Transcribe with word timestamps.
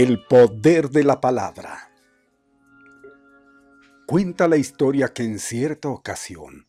El 0.00 0.24
poder 0.26 0.90
de 0.90 1.02
la 1.02 1.20
palabra. 1.20 1.90
Cuenta 4.06 4.46
la 4.46 4.56
historia 4.56 5.08
que 5.08 5.24
en 5.24 5.40
cierta 5.40 5.88
ocasión 5.88 6.68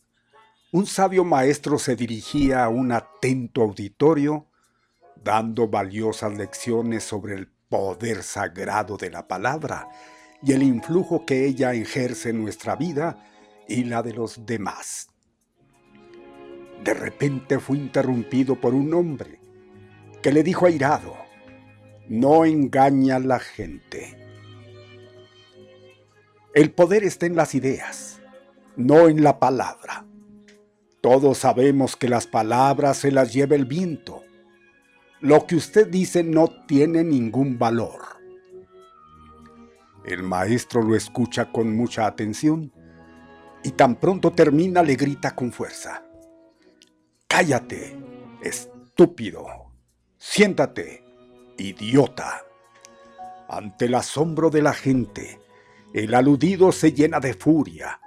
un 0.72 0.88
sabio 0.88 1.24
maestro 1.24 1.78
se 1.78 1.96
dirigía 1.96 2.64
a 2.64 2.70
un 2.70 2.92
atento 2.92 3.62
auditorio 3.62 4.48
dando 5.24 5.68
valiosas 5.68 6.36
lecciones 6.40 7.04
sobre 7.04 7.36
el 7.36 7.48
poder 7.70 8.24
sagrado 8.24 8.98
de 8.98 9.12
la 9.12 9.28
palabra 9.28 9.88
y 10.42 10.54
el 10.54 10.64
influjo 10.64 11.24
que 11.24 11.46
ella 11.46 11.74
ejerce 11.74 12.32
en 12.32 12.42
nuestra 12.42 12.76
vida 12.76 13.24
y 13.68 13.84
la 13.84 14.02
de 14.02 14.14
los 14.14 14.44
demás. 14.48 15.10
De 16.84 16.96
repente 16.96 17.60
fue 17.60 17.78
interrumpido 17.78 18.60
por 18.60 18.74
un 18.74 18.92
hombre 18.92 19.40
que 20.24 20.32
le 20.32 20.42
dijo 20.42 20.66
airado, 20.66 21.29
no 22.10 22.44
engaña 22.44 23.18
a 23.18 23.20
la 23.20 23.40
gente. 23.40 24.18
El 26.56 26.72
poder 26.72 27.04
está 27.04 27.28
en 27.28 27.36
las 27.36 27.54
ideas, 27.54 28.20
no 28.76 29.08
en 29.08 29.24
la 29.24 29.40
palabra. 29.40 30.06
Todos 31.02 31.38
sabemos 31.38 31.96
que 31.96 32.10
las 32.10 32.26
palabras 32.26 32.98
se 32.98 33.12
las 33.12 33.32
lleva 33.32 33.56
el 33.56 33.66
viento. 33.66 34.24
Lo 35.22 35.46
que 35.46 35.56
usted 35.56 35.88
dice 35.88 36.24
no 36.24 36.48
tiene 36.66 37.04
ningún 37.04 37.60
valor. 37.60 38.02
El 40.04 40.24
maestro 40.24 40.82
lo 40.82 40.96
escucha 40.96 41.52
con 41.52 41.76
mucha 41.76 42.08
atención 42.08 42.74
y 43.64 43.72
tan 43.72 43.96
pronto 43.96 44.32
termina 44.32 44.82
le 44.82 44.96
grita 44.96 45.36
con 45.36 45.52
fuerza. 45.52 46.04
Cállate, 47.28 47.96
estúpido. 48.42 49.46
Siéntate 50.18 51.09
idiota. 51.60 52.44
Ante 53.48 53.86
el 53.86 53.96
asombro 53.96 54.50
de 54.50 54.62
la 54.62 54.74
gente, 54.74 55.40
el 55.94 56.14
aludido 56.14 56.72
se 56.72 56.94
llena 56.94 57.20
de 57.20 57.34
furia, 57.34 58.00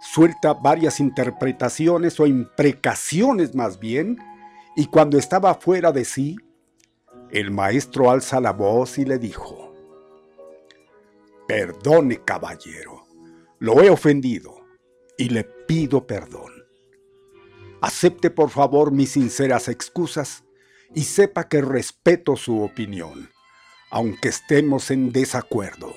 suelta 0.00 0.54
varias 0.54 1.00
interpretaciones 1.00 2.18
o 2.20 2.26
imprecaciones 2.26 3.54
más 3.54 3.78
bien, 3.78 4.18
y 4.76 4.86
cuando 4.86 5.18
estaba 5.18 5.54
fuera 5.54 5.92
de 5.92 6.04
sí, 6.04 6.36
el 7.30 7.50
maestro 7.50 8.10
alza 8.10 8.40
la 8.40 8.52
voz 8.52 8.98
y 8.98 9.04
le 9.04 9.18
dijo, 9.18 9.74
Perdone, 11.46 12.24
caballero, 12.24 13.06
lo 13.58 13.82
he 13.82 13.90
ofendido 13.90 14.66
y 15.16 15.30
le 15.30 15.44
pido 15.44 16.06
perdón. 16.06 16.52
Acepte 17.80 18.30
por 18.30 18.50
favor 18.50 18.92
mis 18.92 19.12
sinceras 19.12 19.68
excusas 19.68 20.44
y 20.94 21.04
sepa 21.04 21.48
que 21.48 21.60
respeto 21.60 22.36
su 22.36 22.62
opinión, 22.62 23.30
aunque 23.90 24.28
estemos 24.28 24.90
en 24.90 25.12
desacuerdo. 25.12 25.94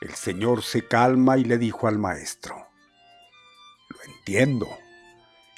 El 0.00 0.14
señor 0.14 0.62
se 0.62 0.86
calma 0.86 1.38
y 1.38 1.44
le 1.44 1.58
dijo 1.58 1.88
al 1.88 1.98
maestro, 1.98 2.68
Lo 3.90 4.12
entiendo, 4.12 4.68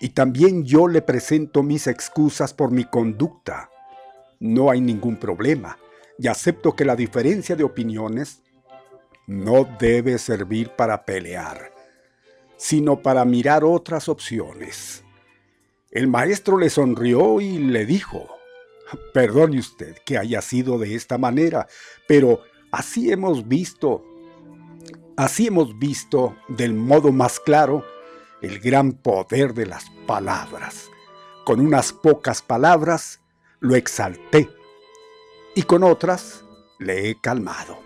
y 0.00 0.10
también 0.10 0.64
yo 0.64 0.88
le 0.88 1.02
presento 1.02 1.62
mis 1.62 1.86
excusas 1.86 2.54
por 2.54 2.70
mi 2.70 2.84
conducta. 2.84 3.70
No 4.38 4.70
hay 4.70 4.80
ningún 4.80 5.16
problema, 5.16 5.78
y 6.18 6.28
acepto 6.28 6.74
que 6.74 6.84
la 6.84 6.96
diferencia 6.96 7.54
de 7.54 7.64
opiniones 7.64 8.42
no 9.26 9.64
debe 9.78 10.18
servir 10.18 10.70
para 10.70 11.04
pelear, 11.04 11.72
sino 12.56 13.00
para 13.00 13.24
mirar 13.24 13.62
otras 13.62 14.08
opciones. 14.08 15.04
El 15.90 16.06
maestro 16.06 16.56
le 16.56 16.70
sonrió 16.70 17.40
y 17.40 17.58
le 17.58 17.84
dijo, 17.84 18.28
Perdone 19.12 19.58
usted 19.58 19.96
que 20.04 20.18
haya 20.18 20.40
sido 20.40 20.78
de 20.78 20.94
esta 20.94 21.18
manera, 21.18 21.66
pero 22.06 22.42
así 22.70 23.10
hemos 23.10 23.48
visto, 23.48 24.04
así 25.16 25.48
hemos 25.48 25.78
visto 25.80 26.36
del 26.46 26.74
modo 26.74 27.10
más 27.10 27.40
claro 27.40 27.84
el 28.40 28.60
gran 28.60 28.92
poder 28.92 29.52
de 29.52 29.66
las 29.66 29.90
palabras. 30.06 30.88
Con 31.44 31.58
unas 31.60 31.92
pocas 31.92 32.40
palabras 32.40 33.20
lo 33.58 33.74
exalté 33.74 34.48
y 35.56 35.64
con 35.64 35.82
otras 35.82 36.44
le 36.78 37.10
he 37.10 37.20
calmado. 37.20 37.80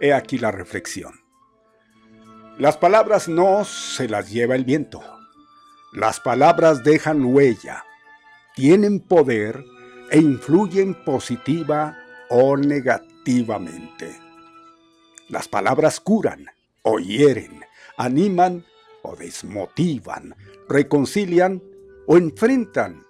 He 0.00 0.12
aquí 0.12 0.36
la 0.36 0.50
reflexión. 0.50 1.14
Las 2.58 2.76
palabras 2.76 3.28
no 3.28 3.64
se 3.64 4.08
las 4.08 4.30
lleva 4.30 4.56
el 4.56 4.64
viento 4.64 5.15
las 5.96 6.20
palabras 6.20 6.84
dejan 6.84 7.24
huella, 7.24 7.86
tienen 8.54 9.00
poder 9.00 9.64
e 10.10 10.18
influyen 10.18 10.92
positiva 10.92 11.96
o 12.28 12.54
negativamente. 12.58 14.14
Las 15.30 15.48
palabras 15.48 15.98
curan 16.00 16.50
o 16.82 16.98
hieren, 16.98 17.64
animan 17.96 18.66
o 19.00 19.16
desmotivan, 19.16 20.36
reconcilian 20.68 21.62
o 22.06 22.18
enfrentan, 22.18 23.02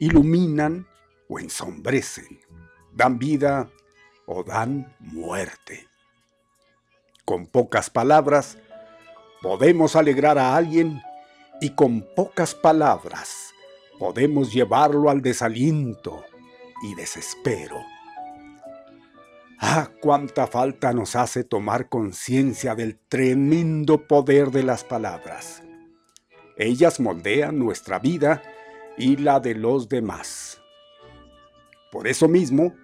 iluminan 0.00 0.88
o 1.28 1.38
ensombrecen, 1.38 2.40
dan 2.92 3.16
vida 3.20 3.70
o 4.26 4.42
dan 4.42 4.92
muerte. 4.98 5.86
Con 7.24 7.46
pocas 7.46 7.90
palabras 7.90 8.58
podemos 9.40 9.94
alegrar 9.94 10.36
a 10.36 10.56
alguien 10.56 11.00
y 11.60 11.70
con 11.70 12.02
pocas 12.14 12.54
palabras 12.54 13.54
podemos 13.98 14.52
llevarlo 14.52 15.10
al 15.10 15.22
desaliento 15.22 16.24
y 16.82 16.94
desespero. 16.94 17.76
Ah, 19.60 19.88
cuánta 20.00 20.46
falta 20.46 20.92
nos 20.92 21.16
hace 21.16 21.44
tomar 21.44 21.88
conciencia 21.88 22.74
del 22.74 22.98
tremendo 23.08 24.06
poder 24.06 24.50
de 24.50 24.62
las 24.62 24.84
palabras. 24.84 25.62
Ellas 26.56 27.00
moldean 27.00 27.58
nuestra 27.58 27.98
vida 27.98 28.42
y 28.98 29.16
la 29.16 29.40
de 29.40 29.54
los 29.54 29.88
demás. 29.88 30.60
Por 31.90 32.08
eso 32.08 32.28
mismo, 32.28 32.74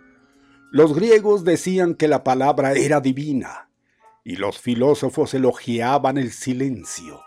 los 0.71 0.95
griegos 0.95 1.45
decían 1.45 1.95
que 1.95 2.09
la 2.09 2.25
palabra 2.25 2.73
era 2.73 3.01
divina 3.01 3.69
y 4.25 4.37
los 4.37 4.59
filósofos 4.59 5.35
elogiaban 5.35 6.17
el 6.17 6.31
silencio 6.31 7.21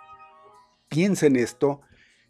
piensa 0.93 1.25
en 1.25 1.37
esto 1.37 1.81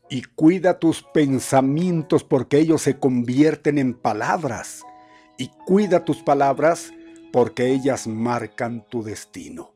y 0.10 0.22
cuida 0.22 0.80
tus 0.80 1.04
pensamientos 1.04 2.24
porque 2.24 2.60
ellos 2.60 2.82
se 2.82 2.98
convierten 2.98 3.78
en 3.78 3.94
palabras. 3.94 4.84
Y 5.38 5.50
cuida 5.66 6.06
tus 6.06 6.24
palabras 6.24 6.94
porque 7.34 7.74
ellas 7.74 8.08
marcan 8.08 8.86
tu 8.88 9.04
destino. 9.04 9.74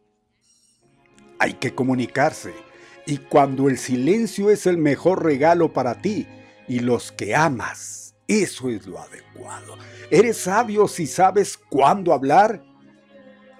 Hay 1.37 1.55
que 1.55 1.75
comunicarse 1.75 2.53
y 3.05 3.17
cuando 3.17 3.67
el 3.67 3.77
silencio 3.77 4.51
es 4.51 4.65
el 4.67 4.77
mejor 4.77 5.25
regalo 5.25 5.73
para 5.73 6.01
ti 6.01 6.25
y 6.69 6.79
los 6.79 7.11
que 7.11 7.35
amas, 7.35 8.15
eso 8.25 8.69
es 8.69 8.87
lo 8.87 8.99
adecuado. 8.99 9.77
Eres 10.09 10.37
sabio 10.37 10.87
si 10.87 11.07
sabes 11.07 11.57
cuándo 11.57 12.13
hablar 12.13 12.63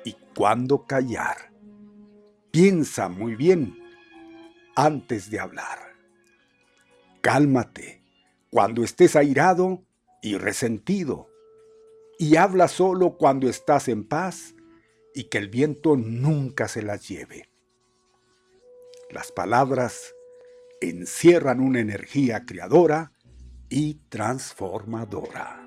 y 0.06 0.16
cuándo 0.34 0.86
callar. 0.86 1.52
Piensa 2.50 3.10
muy 3.10 3.36
bien 3.36 3.87
antes 4.78 5.32
de 5.32 5.40
hablar. 5.40 5.80
Cálmate 7.22 8.04
cuando 8.52 8.84
estés 8.84 9.16
airado 9.16 9.84
y 10.22 10.38
resentido, 10.38 11.30
y 12.20 12.36
habla 12.36 12.68
solo 12.68 13.18
cuando 13.18 13.50
estás 13.50 13.88
en 13.88 14.08
paz 14.08 14.56
y 15.14 15.26
que 15.26 15.40
el 15.40 15.50
viento 15.50 15.98
nunca 15.98 16.68
se 16.68 16.84
las 16.84 17.08
lleve. 17.08 17.50
Las 19.10 19.32
palabras 19.32 20.14
encierran 20.80 21.60
una 21.60 21.80
energía 21.80 22.46
creadora 22.46 23.12
y 23.70 23.96
transformadora. 24.10 25.67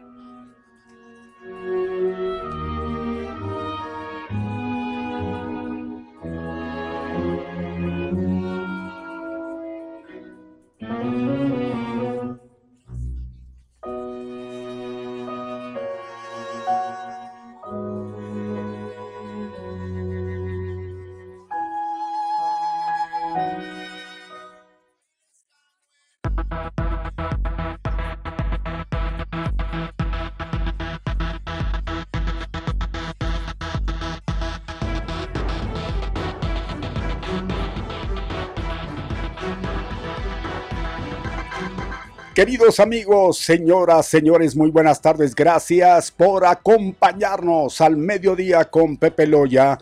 Queridos 42.40 42.80
amigos, 42.80 43.36
señoras, 43.36 44.06
señores, 44.06 44.56
muy 44.56 44.70
buenas 44.70 45.02
tardes. 45.02 45.34
Gracias 45.34 46.10
por 46.10 46.46
acompañarnos 46.46 47.82
al 47.82 47.98
mediodía 47.98 48.64
con 48.64 48.96
Pepe 48.96 49.26
Loya 49.26 49.78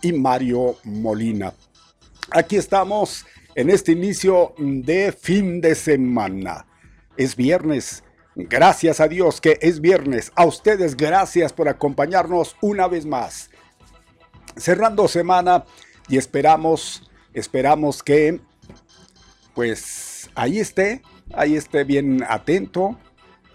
y 0.00 0.14
Mario 0.14 0.76
Molina. 0.84 1.52
Aquí 2.30 2.56
estamos 2.56 3.26
en 3.54 3.68
este 3.68 3.92
inicio 3.92 4.54
de 4.56 5.12
fin 5.12 5.60
de 5.60 5.74
semana. 5.74 6.64
Es 7.18 7.36
viernes. 7.36 8.02
Gracias 8.36 8.98
a 8.98 9.06
Dios 9.06 9.42
que 9.42 9.58
es 9.60 9.82
viernes. 9.82 10.32
A 10.34 10.46
ustedes 10.46 10.96
gracias 10.96 11.52
por 11.52 11.68
acompañarnos 11.68 12.56
una 12.62 12.88
vez 12.88 13.04
más. 13.04 13.50
Cerrando 14.56 15.08
semana 15.08 15.66
y 16.08 16.16
esperamos, 16.16 17.02
esperamos 17.34 18.02
que 18.02 18.40
pues 19.54 20.30
ahí 20.34 20.58
esté, 20.58 21.02
ahí 21.34 21.56
esté 21.56 21.84
bien 21.84 22.24
atento. 22.28 22.98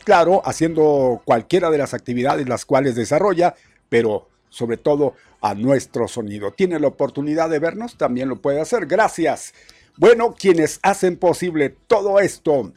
Claro, 0.03 0.41
haciendo 0.45 1.21
cualquiera 1.25 1.69
de 1.69 1.77
las 1.77 1.93
actividades 1.93 2.47
las 2.47 2.65
cuales 2.65 2.95
desarrolla, 2.95 3.55
pero 3.89 4.29
sobre 4.49 4.77
todo 4.77 5.15
a 5.41 5.53
nuestro 5.53 6.07
sonido. 6.07 6.51
Tiene 6.51 6.79
la 6.79 6.87
oportunidad 6.87 7.49
de 7.49 7.59
vernos, 7.59 7.97
también 7.97 8.29
lo 8.29 8.41
puede 8.41 8.61
hacer. 8.61 8.85
Gracias. 8.85 9.53
Bueno, 9.97 10.33
quienes 10.33 10.79
hacen 10.83 11.17
posible 11.17 11.75
todo 11.87 12.19
esto, 12.19 12.71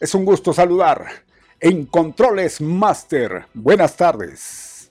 es 0.00 0.14
un 0.14 0.24
gusto 0.24 0.52
saludar. 0.52 1.06
En 1.58 1.86
Controles 1.86 2.60
Master, 2.60 3.46
buenas 3.54 3.96
tardes. 3.96 4.90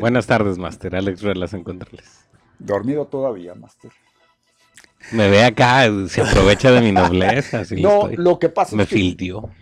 Buenas 0.00 0.26
tardes, 0.26 0.58
Master. 0.58 0.96
Alex 0.96 1.22
Ruelas 1.22 1.52
en 1.54 1.62
Controles. 1.62 2.24
Dormido 2.58 3.06
todavía, 3.06 3.54
Master. 3.54 3.92
Me 5.12 5.28
ve 5.28 5.42
acá, 5.42 5.86
se 6.08 6.20
aprovecha 6.20 6.70
de 6.70 6.80
mi 6.80 6.92
nobleza. 6.92 7.62
no, 7.78 8.08
lo 8.08 8.38
que 8.38 8.48
pasa 8.48 8.76
me 8.76 8.84
es 8.84 8.88
que 8.88 9.16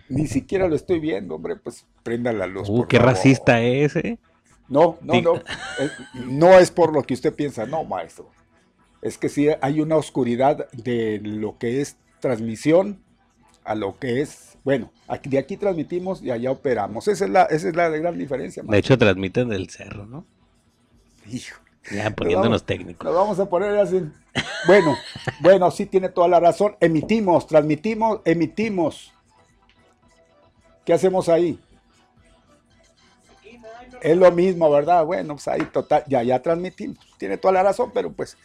Ni 0.09 0.27
siquiera 0.27 0.67
lo 0.67 0.75
estoy 0.75 0.99
viendo, 0.99 1.35
hombre, 1.35 1.55
pues 1.55 1.85
prenda 2.03 2.31
la 2.33 2.45
luz. 2.45 2.69
Uh, 2.69 2.85
qué 2.87 2.99
racista 2.99 3.61
es, 3.61 3.95
¿eh? 3.95 4.19
No, 4.67 4.99
no, 5.01 5.21
no. 5.21 5.41
no 6.25 6.59
es 6.59 6.69
por 6.69 6.93
lo 6.93 7.01
que 7.03 7.15
usted 7.15 7.33
piensa, 7.33 7.65
no, 7.65 7.83
maestro. 7.83 8.29
Es 9.01 9.17
que 9.17 9.29
sí 9.29 9.47
hay 9.61 9.81
una 9.81 9.95
oscuridad 9.95 10.69
de 10.71 11.19
lo 11.23 11.57
que 11.57 11.81
es 11.81 11.97
transmisión 12.19 13.01
a 13.63 13.75
lo 13.75 13.97
que 13.97 14.21
es, 14.21 14.57
bueno, 14.63 14.91
aquí, 15.07 15.29
de 15.29 15.39
aquí 15.39 15.57
transmitimos 15.57 16.21
y 16.21 16.31
allá 16.31 16.51
operamos. 16.51 17.07
Esa 17.07 17.25
es 17.25 17.31
la, 17.31 17.43
esa 17.43 17.69
es 17.69 17.75
la 17.75 17.89
gran 17.89 18.17
diferencia. 18.17 18.61
De 18.63 18.77
hecho, 18.77 18.97
transmiten 18.97 19.49
del 19.49 19.69
cerro, 19.69 20.05
¿no? 20.05 20.25
Hijo. 21.31 21.59
Ya 21.91 22.09
poniéndonos 22.11 22.63
técnicos. 22.63 23.05
Lo 23.05 23.13
vamos 23.13 23.39
a 23.39 23.49
poner 23.49 23.77
así. 23.77 24.03
Bueno, 24.67 24.97
bueno, 25.39 25.71
sí 25.71 25.85
tiene 25.85 26.09
toda 26.09 26.27
la 26.27 26.39
razón. 26.39 26.75
Emitimos, 26.79 27.47
transmitimos, 27.47 28.19
emitimos. 28.25 29.13
¿Qué 30.85 30.93
hacemos 30.93 31.29
ahí? 31.29 31.59
Es 34.01 34.17
lo 34.17 34.31
mismo, 34.31 34.69
¿verdad? 34.69 35.05
Bueno, 35.05 35.35
pues 35.35 35.47
ahí 35.47 35.61
total, 35.73 36.03
ya, 36.07 36.23
ya 36.23 36.41
transmitimos. 36.41 36.97
Tiene 37.17 37.37
toda 37.37 37.53
la 37.53 37.63
razón, 37.63 37.91
pero 37.93 38.11
pues, 38.11 38.37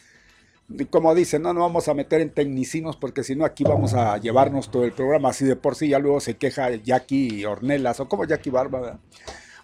como 0.91 1.14
dicen, 1.14 1.43
no 1.43 1.53
nos 1.53 1.62
vamos 1.62 1.88
a 1.88 1.95
meter 1.95 2.21
en 2.21 2.31
tecnicinos 2.31 2.97
porque 2.97 3.23
si 3.23 3.37
no 3.37 3.45
aquí 3.45 3.62
vamos 3.64 3.95
a 3.95 4.17
llevarnos 4.19 4.71
todo 4.71 4.85
el 4.85 4.93
programa 4.93 5.31
así 5.31 5.45
de 5.45 5.57
por 5.57 5.76
sí, 5.76 5.88
ya 5.88 5.99
luego 5.99 6.21
se 6.21 6.37
queja 6.37 6.71
Jackie 6.71 7.45
Ornelas 7.45 8.00
o 8.00 8.09
como 8.09 8.25
Jackie 8.25 8.50
Barba. 8.50 8.99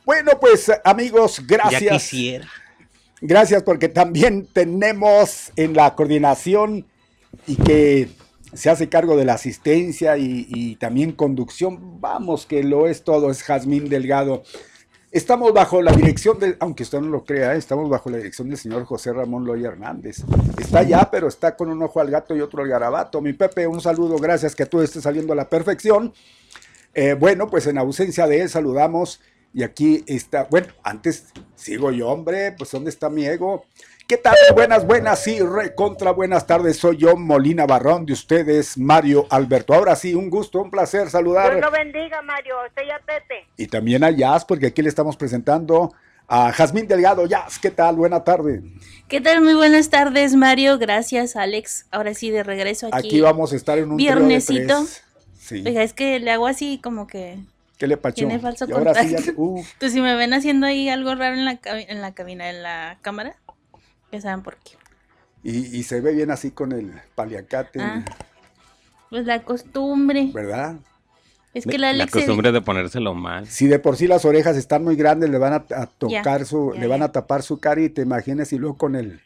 Bueno, 0.05 0.33
pues 0.41 0.71
amigos, 0.85 1.45
gracias. 1.47 1.83
Ya 1.83 1.91
quisiera. 1.93 2.49
Gracias 3.21 3.62
porque 3.62 3.89
también 3.89 4.47
tenemos 4.53 5.53
en 5.57 5.75
la 5.75 5.95
coordinación 5.95 6.87
y 7.47 7.57
que 7.57 8.09
se 8.55 8.71
hace 8.71 8.89
cargo 8.89 9.17
de 9.17 9.25
la 9.25 9.35
asistencia 9.35 10.17
y, 10.17 10.77
también 10.77 11.12
conducción, 11.12 12.00
vamos 12.00 12.47
que 12.47 12.65
lo 12.65 12.87
es 12.87 13.05
todo, 13.05 13.31
es 13.31 13.43
Jazmín 13.43 13.89
Delgado. 13.89 14.43
Estamos 15.12 15.53
bajo 15.53 15.83
la 15.83 15.93
dirección 15.93 16.39
de, 16.39 16.57
aunque 16.61 16.85
usted 16.85 17.00
no 17.00 17.09
lo 17.09 17.25
crea, 17.25 17.55
estamos 17.55 17.89
bajo 17.91 18.11
la 18.11 18.17
dirección 18.17 18.49
del 18.49 18.59
señor 18.59 18.85
José 18.85 19.12
Ramón 19.12 19.45
Loy 19.45 19.65
Hernández. 19.65 20.25
Está 20.59 20.81
allá, 20.81 21.09
pero 21.11 21.29
está 21.29 21.57
con 21.57 21.69
un 21.69 21.83
ojo 21.83 22.00
al 22.00 22.11
gato 22.11 22.35
y 22.37 22.41
otro 22.41 22.62
al 22.62 22.69
garabato. 22.69 23.21
Mi 23.21 23.33
Pepe, 23.33 23.67
un 23.67 23.81
saludo, 23.81 24.17
gracias 24.17 24.55
que 24.55 24.67
tú 24.67 24.81
estés 24.81 25.03
saliendo 25.03 25.33
a 25.33 25.37
la 25.37 25.49
perfección. 25.49 26.12
Eh, 26.95 27.15
bueno, 27.15 27.49
pues 27.49 27.67
en 27.67 27.79
ausencia 27.79 28.27
de 28.27 28.43
él 28.43 28.49
saludamos 28.49 29.21
y 29.52 29.62
aquí 29.62 30.04
está, 30.07 30.45
bueno, 30.50 30.69
antes 30.83 31.33
sigo 31.57 31.90
yo, 31.90 32.09
hombre, 32.09 32.52
pues 32.52 32.71
¿dónde 32.71 32.90
está 32.90 33.11
mi 33.11 33.26
ego? 33.26 33.64
¿Qué 34.11 34.16
tal? 34.16 34.35
Buenas, 34.54 34.85
buenas, 34.85 35.23
sí, 35.23 35.38
contra 35.76 36.11
buenas 36.11 36.45
tardes. 36.45 36.78
Soy 36.78 36.97
yo, 36.97 37.14
Molina 37.16 37.64
Barrón, 37.64 38.07
de 38.07 38.12
ustedes, 38.12 38.76
Mario 38.76 39.26
Alberto. 39.30 39.73
Ahora 39.73 39.95
sí, 39.95 40.16
un 40.16 40.28
gusto, 40.28 40.61
un 40.61 40.69
placer 40.69 41.09
saludar. 41.11 41.52
Dios 41.52 41.64
lo 41.64 41.71
bendiga, 41.71 42.21
Mario. 42.21 42.57
Estoy 42.66 42.90
a 42.90 42.99
Pepe. 42.99 43.47
Y 43.57 43.69
también 43.69 44.02
a 44.02 44.11
Jazz, 44.11 44.45
porque 44.45 44.66
aquí 44.66 44.83
le 44.83 44.88
estamos 44.88 45.16
presentando 45.16 45.95
a 46.26 46.50
Jazmín 46.50 46.88
Delgado. 46.88 47.25
Jazz, 47.26 47.61
¿qué 47.61 47.71
tal? 47.71 47.95
Buena 47.95 48.25
tarde. 48.25 48.62
¿Qué 49.07 49.21
tal? 49.21 49.42
Muy 49.42 49.54
buenas 49.54 49.90
tardes, 49.90 50.35
Mario. 50.35 50.78
Gracias, 50.78 51.37
Alex. 51.37 51.87
Ahora 51.92 52.12
sí, 52.12 52.30
de 52.30 52.42
regreso 52.42 52.88
aquí. 52.88 53.07
Aquí 53.07 53.21
vamos 53.21 53.52
a 53.52 53.57
estar 53.57 53.78
en 53.78 53.92
un 53.92 53.97
viernesito. 53.97 54.87
Sí. 55.38 55.62
Oiga, 55.64 55.85
es 55.85 55.92
que 55.92 56.19
le 56.19 56.33
hago 56.33 56.49
así 56.49 56.80
como 56.83 57.07
que 57.07 57.38
¿Qué 57.81 57.87
le 57.87 57.97
pachó? 57.97 58.17
Tiene 58.17 58.39
falso 58.39 58.69
contacto. 58.69 59.33
Uh. 59.37 59.65
Pues 59.81 59.93
si 59.93 60.03
me 60.03 60.15
ven 60.15 60.35
haciendo 60.35 60.67
ahí 60.67 60.91
algo 60.91 61.15
raro 61.15 61.35
en 61.35 61.47
la, 61.47 61.59
en 61.65 62.03
la 62.03 62.13
cabina, 62.13 62.51
en 62.51 62.63
la 62.63 62.99
cámara, 63.01 63.37
ya 64.13 64.21
saben 64.21 64.43
por 64.43 64.59
qué. 64.59 64.73
Y, 65.43 65.83
se 65.85 66.03
ve 66.03 66.13
bien 66.13 66.31
así 66.31 66.51
con 66.51 66.73
el 66.73 66.93
paliacate. 67.15 67.81
Ah, 67.81 68.05
pues 69.09 69.25
la 69.25 69.43
costumbre. 69.45 70.29
¿Verdad? 70.35 70.77
Es 71.55 71.65
que 71.65 71.79
la, 71.79 71.95
la 71.95 72.07
costumbre 72.07 72.53
de 72.53 72.61
ponérselo 72.61 73.15
mal. 73.15 73.47
Si 73.47 73.67
de 73.67 73.79
por 73.79 73.97
sí 73.97 74.07
las 74.07 74.27
orejas 74.27 74.59
están 74.59 74.85
muy 74.85 74.95
grandes, 74.95 75.31
le 75.31 75.39
van 75.39 75.55
a, 75.55 75.87
tocar 75.87 76.45
su, 76.45 76.75
le 76.79 76.87
van 76.87 77.03
a 77.03 77.13
tapar 77.13 77.43
su 77.43 77.61
cara 77.61 77.81
y 77.81 77.89
te 77.89 78.03
imaginas 78.03 78.53
y 78.53 78.59
luego 78.59 78.77
con 78.77 78.95
el 78.95 79.23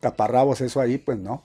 taparrabos 0.00 0.62
eso 0.62 0.80
ahí, 0.80 0.96
pues 0.96 1.18
no. 1.18 1.44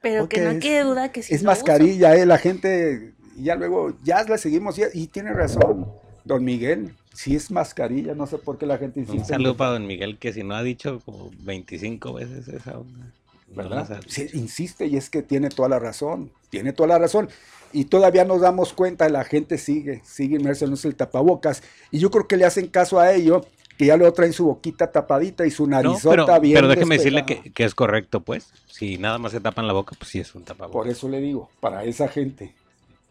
Pero 0.00 0.28
que 0.28 0.40
no 0.40 0.58
quede 0.58 0.82
duda 0.82 1.12
que 1.12 1.22
sí. 1.22 1.32
Es 1.32 1.44
mascarilla, 1.44 2.16
eh, 2.16 2.26
la 2.26 2.38
gente 2.38 3.14
y 3.36 3.44
ya 3.44 3.56
luego, 3.56 3.94
ya 4.02 4.22
le 4.24 4.38
seguimos, 4.38 4.76
y, 4.92 5.06
tiene 5.08 5.32
razón, 5.32 5.86
don 6.24 6.44
Miguel, 6.44 6.94
si 7.14 7.36
es 7.36 7.50
mascarilla, 7.50 8.14
no 8.14 8.26
sé 8.26 8.38
por 8.38 8.58
qué 8.58 8.66
la 8.66 8.78
gente 8.78 9.00
insiste. 9.00 9.22
Un 9.22 9.28
saludo 9.28 9.56
para 9.56 9.72
don 9.72 9.86
Miguel, 9.86 10.18
que 10.18 10.32
si 10.32 10.42
no 10.42 10.54
ha 10.54 10.62
dicho 10.62 11.00
como 11.04 11.30
25 11.40 12.12
veces 12.12 12.48
esa 12.48 12.78
onda. 12.78 13.12
¿Verdad? 13.52 14.00
Sí, 14.06 14.28
insiste 14.34 14.86
y 14.86 14.96
es 14.96 15.10
que 15.10 15.22
tiene 15.22 15.48
toda 15.48 15.68
la 15.68 15.80
razón, 15.80 16.30
tiene 16.50 16.72
toda 16.72 16.88
la 16.90 16.98
razón. 16.98 17.28
Y 17.72 17.86
todavía 17.86 18.24
nos 18.24 18.40
damos 18.40 18.72
cuenta, 18.72 19.08
la 19.08 19.24
gente 19.24 19.58
sigue, 19.58 20.02
sigue 20.04 20.36
inmersa 20.36 20.66
en 20.66 20.74
el 20.82 20.94
tapabocas. 20.94 21.62
Y 21.90 21.98
yo 21.98 22.10
creo 22.10 22.28
que 22.28 22.36
le 22.36 22.44
hacen 22.44 22.68
caso 22.68 23.00
a 23.00 23.12
ello, 23.12 23.44
que 23.76 23.86
ya 23.86 23.96
luego 23.96 24.12
traen 24.12 24.32
su 24.32 24.44
boquita 24.44 24.92
tapadita 24.92 25.46
y 25.46 25.50
su 25.50 25.66
narizota 25.66 26.16
no, 26.16 26.26
pero, 26.26 26.40
bien. 26.40 26.54
Pero 26.54 26.68
déjeme 26.68 26.98
decirle 26.98 27.24
que, 27.26 27.52
que, 27.52 27.64
es 27.64 27.74
correcto, 27.74 28.20
pues. 28.20 28.52
Si 28.66 28.98
nada 28.98 29.18
más 29.18 29.32
se 29.32 29.40
tapan 29.40 29.66
la 29.66 29.72
boca, 29.72 29.96
pues 29.98 30.10
sí 30.10 30.20
es 30.20 30.34
un 30.34 30.44
tapabocas. 30.44 30.72
Por 30.72 30.88
eso 30.88 31.08
le 31.08 31.20
digo, 31.20 31.48
para 31.60 31.84
esa 31.84 32.06
gente 32.08 32.54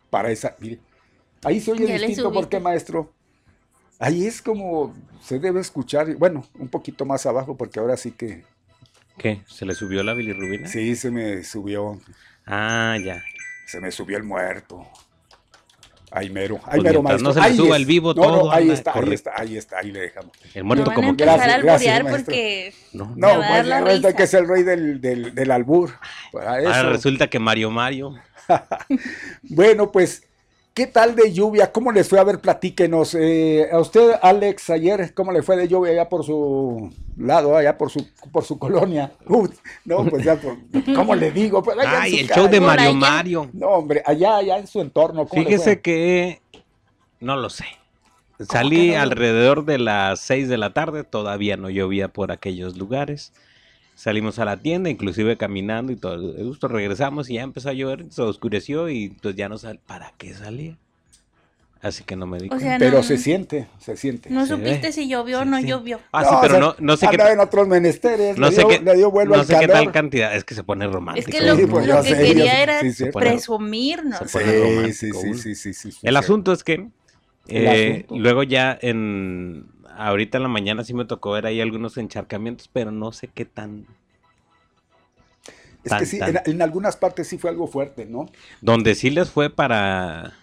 para 0.10 0.32
esa. 0.32 0.56
Mire, 0.60 0.80
ahí 1.44 1.60
se 1.60 1.72
oye 1.72 1.86
distinto, 1.86 2.32
¿por 2.32 2.50
qué, 2.50 2.60
maestro? 2.60 3.12
Ahí 4.00 4.26
es 4.26 4.42
como 4.42 4.94
se 5.22 5.40
debe 5.40 5.60
escuchar, 5.60 6.16
bueno, 6.16 6.46
un 6.58 6.70
poquito 6.70 7.06
más 7.06 7.26
abajo, 7.26 7.58
porque 7.58 7.80
ahora 7.80 7.98
sí 7.98 8.12
que. 8.12 8.44
¿Qué? 9.18 9.42
¿Se 9.48 9.66
le 9.66 9.76
subió 9.76 10.02
la 10.04 10.14
bilirrubina? 10.14 10.68
Sí, 10.68 10.96
se 10.96 11.12
me 11.12 11.44
subió. 11.44 12.00
Ah, 12.46 12.98
ya. 13.04 13.22
Se 13.66 13.82
me 13.82 13.92
subió 13.92 14.18
el 14.18 14.24
muerto. 14.24 14.88
Ay, 16.12 16.30
mero. 16.30 16.60
Ay, 16.64 16.80
pues 16.80 16.84
mero, 16.84 17.04
maestro. 17.04 17.28
No 17.28 17.34
se 17.34 17.50
le 17.50 17.56
suba 17.56 17.76
el 17.76 17.86
vivo 17.86 18.16
todo. 18.16 18.52
ahí 18.52 18.72
está, 18.72 18.94
ahí 18.94 19.14
está, 19.14 19.32
ahí 19.36 19.58
está, 19.58 19.80
ahí 19.80 19.92
le 19.92 20.00
dejamos. 20.00 20.32
El 20.54 20.64
muerto 20.64 20.92
como 20.94 21.16
que. 21.16 21.24
Gracias, 21.24 21.62
gracias, 21.62 22.04
porque 22.10 22.74
no, 22.94 23.14
no 23.16 23.42
pues 24.02 24.16
que 24.16 24.24
es 24.24 24.34
el 24.34 24.48
rey 24.48 24.64
del, 24.64 25.02
del, 25.02 25.36
del 25.36 25.52
albur. 25.52 25.92
Ahora 26.34 26.84
resulta 26.84 27.28
que 27.28 27.38
Mario 27.38 27.70
Mario. 27.70 28.16
bueno, 29.44 29.92
pues, 29.92 30.24
¿qué 30.74 30.88
tal 30.88 31.16
de 31.16 31.32
lluvia? 31.32 31.72
¿Cómo 31.72 31.92
les 31.92 32.08
fue? 32.08 32.20
A 32.20 32.24
ver, 32.24 32.40
platíquenos. 32.40 33.16
Eh, 33.16 33.68
a 33.72 33.80
usted, 33.80 34.14
Alex, 34.22 34.70
ayer, 34.70 35.14
¿cómo 35.14 35.32
le 35.32 35.42
fue 35.42 35.58
de 35.58 35.68
lluvia 35.68 35.92
allá 35.92 36.10
por 36.10 36.24
su 36.24 36.92
lado, 37.18 37.56
allá 37.56 37.78
por 37.78 37.90
su, 37.90 38.06
por 38.32 38.44
su 38.44 38.58
colonia? 38.58 39.12
no, 39.86 40.06
pues 40.06 40.24
ya, 40.24 40.40
¿cómo 40.96 41.16
le 41.16 41.32
digo? 41.32 41.62
Pues 41.64 41.78
Ay, 41.86 42.20
el 42.20 42.30
show 42.30 42.48
de 42.48 42.60
Mario 42.60 42.94
Mario. 42.94 43.50
No, 43.54 43.70
hombre, 43.70 44.02
allá, 44.06 44.38
allá 44.38 44.58
en 44.58 44.68
su 44.68 44.82
entorno. 44.82 45.26
Fíjese 45.28 45.82
que, 45.82 46.42
no 47.20 47.36
lo 47.36 47.50
sé. 47.50 47.66
Salí 48.40 48.96
alrededor 48.96 49.66
de 49.66 49.78
las 49.80 50.22
6 50.22 50.48
de 50.48 50.58
la 50.58 50.72
tarde, 50.72 51.04
todavía 51.04 51.58
no 51.58 51.70
llovía 51.70 52.08
por 52.08 52.32
aquellos 52.32 52.78
lugares. 52.78 53.34
Salimos 54.00 54.40
a 54.40 54.46
la 54.46 54.56
tienda, 54.56 54.90
inclusive 54.90 55.36
caminando 55.36 55.92
y 55.92 55.98
todo. 55.98 56.32
De 56.32 56.42
gusto 56.46 56.70
regresamos 56.70 57.30
y 57.30 57.34
ya 57.34 57.42
empezó 57.42 57.68
a 57.68 57.74
llover, 57.74 58.06
se 58.12 58.22
oscureció 58.22 58.88
y 58.88 59.10
pues 59.10 59.36
ya 59.36 59.50
no 59.50 59.58
sal. 59.58 59.82
¿Para 59.86 60.14
qué 60.18 60.34
salía? 60.34 60.78
Así 61.82 62.06
que 62.06 62.16
no 62.16 62.26
me 62.26 62.40
di 62.40 62.48
O 62.50 62.58
sea, 62.60 62.78
Pero 62.78 62.98
no, 62.98 63.04
se 63.04 63.18
siente, 63.18 63.68
se 63.78 63.98
siente. 63.98 64.30
no 64.30 64.46
Se 64.46 64.56
supiste 64.56 64.88
ve. 64.88 64.92
si 64.94 65.10
llovió 65.10 65.42
o 65.42 65.46
no 65.46 65.60
llovió. 65.60 66.00
Ah, 66.14 66.24
sí, 66.24 66.30
No, 66.32 66.40
pero 66.42 66.54
o 66.54 66.58
sea, 66.58 66.60
no, 66.60 66.76
no 66.80 66.96
sé 66.98 67.08
qué, 67.10 67.18
en 67.34 67.40
otros 67.42 67.68
menesteres, 67.68 68.38
no 68.38 68.50
le, 68.50 68.56
sé 68.56 68.66
qué, 68.68 68.80
le 68.80 68.96
dio 68.96 69.12
vuelo 69.12 69.36
no 69.36 69.42
al 69.42 69.46
sé 69.46 69.54
qué 69.56 69.68
calor. 69.68 69.76
tal 69.84 69.92
cantidad. 69.92 70.34
Es 70.34 70.46
que 70.46 70.56
se 70.56 70.64
pone 70.64 70.88
romántico. 70.88 71.30
Es 71.30 71.36
que 71.38 71.46
lo, 71.46 71.56
Sí, 71.58 71.66
pues 71.66 71.86
lo 71.88 72.02
que 72.02 72.16
sé, 72.16 72.22
quería 72.22 72.64
era 72.64 72.82
sí, 72.82 73.06
presumirnos. 73.14 74.20
Se 74.20 74.26
pone 74.40 74.52
Sí, 74.54 74.60
romántico, 74.60 75.22
sí, 75.22 75.34
sí, 75.34 75.56
sí, 75.56 75.56
sí, 75.56 75.74
sí, 75.74 75.92
sí, 75.92 76.00
El 76.08 76.14
sí. 76.14 76.18
asunto 76.20 76.54
es 76.54 76.64
que 76.64 76.88
eh, 77.48 78.04
asunto. 78.06 78.18
luego 78.24 78.44
ya 78.44 78.78
en 78.82 79.66
ahorita 80.08 80.38
en 80.38 80.44
la 80.44 80.50
mañana 80.50 80.84
sí 80.84 80.94
me 80.94 81.06
tocó 81.06 81.32
ver 81.32 81.46
ahí 81.46 81.62
algunos 81.62 81.98
encharcamientos, 81.98 82.68
pero 82.70 82.92
no 82.92 83.12
sé 83.12 83.30
qué 83.30 83.46
tan 83.46 83.86
Es 85.84 85.90
tan, 85.90 86.00
que 86.00 86.06
sí, 86.06 86.20
tan. 86.20 86.30
en, 86.30 86.42
en 86.46 86.62
algunas 86.62 86.98
partes 86.98 87.28
sí 87.28 87.38
fue 87.38 87.50
algo 87.50 87.68
fuerte, 87.68 88.06
¿no? 88.06 88.28
donde 88.62 88.96
sí 88.96 89.10
les 89.10 89.30
fue 89.32 89.50
para 89.50 90.34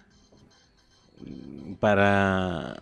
para 1.79 2.77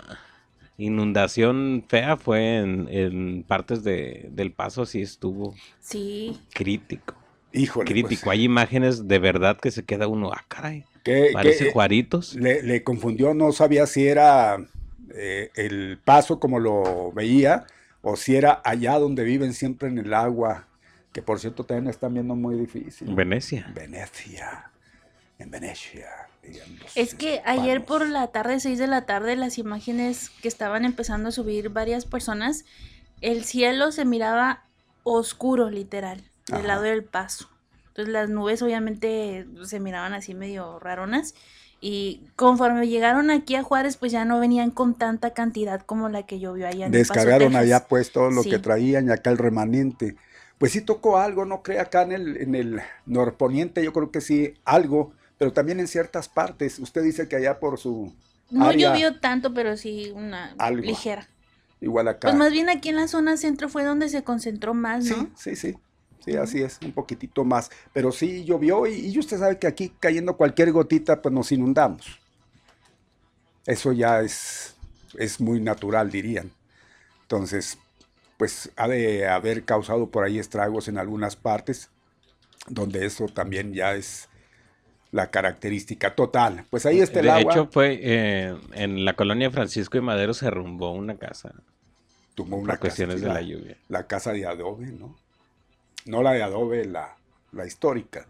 inundación 0.78 1.86
fea 1.88 2.18
fue 2.18 2.58
en, 2.58 2.88
en 2.90 3.44
partes 3.44 3.84
de, 3.84 4.28
del 4.32 4.52
paso 4.54 4.86
sí 4.86 5.02
estuvo 5.02 5.62
Sí. 5.80 6.40
crítico. 6.54 7.16
Híjole. 7.54 7.86
Crítico. 7.86 8.24
pues, 8.26 8.34
Hay 8.34 8.44
imágenes 8.44 9.08
de 9.08 9.20
verdad 9.20 9.58
que 9.60 9.72
se 9.72 9.86
queda 9.86 10.08
uno, 10.08 10.32
ah, 10.34 10.46
caray. 10.48 10.86
Parece 11.32 11.66
que, 11.66 11.72
Juaritos. 11.72 12.36
le, 12.36 12.64
le 12.64 12.84
confundió, 12.84 13.34
no 13.34 13.52
sabía 13.52 13.88
si 13.88 14.08
era 14.08 14.58
eh, 15.16 15.52
el 15.56 15.98
paso 16.04 16.40
como 16.40 16.60
lo 16.60 17.12
veía 17.12 17.66
o 18.02 18.16
si 18.16 18.36
era 18.36 18.62
allá 18.64 19.00
donde 19.00 19.24
viven 19.24 19.54
siempre 19.54 19.88
en 19.88 19.98
el 19.98 20.14
agua, 20.14 20.68
que 21.12 21.22
por 21.22 21.40
cierto 21.40 21.64
también 21.64 21.88
están 21.90 22.14
viendo 22.14 22.36
muy 22.36 22.56
difícil. 22.56 23.16
Venecia. 23.16 23.72
Venecia, 23.74 24.70
en 25.40 25.50
Venecia. 25.50 26.10
Es 26.94 27.16
que 27.16 27.42
ayer 27.46 27.86
por 27.86 28.08
la 28.08 28.28
tarde, 28.28 28.60
6 28.60 28.78
de 28.78 28.88
la 28.88 29.06
tarde, 29.06 29.36
las 29.36 29.58
imágenes 29.58 30.30
que 30.42 30.48
estaban 30.48 30.86
empezando 30.86 31.30
a 31.30 31.32
subir 31.32 31.70
varias 31.70 32.06
personas, 32.06 32.66
el 33.22 33.44
cielo 33.44 33.92
se 33.92 34.06
miraba 34.06 34.64
oscuro, 35.04 35.70
literal, 35.70 36.24
del 36.48 36.58
Ajá. 36.58 36.68
lado 36.68 36.84
del 36.84 37.04
paso. 37.04 37.50
Entonces 37.88 38.14
las 38.14 38.30
nubes 38.30 38.62
obviamente 38.62 39.48
se 39.64 39.80
miraban 39.80 40.14
así 40.14 40.34
medio 40.34 40.80
raronas. 40.80 41.34
Y 41.88 42.22
conforme 42.36 42.88
llegaron 42.88 43.30
aquí 43.30 43.54
a 43.56 43.62
Juárez, 43.62 43.96
pues 43.98 44.12
ya 44.12 44.26
no 44.26 44.40
venían 44.40 44.72
con 44.72 44.96
tanta 44.96 45.36
cantidad 45.36 45.82
como 45.82 46.10
la 46.10 46.24
que 46.26 46.40
llovió 46.40 46.66
allá 46.68 46.88
en 46.88 46.92
Paso, 46.92 46.98
Descargaron 46.98 47.56
allá 47.56 47.88
pues 47.88 48.12
todo 48.12 48.32
lo 48.32 48.42
Sí. 48.42 48.50
que 48.50 48.58
traían 48.58 49.08
y 49.08 49.12
acá 49.12 49.30
el 49.30 49.38
remanente. 49.38 50.16
Pues 50.58 50.72
sí 50.72 50.82
tocó 50.82 51.20
algo, 51.20 51.46
no 51.46 51.62
cree 51.62 51.80
acá 51.80 52.02
en 52.02 52.14
el, 52.14 52.38
en 52.38 52.56
el 52.56 52.82
norponiente, 53.06 53.84
yo 53.84 53.94
creo 53.94 54.10
que 54.10 54.22
sí, 54.22 54.56
algo, 54.66 55.12
pero 55.38 55.54
también 55.54 55.80
en 55.80 55.88
ciertas 55.88 56.28
partes. 56.28 56.80
Usted 56.80 57.04
dice 57.04 57.28
que 57.28 57.36
allá 57.36 57.60
por 57.60 57.78
su 57.78 58.12
No 58.50 58.66
área, 58.66 58.90
llovió 58.92 59.20
tanto, 59.20 59.54
pero 59.54 59.78
sí 59.78 60.12
una 60.16 60.56
Algo. 60.58 60.82
ligera. 60.82 61.28
igual 61.82 62.08
acá. 62.08 62.30
Pues 62.30 62.36
más 62.36 62.52
bien 62.52 62.68
aquí 62.70 62.90
en 62.90 62.96
la 62.96 63.08
zona 63.08 63.38
centro 63.38 63.70
fue 63.70 63.84
donde 63.84 64.10
se 64.10 64.24
concentró 64.24 64.74
más, 64.74 65.06
¿no? 65.06 65.16
Sí, 65.36 65.56
sí, 65.56 65.56
sí. 65.56 65.78
Sí, 66.26 66.36
así 66.36 66.62
es, 66.64 66.80
un 66.84 66.92
poquitito 66.92 67.46
más. 67.46 67.70
Pero 67.94 68.12
sí 68.12 68.44
llovió 68.46 68.88
y, 68.88 68.94
y 69.12 69.20
usted 69.20 69.38
sabe 69.40 69.60
que 69.60 69.68
aquí 69.68 69.94
cayendo 70.00 70.36
cualquier 70.38 70.72
gotita, 70.72 71.22
pues 71.22 71.34
nos 71.34 71.52
inundamos. 71.52 72.20
Eso 73.66 73.92
ya 73.94 74.22
es, 74.22 74.76
es 75.18 75.40
muy 75.42 75.60
natural, 75.60 76.12
dirían. 76.12 76.52
Entonces, 77.24 77.78
pues 78.38 78.72
ha 78.78 78.88
de 78.88 79.28
haber 79.28 79.66
causado 79.66 80.10
por 80.10 80.24
ahí 80.24 80.40
estragos 80.40 80.88
en 80.88 80.98
algunas 80.98 81.36
partes, 81.36 81.90
donde 82.68 83.06
eso 83.06 83.28
también 83.28 83.74
ya 83.74 83.96
es 83.96 84.30
la 85.12 85.32
característica 85.32 86.16
total. 86.16 86.66
Pues 86.70 86.86
ahí 86.86 87.00
está 87.02 87.22
el 87.22 87.26
de 87.26 87.30
agua. 87.30 87.54
hecho, 87.54 87.68
fue 87.72 88.00
eh, 88.02 88.56
en 88.74 89.06
la 89.06 89.16
colonia 89.16 89.52
Francisco 89.52 89.98
y 89.98 90.02
Madero 90.02 90.34
se 90.34 90.46
derrumbó 90.46 90.92
una 90.92 91.18
casa 91.18 91.54
tumbó 92.36 92.58
por 92.58 92.64
una 92.64 92.78
casa, 92.78 92.82
cuestiones 92.82 93.16
sí, 93.16 93.22
de 93.22 93.30
la- 93.30 93.34
la 93.34 93.42
lluvia. 93.42 93.78
la 93.88 94.08
casa 94.08 94.34
de 94.34 94.46
adobe, 94.46 94.88
¿no? 94.88 95.16
No 96.06 96.22
la 96.22 96.34
de 96.34 96.44
adobe, 96.44 96.86
la, 96.86 97.16
la 97.52 97.66
histórica. 97.66 98.26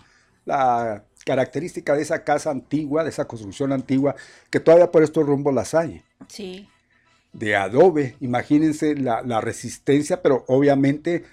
La 0.45 1.03
característica 1.25 1.95
de 1.95 2.01
esa 2.01 2.23
casa 2.23 2.51
antigua, 2.51 3.03
de 3.03 3.09
esa 3.09 3.25
construcción 3.25 3.71
antigua, 3.71 4.15
que 4.49 4.59
todavía 4.59 4.91
por 4.91 5.03
estos 5.03 5.25
rumbos 5.25 5.53
las 5.53 5.73
hay. 5.73 6.03
Sí. 6.27 6.69
De 7.33 7.55
adobe, 7.55 8.15
imagínense 8.21 8.95
la, 8.95 9.21
la 9.21 9.41
resistencia, 9.41 10.21
pero 10.21 10.45
obviamente 10.47 11.25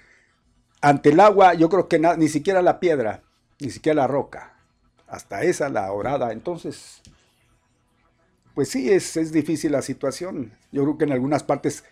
ante 0.83 1.11
el 1.11 1.19
agua, 1.21 1.53
yo 1.53 1.69
creo 1.69 1.87
que 1.87 1.97
ni 1.97 2.27
siquiera 2.27 2.61
la 2.61 2.81
piedra, 2.81 3.23
ni 3.61 3.69
siquiera 3.69 4.01
la 4.01 4.07
roca, 4.07 4.57
hasta 5.07 5.41
esa 5.43 5.69
la 5.69 5.89
orada. 5.93 6.33
Entonces, 6.33 7.01
pues 8.53 8.67
sí, 8.67 8.91
es, 8.91 9.15
es 9.15 9.31
difícil 9.31 9.71
la 9.71 9.81
situación. 9.81 10.51
Yo 10.73 10.83
creo 10.83 10.97
que 10.97 11.05
en 11.05 11.13
algunas 11.13 11.41
partes 11.43 11.85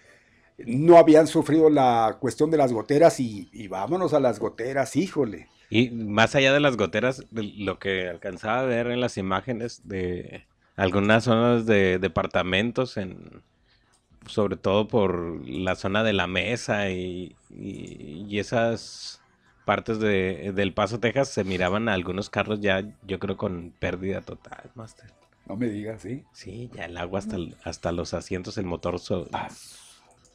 no 0.67 0.97
habían 0.97 1.27
sufrido 1.27 1.69
la 1.69 2.17
cuestión 2.19 2.51
de 2.51 2.57
las 2.57 2.71
goteras 2.73 3.19
y, 3.19 3.49
y 3.53 3.67
vámonos 3.67 4.13
a 4.13 4.19
las 4.19 4.39
goteras, 4.39 4.95
híjole. 4.95 5.47
Y 5.69 5.89
más 5.91 6.35
allá 6.35 6.51
de 6.53 6.59
las 6.59 6.75
goteras, 6.77 7.25
lo 7.31 7.79
que 7.79 8.09
alcanzaba 8.09 8.59
a 8.59 8.65
ver 8.65 8.87
en 8.87 8.99
las 8.99 9.17
imágenes 9.17 9.81
de 9.87 10.45
algunas 10.75 11.23
zonas 11.23 11.65
de 11.65 11.97
departamentos, 11.99 12.97
en, 12.97 13.41
sobre 14.27 14.57
todo 14.57 14.87
por 14.87 15.47
la 15.47 15.75
zona 15.75 16.03
de 16.03 16.13
la 16.13 16.27
mesa 16.27 16.89
y, 16.89 17.35
y- 17.49 18.25
y 18.29 18.39
esas 18.39 19.21
partes 19.65 19.99
de, 19.99 20.51
del 20.53 20.73
Paso, 20.73 20.99
Texas, 20.99 21.29
se 21.29 21.43
miraban 21.43 21.87
a 21.87 21.93
algunos 21.93 22.29
carros 22.29 22.59
ya, 22.61 22.83
yo 23.07 23.19
creo, 23.19 23.37
con 23.37 23.73
pérdida 23.79 24.21
total, 24.21 24.71
Master. 24.75 25.09
No 25.47 25.55
me 25.55 25.67
digas, 25.69 26.01
¿sí? 26.01 26.23
Sí, 26.33 26.69
ya 26.73 26.85
el 26.85 26.97
agua 26.97 27.19
hasta, 27.19 27.37
hasta 27.63 27.91
los 27.91 28.13
asientos, 28.13 28.57
el 28.57 28.65
motor 28.65 28.99
so- 28.99 29.27
Ah, 29.33 29.49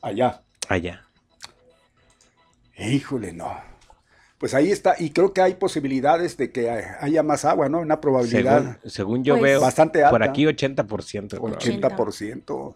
allá. 0.07 0.43
allá. 0.69 1.03
Híjole, 2.79 3.33
no. 3.33 3.57
Pues 4.39 4.53
ahí 4.53 4.71
está, 4.71 4.95
y 4.99 5.11
creo 5.11 5.33
que 5.33 5.41
hay 5.41 5.55
posibilidades 5.55 6.37
de 6.37 6.53
que 6.53 6.69
haya 6.71 7.23
más 7.23 7.45
agua, 7.47 7.69
¿no? 7.71 7.81
Una 7.81 8.01
probabilidad. 8.01 8.79
Según, 8.83 8.91
según 8.91 9.25
yo 9.25 9.35
Pues- 9.35 9.43
veo, 9.45 9.61
Bastante 9.63 10.01
por 10.11 10.23
alta. 10.23 10.31
aquí 10.31 10.45
80%. 10.47 11.37
de 11.37 11.41
probabilidad. 11.41 11.91
80%. 11.91 12.75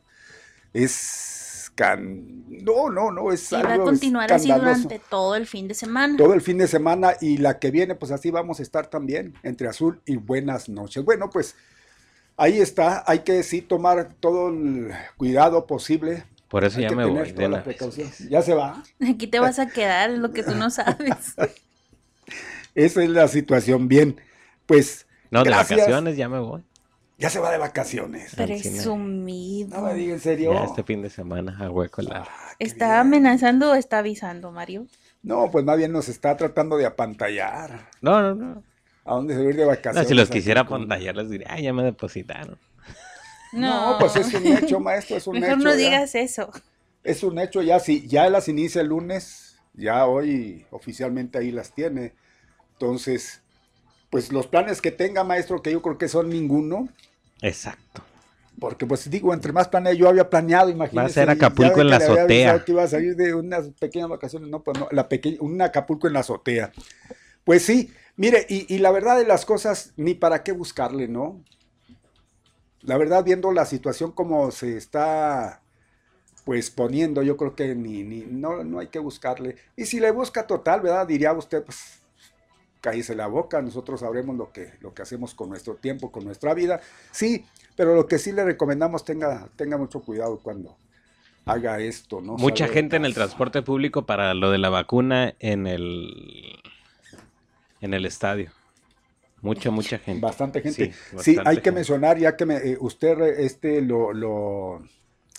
Es 0.72 1.70
can... 1.74 2.44
No, 2.64 2.88
no, 2.90 3.10
no, 3.10 3.30
es 3.30 3.52
Y 3.52 3.56
va 3.56 3.74
a 3.74 3.78
continuar 3.78 4.32
así 4.32 4.50
durante 4.50 4.98
todo 4.98 5.34
el 5.34 5.46
fin 5.46 5.68
de 5.68 5.74
semana. 5.74 6.16
Todo 6.16 6.32
el 6.34 6.40
fin 6.40 6.58
de 6.58 6.66
semana 6.66 7.12
y 7.20 7.36
la 7.36 7.58
que 7.58 7.70
viene, 7.70 7.94
pues 7.94 8.10
así 8.10 8.30
vamos 8.30 8.60
a 8.60 8.62
estar 8.62 8.86
también, 8.86 9.34
entre 9.42 9.68
azul 9.68 10.00
y 10.06 10.16
buenas 10.16 10.68
noches. 10.68 11.04
Bueno, 11.04 11.28
pues 11.30 11.56
ahí 12.36 12.58
está, 12.60 13.04
hay 13.06 13.20
que 13.20 13.42
sí 13.42 13.60
tomar 13.60 14.14
todo 14.18 14.48
el 14.48 14.92
cuidado 15.16 15.66
posible. 15.66 16.24
Por 16.50 16.64
eso 16.64 16.78
Hay 16.78 16.82
ya 16.84 16.88
que 16.90 16.96
me 16.96 17.04
tener 17.04 17.22
voy. 17.24 17.32
toda 17.32 17.48
de 17.48 17.48
la. 17.48 17.64
Ya 18.28 18.42
se 18.42 18.54
va. 18.54 18.82
Aquí 19.08 19.26
te 19.28 19.38
vas 19.38 19.58
a 19.58 19.68
quedar, 19.68 20.10
es 20.10 20.18
lo 20.18 20.32
que 20.32 20.42
tú 20.42 20.54
no 20.54 20.68
sabes. 20.70 21.34
Esa 22.74 23.02
es 23.02 23.10
la 23.10 23.28
situación. 23.28 23.88
Bien, 23.88 24.20
pues 24.66 25.06
No, 25.30 25.44
de 25.44 25.50
vacaciones 25.50 26.16
ya 26.16 26.28
me 26.28 26.38
voy. 26.40 26.62
Ya 27.18 27.28
se 27.30 27.38
va 27.38 27.50
de 27.52 27.58
vacaciones. 27.58 28.34
Presumido. 28.34 29.78
No 29.78 29.86
me 29.86 29.94
diga 29.94 30.14
en 30.14 30.20
serio. 30.20 30.52
Ya 30.54 30.64
este 30.64 30.82
fin 30.82 31.02
de 31.02 31.10
semana 31.10 31.56
a 31.60 31.70
hueco 31.70 32.02
la. 32.02 32.22
Ah, 32.22 32.52
¿Está 32.58 32.86
bien. 32.86 33.00
amenazando 33.00 33.72
o 33.72 33.74
está 33.74 33.98
avisando, 33.98 34.50
Mario? 34.50 34.86
No, 35.22 35.50
pues 35.50 35.64
más 35.64 35.76
bien 35.76 35.92
nos 35.92 36.08
está 36.08 36.36
tratando 36.36 36.76
de 36.78 36.86
apantallar. 36.86 37.90
No, 38.00 38.22
no, 38.22 38.34
no. 38.34 38.64
¿A 39.04 39.14
dónde 39.14 39.34
se 39.34 39.40
va 39.40 39.46
a 39.46 39.50
ir 39.50 39.56
de 39.56 39.66
No, 39.66 39.68
vacaciones? 39.68 40.08
si 40.08 40.14
los 40.14 40.30
quisiera 40.30 40.62
apantallar, 40.62 41.14
les 41.16 41.28
diría, 41.30 41.48
ay, 41.50 41.64
ya 41.64 41.72
me 41.74 41.82
depositaron. 41.82 42.58
No, 43.52 43.96
pues 43.98 44.16
es 44.16 44.32
un 44.34 44.46
hecho, 44.46 44.80
maestro, 44.80 45.16
es 45.16 45.26
un 45.26 45.38
Mejor 45.38 45.58
hecho. 45.58 45.64
no 45.64 45.70
ya. 45.70 45.76
digas 45.76 46.14
eso. 46.14 46.50
Es 47.02 47.22
un 47.22 47.38
hecho 47.38 47.62
ya, 47.62 47.80
si 47.80 48.06
ya 48.06 48.28
las 48.30 48.48
inicia 48.48 48.80
el 48.82 48.88
lunes, 48.88 49.58
ya 49.74 50.06
hoy 50.06 50.66
oficialmente 50.70 51.38
ahí 51.38 51.50
las 51.50 51.72
tiene. 51.72 52.12
Entonces, 52.74 53.42
pues 54.10 54.32
los 54.32 54.46
planes 54.46 54.80
que 54.80 54.90
tenga, 54.90 55.24
maestro, 55.24 55.62
que 55.62 55.72
yo 55.72 55.82
creo 55.82 55.98
que 55.98 56.08
son 56.08 56.28
ninguno, 56.30 56.88
Exacto. 57.42 58.02
porque 58.58 58.86
pues 58.86 59.08
digo, 59.10 59.32
entre 59.34 59.52
más 59.52 59.68
planes 59.68 59.96
yo 59.96 60.08
había 60.08 60.28
planeado, 60.28 60.68
imagínese. 60.70 61.14
ser 61.14 61.28
y 61.28 61.32
Acapulco 61.32 61.76
ya 61.76 61.82
en 61.82 61.90
la 61.90 61.96
azotea. 61.96 62.64
que 62.64 62.72
iba 62.72 62.82
a 62.82 62.88
salir 62.88 63.16
de 63.16 63.34
unas 63.34 63.68
pequeñas 63.78 64.08
vacaciones, 64.08 64.48
no, 64.48 64.62
pues 64.62 64.78
no, 64.78 64.88
la 64.90 65.08
pequeña, 65.08 65.38
un 65.40 65.60
Acapulco 65.62 66.06
en 66.06 66.12
la 66.14 66.20
azotea. 66.20 66.72
Pues 67.44 67.64
sí, 67.64 67.92
mire, 68.16 68.46
y, 68.48 68.72
y 68.74 68.78
la 68.78 68.90
verdad 68.90 69.16
de 69.16 69.26
las 69.26 69.44
cosas, 69.46 69.92
ni 69.96 70.14
para 70.14 70.42
qué 70.42 70.52
buscarle, 70.52 71.08
¿no? 71.08 71.42
La 72.82 72.96
verdad, 72.96 73.24
viendo 73.24 73.52
la 73.52 73.64
situación 73.64 74.12
como 74.12 74.50
se 74.50 74.76
está 74.76 75.62
pues 76.44 76.70
poniendo, 76.70 77.22
yo 77.22 77.36
creo 77.36 77.54
que 77.54 77.74
ni, 77.74 78.02
ni 78.02 78.22
no, 78.22 78.64
no 78.64 78.78
hay 78.78 78.88
que 78.88 78.98
buscarle. 78.98 79.56
Y 79.76 79.84
si 79.84 80.00
le 80.00 80.10
busca 80.10 80.46
total, 80.46 80.80
¿verdad? 80.80 81.06
Diría 81.06 81.32
usted, 81.32 81.62
pues 81.62 82.00
cállese 82.80 83.14
la 83.14 83.26
boca, 83.26 83.60
nosotros 83.60 84.00
sabremos 84.00 84.36
lo 84.36 84.52
que, 84.52 84.72
lo 84.80 84.94
que 84.94 85.02
hacemos 85.02 85.34
con 85.34 85.50
nuestro 85.50 85.74
tiempo, 85.76 86.10
con 86.10 86.24
nuestra 86.24 86.54
vida. 86.54 86.80
Sí, 87.10 87.44
pero 87.76 87.94
lo 87.94 88.06
que 88.06 88.18
sí 88.18 88.32
le 88.32 88.44
recomendamos, 88.44 89.04
tenga, 89.04 89.48
tenga 89.56 89.76
mucho 89.76 90.00
cuidado 90.00 90.38
cuando 90.42 90.76
haga 91.44 91.78
esto, 91.78 92.20
¿no? 92.20 92.36
Mucha 92.36 92.68
gente 92.68 92.96
en 92.96 93.04
el 93.04 93.14
transporte 93.14 93.62
público 93.62 94.06
para 94.06 94.34
lo 94.34 94.50
de 94.50 94.58
la 94.58 94.70
vacuna 94.70 95.34
en 95.38 95.66
el 95.66 96.60
en 97.80 97.94
el 97.94 98.04
estadio. 98.04 98.50
Mucha, 99.42 99.70
mucha 99.70 99.98
gente. 99.98 100.20
Bastante 100.20 100.60
gente. 100.60 100.92
Sí, 101.18 101.36
hay 101.44 101.58
que 101.60 101.72
mencionar, 101.72 102.18
ya 102.18 102.36
que 102.36 102.44
me- 102.46 102.56
eh, 102.56 102.76
usted 102.80 103.18
este, 103.40 103.80
lo, 103.80 104.12
lo 104.12 104.82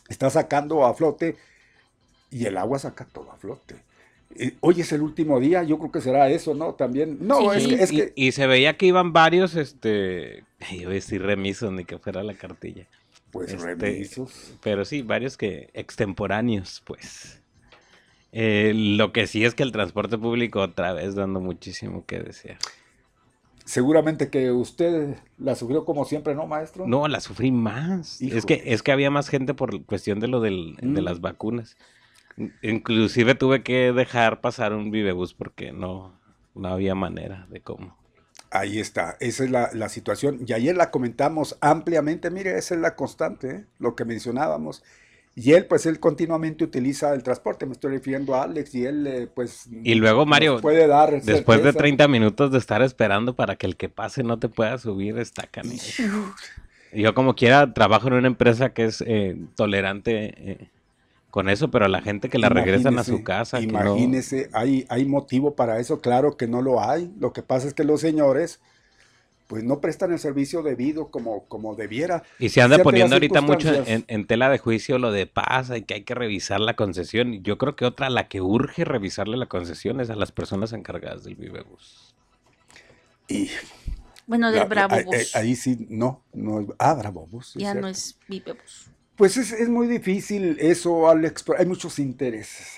está 0.10 0.30
sacando 0.30 0.86
a 0.86 0.94
flote 0.94 1.36
y 2.32 2.46
el 2.46 2.58
agua 2.58 2.80
saca 2.80 3.06
todo 3.06 3.32
a 3.32 3.38
flote. 3.38 3.76
Eh, 4.36 4.54
hoy 4.62 4.82
es 4.82 4.92
el 4.94 5.02
último 5.02 5.40
día, 5.40 5.62
yo 5.64 5.78
creo 5.78 5.92
que 5.92 6.02
será 6.02 6.30
eso, 6.30 6.54
¿no? 6.56 6.74
También. 6.74 7.18
No, 7.22 7.52
es 7.54 7.64
Sí. 7.64 7.70
que. 7.70 7.84
Es 7.84 7.92
y, 7.92 7.96
que 7.98 8.14
y 8.16 8.32
se 8.32 8.48
veía 8.48 8.78
que 8.78 8.86
iban 8.86 9.12
varios, 9.14 9.56
este, 9.56 10.46
yo 10.72 10.78
iba 10.82 10.92
a 10.92 10.94
decir 10.94 11.22
remisos, 11.22 11.72
ni 11.72 11.84
que 11.86 11.98
fuera 11.98 12.24
la 12.24 12.34
cartilla. 12.34 12.88
pues 13.32 13.52
este, 13.54 13.76
remisos. 13.76 14.54
Pero 14.64 14.84
sí, 14.86 15.02
varios 15.04 15.38
que 15.38 15.70
extemporáneos, 15.74 16.82
pues. 16.86 17.40
Eh, 18.34 18.72
lo 18.74 19.12
que 19.12 19.28
sí 19.28 19.44
es 19.44 19.54
que 19.54 19.64
el 19.64 19.74
transporte 19.74 20.18
público 20.18 20.62
otra 20.62 20.94
vez 20.94 21.16
dando 21.16 21.42
muchísimo 21.42 22.06
que 22.06 22.20
desear. 22.22 22.58
Seguramente 23.72 24.30
que 24.30 24.52
usted 24.52 25.16
la 25.38 25.56
sufrió 25.56 25.86
como 25.86 26.04
siempre, 26.04 26.36
¿no, 26.36 26.46
maestro? 26.46 26.86
No, 26.86 27.08
la 27.08 27.22
sufrí 27.22 27.54
más. 27.54 28.22
Es 28.22 28.46
que, 28.46 28.62
es 28.66 28.84
que 28.84 28.92
había 28.92 29.10
más 29.10 29.30
gente 29.30 29.54
por 29.54 29.86
cuestión 29.86 30.20
de 30.20 30.28
lo 30.28 30.42
del, 30.42 30.76
de 30.82 31.00
Mm. 31.00 31.06
las 31.06 31.22
vacunas. 31.22 31.78
In- 32.36 32.54
Inclusive 32.62 33.34
tuve 33.36 33.64
que 33.64 33.94
dejar 33.94 34.42
pasar 34.42 34.74
un 34.74 34.92
vivebus 34.92 35.34
porque 35.34 35.72
no, 35.72 36.20
no 36.54 36.68
había 36.68 36.96
manera 36.96 37.48
de 37.50 37.62
cómo. 37.62 37.96
Ahí 38.50 38.78
está, 38.80 39.16
esa 39.22 39.46
es 39.46 39.50
la, 39.52 39.70
la 39.74 39.88
situación. 39.88 40.40
Y 40.46 40.52
ayer 40.52 40.76
la 40.76 40.92
comentamos 40.92 41.58
ampliamente, 41.62 42.30
mire, 42.30 42.58
esa 42.58 42.76
es 42.76 42.82
la 42.82 42.98
constante, 42.98 43.50
¿eh? 43.52 43.66
lo 43.80 43.96
que 43.96 44.04
mencionábamos. 44.04 44.84
Y 45.34 45.54
él, 45.54 45.66
pues, 45.66 45.86
él 45.86 46.00
continuamente 46.00 46.64
utiliza 46.66 47.14
el 47.14 47.24
transporte, 47.24 47.66
me 47.66 47.72
estoy 47.72 47.92
refiriendo 47.94 48.36
a 48.36 48.44
Alex, 48.44 48.76
y 48.76 48.86
él, 48.86 49.08
eh, 49.08 49.28
pues... 49.34 49.68
Y 49.72 49.96
luego, 49.96 50.26
Mario, 50.26 50.60
puede 50.60 50.88
dar 50.88 51.22
Después 51.22 51.60
de 51.60 51.64
certeza. 51.72 51.78
30 51.80 52.08
minutos 52.10 52.52
de 52.52 52.58
estar 52.58 52.82
esperando 52.82 53.34
para 53.34 53.56
que 53.56 53.66
el 53.66 53.78
que 53.78 53.88
pase 53.88 54.24
no 54.24 54.40
te 54.40 54.50
pueda 54.50 54.78
subir, 54.78 55.18
está 55.18 55.48
canijo. 55.48 56.04
Yo 56.94 57.14
como 57.14 57.36
quiera 57.36 57.74
trabajo 57.74 58.10
en 58.10 58.16
una 58.16 58.28
empresa 58.28 58.74
que 58.74 58.84
es 58.84 59.02
eh, 59.08 59.38
tolerante 59.56 60.52
eh, 60.52 60.70
con 61.30 61.48
eso, 61.48 61.72
pero 61.72 61.88
la 61.88 62.02
gente 62.02 62.28
que 62.28 62.38
la 62.38 62.50
regresan 62.50 63.00
a 63.00 63.06
su 63.06 63.24
casa, 63.24 63.62
no- 63.62 63.64
Imagínese, 63.64 64.50
hay, 64.52 64.86
hay 64.90 65.06
motivo 65.06 65.56
para 65.56 65.80
eso, 65.80 66.02
claro 66.02 66.36
que 66.36 66.48
no 66.48 66.62
lo 66.62 66.84
hay. 66.84 67.10
Lo 67.18 67.32
que 67.32 67.42
pasa 67.42 67.68
es 67.70 67.74
que 67.74 67.86
los 67.86 68.02
señores, 68.02 68.60
pues 69.52 69.66
no 69.66 69.82
prestan 69.82 70.14
el 70.14 70.20
servicio 70.20 70.64
debido 70.64 71.12
como, 71.12 71.44
como 71.50 71.76
debiera. 71.76 72.24
y 72.40 72.48
se 72.48 72.62
anda 72.62 72.78
poniendo 72.82 73.18
ahorita 73.18 73.42
mucho 73.42 73.70
en, 73.86 74.26
tela 74.26 74.50
de 74.50 74.58
juicio 74.60 74.98
lo 74.98 75.12
de 75.12 75.28
pasa 75.28 75.76
y 75.76 75.82
que 75.82 75.96
hay 75.96 76.04
que 76.06 76.16
revisar 76.16 76.62
la 76.62 76.78
concesión. 76.78 77.34
Y 77.34 77.42
Yo 77.42 77.58
creo 77.58 77.76
que 77.76 77.84
otra, 77.84 78.10
la 78.10 78.30
que 78.30 78.40
urge 78.40 78.86
revisarle 78.86 79.36
la 79.36 79.48
concesión 79.48 80.00
es 80.00 80.10
a 80.10 80.16
las 80.16 80.32
personas 80.32 80.72
encargadas 80.72 81.26
del 81.26 81.36
Vivebus. 81.36 82.16
Y 83.28 83.50
Bueno, 84.26 84.52
del 84.52 84.60
la- 84.62 84.66
Bravo 84.68 84.96
ahí, 84.96 85.04
Bus. 85.04 85.36
ahí 85.36 85.56
sí, 85.58 85.86
no, 85.90 86.24
no, 86.32 86.66
ah, 86.80 86.94
Bravo 86.94 87.28
Bus, 87.28 87.54
ya 87.56 87.72
cierto. 87.72 87.82
no 87.82 87.88
es 87.90 88.18
Vivebus. 88.30 88.90
Pues 89.18 89.36
es, 89.36 89.52
es 89.52 89.68
muy 89.68 89.88
difícil 89.88 90.56
eso, 90.62 91.10
Alex, 91.10 91.44
pero 91.44 91.60
hay 91.60 91.66
muchos 91.66 92.00
intereses, 92.00 92.78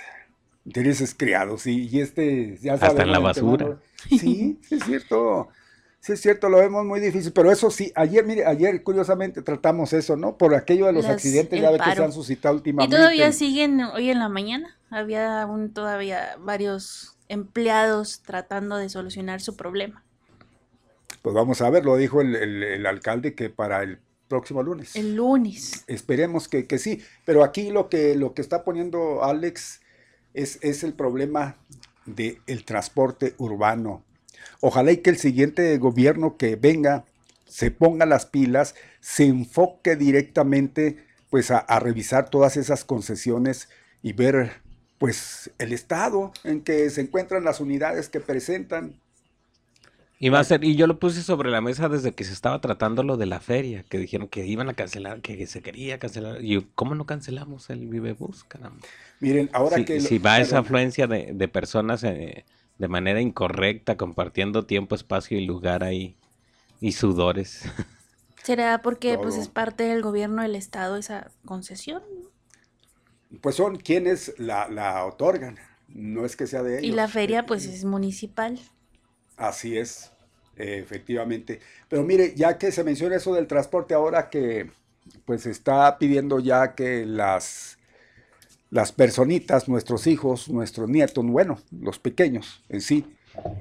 intereses 0.66 1.14
creados, 1.14 1.68
y, 1.68 1.88
y 1.88 2.02
este, 2.02 2.58
ya 2.64 2.74
Hasta 2.74 3.04
en 3.04 3.12
la 3.12 3.20
basura. 3.20 3.78
sí 4.10 4.60
es 4.72 4.84
cierto, 4.86 5.50
sí 6.04 6.12
es 6.12 6.22
cierto, 6.22 6.50
lo 6.50 6.58
vemos 6.58 6.86
muy 6.86 7.00
difícil, 7.00 7.32
pero 7.32 7.50
eso 7.50 7.72
sí, 7.72 7.92
ayer, 7.96 8.26
mire, 8.26 8.46
ayer 8.46 8.84
curiosamente 8.84 9.42
tratamos 9.42 9.94
eso, 9.94 10.18
¿no? 10.18 10.38
Por 10.38 10.54
aquello 10.54 10.86
de 10.88 10.92
los 10.94 11.06
Las- 11.06 11.14
accidentes, 11.14 11.62
ya 11.62 11.72
ve 11.72 11.80
que 11.80 11.96
se 11.96 12.04
han 12.04 12.12
suscitado 12.12 12.56
Y 12.56 12.58
últimamente. 12.58 12.96
todavía 12.98 13.32
siguen 13.32 13.80
hoy 13.82 14.10
en 14.10 14.20
la 14.20 14.28
mañana. 14.28 14.78
Había 14.90 15.42
aún 15.44 15.74
todavía 15.74 16.36
varios 16.40 17.16
empleados 17.30 18.22
tratando 18.26 18.76
de 18.76 18.90
solucionar 18.90 19.40
su 19.40 19.56
problema. 19.56 20.04
Pues 21.22 21.34
vamos 21.34 21.62
a 21.62 21.70
ver, 21.70 21.86
lo 21.86 21.96
dijo 21.96 22.20
el, 22.20 22.36
el- 22.36 22.64
el 22.64 22.86
alcalde 22.86 23.34
que 23.34 23.50
para 23.50 23.82
el 23.82 24.00
próximo 24.28 24.62
lunes. 24.62 24.96
El 24.98 25.16
lunes. 25.16 25.86
Esperemos 25.88 26.50
que, 26.50 26.68
que 26.68 26.80
sí, 26.80 27.02
pero 27.24 27.44
aquí 27.46 27.70
lo 27.72 27.88
que, 27.88 28.16
lo 28.16 28.34
que 28.34 28.42
está 28.42 28.64
poniendo 28.66 29.24
Alex 29.24 29.80
es, 30.34 30.60
es 30.62 30.84
el 30.84 30.94
problema 30.94 31.56
del 32.06 32.66
transporte 32.66 33.36
urbano. 33.38 34.04
Ojalá 34.62 34.92
y 34.92 34.98
que 34.98 35.10
el 35.10 35.18
siguiente 35.18 35.78
gobierno 35.78 36.38
que 36.38 36.56
venga 36.56 37.06
se 37.46 37.72
ponga 37.72 38.06
las 38.06 38.26
pilas, 38.26 38.76
se 39.00 39.26
enfoque 39.26 39.96
directamente 39.96 41.06
pues 41.30 41.52
a, 41.52 41.58
a 41.60 41.80
revisar 41.80 42.30
todas 42.30 42.58
esas 42.58 42.84
concesiones 42.86 43.70
y 44.02 44.14
ver 44.14 44.62
pues 44.98 45.52
el 45.60 45.74
estado 45.74 46.32
en 46.44 46.62
que 46.62 46.90
se 46.90 47.02
encuentran 47.02 47.44
las 47.44 47.60
unidades 47.60 48.10
que 48.10 48.20
presentan. 48.20 48.96
Y 50.20 50.30
va 50.30 50.40
a 50.40 50.44
ser, 50.44 50.64
y 50.64 50.76
yo 50.76 50.88
lo 50.88 51.00
puse 51.00 51.22
sobre 51.22 51.52
la 51.52 51.60
mesa 51.60 51.90
desde 51.90 52.14
que 52.14 52.24
se 52.24 52.32
estaba 52.34 52.62
tratando 52.62 53.04
lo 53.04 53.18
de 53.18 53.26
la 53.26 53.42
feria, 53.42 53.84
que 53.84 53.98
dijeron 53.98 54.30
que 54.30 54.46
iban 54.46 54.70
a 54.70 54.74
cancelar, 54.74 55.22
que 55.22 55.46
se 55.48 55.62
quería 55.62 56.00
cancelar. 56.00 56.42
Y 56.44 56.50
yo, 56.54 56.62
¿cómo 56.76 56.96
no 56.96 57.06
cancelamos 57.06 57.70
el 57.70 57.88
Vivebus, 57.88 58.44
caramba? 58.46 58.88
Miren, 59.20 59.50
ahora 59.54 59.80
si, 59.80 59.86
que... 59.86 60.00
lo- 60.00 60.10
si 60.10 60.20
va 60.20 60.40
esa 60.40 60.60
afluencia 60.60 61.08
de, 61.08 61.34
de 61.34 61.48
personas 61.50 62.04
eh, 62.06 62.46
de 62.84 62.90
manera 62.90 63.22
incorrecta, 63.22 63.96
compartiendo 63.96 64.66
tiempo, 64.66 64.94
espacio 64.94 65.38
y 65.38 65.46
lugar 65.46 65.86
ahí, 65.86 66.18
y 66.82 66.92
sudores. 66.92 67.64
¿Será 68.44 68.82
porque 68.82 69.18
pues 69.18 69.38
es 69.38 69.48
parte 69.48 69.84
del 69.84 70.02
gobierno 70.02 70.42
del 70.42 70.58
estado 70.58 70.98
esa 70.98 71.32
concesión? 71.46 72.04
Pues 73.40 73.56
son 73.56 73.78
quienes 73.78 74.38
la, 74.38 74.68
la 74.68 75.06
otorgan, 75.06 75.58
no 75.88 76.26
es 76.26 76.36
que 76.36 76.46
sea 76.46 76.62
de 76.62 76.80
ellos. 76.80 76.84
Y 76.84 76.92
la 76.92 77.08
feria 77.08 77.46
pues 77.46 77.66
es 77.68 77.86
municipal. 77.86 78.60
Así 79.38 79.78
es, 79.78 80.12
eh, 80.58 80.82
efectivamente. 80.84 81.62
Pero 81.88 82.04
mire, 82.04 82.36
ya 82.36 82.58
que 82.58 82.74
se 82.74 82.84
menciona 82.84 83.16
eso 83.16 83.34
del 83.34 83.48
transporte, 83.48 83.94
ahora 83.94 84.30
que 84.30 84.72
pues 85.24 85.46
está 85.46 85.98
pidiendo 85.98 86.42
ya 86.42 86.76
que 86.76 87.06
las, 87.06 87.78
las 88.74 88.92
personitas, 88.92 89.70
nuestros 89.70 90.08
hijos, 90.08 90.50
nuestros 90.50 90.90
nietos, 90.90 91.24
bueno, 91.24 91.60
los 91.80 92.00
pequeños 92.00 92.64
en 92.70 92.82
sí, 92.82 93.06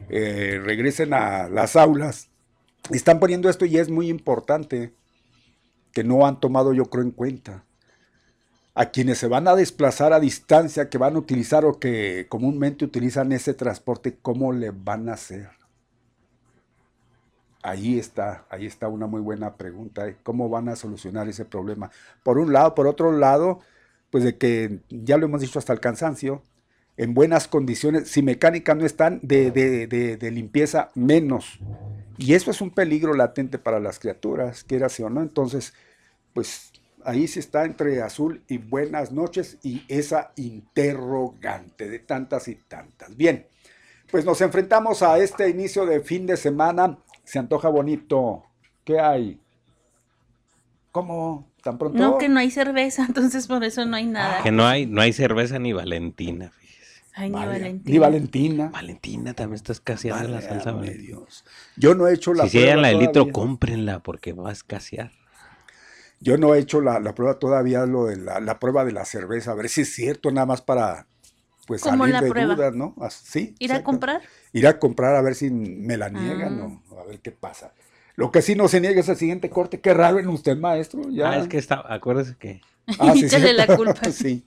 eh, 0.09 0.59
regresen 0.65 1.13
a 1.13 1.51
las 1.51 1.77
aulas, 1.77 2.31
están 2.91 3.21
poniendo 3.21 3.51
esto 3.51 3.67
y 3.67 3.77
es 3.77 3.91
muy 3.91 4.09
importante 4.09 4.95
que 5.93 6.03
no 6.03 6.27
han 6.27 6.41
tomado 6.41 6.73
yo 6.73 6.87
creo 6.87 7.05
en 7.05 7.11
cuenta. 7.11 7.67
A 8.75 8.87
quienes 8.87 9.19
se 9.19 9.29
van 9.29 9.49
a 9.49 9.55
desplazar 9.55 10.15
a 10.15 10.19
distancia, 10.19 10.89
que 10.89 10.97
van 10.97 11.15
a 11.17 11.19
utilizar 11.19 11.67
o 11.67 11.79
que 11.79 12.25
comúnmente 12.31 12.87
utilizan 12.87 13.33
ese 13.33 13.53
transporte, 13.53 14.17
¿cómo 14.23 14.55
le 14.55 14.71
van 14.71 15.11
a 15.11 15.13
hacer? 15.13 15.51
Ahí 17.63 17.99
está, 17.99 18.47
ahí 18.49 18.65
está 18.65 18.89
una 18.89 19.07
muy 19.07 19.21
buena 19.21 19.57
pregunta. 19.57 20.07
¿Cómo 20.23 20.49
van 20.49 20.71
a 20.71 20.77
solucionar 20.77 21.29
ese 21.29 21.45
problema? 21.45 21.91
Por 22.23 22.39
un 22.39 22.51
lado, 22.51 22.75
por 22.75 22.87
otro 22.87 23.13
lado, 23.13 23.61
pues 24.13 24.25
de 24.25 24.37
que 24.37 24.81
ya 24.91 25.17
lo 25.17 25.25
hemos 25.27 25.41
dicho 25.41 25.59
hasta 25.59 25.73
el 25.73 25.81
cansancio, 25.81 26.43
en 26.99 27.15
buenas 27.15 27.49
condiciones, 27.49 28.11
si 28.11 28.23
mecánica 28.23 28.75
no 28.75 28.85
están, 28.85 29.21
de, 29.23 29.51
de- 29.51 29.87
de- 29.87 30.19
de 30.19 30.31
limpieza 30.31 30.91
menos. 30.95 31.59
Y 32.19 32.35
eso 32.35 32.51
es 32.51 32.61
un 32.61 32.71
peligro 32.73 33.15
latente 33.15 33.59
para 33.59 33.81
las 33.81 33.99
criaturas, 33.99 34.65
quieras 34.65 35.01
o 35.01 35.09
no. 35.09 35.23
Entonces, 35.23 35.73
pues 36.35 36.73
ahí 37.05 37.27
sí 37.27 37.41
está 37.41 37.65
entre 37.65 38.03
azul 38.03 38.43
y 38.49 38.59
buenas 38.59 39.13
noches 39.13 39.57
y 39.63 39.83
esa 39.89 40.33
interrogante 40.37 41.89
de 41.89 41.99
tantas 41.99 42.49
y 42.49 42.57
tantas. 42.57 43.17
Bien, 43.17 43.47
pues 44.11 44.27
nos 44.27 44.43
enfrentamos 44.43 45.03
a 45.03 45.19
este 45.19 45.49
inicio 45.49 45.87
de 45.87 46.01
fin 46.01 46.27
de 46.27 46.37
semana. 46.37 46.99
Se 47.25 47.39
antoja 47.39 47.71
bonito. 47.71 48.45
¿Qué 48.85 49.01
hay? 49.01 49.41
¿Cómo? 50.93 51.51
¿Tan 51.63 51.79
pronto? 51.79 51.99
No, 51.99 52.19
que 52.19 52.29
no 52.29 52.39
hay 52.39 52.51
cerveza, 52.51 53.05
entonces 53.09 53.47
por 53.47 53.65
eso 53.65 53.85
no 53.87 53.97
hay 53.97 54.07
nada. 54.07 54.43
que 54.43 54.51
no 54.53 54.67
hay, 54.67 54.87
no 54.87 55.01
hay 55.01 55.13
cerveza 55.13 55.59
ni 55.59 55.73
Valentina, 55.73 56.51
fíjese. 56.51 57.03
Ay, 57.15 57.29
ni 57.31 57.35
Vaya, 57.35 57.47
Valentina. 57.47 57.93
Ni 57.93 57.99
Valentina. 57.99 58.69
Valentina 58.69 59.35
también 59.35 59.57
está 59.57 59.73
escaseando 59.73 60.29
la 60.29 60.41
salsa 60.41 60.73
Valentina. 60.73 61.03
Dios. 61.03 61.45
Yo 61.77 61.95
no 61.95 62.07
he 62.07 62.15
hecho 62.15 62.33
la 62.35 62.45
Si 62.45 62.51
se 62.51 62.59
hallan 62.65 62.83
la 62.83 62.89
de 62.89 62.95
prueba 62.95 63.01
litro, 63.09 63.23
todavía. 63.25 63.33
cómprenla 63.33 63.99
porque 64.03 64.33
va 64.33 64.51
a 64.51 64.53
escasear. 64.53 65.13
Yo 66.21 66.37
no 66.39 66.55
he 66.55 66.61
hecho 66.61 66.81
la, 66.81 67.01
la 67.01 67.15
prueba 67.15 67.39
todavía, 67.39 67.85
lo 67.85 68.05
de 68.07 68.17
la, 68.17 68.39
la 68.41 68.59
prueba 68.61 68.85
de 68.85 68.93
la 68.93 69.05
cerveza, 69.05 69.51
a 69.51 69.55
ver 69.55 69.69
si 69.69 69.81
es 69.81 69.93
cierto, 69.93 70.31
nada 70.31 70.47
más 70.47 70.63
para 70.63 71.07
pues 71.67 71.83
¿Cómo 71.83 71.99
salir 72.05 72.13
la 72.15 72.21
de 72.23 72.31
prueba? 72.31 72.55
dudas, 72.55 72.75
¿no? 72.75 72.95
As- 73.01 73.15
Sí. 73.15 73.55
¿Ir 73.59 73.73
a 73.73 73.83
comprar? 73.85 74.21
Ir 74.53 74.67
a 74.67 74.79
comprar 74.79 75.15
a 75.17 75.23
ver 75.23 75.35
si 75.35 75.51
me 75.51 75.97
la 75.97 76.09
niegan 76.11 76.61
Ah. 76.61 76.81
o 76.91 77.01
a 77.01 77.05
ver 77.07 77.21
qué 77.21 77.31
pasa. 77.33 77.73
Lo 78.17 78.31
que 78.31 78.43
sí 78.43 78.55
no 78.55 78.69
se 78.69 78.81
niega 78.81 79.01
es 79.01 79.09
el 79.09 79.17
siguiente 79.17 79.51
corte. 79.51 79.81
Qué 79.81 79.95
raro 79.95 80.19
en 80.19 80.29
usted, 80.29 80.57
maestro. 80.57 81.03
Ya. 81.11 81.31
Ah, 81.31 81.39
es 81.39 81.49
que 81.49 81.59
está, 81.59 81.83
acuérdese 81.89 82.37
que 82.39 82.61
Ah, 82.99 83.15
sí, 83.15 83.29
la 83.55 83.67
culpa. 83.67 84.05
sí. 84.13 84.45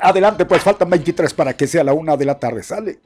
Adelante, 0.00 0.44
pues 0.44 0.62
faltan 0.62 0.90
23 0.90 1.32
para 1.34 1.56
que 1.56 1.66
sea 1.66 1.84
la 1.84 1.92
una 1.92 2.16
de 2.16 2.24
la 2.24 2.38
tarde. 2.38 2.62
Sale. 2.62 2.98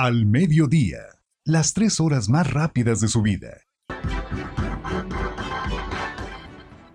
Al 0.00 0.26
mediodía, 0.26 1.00
las 1.44 1.74
tres 1.74 1.98
horas 1.98 2.28
más 2.28 2.48
rápidas 2.52 3.00
de 3.00 3.08
su 3.08 3.20
vida. 3.20 3.62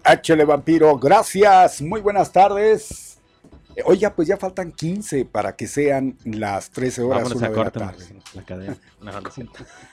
Échale 0.05 0.45
vampiro, 0.45 0.97
gracias, 0.97 1.81
muy 1.81 1.99
buenas 1.99 2.31
tardes. 2.31 3.17
Eh, 3.75 3.81
Oiga, 3.83 4.15
pues 4.15 4.29
ya 4.29 4.37
faltan 4.37 4.71
15 4.71 5.25
para 5.25 5.53
que 5.53 5.67
sean 5.67 6.17
las 6.23 6.69
13 6.69 7.01
horas 7.01 7.29
una 7.33 7.47
a 7.47 7.49
de 7.49 7.57
la 7.57 7.71
tarde. 7.71 8.22
La 8.33 8.43
cadena. 8.43 8.77
No, 9.01 9.11
no. 9.19 9.29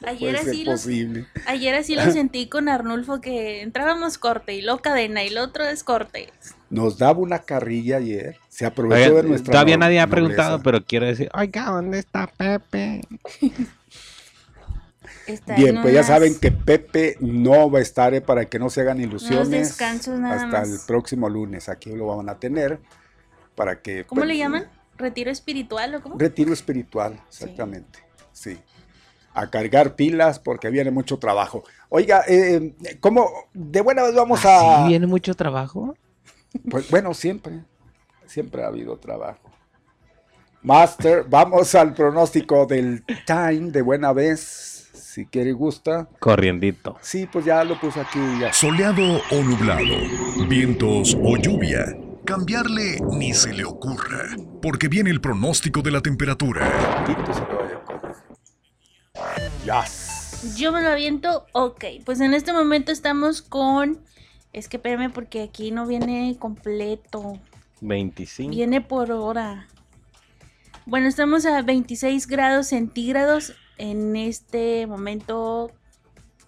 Ayer 0.07 0.37
así, 0.37 0.64
los, 0.64 0.83
posible. 0.83 1.26
ayer 1.46 1.74
así 1.74 1.94
lo 1.96 2.11
sentí 2.12 2.48
con 2.48 2.68
Arnulfo 2.68 3.20
que 3.20 3.61
entrábamos 3.61 4.18
corte 4.18 4.55
y 4.55 4.62
luego 4.62 4.81
cadena 4.81 5.24
y 5.24 5.31
lo 5.31 5.42
otro 5.42 5.64
es 5.64 5.83
corte. 5.83 6.33
Nos 6.70 6.98
daba 6.98 7.18
una 7.18 7.40
carrilla 7.40 7.96
ayer, 7.96 8.37
se 8.48 8.64
aprovechó 8.66 9.16
de 9.16 9.22
nuestra 9.24 9.50
todavía 9.50 9.76
no- 9.76 9.81
nadie 9.81 9.98
ha 9.98 10.07
nobleza. 10.07 10.14
preguntado, 10.14 10.62
pero 10.62 10.85
quiero 10.85 11.07
decir, 11.07 11.29
oiga, 11.35 11.66
¿dónde 11.66 11.98
está 11.98 12.29
Pepe? 12.29 13.00
Está 15.26 15.55
Bien, 15.55 15.76
en 15.76 15.83
pues 15.83 15.94
ya 15.94 16.03
saben 16.03 16.38
que 16.38 16.50
Pepe 16.50 17.16
no 17.20 17.70
va 17.70 17.79
a 17.79 17.83
estar 17.83 18.14
eh, 18.14 18.20
para 18.20 18.46
que 18.46 18.59
no 18.59 18.68
se 18.70 18.81
hagan 18.81 19.00
ilusiones. 19.00 19.79
nada 19.81 20.35
hasta 20.35 20.46
más. 20.46 20.70
el 20.70 20.81
próximo 20.87 21.29
lunes. 21.29 21.68
Aquí 21.68 21.90
lo 21.90 22.16
van 22.16 22.29
a 22.29 22.38
tener 22.38 22.81
para 23.55 23.81
que. 23.81 24.05
¿Cómo 24.05 24.20
pues, 24.20 24.29
le 24.29 24.38
llaman? 24.38 24.68
¿Retiro 24.96 25.31
espiritual 25.31 25.94
o 25.94 26.03
cómo? 26.03 26.18
Retiro 26.18 26.53
espiritual, 26.53 27.20
exactamente. 27.29 28.00
Sí. 28.00 28.05
A 29.33 29.48
cargar 29.48 29.94
pilas 29.94 30.38
porque 30.38 30.70
viene 30.70 30.90
mucho 30.90 31.18
trabajo. 31.18 31.62
Oiga, 31.88 32.24
eh, 32.26 32.74
¿cómo? 33.00 33.29
De 33.53 33.81
buena 33.81 34.03
vez 34.03 34.14
vamos 34.14 34.44
a. 34.44 34.83
¿Sí 34.83 34.88
viene 34.88 35.07
mucho 35.07 35.35
trabajo? 35.35 35.94
Pues 36.68 36.90
bueno, 36.90 37.14
siempre. 37.14 37.62
Siempre 38.26 38.64
ha 38.64 38.66
habido 38.66 38.96
trabajo. 38.96 39.50
Master, 40.62 41.24
vamos 41.29 41.74
al 41.74 41.94
pronóstico 41.94 42.66
del 42.66 43.05
time 43.26 43.70
de 43.70 43.83
buena 43.83 44.12
vez. 44.12 44.90
Si 44.92 45.26
quiere 45.26 45.50
y 45.50 45.53
gusta. 45.53 46.09
Corriendito. 46.20 46.96
Sí, 47.00 47.26
pues 47.31 47.44
ya 47.44 47.64
lo 47.64 47.81
puse 47.81 48.00
aquí. 48.00 48.20
Ya. 48.40 48.53
Soleado 48.53 49.20
o 49.31 49.42
nublado, 49.42 49.96
vientos 50.48 51.16
o 51.20 51.37
lluvia. 51.37 51.85
Cambiarle 52.24 53.00
ni 53.12 53.33
se 53.33 53.53
le 53.53 53.64
ocurra, 53.64 54.26
porque 54.62 54.87
viene 54.87 55.11
el 55.11 55.20
pronóstico 55.20 55.83
de 55.83 55.90
la 55.90 56.00
temperatura. 56.00 56.66
Se 57.07 57.40
vaya 57.40 57.81
a. 57.88 57.99
Yes. 59.64 60.54
Yo 60.56 60.72
me 60.72 60.80
lo 60.82 60.88
aviento, 60.88 61.46
ok. 61.52 61.84
Pues 62.04 62.20
en 62.20 62.34
este 62.34 62.52
momento 62.52 62.92
estamos 62.92 63.42
con. 63.42 63.98
Es 64.52 64.68
que 64.68 64.78
espérame 64.78 65.12
porque 65.12 65.42
aquí 65.42 65.70
no 65.70 65.86
viene 65.86 66.36
completo. 66.38 67.38
25. 67.82 68.50
Viene 68.50 68.80
por 68.80 69.12
hora. 69.12 69.68
Bueno, 70.86 71.08
estamos 71.08 71.46
a 71.46 71.62
26 71.62 72.26
grados 72.26 72.68
centígrados 72.68 73.54
en 73.78 74.16
este 74.16 74.86
momento. 74.86 75.72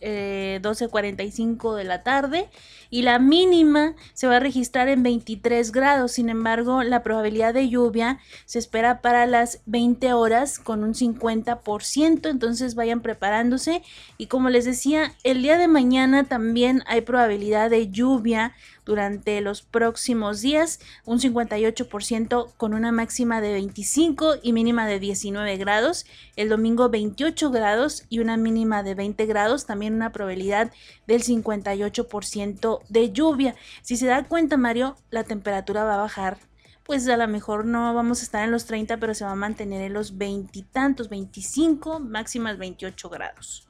eh, 0.01 0.59
12.45 0.63 1.77
de 1.77 1.85
la 1.85 2.03
tarde 2.03 2.49
y 2.93 3.01
la 3.01 3.19
mínima 3.19 3.95
se 4.13 4.27
va 4.27 4.37
a 4.37 4.41
registrar 4.41 4.89
en 4.89 5.03
23 5.03 5.73
grados. 5.73 6.13
Sin 6.13 6.29
embargo, 6.29 6.83
la 6.83 7.03
probabilidad 7.03 7.55
de 7.55 7.71
lluvia 7.71 8.19
se 8.45 8.59
espera 8.59 9.01
para 9.01 9.25
las 9.25 9.63
20 9.65 10.13
horas 10.13 10.59
con 10.59 10.85
un 10.85 10.93
50%. 10.93 12.29
Entonces 12.29 12.75
vayan 12.75 13.01
preparándose. 13.01 13.83
Y 14.19 14.27
como 14.27 14.51
les 14.51 14.67
decía, 14.67 15.15
el 15.25 15.41
día 15.41 15.57
de 15.57 15.69
mañana 15.69 16.25
también 16.25 16.83
hay 16.87 17.01
probabilidad 17.01 17.71
de 17.71 17.89
lluvia 17.89 18.53
durante 18.85 19.41
los 19.41 19.63
próximos 19.63 20.41
días, 20.41 20.81
un 21.05 21.21
58% 21.21 22.53
con 22.57 22.75
una 22.75 22.93
máxima 22.93 23.41
de 23.41 23.53
25 23.53 24.37
y 24.43 24.53
mínima 24.53 24.87
de 24.87 24.99
19 24.99 25.57
grados, 25.57 26.07
el 26.37 26.49
domingo 26.49 26.89
28 26.89 27.51
grados 27.51 28.05
y 28.09 28.19
una 28.19 28.37
mínima 28.37 28.83
de 28.83 28.95
20 28.95 29.27
grados, 29.27 29.67
también 29.67 29.95
una 29.95 30.13
probabilidad 30.13 30.73
del 31.07 31.23
58% 31.23 32.81
de 32.89 33.13
lluvia. 33.13 33.55
Si 33.83 33.97
se 33.97 34.07
da 34.07 34.25
cuenta 34.25 34.57
Mario, 34.57 34.97
la 35.11 35.25
temperatura 35.25 35.85
va 35.85 35.95
a 35.95 35.99
bajar. 35.99 36.39
Pues 36.85 37.09
a 37.09 37.17
lo 37.17 37.29
mejor 37.29 37.65
no 37.65 37.95
vamos 37.95 38.21
a 38.21 38.25
estar 38.25 38.45
en 38.45 38.51
los 38.51 38.67
30, 38.67 38.97
pero 38.97 39.15
se 39.15 39.25
va 39.25 39.31
a 39.31 39.37
mantener 39.37 39.83
en 39.83 39.93
los 39.93 40.19
veintitantos, 40.19 41.09
25, 41.09 42.01
máximas 42.01 42.59
28 42.59 43.09
grados. 43.09 43.69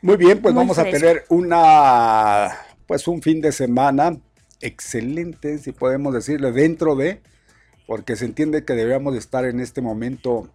Muy 0.00 0.16
bien, 0.16 0.40
pues 0.40 0.54
Muy 0.54 0.62
vamos 0.62 0.78
a 0.78 0.84
tener 0.84 1.24
una, 1.30 2.50
pues 2.86 3.08
un 3.08 3.20
fin 3.20 3.40
de 3.40 3.50
semana 3.50 4.16
excelente, 4.66 5.58
si 5.58 5.72
podemos 5.72 6.12
decirle, 6.14 6.52
dentro 6.52 6.96
de, 6.96 7.20
porque 7.86 8.16
se 8.16 8.24
entiende 8.24 8.64
que 8.64 8.72
deberíamos 8.74 9.12
de 9.12 9.18
estar 9.18 9.44
en 9.44 9.60
este 9.60 9.80
momento 9.80 10.48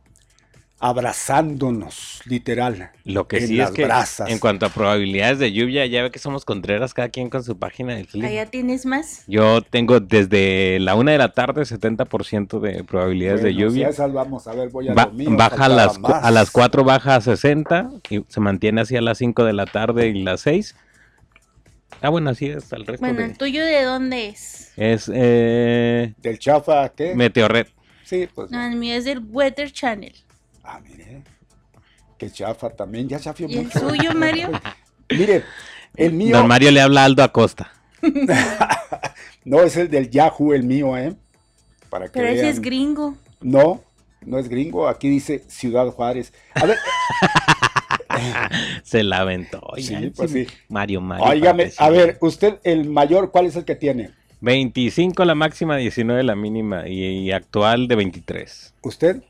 abrazándonos, 0.82 2.22
literal. 2.26 2.92
Lo 3.04 3.28
que 3.28 3.38
en 3.40 3.48
sí 3.48 3.56
las 3.58 3.70
es 3.70 3.76
que 3.76 3.84
brasas. 3.84 4.30
en 4.30 4.40
cuanto 4.40 4.66
a 4.66 4.70
probabilidades 4.70 5.38
de 5.40 5.52
lluvia, 5.52 5.86
ya 5.86 6.04
ve 6.04 6.12
que 6.12 6.20
somos 6.20 6.46
contreras 6.46 6.94
cada 6.94 7.10
quien 7.10 7.30
con 7.30 7.44
su 7.44 7.58
página 7.58 7.96
del 7.96 8.08
clima. 8.08 8.28
Allá 8.28 8.46
tienes 8.46 8.86
más. 8.86 9.24
Yo 9.28 9.62
tengo 9.62 10.00
desde 10.00 10.80
la 10.80 10.96
una 10.96 11.12
de 11.12 11.18
la 11.18 11.34
tarde 11.34 11.64
70% 11.64 12.60
de 12.62 12.84
probabilidades 12.86 13.44
de 13.44 13.54
lluvia. 13.54 13.88
Si 13.88 13.94
esas 13.94 14.14
vamos 14.14 14.48
a 14.48 14.54
ver, 14.54 14.70
voy 14.70 14.90
a 14.90 14.94
Ba- 14.94 15.06
lo 15.08 15.14
mío, 15.14 15.30
baja 15.34 15.66
a 15.66 15.70
las, 15.70 16.00
más. 16.00 16.24
a 16.24 16.32
las 16.32 16.50
4 16.50 16.84
baja 16.84 17.16
a 17.16 17.22
60 17.22 17.90
y 18.10 18.24
se 18.28 18.40
mantiene 18.40 18.82
así 18.82 18.96
a 18.96 19.02
las 19.02 19.18
5 19.18 19.44
de 19.44 19.54
la 19.54 19.66
tarde 19.66 20.08
y 20.08 20.24
las 20.24 20.42
6. 20.42 20.76
Ah, 22.02 22.10
bueno, 22.10 22.30
así 22.30 22.48
es 22.48 22.72
el 22.72 22.86
resto 22.86 23.06
Bueno, 23.06 23.20
de... 23.20 23.26
¿el 23.26 23.38
tuyo 23.38 23.64
de 23.66 23.84
dónde 23.84 24.30
es? 24.30 24.72
Es 24.78 25.10
eh, 25.14 26.14
Del 26.18 26.40
chafa, 26.40 26.90
¿qué? 26.90 27.14
Meteorred. 27.16 27.68
Sí, 28.06 28.28
pues. 28.34 28.50
No, 28.52 28.66
el 28.66 28.76
mío 28.76 28.96
es 28.96 29.06
del 29.06 29.20
Weather 29.20 29.72
Channel. 29.72 30.16
Ah, 30.64 30.80
mire. 30.88 31.24
Que 32.18 32.30
chafa 32.32 32.70
también, 32.70 33.08
ya 33.08 33.20
chafió 33.20 33.48
¿Y 33.50 33.58
el 33.58 33.64
mucho. 33.66 33.80
suyo, 33.80 34.14
Mario? 34.14 34.50
Mire, 35.10 35.44
el 35.96 36.14
mío. 36.14 36.38
Don 36.38 36.48
Mario 36.48 36.70
le 36.72 36.82
habla 36.82 37.02
a 37.02 37.06
Aldo 37.06 37.24
Acosta. 37.24 37.72
No 39.46 39.62
es 39.62 39.78
el 39.78 39.90
del 39.90 40.10
Yahoo, 40.10 40.54
el 40.54 40.64
mío, 40.64 40.96
¿eh? 40.98 41.16
Para 41.90 42.06
que 42.06 42.12
Pero 42.12 42.28
ese 42.28 42.50
es 42.50 42.60
gringo. 42.62 43.16
No, 43.42 43.82
no 44.26 44.38
es 44.38 44.50
gringo. 44.50 44.88
Aquí 44.88 45.10
dice 45.10 45.44
Ciudad 45.48 45.88
Juárez. 45.88 46.34
A 46.54 46.66
ver, 46.66 46.78
Se 48.84 49.04
la 49.04 49.20
aventó. 49.20 49.62
Sí, 49.78 49.96
oigan, 49.96 50.14
pues 50.16 50.32
sí. 50.32 50.48
Mario 50.70 51.02
Mario. 51.02 51.26
óigame, 51.26 51.72
a 51.78 51.90
ver, 51.90 52.18
usted, 52.22 52.60
el 52.64 52.90
mayor, 52.90 53.32
¿cuál 53.32 53.48
es 53.48 53.56
el 53.56 53.66
que 53.66 53.76
tiene? 53.76 54.12
25 54.42 55.26
la 55.26 55.36
máxima, 55.36 55.76
19 55.78 56.24
la 56.24 56.36
mínima 56.36 56.88
y, 56.88 57.04
y 57.04 57.32
actual 57.32 57.88
de 57.88 57.96
23. 57.96 58.74
¿Usted? 58.84 59.24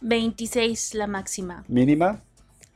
26 0.00 0.94
la 0.94 1.06
máxima. 1.06 1.64
¿Mínima? 1.66 2.20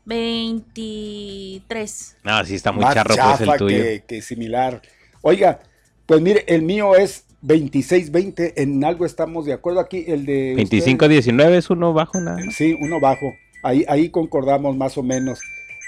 23. 0.07 2.17
No, 2.25 2.45
sí 2.45 2.55
está 2.55 2.73
muy 2.73 2.83
Más 2.85 2.95
charro 2.95 3.15
pues 3.15 3.41
el 3.41 3.57
tuyo. 3.59 3.77
que, 3.83 4.03
que 4.07 4.23
similar. 4.23 4.83
Oiga, 5.23 5.61
pues 6.07 6.21
mire, 6.21 6.45
el 6.49 6.63
mío 6.63 6.97
es 6.97 7.25
26-20. 7.45 8.55
En 8.57 8.85
algo 8.85 9.05
estamos 9.07 9.47
de 9.47 9.53
acuerdo 9.53 9.81
aquí. 9.81 10.05
El 10.07 10.27
de. 10.27 10.57
usted- 10.63 10.85
25-19 10.99 11.55
es 11.57 11.71
uno 11.71 11.93
bajo 11.93 12.21
nada. 12.21 12.39
Sí, 12.51 12.77
uno 12.81 13.01
bajo. 13.01 13.33
Ahí, 13.63 13.85
ahí 13.89 14.11
concordamos 14.11 14.77
más 14.77 14.97
o 14.99 15.03
menos. 15.03 15.41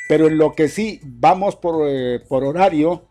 Pero 0.08 0.26
en 0.26 0.38
lo 0.38 0.54
que 0.54 0.68
sí, 0.68 1.00
vamos 1.04 1.56
por, 1.56 1.86
eh, 1.88 2.20
por 2.28 2.44
horario. 2.44 3.04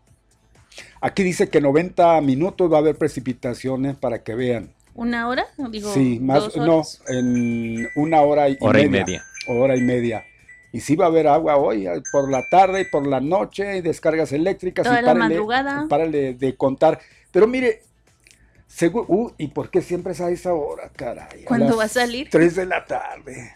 Aquí 1.00 1.22
dice 1.22 1.48
que 1.48 1.60
90 1.60 2.20
minutos 2.20 2.70
va 2.70 2.76
a 2.76 2.80
haber 2.80 2.96
precipitaciones 2.96 3.96
para 3.96 4.22
que 4.22 4.34
vean. 4.34 4.72
¿Una 4.94 5.28
hora? 5.28 5.46
Digo, 5.70 5.92
sí, 5.94 6.18
más, 6.20 6.52
dos 6.52 6.56
no, 6.58 6.82
en 7.08 7.88
una 7.96 8.20
hora 8.20 8.48
y, 8.50 8.58
Hora 8.60 8.82
y 8.82 8.88
media. 8.88 9.04
media. 9.06 9.24
Hora 9.46 9.76
y 9.76 9.80
media. 9.80 10.24
Y 10.72 10.80
sí 10.80 10.94
va 10.96 11.06
a 11.06 11.08
haber 11.08 11.26
agua 11.26 11.56
hoy, 11.56 11.86
eh, 11.86 12.02
por 12.12 12.30
la 12.30 12.46
tarde 12.48 12.82
y 12.82 12.84
por 12.84 13.06
la 13.06 13.20
noche, 13.20 13.78
y 13.78 13.80
descargas 13.80 14.32
eléctricas. 14.32 14.84
Toda 14.86 15.00
y 15.00 15.04
la 15.04 15.12
párele- 15.14 15.18
madrugada. 15.18 15.86
párele 15.88 16.34
de 16.34 16.54
contar. 16.56 17.00
Pero 17.32 17.46
mire, 17.46 17.82
seguro, 18.66 19.06
uh, 19.08 19.30
¿y 19.38 19.48
por 19.48 19.70
qué 19.70 19.80
siempre 19.80 20.12
es 20.12 20.20
a 20.20 20.30
esa 20.30 20.52
hora, 20.52 20.90
caray? 20.94 21.44
¿Cuándo 21.44 21.68
las 21.68 21.78
va 21.78 21.84
a 21.84 21.88
salir? 21.88 22.28
3 22.30 22.54
de 22.56 22.66
la 22.66 22.84
tarde. 22.84 23.54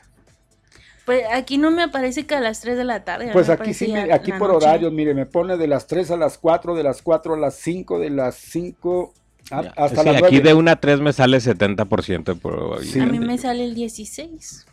Pues 1.05 1.23
aquí 1.33 1.59
no 1.59 1.71
me 1.71 1.83
aparece 1.83 2.27
que 2.27 2.35
a 2.35 2.41
las 2.41 2.61
3 2.61 2.77
de 2.79 2.85
la 2.85 3.05
tarde. 3.05 3.31
Pues 3.33 3.49
me 3.49 3.55
aquí 3.55 3.75
sí, 3.75 3.89
mire, 3.89 4.13
aquí 4.13 4.33
por 4.33 4.53
noche. 4.53 4.67
horarios, 4.67 4.93
mire, 4.93 5.13
me 5.15 5.27
pone 5.27 5.57
de 5.57 5.67
las 5.67 5.87
3 5.87 6.11
a 6.13 6.17
las 6.17 6.39
4, 6.39 6.75
de 6.75 6.83
las 6.83 7.03
4 7.03 7.35
a 7.35 7.39
las 7.39 7.55
5, 7.57 7.99
de 7.99 8.11
las 8.11 8.37
5 8.37 9.13
a- 9.51 9.63
Ya. 9.63 9.71
hasta 9.77 10.01
Sí, 10.03 10.07
las 10.09 10.17
aquí 10.23 10.37
9. 10.37 10.49
de 10.49 10.55
1 10.55 10.71
a 10.71 10.77
3 10.77 11.01
me 11.01 11.13
sale 11.13 11.41
70% 11.41 12.33
de 12.35 12.41
probabilidad. 12.41 12.93
Sí. 12.95 13.01
A 13.01 13.07
mí 13.07 13.19
me 13.19 13.37
sale 13.37 13.65
el 13.65 13.75
16. 13.75 14.67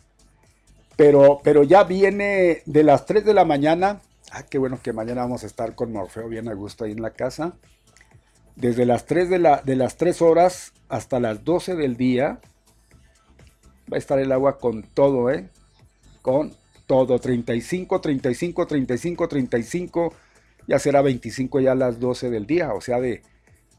Pero, 0.96 1.40
pero 1.44 1.62
ya 1.64 1.84
viene 1.84 2.62
de 2.64 2.82
las 2.84 3.04
3 3.04 3.24
de 3.24 3.34
la 3.34 3.44
mañana. 3.44 4.00
Ah, 4.30 4.44
qué 4.44 4.56
bueno 4.56 4.78
que 4.82 4.94
mañana 4.94 5.22
vamos 5.22 5.42
a 5.44 5.46
estar 5.46 5.74
con 5.74 5.92
Morfeo 5.92 6.28
bien 6.28 6.48
a 6.48 6.54
gusto 6.54 6.84
ahí 6.84 6.92
en 6.92 7.02
la 7.02 7.10
casa. 7.10 7.52
Desde 8.56 8.86
las 8.86 9.04
3 9.04 9.28
de, 9.28 9.38
la, 9.38 9.60
de 9.62 9.76
las 9.76 9.96
3 9.98 10.22
horas 10.22 10.72
hasta 10.88 11.20
las 11.20 11.44
12 11.44 11.74
del 11.74 11.96
día 11.96 12.38
va 13.92 13.96
a 13.96 13.98
estar 13.98 14.18
el 14.18 14.32
agua 14.32 14.58
con 14.58 14.82
todo, 14.82 15.30
¿eh? 15.30 15.48
Con 16.22 16.54
todo. 16.86 17.18
35, 17.18 18.00
35, 18.00 18.66
35, 18.66 19.28
35. 19.28 20.14
Ya 20.68 20.78
será 20.78 21.02
25 21.02 21.60
ya 21.60 21.72
a 21.72 21.74
las 21.74 21.98
12 22.00 22.30
del 22.30 22.46
día. 22.46 22.72
O 22.72 22.80
sea, 22.80 23.00
de, 23.00 23.22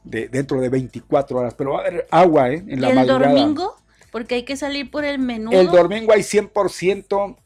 de 0.04 0.28
dentro 0.28 0.60
de 0.60 0.68
24 0.68 1.38
horas. 1.38 1.54
Pero 1.54 1.72
va 1.72 1.78
a 1.78 1.80
haber 1.86 2.06
agua, 2.10 2.50
¿eh? 2.50 2.62
En 2.66 2.70
¿Y 2.70 2.76
la 2.76 2.90
el 2.90 2.94
madrugada. 2.96 3.28
domingo? 3.32 3.74
Porque 4.12 4.36
hay 4.36 4.44
que 4.44 4.56
salir 4.56 4.90
por 4.90 5.04
el 5.04 5.18
menú. 5.18 5.50
El 5.52 5.66
domingo 5.68 6.12
hay 6.12 6.20
100% 6.22 7.36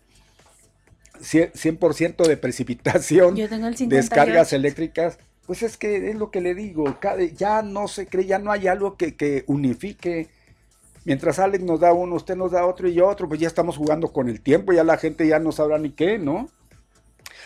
cien- 1.21 1.53
100% 1.53 2.27
de 2.27 2.37
precipitación, 2.37 3.37
Yo 3.37 3.49
tengo 3.49 3.67
el 3.67 3.77
58. 3.77 3.89
descargas 3.97 4.53
eléctricas. 4.53 5.19
Pues 5.47 5.63
es 5.63 5.79
que 5.79 6.11
es 6.11 6.15
lo 6.17 6.31
que 6.31 6.43
le 6.43 6.55
digo, 6.55 6.99
cada- 7.01 7.25
ya 7.25 7.63
no 7.63 7.89
se 7.89 8.07
cree, 8.07 8.27
ya 8.27 8.39
no 8.39 8.53
hay 8.53 8.67
algo 8.69 8.97
que, 8.97 9.17
que 9.17 9.45
unifique. 9.47 10.29
Mientras 11.09 11.39
Alex 11.39 11.65
nos 11.65 11.81
da 11.81 11.95
uno, 11.95 12.17
usted 12.17 12.37
nos 12.37 12.53
da 12.53 12.67
otro 12.67 12.87
y 12.87 12.93
yo 12.93 13.09
otro, 13.09 13.27
pues 13.27 13.41
ya 13.41 13.47
estamos 13.47 13.79
jugando 13.79 14.13
con 14.13 14.29
el 14.29 14.43
tiempo, 14.43 14.75
ya 14.75 14.85
la 14.85 14.99
gente 14.99 15.27
ya 15.27 15.39
no 15.39 15.53
sabrá 15.53 15.79
ni 15.79 15.89
qué, 15.89 16.19
¿no? 16.19 16.51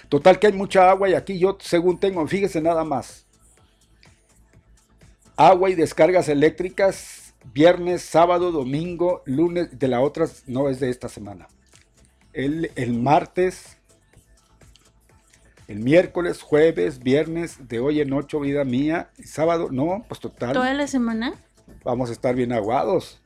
Total 0.08 0.40
que 0.40 0.48
hay 0.48 0.52
mucha 0.52 0.90
agua 0.90 1.08
y 1.08 1.14
aquí 1.14 1.38
yo, 1.38 1.56
según 1.60 2.00
tengo, 2.00 2.26
fíjese 2.26 2.60
nada 2.60 2.82
más. 2.82 3.24
Agua 5.36 5.70
y 5.70 5.76
descargas 5.76 6.28
eléctricas, 6.28 7.34
viernes, 7.54 8.02
sábado, 8.02 8.50
domingo, 8.50 9.22
lunes, 9.26 9.78
de 9.78 9.86
la 9.86 10.00
otra, 10.00 10.26
no 10.48 10.68
es 10.68 10.80
de 10.80 10.90
esta 10.90 11.08
semana. 11.08 11.46
El, 12.32 12.72
el 12.74 12.94
martes, 12.94 13.76
el 15.68 15.78
miércoles, 15.78 16.42
jueves, 16.42 16.98
viernes, 16.98 17.68
de 17.68 17.78
hoy 17.78 18.00
en 18.00 18.12
ocho, 18.12 18.40
vida 18.40 18.64
mía, 18.64 19.10
sábado, 19.24 19.68
no, 19.70 20.04
pues 20.08 20.18
total 20.18 20.52
Toda 20.52 20.74
la 20.74 20.88
semana. 20.88 21.34
vamos 21.84 22.10
a 22.10 22.12
estar 22.12 22.34
bien 22.34 22.52
aguados. 22.52 23.21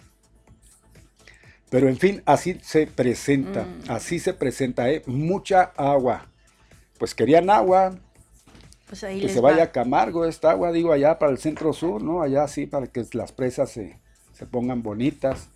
Pero 1.70 1.88
en 1.88 1.96
fin, 1.96 2.22
así 2.26 2.58
se 2.62 2.86
presenta, 2.86 3.64
Mm. 3.64 3.90
así 3.90 4.18
se 4.18 4.32
presenta, 4.34 4.88
¿eh? 4.90 5.02
mucha 5.06 5.72
agua. 5.76 6.28
Pues 6.98 7.14
querían 7.14 7.50
agua, 7.50 7.98
Pues 8.88 9.02
ahí 9.04 9.20
que 9.20 9.28
se 9.28 9.40
va. 9.40 9.50
vaya 9.50 9.64
a 9.64 9.72
Camargo 9.72 10.24
esta 10.24 10.52
agua, 10.52 10.70
digo, 10.72 10.92
allá 10.92 11.18
para 11.18 11.32
el 11.32 11.38
centro 11.38 11.72
sur, 11.72 12.02
¿no? 12.02 12.22
Allá 12.22 12.46
sí, 12.46 12.66
para 12.66 12.86
que 12.86 13.04
las 13.12 13.32
presas 13.32 13.70
se, 13.70 13.98
se 14.32 14.46
pongan 14.46 14.82
bonitas 14.82 15.48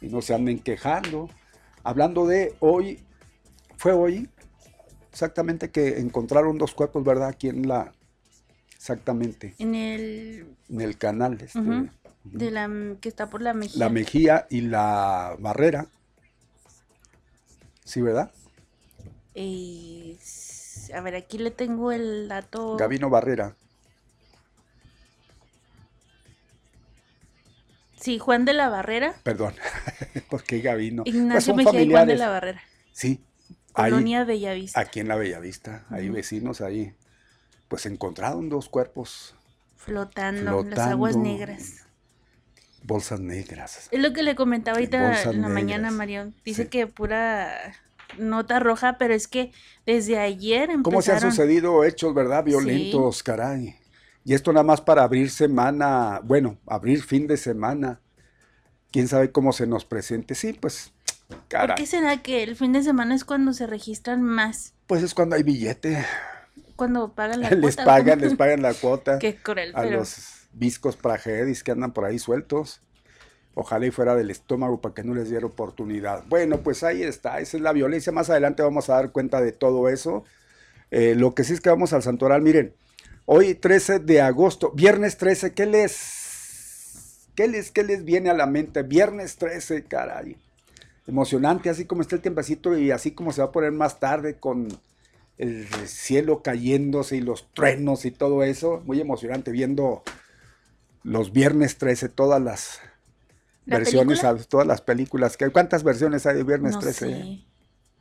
y 0.00 0.06
no 0.08 0.22
se 0.22 0.34
anden 0.34 0.58
quejando. 0.58 1.28
Hablando 1.84 2.26
de 2.26 2.54
hoy, 2.60 3.00
fue 3.76 3.92
hoy, 3.92 4.28
exactamente 5.12 5.70
que 5.70 5.98
encontraron 5.98 6.56
dos 6.58 6.72
cuerpos, 6.74 7.04
¿verdad? 7.04 7.28
Aquí 7.28 7.48
en 7.48 7.68
la, 7.68 7.92
exactamente, 8.74 9.54
En 9.58 9.74
el 9.74 10.46
en 10.70 10.80
el 10.80 10.96
canal, 10.98 11.38
este, 11.40 11.58
Ujú. 11.60 11.88
De 12.32 12.50
la 12.50 12.68
que 13.00 13.08
está 13.08 13.28
por 13.30 13.42
la 13.42 13.54
mejilla. 13.54 13.84
la 13.86 13.90
Mejía 13.90 14.46
y 14.50 14.60
la 14.62 15.36
Barrera. 15.38 15.86
Sí, 17.84 18.00
¿verdad? 18.02 18.30
Eh, 19.34 20.16
s- 20.20 20.92
a 20.94 21.00
ver, 21.00 21.14
aquí 21.14 21.38
le 21.38 21.50
tengo 21.50 21.92
el 21.92 22.28
dato. 22.28 22.76
Gavino 22.76 23.08
Barrera. 23.10 23.54
Sí, 28.00 28.18
Juan 28.18 28.44
de 28.44 28.52
la 28.52 28.68
Barrera. 28.68 29.14
Perdón, 29.24 29.54
porque 30.30 30.60
Gavino. 30.60 31.02
Pues 31.04 31.14
Ignacio 31.16 31.54
son 31.54 31.56
Mejía 31.64 31.82
y 31.82 31.90
Juan 31.90 32.06
de 32.06 32.16
la 32.16 32.28
Barrera. 32.28 32.62
Sí, 32.92 33.20
ahí, 33.74 33.90
Colonia 33.90 34.24
Bellavista. 34.24 34.80
aquí 34.80 35.00
en 35.00 35.08
la 35.08 35.16
Bellavista, 35.16 35.84
hay 35.90 36.08
vecinos 36.08 36.60
ahí. 36.60 36.94
Pues 37.68 37.86
encontraron 37.86 38.48
dos 38.48 38.68
cuerpos, 38.68 39.34
Flotando, 39.76 40.62
las 40.64 40.78
aguas 40.78 41.14
flotando. 41.14 41.18
negras. 41.38 41.86
Bolsas 42.88 43.20
negras. 43.20 43.88
Es 43.92 44.00
lo 44.00 44.12
que 44.12 44.22
le 44.24 44.34
comentaba 44.34 44.78
ahorita 44.78 45.00
Bolsas 45.08 45.34
en 45.34 45.42
la 45.42 45.48
mañana. 45.48 45.90
Mario. 45.92 46.32
Dice 46.44 46.64
Sí. 46.64 46.68
que 46.68 46.86
pura 46.88 47.52
nota 48.18 48.58
roja, 48.58 48.96
pero 48.98 49.14
es 49.14 49.28
que 49.28 49.52
desde 49.86 50.18
ayer 50.18 50.62
empezaron. 50.70 50.82
¿Cómo 50.82 51.02
se 51.02 51.12
han 51.12 51.20
sucedido 51.20 51.84
hechos, 51.84 52.14
verdad? 52.14 52.42
Violentos, 52.42 53.22
caray. 53.22 53.76
Y 54.24 54.34
esto 54.34 54.52
nada 54.52 54.64
más 54.64 54.80
para 54.80 55.04
abrir 55.04 55.30
semana, 55.30 56.20
bueno, 56.24 56.58
abrir 56.66 57.02
fin 57.02 57.26
de 57.26 57.36
semana. 57.36 58.00
¿Quién 58.90 59.06
sabe 59.06 59.30
cómo 59.30 59.52
se 59.52 59.66
nos 59.66 59.84
presente? 59.84 60.34
Sí, 60.34 60.54
pues, 60.54 60.92
¿Por 61.28 61.46
caray. 61.48 61.76
qué 61.76 61.86
será 61.86 62.22
que 62.22 62.42
el 62.42 62.56
fin 62.56 62.72
de 62.72 62.82
semana 62.82 63.14
es 63.14 63.24
cuando 63.24 63.52
se 63.52 63.66
registran 63.66 64.22
más? 64.22 64.72
Pues 64.86 65.02
es 65.02 65.12
cuando 65.14 65.36
hay 65.36 65.42
billete. 65.42 66.04
Cuando 66.74 67.12
pagan 67.12 67.40
la 67.42 67.50
les 67.50 67.60
cuota, 67.76 67.84
pagan, 67.84 68.18
¿cómo? 68.18 68.28
les 68.30 68.36
pagan 68.38 68.62
la 68.62 68.72
cuota 68.72 69.18
Qué 69.20 69.36
cruel, 69.36 69.72
a 69.74 69.82
pero 69.82 69.98
los 69.98 70.37
viscos 70.58 70.96
pragedis 70.96 71.62
que 71.62 71.70
andan 71.70 71.92
por 71.92 72.04
ahí 72.04 72.18
sueltos. 72.18 72.82
Ojalá 73.54 73.86
y 73.86 73.90
fuera 73.90 74.14
del 74.14 74.30
estómago 74.30 74.80
para 74.80 74.94
que 74.94 75.02
no 75.02 75.14
les 75.14 75.30
diera 75.30 75.46
oportunidad. 75.46 76.24
Bueno, 76.28 76.58
pues 76.58 76.84
ahí 76.84 77.02
está, 77.02 77.40
esa 77.40 77.56
es 77.56 77.62
la 77.62 77.72
violencia. 77.72 78.12
Más 78.12 78.30
adelante 78.30 78.62
vamos 78.62 78.88
a 78.88 78.94
dar 78.94 79.10
cuenta 79.10 79.40
de 79.40 79.52
todo 79.52 79.88
eso. 79.88 80.24
Eh, 80.90 81.14
lo 81.16 81.34
que 81.34 81.44
sí 81.44 81.54
es 81.54 81.60
que 81.60 81.70
vamos 81.70 81.92
al 81.92 82.02
santoral. 82.02 82.40
Miren, 82.40 82.74
hoy 83.24 83.54
13 83.54 83.98
de 83.98 84.20
agosto, 84.20 84.70
viernes 84.74 85.16
13, 85.16 85.54
¿qué 85.54 85.66
les, 85.66 87.30
qué 87.34 87.48
les, 87.48 87.70
qué 87.70 87.82
les 87.82 88.04
viene 88.04 88.30
a 88.30 88.34
la 88.34 88.46
mente? 88.46 88.82
Viernes 88.82 89.36
13, 89.36 89.84
caray. 89.84 90.36
Emocionante, 91.06 91.70
así 91.70 91.84
como 91.84 92.02
está 92.02 92.16
el 92.16 92.22
tiempecito 92.22 92.76
y 92.76 92.90
así 92.90 93.12
como 93.12 93.32
se 93.32 93.40
va 93.40 93.48
a 93.48 93.52
poner 93.52 93.72
más 93.72 93.98
tarde 93.98 94.38
con 94.38 94.68
el 95.38 95.66
cielo 95.86 96.42
cayéndose 96.42 97.16
y 97.16 97.22
los 97.22 97.52
truenos 97.54 98.04
y 98.04 98.10
todo 98.10 98.42
eso. 98.42 98.82
Muy 98.84 99.00
emocionante 99.00 99.50
viendo 99.50 100.02
los 101.08 101.32
viernes 101.32 101.78
13, 101.78 102.08
todas 102.10 102.40
las 102.42 102.80
¿La 103.66 103.78
versiones, 103.78 104.20
película? 104.20 104.44
todas 104.48 104.66
las 104.66 104.80
películas. 104.80 105.36
que 105.36 105.44
hay. 105.46 105.50
¿Cuántas 105.50 105.82
versiones 105.82 106.26
hay 106.26 106.36
de 106.36 106.44
viernes 106.44 106.74
no 106.74 106.80
13? 106.80 107.06
sé. 107.06 107.38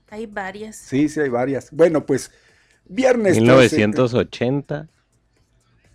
Hay 0.10 0.26
varias. 0.26 0.76
Sí, 0.78 1.10
sí, 1.10 1.20
hay 1.20 1.30
varias. 1.30 1.70
Bueno, 1.72 2.06
pues 2.06 2.32
viernes 2.86 3.34
13. 3.34 3.43
1980, 3.76 4.88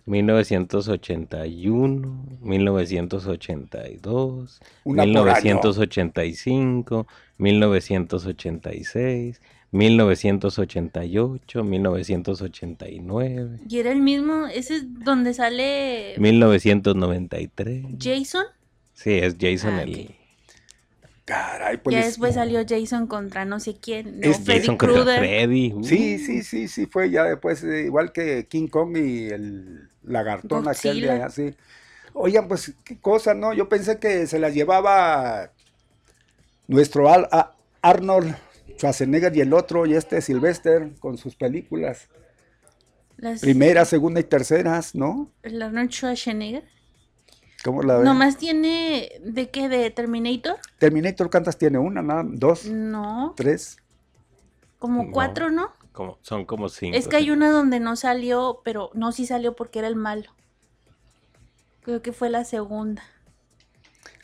1981, 0.05 2.25
1982, 2.41 4.59
Una 4.83 5.03
por 5.03 5.29
año. 5.29 5.43
1985, 5.43 7.07
1986, 7.37 9.41
1988, 9.73 11.63
1989, 11.63 13.59
Y 13.67 13.79
era 13.79 13.91
el 13.91 14.01
mismo, 14.01 14.47
ese 14.47 14.75
es 14.77 14.83
donde 15.03 15.33
sale 15.33 16.13
1993. 16.17 17.85
Jason. 17.99 18.45
Sí, 18.93 19.11
es 19.13 19.35
Jason 19.39 19.73
Ah, 19.75 19.83
el. 19.83 20.15
Caray, 21.25 21.77
pues. 21.77 21.93
ya 21.93 21.99
les- 21.99 22.07
después 22.09 22.35
salió 22.35 22.63
Jason 22.67 23.07
contra 23.07 23.45
no 23.45 23.59
sé 23.59 23.75
quién. 23.81 24.19
No, 24.19 24.29
Es 24.29 24.39
Freddy 24.41 24.59
Jason 24.59 24.77
contra 24.77 25.01
Krueger. 25.03 25.19
Freddy. 25.19 25.73
uh. 25.73 25.83
Sí, 25.83 26.19
sí, 26.19 26.43
sí, 26.43 26.67
sí, 26.67 26.85
fue 26.85 27.09
ya 27.09 27.23
después, 27.23 27.63
eh, 27.63 27.83
igual 27.85 28.11
que 28.11 28.45
King 28.47 28.67
Kong 28.67 28.97
y 28.97 29.27
el 29.29 29.89
lagartón 30.03 30.67
aquel 30.67 31.01
de 31.01 31.09
allá, 31.11 31.29
sí. 31.29 31.53
Oigan, 32.13 32.47
pues 32.47 32.73
qué 32.83 32.97
cosa, 32.99 33.33
¿no? 33.33 33.53
Yo 33.53 33.67
pensé 33.69 33.97
que 33.99 34.27
se 34.27 34.37
las 34.37 34.53
llevaba 34.53 35.49
nuestro 36.67 37.09
Al- 37.09 37.27
a- 37.31 37.53
Arnold 37.81 38.35
Schwarzenegger 38.77 39.35
y 39.35 39.41
el 39.41 39.53
otro, 39.53 39.85
y 39.85 39.93
este 39.95 40.21
Sylvester, 40.21 40.91
con 40.99 41.17
sus 41.17 41.35
películas. 41.35 42.07
Las, 43.17 43.41
Primera, 43.41 43.85
segunda 43.85 44.19
y 44.19 44.23
terceras, 44.23 44.95
¿no? 44.95 45.29
el 45.43 45.61
Arnold 45.61 45.89
Schwarzenegger. 45.91 46.63
¿Cómo 47.63 47.81
la 47.81 47.95
ven? 47.95 48.03
Nomás 48.03 48.37
tiene, 48.37 49.09
¿de 49.23 49.49
qué? 49.49 49.69
¿De 49.69 49.89
Terminator? 49.89 50.57
Terminator, 50.79 51.29
¿cuántas 51.31 51.57
tiene? 51.57 51.77
¿Una, 51.77 52.01
nada? 52.01 52.23
¿Dos? 52.25 52.65
No, 52.65 53.33
¿Tres? 53.37 53.77
como 54.79 55.05
No. 55.05 55.11
cuatro, 55.13 55.49
¿no? 55.49 55.71
Como- 55.93 56.17
son 56.23 56.43
como 56.45 56.67
cinco. 56.67 56.97
Es 56.97 57.07
que 57.07 57.15
hay 57.15 57.31
una 57.31 57.51
donde 57.51 57.79
no 57.79 57.95
salió, 57.95 58.59
pero 58.65 58.89
no, 58.93 59.13
sí 59.13 59.25
salió 59.25 59.55
porque 59.55 59.79
era 59.79 59.87
el 59.87 59.95
malo. 59.95 60.29
Creo 61.83 62.01
que 62.01 62.11
fue 62.11 62.29
la 62.29 62.43
segunda. 62.43 63.01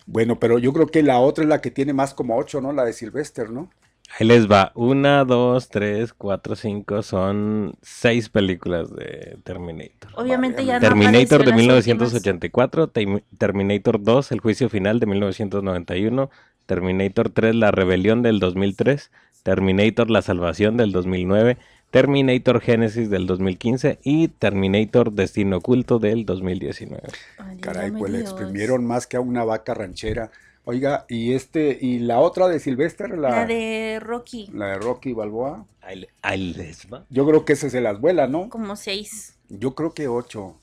Bueno, 0.06 0.38
pero 0.39 0.60
yo 0.60 0.74
creo 0.74 0.88
que 0.88 1.02
la 1.04 1.20
otra 1.20 1.43
es 1.45 1.50
la 1.50 1.62
que 1.62 1.72
tiene 1.72 1.93
más 1.93 2.14
como 2.14 2.36
ocho, 2.38 2.60
¿no? 2.60 2.74
La 2.74 2.84
de 2.84 2.91
Sylvester, 2.91 3.50
¿no? 3.52 3.70
Ahí 4.18 4.26
les 4.28 4.49
va. 4.49 4.72
Una, 4.76 5.24
dos, 5.24 5.70
tres, 5.70 6.14
cuatro, 6.14 6.55
cinco. 6.55 7.03
Son 7.03 7.76
seis 7.82 8.30
películas 8.30 8.93
de 8.95 9.38
Terminator. 9.43 10.12
Obviamente 10.16 10.66
ya 10.66 10.76
no 10.76 10.80
Terminator 10.82 11.43
de 11.45 11.51
apareció 11.51 11.72
las 11.76 11.88
últimas. 11.88 12.14
1984, 12.14 12.91
Tem- 12.91 13.24
Terminator 13.38 14.01
2, 14.03 14.32
El 14.32 14.39
juicio 14.39 14.70
final 14.70 14.99
de 14.99 15.05
1991, 15.05 16.30
Terminator 16.66 17.30
3, 17.30 17.55
La 17.55 17.72
rebelión 17.72 18.22
del 18.22 18.39
2003, 18.39 19.12
Terminator 19.43 20.10
La 20.10 20.22
salvación 20.22 20.76
del 20.78 20.91
2009, 20.91 21.57
Terminator 21.91 22.62
Genesis 22.62 23.10
del 23.10 23.26
2015 23.26 23.99
y 24.03 24.28
Terminator 24.28 25.12
Destino 25.12 25.57
oculto 25.57 25.97
del 25.99 26.26
2019. 26.26 27.01
Válgame 27.38 27.62
Caray, 27.62 27.91
pues 27.91 28.12
le 28.12 28.20
exprimieron 28.20 28.86
más 28.86 29.07
que 29.07 29.18
a 29.18 29.22
una 29.22 29.43
vaca 29.43 29.74
ranchera. 29.74 30.30
Oiga, 30.70 31.05
y 31.09 31.34
este, 31.34 31.76
y 31.82 31.97
la 31.97 32.20
otra 32.20 32.47
de 32.47 32.59
Sylvester, 32.59 33.17
la, 33.17 33.30
La 33.32 33.45
de 33.47 33.99
Rocky, 33.99 34.51
la 34.53 34.67
de 34.67 34.76
Rocky 34.78 35.13
Balboa, 35.13 35.65
va. 35.84 37.05
yo 37.09 37.26
creo 37.26 37.43
que 37.43 37.53
ese 37.53 37.72
se 37.72 37.82
las 37.82 37.99
vuela, 37.99 38.28
¿no? 38.28 38.49
como 38.49 38.76
seis. 38.76 39.36
Yo 39.49 39.74
creo 39.74 39.95
que 39.95 40.07
ocho 40.07 40.55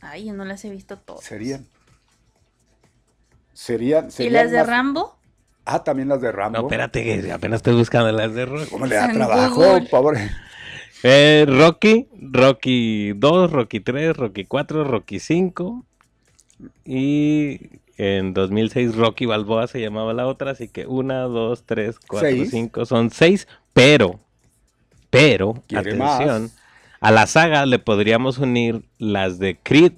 Ay, 0.00 0.24
yo 0.26 0.32
no 0.32 0.46
las 0.46 0.64
he 0.64 0.70
visto 0.70 0.96
todas. 0.96 1.22
serían. 1.24 1.66
Serían, 3.52 4.08
¿Y 4.18 4.30
las 4.30 4.50
de 4.50 4.58
más- 4.58 4.66
Rambo? 4.66 5.16
Ah, 5.66 5.84
también 5.84 6.08
las 6.08 6.22
de 6.22 6.32
Rambo. 6.32 6.58
No, 6.58 6.64
espérate, 6.66 7.04
que 7.04 7.30
apenas 7.32 7.58
estoy 7.58 7.74
buscando 7.74 8.10
las 8.12 8.32
de 8.34 8.46
Rocky. 8.46 8.70
¿Cómo 8.70 8.86
le 8.86 8.94
da 8.96 9.12
trabajo, 9.12 9.56
Google. 9.56 9.88
pobre? 9.90 10.30
Eh, 11.02 11.44
Rocky, 11.46 12.08
Rocky 12.18 13.12
2, 13.12 13.50
Rocky 13.52 13.80
3, 13.80 14.16
Rocky 14.16 14.44
4, 14.46 14.84
Rocky 14.84 15.20
5 15.20 15.84
y 16.86 17.60
en 17.96 18.34
2006 18.34 18.96
Rocky 18.96 19.26
Balboa 19.26 19.66
se 19.68 19.80
llamaba 19.80 20.12
la 20.14 20.26
otra, 20.26 20.52
así 20.52 20.68
que 20.68 20.86
1, 20.86 21.28
2, 21.28 21.64
3, 21.66 21.98
4, 22.00 22.28
Seis. 22.28 22.50
5, 22.50 22.86
son 22.86 23.10
6, 23.10 23.48
pero 23.72 24.20
Pero, 25.10 25.62
atención, 25.72 25.96
más. 25.98 26.56
a 27.00 27.10
la 27.12 27.26
saga 27.26 27.66
le 27.66 27.78
podríamos 27.78 28.38
unir 28.38 28.82
las 28.98 29.38
de 29.38 29.58
Creed, 29.62 29.92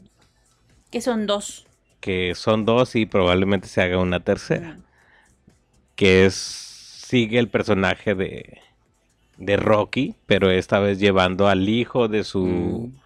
Que 0.90 1.00
son 1.00 1.26
dos. 1.26 1.66
que 2.00 2.34
son 2.34 2.64
dos 2.64 2.94
y 2.96 3.06
probablemente 3.06 3.68
se 3.68 3.82
haga 3.82 3.98
una 3.98 4.20
tercera. 4.20 4.78
Que 5.94 6.26
es, 6.26 6.34
sigue 6.34 7.38
el 7.38 7.48
personaje 7.48 8.14
de, 8.14 8.60
de 9.38 9.56
Rocky, 9.56 10.16
pero 10.26 10.50
esta 10.50 10.78
vez 10.80 10.98
llevando 10.98 11.48
al 11.48 11.68
hijo 11.68 12.08
de 12.08 12.24
su 12.24 12.90
Mm. 12.90 13.00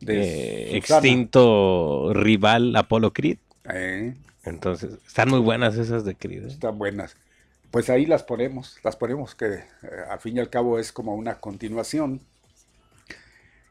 De 0.00 0.76
eh, 0.76 0.76
extinto 0.76 2.12
rival 2.12 2.76
Apollo 2.76 3.12
Creed. 3.14 3.38
Eh, 3.72 4.14
Entonces, 4.44 4.98
están 5.06 5.28
muy 5.30 5.40
buenas 5.40 5.76
esas 5.76 6.04
de 6.04 6.14
Creed. 6.14 6.44
¿eh? 6.44 6.48
están 6.48 6.78
buenas. 6.78 7.16
Pues 7.70 7.90
ahí 7.90 8.06
las 8.06 8.22
ponemos, 8.22 8.78
las 8.84 8.96
ponemos 8.96 9.34
que 9.34 9.54
eh, 9.54 9.62
al 10.08 10.20
fin 10.20 10.36
y 10.36 10.40
al 10.40 10.48
cabo 10.50 10.78
es 10.78 10.92
como 10.92 11.14
una 11.14 11.34
continuación. 11.40 12.20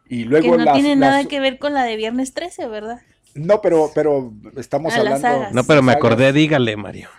Y 0.08 0.24
Que 0.24 0.30
luego 0.30 0.58
no 0.58 0.66
las- 0.66 0.74
tiene 0.76 0.89
las- 0.96 1.10
nada 1.12 1.26
que 1.26 1.39
ver 1.39 1.58
con 1.60 1.74
la 1.74 1.84
de 1.84 1.96
Viernes 1.96 2.34
13, 2.34 2.68
¿verdad? 2.68 3.02
No, 3.34 3.62
pero, 3.62 3.89
pero 3.96 4.32
estamos 4.58 4.91
las 4.93 5.00
hablando. 5.00 5.22
sagas. 5.22 5.54
No, 5.54 5.64
pero 5.64 5.82
me 5.82 5.91
acordé, 5.93 6.32
dígale, 6.34 6.76
Mario. 6.78 7.10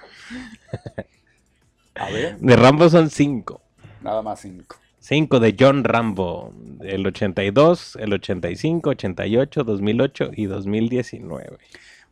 A 1.95 2.11
ver, 2.11 2.39
De 2.39 2.57
Rambo 2.57 2.89
son 2.89 3.11
cinco. 3.11 3.63
nada 4.03 4.23
más 4.23 4.41
cinco. 4.41 4.77
Cinco 5.01 5.41
de 5.41 5.57
John 5.59 5.83
Rambo. 5.85 6.53
El 6.81 7.07
82, 7.07 7.97
el 8.01 8.13
85, 8.13 8.91
88, 8.91 9.65
2008 9.65 10.31
y 10.35 10.47
2019. 10.47 11.59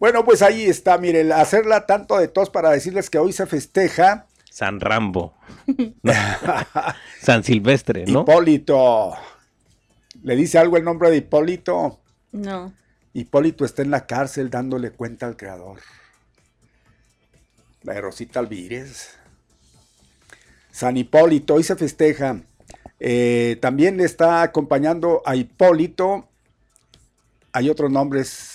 Bueno, 0.04 0.22
pues 0.22 0.42
ahí 0.42 0.66
está, 0.66 0.98
miren, 0.98 1.32
hacerla 1.32 1.86
tanto 1.86 2.18
de 2.18 2.28
tos 2.28 2.50
para 2.50 2.68
decirles 2.68 3.08
que 3.08 3.16
hoy 3.16 3.32
se 3.32 3.46
festeja 3.46 4.26
San 4.50 4.78
Rambo. 4.78 5.32
No. 6.02 6.12
San 7.22 7.42
Silvestre, 7.42 8.04
¿no? 8.06 8.20
Hipólito. 8.20 9.14
¿Le 10.22 10.36
dice 10.36 10.58
algo 10.58 10.76
el 10.76 10.84
nombre 10.84 11.08
de 11.08 11.16
Hipólito? 11.16 12.00
No. 12.32 12.74
Hipólito 13.14 13.64
está 13.64 13.80
en 13.80 13.90
la 13.90 14.04
cárcel 14.04 14.50
dándole 14.50 14.90
cuenta 14.90 15.24
al 15.24 15.38
creador. 15.38 15.78
La 17.80 17.94
de 17.94 18.02
Rosita 18.02 18.40
Alvírez. 18.40 19.16
San 20.70 20.98
Hipólito, 20.98 21.54
hoy 21.54 21.62
se 21.62 21.76
festeja. 21.76 22.42
Eh, 23.00 23.56
también 23.62 23.96
le 23.96 24.04
está 24.04 24.42
acompañando 24.42 25.22
a 25.24 25.34
Hipólito. 25.34 26.28
Hay 27.54 27.70
otros 27.70 27.90
nombres. 27.90 28.53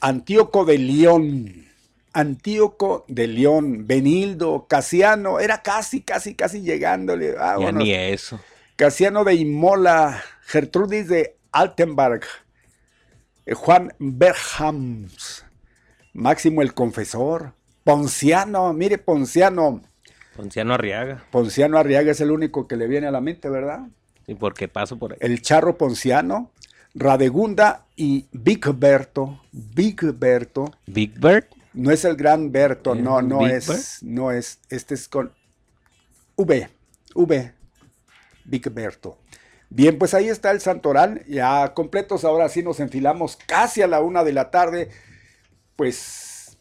Antíoco 0.00 0.64
de 0.64 0.78
León. 0.78 1.66
Antíoco 2.12 3.04
de 3.08 3.26
León. 3.26 3.86
Benildo. 3.86 4.66
Casiano. 4.68 5.40
Era 5.40 5.62
casi, 5.62 6.00
casi, 6.02 6.34
casi 6.34 6.62
llegándole. 6.62 7.32
ya 7.32 7.38
Vámonos. 7.38 7.74
ni 7.82 7.92
eso. 7.92 8.40
Casiano 8.76 9.24
de 9.24 9.34
Imola, 9.34 10.22
Gertrudis 10.42 11.08
de 11.08 11.36
Altenberg, 11.50 12.20
eh, 13.46 13.54
Juan 13.54 13.94
Berhams, 13.98 15.46
Máximo 16.12 16.60
el 16.60 16.74
Confesor, 16.74 17.54
Ponciano, 17.84 18.74
mire 18.74 18.98
Ponciano, 18.98 19.80
Ponciano 20.36 20.74
Arriaga. 20.74 21.24
Ponciano 21.30 21.78
Arriaga 21.78 22.12
es 22.12 22.20
el 22.20 22.30
único 22.30 22.68
que 22.68 22.76
le 22.76 22.86
viene 22.86 23.06
a 23.06 23.10
la 23.10 23.22
mente, 23.22 23.48
¿verdad? 23.48 23.86
¿Y 24.26 24.34
por 24.34 24.52
qué 24.52 24.68
paso 24.68 24.98
por 24.98 25.12
ahí? 25.12 25.18
El 25.22 25.40
Charro 25.40 25.78
Ponciano, 25.78 26.50
Radegunda 26.98 27.84
y 27.94 28.26
Bigberto, 28.32 29.42
Bigberto, 29.52 30.72
Big 30.86 31.12
Bird. 31.20 31.44
no 31.74 31.90
es 31.90 32.06
el 32.06 32.16
gran 32.16 32.50
Berto, 32.50 32.94
¿El 32.94 33.04
no, 33.04 33.20
no 33.20 33.40
Big 33.40 33.52
es, 33.52 34.02
no 34.02 34.30
es, 34.30 34.60
este 34.70 34.94
es 34.94 35.06
con 35.06 35.30
V, 36.36 36.70
V, 37.14 37.52
Bigberto. 38.46 39.18
Bien, 39.68 39.98
pues 39.98 40.14
ahí 40.14 40.28
está 40.28 40.50
el 40.52 40.62
Santoral, 40.62 41.22
ya 41.26 41.74
completos, 41.74 42.24
ahora 42.24 42.48
sí 42.48 42.62
nos 42.62 42.80
enfilamos 42.80 43.36
casi 43.46 43.82
a 43.82 43.86
la 43.86 44.00
una 44.00 44.24
de 44.24 44.32
la 44.32 44.50
tarde, 44.50 44.88
pues 45.76 46.56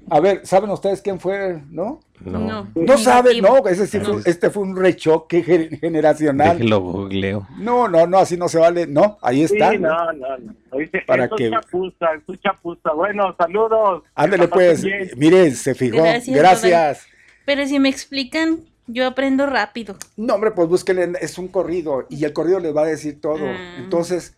A 0.09 0.19
ver, 0.19 0.45
¿saben 0.45 0.69
ustedes 0.69 1.01
quién 1.01 1.19
fue, 1.19 1.61
no? 1.69 1.99
No. 2.21 2.67
No 2.73 2.97
saben, 2.97 3.41
no, 3.41 3.57
ese 3.67 3.85
sí 3.87 3.99
fue- 3.99 4.21
este 4.25 4.49
fue 4.49 4.63
un 4.63 4.75
rechoque 4.75 5.43
ge- 5.43 5.77
generacional. 5.79 6.57
Déjelo 6.57 6.79
googleo. 6.79 7.47
No, 7.57 7.87
no, 7.87 8.07
no, 8.07 8.17
así 8.17 8.37
no 8.37 8.47
se 8.49 8.57
vale, 8.57 8.87
no, 8.87 9.17
ahí 9.21 9.47
Sí, 9.47 9.53
está. 9.53 9.73
no, 9.73 10.13
no, 10.13 10.37
no. 10.37 10.53
Oíste, 10.71 11.01
Para 11.05 11.25
eso 11.25 11.35
que- 11.35 11.45
es 11.47 11.51
chapuza, 11.51 12.05
es 12.27 12.41
chapuza. 12.41 12.93
Bueno, 12.93 13.35
saludos. 13.37 14.03
Pasen 14.15 14.49
pues, 14.49 14.83
bien. 14.83 15.09
mire, 15.17 15.51
se 15.51 15.75
fijó, 15.75 15.97
Gracias, 15.97 16.35
gracias. 16.35 17.07
Pero 17.45 17.65
si 17.67 17.77
me 17.79 17.89
explican, 17.89 18.61
yo 18.87 19.05
aprendo 19.07 19.45
rápido. 19.45 19.95
No, 20.15 20.35
hombre, 20.35 20.51
pues 20.51 20.67
búsquenle, 20.69 21.13
es 21.21 21.37
un 21.37 21.49
corrido 21.49 22.05
y 22.09 22.23
el 22.23 22.33
corrido 22.33 22.59
les 22.59 22.75
va 22.75 22.81
a 22.83 22.85
decir 22.87 23.21
todo. 23.21 23.45
Ah. 23.45 23.75
Entonces, 23.77 24.35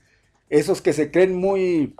esos 0.50 0.82
que 0.82 0.94
se 0.94 1.12
creen 1.12 1.36
muy 1.36 1.96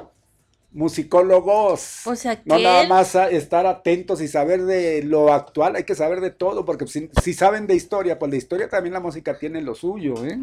musicólogos, 0.72 2.02
no 2.46 2.60
nada 2.60 2.88
más 2.88 3.16
estar 3.16 3.66
atentos 3.66 4.22
y 4.22 4.28
saber 4.28 4.66
de 4.66 5.02
lo 5.04 5.34
actual, 5.34 5.76
hay 5.76 5.84
que 5.84 5.96
saber 5.96 6.22
de 6.22 6.30
todo, 6.30 6.64
porque 6.64 6.86
si, 6.88 7.10
si 7.24 7.34
saben 7.34 7.66
de 7.66 7.76
historia, 7.76 8.20
pues 8.20 8.32
de 8.32 8.38
historia 8.38 8.70
también 8.70 8.94
la 8.94 9.00
música 9.00 9.38
tiene 9.38 9.62
lo 9.62 9.74
suyo, 9.74 10.24
¿eh? 10.26 10.40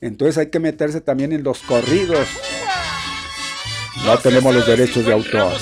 Entonces 0.00 0.38
hay 0.38 0.46
que 0.50 0.60
meterse 0.60 1.00
también 1.00 1.32
en 1.32 1.42
los 1.42 1.58
corridos. 1.60 2.26
No 4.04 4.16
tenemos 4.18 4.54
los 4.54 4.66
derechos 4.66 5.04
de 5.04 5.12
autor. 5.12 5.52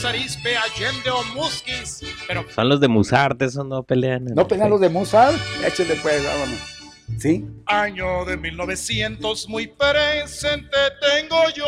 Son 2.54 2.68
los 2.68 2.80
de 2.80 2.88
Musarte, 2.88 3.46
esos 3.46 3.66
no 3.66 3.82
pelean. 3.82 4.26
No 4.26 4.42
el 4.42 4.48
pegan 4.48 4.70
los 4.70 4.80
de 4.80 4.88
Mozart, 4.88 5.36
échale 5.66 5.96
pues, 5.96 6.24
vámonos. 6.24 6.60
¿Sí? 7.18 7.44
Año 7.66 8.24
de 8.26 8.36
1900 8.36 9.48
muy 9.48 9.66
presente 9.66 10.76
tengo 11.00 11.48
yo. 11.56 11.64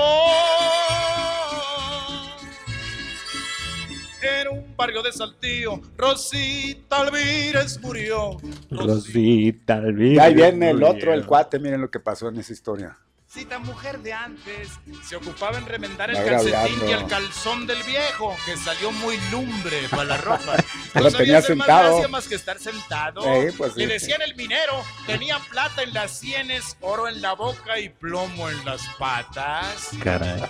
Barrio 4.76 5.02
de 5.02 5.12
Saltillo, 5.12 5.80
Rosita 5.96 6.98
Alvírez 7.00 7.78
murió. 7.80 8.36
Rosita, 8.70 9.76
Y 9.76 9.78
Alvírez. 9.78 10.18
ahí 10.20 10.34
viene 10.34 10.70
el 10.70 10.82
otro, 10.82 11.12
el 11.14 11.26
cuate, 11.26 11.58
miren 11.58 11.80
lo 11.80 11.90
que 11.90 12.00
pasó 12.00 12.28
en 12.28 12.38
esa 12.38 12.52
historia. 12.52 12.98
Cita 13.32 13.60
mujer 13.60 14.00
de 14.00 14.12
antes 14.12 14.70
se 15.08 15.14
ocupaba 15.14 15.56
en 15.56 15.64
remendar 15.64 16.10
el 16.10 16.16
calcetín 16.16 16.88
y 16.88 16.90
el 16.90 17.06
calzón 17.06 17.64
del 17.64 17.80
viejo, 17.84 18.34
que 18.44 18.56
salió 18.56 18.90
muy 18.90 19.16
lumbre 19.30 19.82
para 19.88 20.02
la 20.04 20.16
ropa. 20.16 20.56
Lo 20.96 21.02
No 21.02 21.10
tenía 21.12 21.12
sabía 21.12 21.38
hacer 21.38 21.54
más 21.56 21.66
sentado. 21.68 21.90
gracia 21.92 22.08
más 22.08 22.26
que 22.26 22.34
estar 22.34 22.58
sentado. 22.58 23.24
Eh, 23.32 23.52
pues 23.56 23.76
Le 23.76 23.84
sí. 23.84 23.92
decían 23.92 24.20
el 24.22 24.34
minero, 24.34 24.82
tenía 25.06 25.38
plata 25.48 25.84
en 25.84 25.94
las 25.94 26.18
sienes, 26.18 26.76
oro 26.80 27.06
en 27.06 27.22
la 27.22 27.34
boca 27.34 27.78
y 27.78 27.88
plomo 27.90 28.50
en 28.50 28.64
las 28.64 28.82
patas. 28.98 29.90
Caray. 30.02 30.42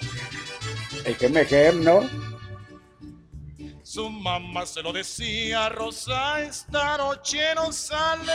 El 1.05 1.17
que 1.19 1.29
me 1.29 1.45
gem, 1.45 1.85
¿no? 1.85 2.01
Su 3.93 4.09
mamá 4.09 4.67
se 4.67 4.83
lo 4.83 4.93
decía, 4.93 5.69
Rosa, 5.69 6.41
esta 6.43 6.97
noche 6.97 7.41
no 7.57 7.73
sale. 7.73 8.33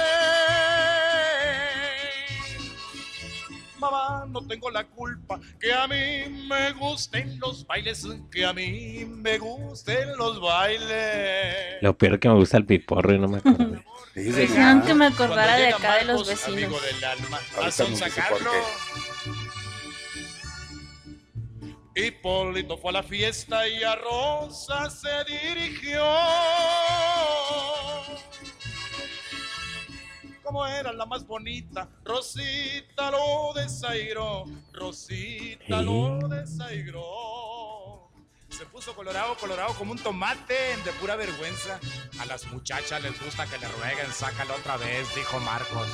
Mamá, 3.80 4.26
no 4.28 4.46
tengo 4.46 4.70
la 4.70 4.84
culpa, 4.84 5.40
que 5.58 5.72
a 5.72 5.88
mí 5.88 6.46
me 6.50 6.74
gusten 6.74 7.40
los 7.40 7.66
bailes, 7.66 8.06
que 8.30 8.44
a 8.44 8.52
mí 8.52 9.06
me 9.06 9.38
gusten 9.38 10.18
los 10.18 10.42
bailes. 10.42 11.82
Lo 11.82 11.98
peor 11.98 12.20
que 12.20 12.28
me 12.28 12.36
gusta 12.36 12.58
el 12.58 12.66
piporro 12.66 13.14
y 13.14 13.20
no 13.20 13.30
me 13.30 13.38
acuerdo. 13.38 13.82
Señor. 14.14 14.84
que 14.84 14.94
me 14.94 15.06
acordara 15.06 15.56
de 15.56 15.70
acá 15.70 16.00
de 16.00 16.04
los 16.04 16.28
vecinos. 16.28 16.64
amigo 16.66 16.82
del 16.82 17.02
alma, 17.02 17.38
a 17.38 17.60
Ahorita 17.60 17.64
nos 17.64 17.92
dice 17.92 18.12
por 18.12 18.40
sonsacarlo. 18.42 18.52
Hipólito 21.96 22.78
fue 22.78 22.90
a 22.90 22.94
la 22.94 23.04
fiesta 23.04 23.68
y 23.68 23.82
a 23.84 23.96
Rosa 23.96 24.90
se 24.90 25.24
dirigió. 25.26 26.04
Como 30.44 30.68
era 30.68 30.92
la 30.92 31.06
más 31.06 31.26
bonita, 31.26 31.90
Rosita 32.04 33.12
lo 33.12 33.54
desairó, 33.56 34.46
Rosita 34.74 35.82
lo 35.82 36.20
desairó. 36.28 38.12
Se 38.50 38.66
puso 38.66 38.94
colorado, 38.94 39.36
colorado 39.36 39.74
como 39.74 39.92
un 39.94 39.98
tomate 39.98 40.54
de 40.84 40.92
pura 41.00 41.16
vergüenza. 41.16 41.80
A 42.20 42.26
las 42.26 42.46
muchachas 42.48 43.02
les 43.02 43.22
gusta 43.24 43.46
que 43.48 43.58
le 43.58 43.68
rueguen, 43.68 44.12
sácalo 44.14 44.54
otra 44.56 44.78
vez, 44.78 45.14
dijo 45.16 45.40
Marcos. 45.40 45.88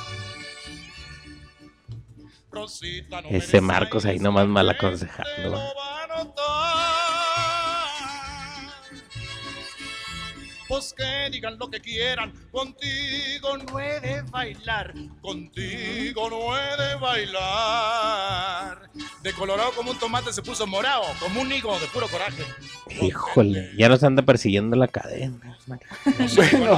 Rosita 2.52 3.22
no 3.22 3.28
Ese 3.30 3.60
Marcos 3.60 4.04
ahí 4.04 4.18
nomás 4.18 4.46
mal 4.46 4.68
aconsejando, 4.68 5.58
lo 6.14 7.11
Pues 10.72 10.94
que 10.94 11.28
digan 11.30 11.58
lo 11.58 11.68
que 11.68 11.80
quieran, 11.82 12.32
contigo 12.50 13.58
no 13.58 13.78
he 13.78 14.00
de 14.00 14.22
bailar, 14.22 14.94
contigo 15.20 16.30
no 16.30 16.56
he 16.56 16.76
de 16.82 16.94
bailar. 16.94 18.78
De 19.22 19.34
colorado 19.34 19.72
como 19.76 19.90
un 19.90 19.98
tomate 19.98 20.32
se 20.32 20.40
puso 20.40 20.66
morado, 20.66 21.04
como 21.20 21.42
un 21.42 21.52
higo 21.52 21.78
de 21.78 21.86
puro 21.88 22.08
coraje. 22.08 22.42
Híjole, 23.02 23.70
ya 23.76 23.90
nos 23.90 24.02
anda 24.02 24.22
persiguiendo 24.22 24.74
la 24.74 24.88
cadena. 24.88 25.58
Bueno, 25.66 25.82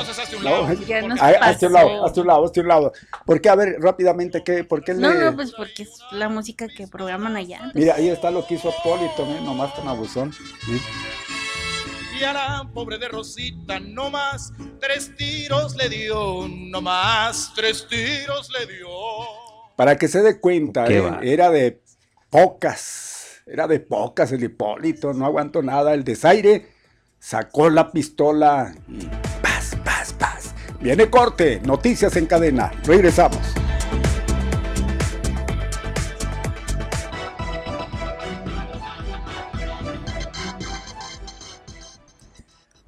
hazte 0.03 0.37
un 0.37 0.43
lado, 0.45 0.67
hazte 0.67 1.67
un 1.67 1.73
lado, 1.73 2.05
hazte 2.05 2.21
un 2.21 2.27
lado, 2.27 2.45
hazte 2.47 2.61
un 2.63 2.67
lado. 2.69 2.93
¿Por 3.25 3.41
qué? 3.41 3.49
A 3.49 3.55
ver, 3.55 3.77
rápidamente, 3.79 4.43
¿qué? 4.43 4.65
¿Por 4.65 4.83
qué 4.83 4.95
No, 4.95 5.15
le- 5.15 5.21
no, 5.21 5.37
pues 5.37 5.53
porque 5.57 5.85
es 5.85 6.01
la 6.11 6.29
música 6.29 6.67
que 6.67 6.89
programan 6.89 7.37
allá. 7.37 7.71
Mira, 7.75 7.95
ahí 7.95 8.09
está 8.09 8.33
lo 8.33 8.45
que 8.45 8.55
hizo 8.55 8.75
Polito, 8.83 9.23
¿eh? 9.23 9.41
nomás 9.41 9.73
tan 9.77 9.87
abusón. 9.87 10.33
¿sí? 10.33 10.81
Y 12.19 12.23
a 12.23 12.33
la 12.33 12.71
pobre 12.73 12.99
de 12.99 13.09
Rosita, 13.09 13.81
no 13.81 14.09
más 14.09 14.53
tres 14.81 15.15
tiros 15.17 15.75
le 15.75 15.89
dio, 15.89 16.47
no 16.49 16.81
más 16.81 17.53
tres 17.57 17.87
tiros 17.89 18.51
le 18.59 18.73
dio. 18.73 18.89
Para 19.77 19.97
que 19.97 20.07
se 20.07 20.23
dé 20.23 20.39
cuenta, 20.39 20.87
¿eh? 20.87 21.03
era 21.23 21.51
de 21.51 21.83
pocas, 22.31 23.43
era 23.47 23.67
de 23.67 23.81
pocas 23.81 24.31
el 24.31 24.45
Hipólito, 24.45 25.13
no 25.13 25.27
aguantó 25.27 25.63
nada. 25.63 25.93
El 25.93 26.05
desaire 26.05 26.69
sacó 27.19 27.69
la 27.69 27.91
pistola 27.91 28.75
y 28.89 29.07
paz, 29.43 29.77
paz, 29.85 30.13
paz. 30.13 30.55
Viene 30.81 31.11
corte, 31.11 31.61
noticias 31.65 32.15
en 32.17 32.27
cadena. 32.27 32.71
Regresamos. 32.85 33.64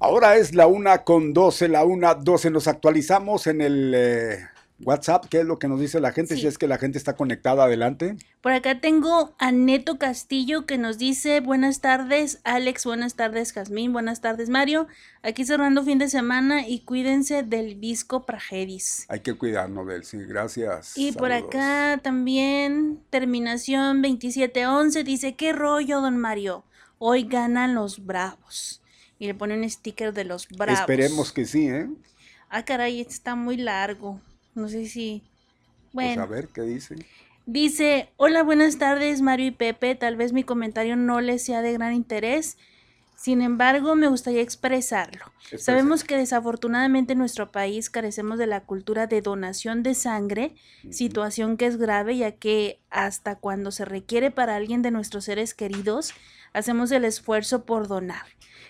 Ahora 0.07 0.37
es 0.37 0.55
la 0.55 0.67
una 0.67 1.03
con 1.03 1.33
12, 1.33 1.67
la 1.67 1.83
una 1.83 2.15
12. 2.15 2.49
Nos 2.49 2.69
actualizamos 2.69 3.45
en 3.45 3.59
el 3.59 3.91
eh, 3.93 4.37
WhatsApp, 4.79 5.25
qué 5.29 5.41
es 5.41 5.45
lo 5.45 5.59
que 5.59 5.67
nos 5.67 5.81
dice 5.81 5.99
la 5.99 6.13
gente, 6.13 6.35
Sí. 6.35 6.41
si 6.43 6.47
es 6.47 6.57
que 6.57 6.65
la 6.65 6.77
gente 6.77 6.97
está 6.97 7.17
conectada 7.17 7.65
adelante. 7.65 8.15
Por 8.39 8.53
acá 8.53 8.79
tengo 8.79 9.35
a 9.37 9.51
Neto 9.51 9.97
Castillo 9.97 10.65
que 10.65 10.77
nos 10.77 10.97
dice 10.97 11.41
buenas 11.41 11.81
tardes 11.81 12.39
Alex, 12.45 12.85
buenas 12.85 13.15
tardes 13.15 13.51
Jazmín, 13.51 13.91
buenas 13.91 14.21
tardes 14.21 14.47
Mario. 14.47 14.87
Aquí 15.23 15.43
cerrando 15.43 15.83
fin 15.83 15.99
de 15.99 16.07
semana 16.07 16.65
y 16.65 16.85
cuídense 16.85 17.43
del 17.43 17.75
Visco 17.75 18.25
Pragedis. 18.25 19.07
Hay 19.09 19.19
que 19.19 19.33
cuidarnos 19.33 19.87
de 19.87 19.95
él, 19.95 20.05
sí, 20.05 20.19
gracias. 20.19 20.97
Y 20.97 21.11
por 21.11 21.33
acá 21.33 21.99
también 22.01 23.01
terminación 23.09 24.01
2711 24.01 25.03
dice, 25.03 25.35
¿qué 25.35 25.51
rollo, 25.51 25.99
don 25.99 26.17
Mario? 26.17 26.63
Hoy 26.97 27.23
ganan 27.23 27.75
los 27.75 28.05
bravos. 28.05 28.81
Y 29.19 29.27
le 29.27 29.33
pone 29.33 29.55
un 29.57 29.69
sticker 29.69 30.13
de 30.13 30.23
los 30.23 30.47
bravos. 30.47 30.79
Esperemos 30.79 31.31
que 31.31 31.45
sí, 31.45 31.67
¿eh? 31.67 31.87
Ah, 32.49 32.63
caray, 32.63 33.01
está 33.01 33.35
muy 33.35 33.57
largo. 33.57 34.19
No 34.55 34.69
sé 34.69 34.87
si... 34.87 35.23
Pues 35.91 36.07
Bueno. 36.07 36.23
a 36.23 36.25
ver 36.25 36.49
qué 36.49 36.61
dice. 36.61 36.95
Dice, 37.45 38.09
hola, 38.17 38.43
buenas 38.43 38.77
tardes 38.77 39.21
Mario 39.21 39.47
y 39.47 39.51
Pepe, 39.51 39.95
tal 39.95 40.17
vez 40.17 40.33
mi 40.33 40.43
comentario 40.43 40.97
no 40.97 41.21
les 41.21 41.45
sea 41.45 41.61
de 41.61 41.71
gran 41.71 41.93
interés, 41.93 42.57
sin 43.15 43.41
embargo 43.41 43.95
me 43.95 44.09
gustaría 44.09 44.41
expresarlo. 44.41 45.31
Expresa. 45.43 45.63
Sabemos 45.63 46.03
que 46.03 46.17
desafortunadamente 46.17 47.13
en 47.13 47.19
nuestro 47.19 47.49
país 47.53 47.89
carecemos 47.89 48.37
de 48.37 48.47
la 48.47 48.65
cultura 48.65 49.07
de 49.07 49.21
donación 49.21 49.81
de 49.81 49.95
sangre, 49.95 50.55
situación 50.91 51.55
que 51.55 51.67
es 51.67 51.77
grave 51.77 52.17
ya 52.17 52.33
que 52.33 52.81
hasta 52.89 53.37
cuando 53.37 53.71
se 53.71 53.85
requiere 53.85 54.29
para 54.29 54.57
alguien 54.57 54.81
de 54.81 54.91
nuestros 54.91 55.23
seres 55.23 55.53
queridos, 55.53 56.13
hacemos 56.51 56.91
el 56.91 57.05
esfuerzo 57.05 57.63
por 57.63 57.87
donar. 57.87 58.25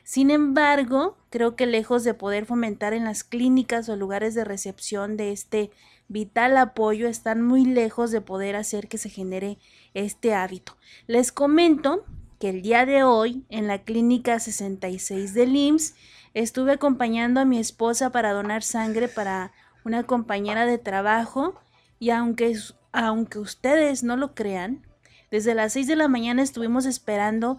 Sin 0.07 0.31
embargo, 0.31 1.17
creo 1.29 1.57
que 1.57 1.65
lejos 1.65 2.05
de 2.05 2.13
poder 2.13 2.45
fomentar 2.45 2.93
en 2.93 3.03
las 3.03 3.25
clínicas 3.25 3.89
o 3.89 3.97
lugares 3.97 4.33
de 4.35 4.45
recepción 4.45 5.17
de 5.17 5.33
este 5.33 5.69
vital 6.07 6.55
apoyo, 6.55 7.09
están 7.09 7.41
muy 7.41 7.65
lejos 7.65 8.11
de 8.11 8.21
poder 8.21 8.55
hacer 8.55 8.87
que 8.87 8.97
se 8.97 9.09
genere 9.09 9.57
este 9.93 10.33
hábito. 10.33 10.77
Les 11.07 11.33
comento 11.33 12.05
que 12.39 12.51
el 12.51 12.61
día 12.61 12.85
de 12.85 13.03
hoy 13.03 13.43
en 13.49 13.67
la 13.67 13.79
clínica 13.83 14.39
66 14.39 15.33
del 15.33 15.53
IMSS 15.53 15.95
estuve 16.33 16.71
acompañando 16.71 17.41
a 17.41 17.45
mi 17.45 17.59
esposa 17.59 18.09
para 18.09 18.31
donar 18.31 18.63
sangre 18.63 19.09
para 19.09 19.51
una 19.83 20.03
compañera 20.03 20.65
de 20.65 20.77
trabajo 20.77 21.59
y 21.99 22.11
aunque, 22.11 22.57
aunque 22.93 23.39
ustedes 23.39 24.03
no 24.03 24.15
lo 24.15 24.35
crean, 24.35 24.87
desde 25.31 25.53
las 25.53 25.73
6 25.73 25.87
de 25.87 25.97
la 25.97 26.07
mañana 26.07 26.43
estuvimos 26.43 26.85
esperando 26.85 27.57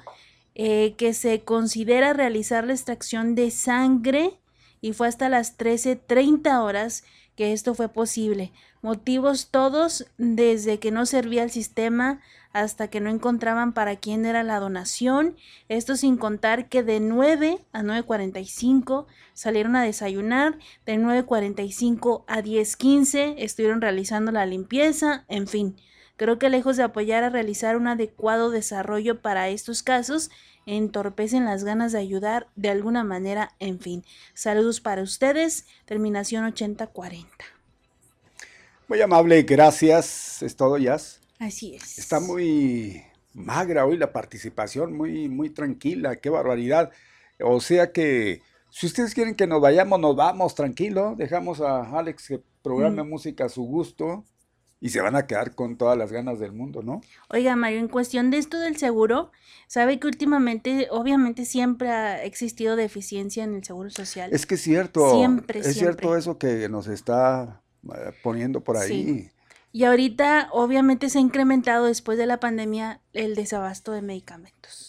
eh, 0.60 0.94
que 0.96 1.14
se 1.14 1.42
considera 1.44 2.12
realizar 2.12 2.66
la 2.66 2.72
extracción 2.72 3.36
de 3.36 3.52
sangre 3.52 4.40
y 4.80 4.92
fue 4.92 5.06
hasta 5.06 5.28
las 5.28 5.56
13.30 5.56 6.62
horas 6.62 7.04
que 7.36 7.52
esto 7.52 7.76
fue 7.76 7.88
posible. 7.88 8.52
Motivos 8.82 9.50
todos 9.52 10.06
desde 10.18 10.80
que 10.80 10.90
no 10.90 11.06
servía 11.06 11.44
el 11.44 11.52
sistema 11.52 12.20
hasta 12.52 12.88
que 12.88 13.00
no 13.00 13.08
encontraban 13.08 13.72
para 13.72 13.94
quién 13.94 14.26
era 14.26 14.42
la 14.42 14.58
donación. 14.58 15.36
Esto 15.68 15.94
sin 15.94 16.16
contar 16.16 16.68
que 16.68 16.82
de 16.82 16.98
9 16.98 17.64
a 17.72 17.82
9.45 17.82 19.06
salieron 19.34 19.76
a 19.76 19.84
desayunar, 19.84 20.58
de 20.84 20.96
9.45 20.96 22.24
a 22.26 22.42
10.15 22.42 23.34
estuvieron 23.38 23.80
realizando 23.80 24.32
la 24.32 24.44
limpieza, 24.44 25.24
en 25.28 25.46
fin. 25.46 25.76
Creo 26.18 26.38
que 26.38 26.50
lejos 26.50 26.76
de 26.76 26.82
apoyar 26.82 27.24
a 27.24 27.30
realizar 27.30 27.76
un 27.76 27.86
adecuado 27.86 28.50
desarrollo 28.50 29.22
para 29.22 29.48
estos 29.48 29.82
casos, 29.82 30.30
entorpecen 30.66 31.46
las 31.46 31.64
ganas 31.64 31.92
de 31.92 32.00
ayudar 32.00 32.48
de 32.56 32.68
alguna 32.68 33.04
manera, 33.04 33.52
en 33.60 33.80
fin. 33.80 34.04
Saludos 34.34 34.80
para 34.82 35.00
ustedes, 35.02 35.64
terminación 35.86 36.44
8040. 36.44 37.28
Muy 38.88 39.00
amable, 39.00 39.42
gracias. 39.42 40.42
Es 40.42 40.56
todo, 40.56 40.76
Jazz. 40.78 41.20
Así 41.38 41.74
es. 41.76 41.98
Está 41.98 42.20
muy 42.20 43.02
magra 43.32 43.86
hoy 43.86 43.96
la 43.96 44.12
participación, 44.12 44.96
muy, 44.96 45.28
muy 45.28 45.50
tranquila, 45.50 46.16
qué 46.16 46.30
barbaridad. 46.30 46.90
O 47.40 47.60
sea 47.60 47.92
que 47.92 48.42
si 48.70 48.86
ustedes 48.86 49.14
quieren 49.14 49.36
que 49.36 49.46
nos 49.46 49.60
vayamos, 49.60 50.00
nos 50.00 50.16
vamos 50.16 50.54
tranquilo. 50.54 51.14
Dejamos 51.16 51.60
a 51.60 51.82
Alex 51.98 52.28
que 52.28 52.42
programe 52.62 53.04
Mm. 53.04 53.08
música 53.08 53.44
a 53.44 53.48
su 53.48 53.62
gusto. 53.62 54.24
Y 54.80 54.90
se 54.90 55.00
van 55.00 55.16
a 55.16 55.26
quedar 55.26 55.54
con 55.54 55.76
todas 55.76 55.98
las 55.98 56.12
ganas 56.12 56.38
del 56.38 56.52
mundo, 56.52 56.82
¿no? 56.82 57.00
Oiga, 57.30 57.56
Mario, 57.56 57.80
en 57.80 57.88
cuestión 57.88 58.30
de 58.30 58.38
esto 58.38 58.58
del 58.60 58.76
seguro, 58.76 59.32
sabe 59.66 59.98
que 59.98 60.06
últimamente, 60.06 60.86
obviamente, 60.90 61.44
siempre 61.44 61.90
ha 61.90 62.22
existido 62.22 62.76
deficiencia 62.76 63.42
en 63.42 63.54
el 63.54 63.64
seguro 63.64 63.90
social. 63.90 64.30
Es 64.32 64.46
que 64.46 64.54
es 64.54 64.62
cierto. 64.62 65.16
Siempre, 65.16 65.60
es 65.60 65.74
siempre. 65.74 65.94
cierto 65.94 66.16
eso 66.16 66.38
que 66.38 66.68
nos 66.68 66.86
está 66.86 67.60
eh, 67.92 68.12
poniendo 68.22 68.62
por 68.62 68.76
ahí. 68.76 68.88
Sí. 68.88 69.30
Y 69.72 69.84
ahorita, 69.84 70.48
obviamente, 70.52 71.10
se 71.10 71.18
ha 71.18 71.20
incrementado 71.20 71.86
después 71.86 72.16
de 72.16 72.26
la 72.26 72.40
pandemia 72.40 73.00
el 73.12 73.34
desabasto 73.34 73.92
de 73.92 74.02
medicamentos. 74.02 74.87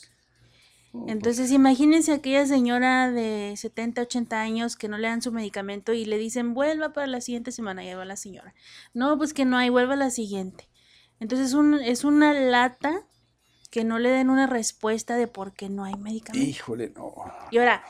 Entonces, 1.07 1.51
imagínense 1.51 2.11
aquella 2.11 2.45
señora 2.47 3.11
de 3.11 3.53
70, 3.55 4.01
80 4.01 4.41
años 4.41 4.75
que 4.75 4.87
no 4.87 4.97
le 4.97 5.07
dan 5.07 5.21
su 5.21 5.31
medicamento 5.31 5.93
y 5.93 6.05
le 6.05 6.17
dicen, 6.17 6.53
vuelva 6.53 6.93
para 6.93 7.05
la 7.05 7.21
siguiente 7.21 7.51
semana, 7.51 7.83
ya 7.83 7.95
va 7.95 8.05
la 8.05 8.15
señora. 8.15 8.55
No, 8.93 9.17
pues 9.17 9.33
que 9.33 9.45
no 9.45 9.57
hay, 9.57 9.69
vuelva 9.69 9.93
a 9.93 9.97
la 9.97 10.09
siguiente. 10.09 10.67
Entonces, 11.19 11.53
un, 11.53 11.75
es 11.75 12.03
una 12.03 12.33
lata 12.33 13.03
que 13.69 13.83
no 13.83 13.99
le 13.99 14.09
den 14.09 14.29
una 14.29 14.47
respuesta 14.47 15.15
de 15.15 15.27
por 15.27 15.53
qué 15.53 15.69
no 15.69 15.83
hay 15.83 15.95
medicamento. 15.95 16.49
Híjole, 16.49 16.91
no. 16.95 17.13
Y 17.51 17.59
ahora, 17.59 17.83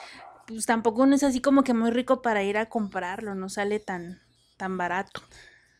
pues 0.46 0.66
tampoco 0.66 1.06
no 1.06 1.16
es 1.16 1.24
así 1.24 1.40
como 1.40 1.64
que 1.64 1.74
muy 1.74 1.92
rico 1.92 2.22
para 2.22 2.44
ir 2.44 2.58
a 2.58 2.68
comprarlo, 2.68 3.34
no 3.34 3.48
sale 3.48 3.80
tan, 3.80 4.20
tan 4.58 4.78
barato. 4.78 5.22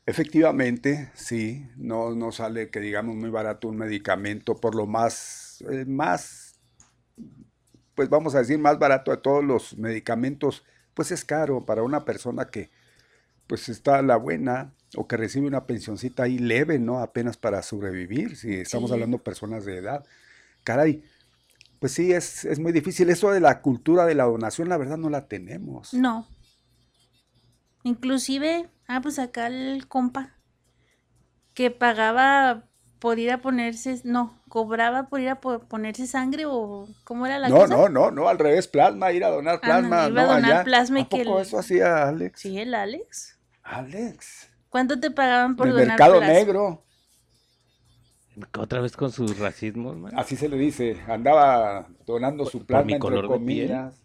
Efectivamente, 0.06 1.12
sí, 1.14 1.68
no, 1.76 2.16
no 2.16 2.32
sale 2.32 2.70
que 2.70 2.80
digamos 2.80 3.16
muy 3.16 3.30
barato 3.30 3.68
un 3.68 3.78
medicamento, 3.78 4.56
por 4.56 4.74
lo 4.74 4.88
más, 4.88 5.64
eh, 5.70 5.86
más 5.86 6.49
pues 8.00 8.10
vamos 8.10 8.34
a 8.34 8.40
decir, 8.40 8.58
más 8.58 8.80
barato 8.80 9.12
de 9.12 9.18
todos 9.18 9.44
los 9.44 9.78
medicamentos, 9.78 10.64
pues 10.94 11.12
es 11.12 11.26
caro 11.26 11.66
para 11.66 11.84
una 11.84 12.06
persona 12.06 12.46
que 12.46 12.70
pues 13.46 13.68
está 13.68 13.98
a 13.98 14.02
la 14.02 14.16
buena 14.16 14.72
o 14.96 15.06
que 15.06 15.18
recibe 15.18 15.48
una 15.48 15.66
pensioncita 15.66 16.24
ahí 16.24 16.38
leve, 16.40 16.80
¿no? 16.80 17.00
Apenas 17.00 17.36
para 17.36 17.62
sobrevivir, 17.62 18.38
si 18.38 18.54
estamos 18.54 18.90
Sí. 18.90 18.94
hablando 18.94 19.18
de 19.18 19.24
personas 19.26 19.66
de 19.66 19.80
edad. 19.80 20.06
Caray, 20.64 21.04
pues 21.82 21.92
sí, 21.92 22.14
es, 22.14 22.46
es 22.46 22.58
muy 22.58 22.72
difícil. 22.72 23.10
Eso 23.10 23.32
de 23.32 23.42
la 23.42 23.62
cultura 23.62 24.06
de 24.06 24.16
la 24.16 24.24
donación, 24.24 24.70
la 24.70 24.78
verdad, 24.78 24.96
no 24.96 25.10
la 25.10 25.28
tenemos. 25.28 25.94
No. 25.94 26.26
Inclusive, 27.84 28.70
ah, 28.88 29.02
pues 29.02 29.20
acá 29.20 29.48
el 29.48 29.90
compa 29.90 30.38
que 31.54 31.70
pagaba 31.70 32.64
por 33.00 33.18
ir 33.18 33.32
a 33.32 33.42
ponerse, 33.42 34.02
no, 34.04 34.38
cobraba 34.50 35.08
por 35.08 35.22
ir 35.22 35.30
a 35.30 35.40
po- 35.40 35.60
ponerse 35.60 36.06
sangre 36.06 36.44
o 36.46 36.88
cómo 37.06 37.26
era 37.26 37.40
la 37.40 37.48
No, 37.50 37.56
cosa. 37.62 37.68
no, 37.76 37.90
no, 37.90 38.12
no, 38.12 38.28
al 38.28 38.38
revés, 38.38 38.68
plasma, 38.68 39.12
ir 39.14 39.24
a 39.24 39.30
donar 39.30 39.60
Ándale, 39.64 39.88
plasma, 39.88 40.10
iba 40.10 40.22
a 40.22 40.26
no, 40.28 40.34
donar 40.34 40.52
allá. 40.52 40.64
plasma 40.66 41.00
y 41.00 41.04
¿A 41.04 41.08
que 41.10 41.24
poco 41.24 41.40
el- 41.40 41.46
eso 41.46 41.60
hacía 41.60 42.08
Alex? 42.10 42.42
Sí, 42.42 42.60
el 42.60 42.74
Alex. 42.76 43.40
Alex. 43.64 44.50
¿Cuánto 44.70 45.00
te 45.00 45.12
pagaban 45.12 45.56
por 45.56 45.68
Del 45.68 45.74
donar 45.76 45.88
mercado 45.90 46.18
plasma? 46.18 46.34
negro. 46.34 46.84
Otra 48.58 48.80
vez 48.82 48.96
con 48.96 49.12
sus 49.12 49.38
racismos, 49.40 49.98
man. 49.98 50.14
Así 50.18 50.36
se 50.36 50.48
le 50.48 50.58
dice, 50.58 51.02
andaba 51.08 51.88
donando 52.06 52.46
su 52.46 52.60
por 52.60 52.68
plasma 52.68 52.86
mi 52.86 52.94
entre 52.94 53.02
color 53.10 53.24
de 53.24 53.28
piel. 53.46 53.68
comillas. 53.68 53.96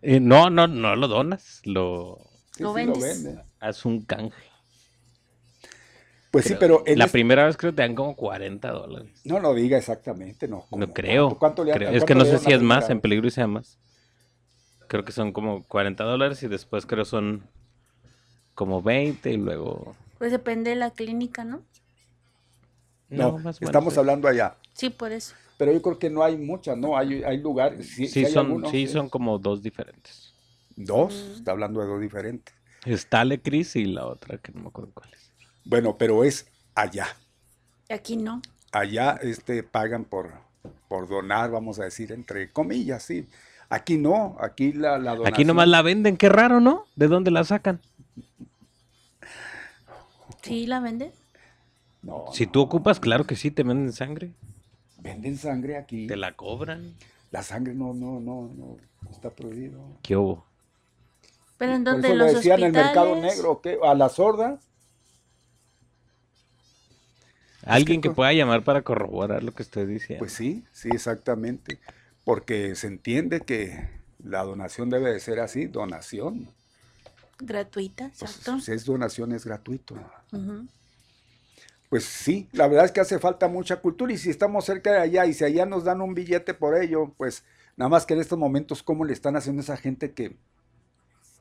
Eh, 0.00 0.18
no, 0.20 0.50
no, 0.50 0.66
no 0.66 0.96
lo 0.96 1.06
donas, 1.08 1.60
lo 1.64 2.18
Sí, 2.52 2.62
Lo 2.64 2.70
sí, 2.70 2.74
vendes. 2.74 3.24
vende. 3.24 3.42
haz 3.60 3.84
un 3.84 4.04
canje. 4.04 4.34
Pues 6.32 6.46
sí, 6.46 6.54
pero 6.58 6.82
la 6.86 7.04
este- 7.04 7.12
primera 7.12 7.44
vez 7.46 7.56
creo 7.56 7.70
que 7.72 7.76
te 7.76 7.82
dan 7.82 7.94
como 7.94 8.16
40 8.16 8.70
dólares. 8.72 9.20
no 9.24 9.38
lo 9.38 9.54
diga 9.54 9.78
exactamente, 9.78 10.48
no. 10.48 10.66
No 10.72 10.92
creo. 10.92 11.26
¿Cuánto, 11.38 11.38
cuánto 11.38 11.64
le 11.64 11.72
creo. 11.72 11.88
cuánto 11.90 11.98
Es 11.98 12.04
que 12.04 12.14
no 12.16 12.24
sé 12.24 12.38
si 12.38 12.52
es 12.52 12.62
más, 12.62 12.88
en 12.90 13.00
peligro 13.00 13.28
y 13.28 13.30
sea 13.30 13.46
más. 13.46 13.78
Creo 14.88 15.04
que 15.04 15.12
son 15.12 15.32
como 15.32 15.62
40 15.64 16.02
dólares 16.04 16.42
y 16.42 16.48
después 16.48 16.86
creo 16.86 17.04
son 17.04 17.42
como 18.54 18.82
20 18.82 19.30
y 19.32 19.36
luego... 19.36 19.94
Pues 20.18 20.32
depende 20.32 20.70
de 20.70 20.76
la 20.76 20.90
clínica, 20.90 21.44
¿no? 21.44 21.62
No, 23.08 23.32
más 23.32 23.40
o 23.40 23.44
menos 23.44 23.62
estamos 23.62 23.92
es. 23.92 23.98
hablando 23.98 24.26
allá. 24.28 24.56
Sí, 24.72 24.88
por 24.90 25.12
eso. 25.12 25.34
Pero 25.58 25.72
yo 25.72 25.82
creo 25.82 25.98
que 25.98 26.08
no 26.10 26.22
hay 26.22 26.36
muchas, 26.38 26.76
¿no? 26.78 26.96
Hay, 26.96 27.22
hay 27.24 27.38
lugares. 27.38 27.86
Sí, 27.88 28.06
Sí, 28.06 28.08
sí 28.08 28.24
hay 28.26 28.32
son, 28.32 28.46
algunos, 28.46 28.70
sí, 28.70 28.86
son 28.86 29.08
como 29.10 29.38
dos 29.38 29.62
diferentes. 29.62 30.32
Dos, 30.76 31.12
Mm. 31.12 31.36
está 31.36 31.50
hablando 31.52 31.80
de 31.80 31.86
dos 31.88 32.00
diferentes. 32.00 32.54
Está 32.86 33.20
Alecris 33.20 33.76
y 33.76 33.84
la 33.84 34.06
otra 34.06 34.38
que 34.38 34.50
no 34.52 34.62
me 34.62 34.68
acuerdo 34.68 34.92
cuál 34.94 35.10
es. 35.12 35.21
Bueno, 35.64 35.96
pero 35.96 36.24
es 36.24 36.46
allá. 36.74 37.06
Aquí 37.88 38.16
no. 38.16 38.42
Allá 38.72 39.18
este, 39.22 39.62
pagan 39.62 40.04
por, 40.04 40.32
por 40.88 41.08
donar, 41.08 41.50
vamos 41.50 41.78
a 41.78 41.84
decir, 41.84 42.12
entre 42.12 42.50
comillas, 42.50 43.02
sí. 43.02 43.26
Aquí 43.68 43.96
no, 43.96 44.36
aquí 44.40 44.72
la, 44.72 44.98
la 44.98 45.12
donación. 45.12 45.34
Aquí 45.34 45.44
nomás 45.44 45.68
la 45.68 45.82
venden, 45.82 46.16
qué 46.16 46.28
raro, 46.28 46.60
¿no? 46.60 46.84
¿De 46.96 47.08
dónde 47.08 47.30
la 47.30 47.44
sacan? 47.44 47.80
Sí, 50.42 50.66
la 50.66 50.80
venden. 50.80 51.12
No, 52.02 52.26
Si 52.32 52.46
no, 52.46 52.52
tú 52.52 52.60
ocupas, 52.60 52.98
claro 52.98 53.24
que 53.24 53.36
sí, 53.36 53.50
te 53.50 53.62
venden 53.62 53.92
sangre. 53.92 54.32
Venden 54.98 55.38
sangre 55.38 55.76
aquí. 55.76 56.06
Te 56.06 56.16
la 56.16 56.32
cobran. 56.34 56.94
La 57.30 57.42
sangre 57.42 57.74
no, 57.74 57.94
no, 57.94 58.20
no, 58.20 58.50
no, 58.54 58.76
está 59.10 59.30
prohibido. 59.30 59.80
¿Qué 60.02 60.16
hubo? 60.16 60.44
Pero 61.56 61.74
en 61.74 61.84
donde 61.84 62.14
los 62.14 62.34
decían 62.34 62.62
el 62.62 62.72
mercado 62.72 63.16
negro, 63.16 63.60
¿qué? 63.62 63.78
¿A 63.84 63.94
las 63.94 64.12
sordas? 64.12 64.60
Alguien 67.64 68.00
que 68.00 68.10
pueda 68.10 68.32
llamar 68.32 68.64
para 68.64 68.82
corroborar 68.82 69.42
lo 69.42 69.52
que 69.52 69.62
estoy 69.62 69.86
diciendo. 69.86 70.20
Pues 70.20 70.32
sí, 70.32 70.64
sí, 70.72 70.88
exactamente. 70.92 71.78
Porque 72.24 72.74
se 72.74 72.86
entiende 72.86 73.40
que 73.40 73.88
la 74.22 74.42
donación 74.42 74.90
debe 74.90 75.12
de 75.12 75.20
ser 75.20 75.40
así, 75.40 75.66
donación. 75.66 76.48
Gratuita, 77.38 78.10
Pues, 78.18 78.36
exacto. 78.36 78.60
si 78.60 78.72
es 78.72 78.84
donación, 78.84 79.32
es 79.32 79.44
gratuito. 79.44 79.96
Pues 81.88 82.04
sí, 82.04 82.48
la 82.52 82.68
verdad 82.68 82.86
es 82.86 82.92
que 82.92 83.00
hace 83.00 83.18
falta 83.18 83.48
mucha 83.48 83.76
cultura 83.76 84.12
y 84.12 84.18
si 84.18 84.30
estamos 84.30 84.64
cerca 84.64 84.92
de 84.92 84.98
allá 85.00 85.26
y 85.26 85.34
si 85.34 85.44
allá 85.44 85.66
nos 85.66 85.84
dan 85.84 86.00
un 86.00 86.14
billete 86.14 86.54
por 86.54 86.76
ello, 86.76 87.12
pues 87.16 87.44
nada 87.76 87.88
más 87.88 88.06
que 88.06 88.14
en 88.14 88.20
estos 88.20 88.38
momentos 88.38 88.82
cómo 88.82 89.04
le 89.04 89.12
están 89.12 89.36
haciendo 89.36 89.60
a 89.60 89.64
esa 89.64 89.76
gente 89.76 90.12
que 90.12 90.36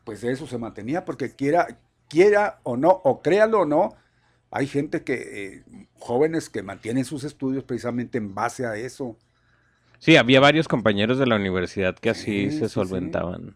pues 0.03 0.21
de 0.21 0.31
eso 0.31 0.47
se 0.47 0.57
mantenía, 0.57 1.05
porque 1.05 1.31
quiera, 1.35 1.79
quiera 2.09 2.59
o 2.63 2.75
no, 2.75 2.89
o 3.03 3.21
créalo 3.21 3.61
o 3.61 3.65
no, 3.65 3.95
hay 4.51 4.67
gente 4.67 5.03
que, 5.03 5.55
eh, 5.57 5.63
jóvenes 5.99 6.49
que 6.49 6.63
mantienen 6.63 7.05
sus 7.05 7.23
estudios 7.23 7.63
precisamente 7.63 8.17
en 8.17 8.35
base 8.35 8.65
a 8.65 8.75
eso. 8.77 9.17
Sí, 9.99 10.17
había 10.17 10.39
varios 10.41 10.67
compañeros 10.67 11.17
de 11.17 11.27
la 11.27 11.35
universidad 11.37 11.95
que 11.95 12.09
así 12.09 12.49
Sí, 12.49 12.51
sí, 12.51 12.57
se 12.59 12.67
sí. 12.67 12.73
solventaban. 12.73 13.55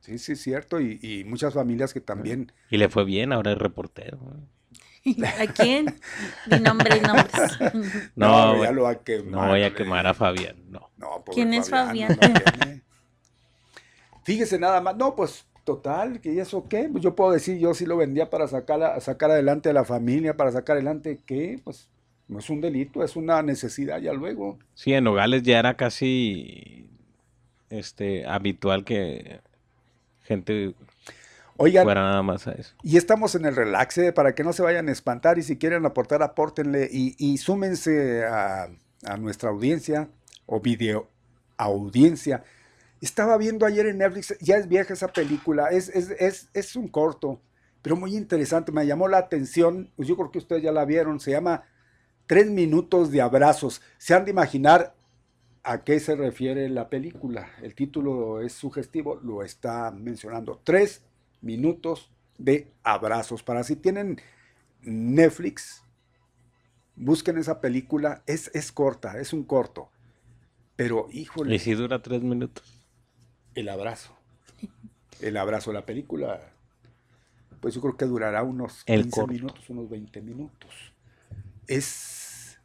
Sí, 0.00 0.18
sí, 0.18 0.32
es 0.32 0.42
cierto, 0.42 0.80
y, 0.80 0.98
y 1.02 1.24
muchas 1.24 1.54
familias 1.54 1.94
que 1.94 2.00
también, 2.00 2.52
Y 2.68 2.76
le 2.76 2.88
fue 2.88 3.04
bien, 3.04 3.32
ahora 3.32 3.52
es 3.52 3.58
reportero. 3.58 4.18
¿A 5.40 5.46
quién? 5.48 5.98
Ni 6.46 6.60
nombres, 6.60 7.02
nombres. 7.02 7.58
No, 8.16 8.62
ya 8.62 8.68
voy- 8.68 8.74
lo 8.76 8.82
va 8.84 8.90
a 8.90 9.02
quemar. 9.02 9.32
No 9.32 9.48
voy 9.48 9.62
a 9.62 9.74
quemar 9.74 10.06
a 10.06 10.14
Fabián, 10.14 10.56
no. 10.70 10.90
No, 10.96 11.24
¿Quién 11.24 11.52
es 11.54 11.68
Fabián? 11.68 12.16
no. 12.20 12.80
Fíjese 14.24 14.58
nada 14.58 14.80
más, 14.80 14.96
no, 14.96 15.14
pues 15.14 15.44
total, 15.64 16.20
que 16.20 16.32
¿y 16.34 16.40
eso 16.40 16.66
qué? 16.68 16.88
Pues 16.90 17.02
yo 17.02 17.14
puedo 17.14 17.32
decir, 17.32 17.58
yo 17.58 17.74
sí 17.74 17.86
lo 17.86 17.96
vendía 17.96 18.30
para 18.30 18.46
sacar, 18.48 18.82
a- 18.82 19.00
sacar 19.00 19.30
adelante 19.30 19.70
a 19.70 19.72
la 19.72 19.84
familia, 19.84 20.36
para 20.36 20.52
sacar 20.52 20.76
adelante, 20.76 21.20
¿qué? 21.26 21.60
Pues 21.64 21.88
no 22.28 22.38
es 22.38 22.50
un 22.50 22.60
delito, 22.60 23.02
es 23.04 23.16
una 23.16 23.42
necesidad 23.42 24.00
ya 24.00 24.12
luego. 24.12 24.58
Sí, 24.74 24.92
en 24.94 25.04
Nogales 25.04 25.42
ya 25.42 25.58
era 25.58 25.74
casi 25.76 26.88
este 27.70 28.26
habitual 28.26 28.84
que 28.84 29.40
gente 30.22 30.74
Oigan, 31.56 31.84
fuera 31.84 32.02
nada 32.02 32.22
más 32.22 32.46
a 32.48 32.52
eso. 32.52 32.74
y 32.82 32.96
estamos 32.96 33.34
en 33.36 33.44
el 33.44 33.54
relaxe 33.54 34.12
para 34.12 34.34
que 34.34 34.42
no 34.42 34.52
se 34.52 34.62
vayan 34.62 34.88
a 34.88 34.92
espantar 34.92 35.38
y 35.38 35.42
si 35.42 35.56
quieren 35.56 35.86
aportar, 35.86 36.22
apórtenle 36.22 36.88
y, 36.90 37.14
y 37.18 37.38
súmense 37.38 38.24
a, 38.24 38.68
a 39.06 39.16
nuestra 39.18 39.50
audiencia 39.50 40.08
o 40.46 40.60
video 40.60 41.08
audiencia. 41.56 42.42
Estaba 43.04 43.36
viendo 43.36 43.66
ayer 43.66 43.86
en 43.86 43.98
Netflix, 43.98 44.34
ya 44.40 44.56
es 44.56 44.66
vieja 44.66 44.94
esa 44.94 45.08
película, 45.08 45.68
es, 45.68 45.90
es, 45.90 46.10
es, 46.18 46.48
es 46.54 46.74
un 46.74 46.88
corto, 46.88 47.42
pero 47.82 47.96
muy 47.96 48.16
interesante, 48.16 48.72
me 48.72 48.86
llamó 48.86 49.08
la 49.08 49.18
atención, 49.18 49.90
pues 49.94 50.08
yo 50.08 50.16
creo 50.16 50.30
que 50.30 50.38
ustedes 50.38 50.62
ya 50.62 50.72
la 50.72 50.86
vieron, 50.86 51.20
se 51.20 51.32
llama 51.32 51.64
Tres 52.26 52.50
minutos 52.50 53.10
de 53.10 53.20
abrazos. 53.20 53.82
Se 53.98 54.14
han 54.14 54.24
de 54.24 54.30
imaginar 54.30 54.94
a 55.62 55.84
qué 55.84 56.00
se 56.00 56.16
refiere 56.16 56.70
la 56.70 56.88
película. 56.88 57.50
El 57.62 57.74
título 57.74 58.40
es 58.40 58.54
sugestivo, 58.54 59.16
lo 59.16 59.42
está 59.42 59.90
mencionando. 59.90 60.58
Tres 60.64 61.04
minutos 61.42 62.10
de 62.38 62.72
abrazos. 62.82 63.42
Para 63.42 63.62
si 63.62 63.76
tienen 63.76 64.18
Netflix, 64.80 65.82
busquen 66.96 67.36
esa 67.36 67.60
película. 67.60 68.22
Es, 68.26 68.50
es 68.54 68.72
corta, 68.72 69.20
es 69.20 69.34
un 69.34 69.44
corto. 69.44 69.90
Pero, 70.76 71.08
híjole, 71.12 71.54
Y 71.54 71.58
si 71.58 71.74
dura 71.74 72.00
tres 72.00 72.22
minutos. 72.22 72.73
El 73.54 73.68
abrazo. 73.68 74.16
El 75.20 75.36
abrazo 75.36 75.72
la 75.72 75.86
película. 75.86 76.40
Pues 77.60 77.74
yo 77.74 77.80
creo 77.80 77.96
que 77.96 78.04
durará 78.04 78.42
unos 78.42 78.82
El 78.86 79.02
15 79.04 79.10
corto. 79.20 79.32
minutos, 79.32 79.70
unos 79.70 79.88
20 79.88 80.20
minutos. 80.20 80.70
Es. 81.66 82.58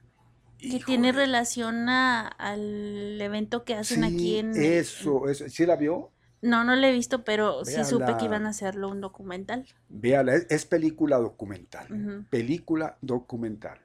Que 0.57 0.81
tiene 0.85 1.13
relación 1.13 1.87
a- 1.87 2.27
al 2.27 3.19
evento 3.21 3.63
que 3.63 3.75
hacen 3.75 4.03
aquí 4.03 4.17
sí, 4.19 4.37
en... 4.39 4.51
Eso, 4.61 5.29
eso. 5.29 5.47
¿Sí 5.47 5.65
la 5.65 5.77
vio? 5.77 6.11
No, 6.41 6.65
no 6.65 6.75
lo 6.75 6.85
he 6.85 6.91
visto, 6.91 7.23
pero 7.23 7.63
sí 7.63 7.81
supe 7.85 8.17
que 8.17 8.25
iban 8.25 8.45
a 8.45 8.49
hacerlo 8.49 8.89
un 8.89 8.99
documental. 8.99 9.65
Véala, 9.87 10.35
es, 10.35 10.47
es 10.49 10.65
película 10.65 11.17
documental. 11.17 12.25
Película 12.29 12.97
documental. 13.01 13.79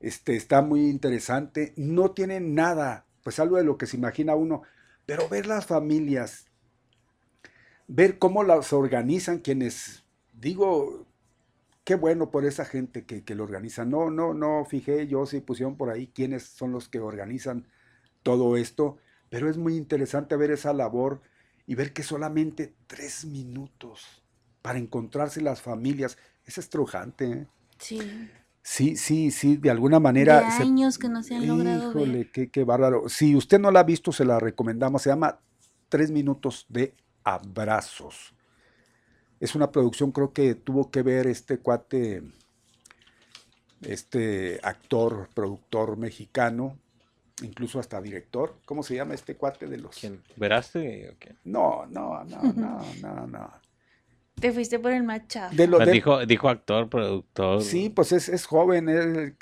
Este, 0.00 0.34
está 0.36 0.60
muy 0.62 0.88
interesante. 0.88 1.72
No 1.76 2.10
tiene 2.12 2.40
nada, 2.40 3.04
pues 3.22 3.38
algo 3.38 3.56
de 3.56 3.64
lo 3.64 3.78
que 3.78 3.86
se 3.86 3.96
imagina 3.96 4.34
uno, 4.34 4.62
pero 5.06 5.28
ver 5.28 5.46
las 5.46 5.66
familias, 5.66 6.46
ver 7.86 8.18
cómo 8.18 8.42
las 8.42 8.72
organizan 8.72 9.38
quienes, 9.38 10.04
digo, 10.32 11.06
qué 11.84 11.94
bueno 11.94 12.30
por 12.30 12.44
esa 12.44 12.64
gente 12.64 13.06
que, 13.06 13.24
que 13.24 13.36
lo 13.36 13.44
organiza. 13.44 13.84
No, 13.84 14.10
no, 14.10 14.34
no 14.34 14.64
fijé 14.64 15.06
yo 15.06 15.24
si 15.24 15.40
pusieron 15.40 15.76
por 15.76 15.90
ahí 15.90 16.08
quiénes 16.08 16.42
son 16.42 16.72
los 16.72 16.88
que 16.88 16.98
organizan 16.98 17.68
todo 18.22 18.56
esto, 18.56 18.98
pero 19.30 19.48
es 19.48 19.56
muy 19.56 19.76
interesante 19.76 20.36
ver 20.36 20.50
esa 20.50 20.72
labor 20.72 21.22
y 21.66 21.76
ver 21.76 21.92
que 21.92 22.02
solamente 22.02 22.74
tres 22.88 23.24
minutos 23.24 24.22
para 24.62 24.78
encontrarse 24.78 25.40
las 25.40 25.62
familias. 25.62 26.18
Es 26.44 26.58
estrujante, 26.58 27.30
¿eh? 27.30 27.46
Sí. 27.78 28.30
Sí, 28.68 28.96
sí, 28.96 29.30
sí, 29.30 29.56
de 29.58 29.70
alguna 29.70 30.00
manera. 30.00 30.42
de 30.42 30.50
se- 30.50 30.64
años 30.64 30.98
que 30.98 31.08
no 31.08 31.22
se 31.22 31.36
han 31.36 31.46
logrado 31.46 31.88
Híjole, 31.90 32.18
ver. 32.18 32.32
qué, 32.32 32.50
qué 32.50 32.64
bárbaro. 32.64 33.08
Si 33.08 33.36
usted 33.36 33.60
no 33.60 33.70
la 33.70 33.80
ha 33.80 33.84
visto, 33.84 34.10
se 34.10 34.24
la 34.24 34.40
recomendamos. 34.40 35.02
Se 35.02 35.08
llama 35.08 35.38
Tres 35.88 36.10
Minutos 36.10 36.66
de 36.68 36.92
Abrazos. 37.22 38.34
Es 39.38 39.54
una 39.54 39.70
producción, 39.70 40.10
creo 40.10 40.32
que 40.32 40.56
tuvo 40.56 40.90
que 40.90 41.02
ver 41.02 41.28
este 41.28 41.58
cuate, 41.58 42.24
este 43.82 44.58
actor, 44.64 45.28
productor 45.32 45.96
mexicano, 45.96 46.76
incluso 47.42 47.78
hasta 47.78 48.00
director. 48.00 48.56
¿Cómo 48.64 48.82
se 48.82 48.96
llama 48.96 49.14
este 49.14 49.36
cuate 49.36 49.68
de 49.68 49.78
los? 49.78 49.96
¿Quién? 49.96 50.20
¿Veraste 50.34 51.10
o 51.10 51.18
qué? 51.20 51.36
No, 51.44 51.86
no, 51.86 52.24
no, 52.24 52.42
no, 52.52 52.80
no, 53.00 53.26
no. 53.28 53.50
Te 54.40 54.52
fuiste 54.52 54.78
por 54.78 54.92
el 54.92 55.02
machado. 55.02 55.54
De 55.54 55.66
lo- 55.66 55.78
Pues 55.78 55.86
de- 55.86 55.92
dijo, 55.92 56.26
dijo 56.26 56.48
actor, 56.48 56.88
productor. 56.88 57.62
Sí, 57.62 57.88
pues 57.88 58.12
es, 58.12 58.28
es 58.28 58.46
joven, 58.46 58.88
él 58.88 59.36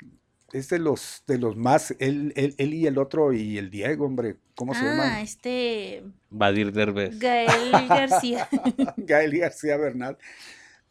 es 0.53 0.69
de 0.69 0.79
los, 0.79 1.23
de 1.27 1.37
los 1.37 1.57
más, 1.57 1.93
él, 1.99 2.31
él, 2.37 2.55
él 2.57 2.73
y 2.73 2.87
el 2.87 2.97
otro 2.97 3.33
y 3.33 3.57
el 3.57 3.69
Diego, 3.69 4.05
hombre, 4.05 4.37
¿cómo 4.55 4.73
se 4.73 4.79
ah, 4.79 4.83
llama? 4.83 5.21
este 5.21 6.03
Badir 6.29 6.71
Derbez. 6.71 7.19
Gael 7.19 7.87
García. 7.89 8.47
Gael 8.97 9.37
García 9.37 9.75
Bernal. 9.75 10.17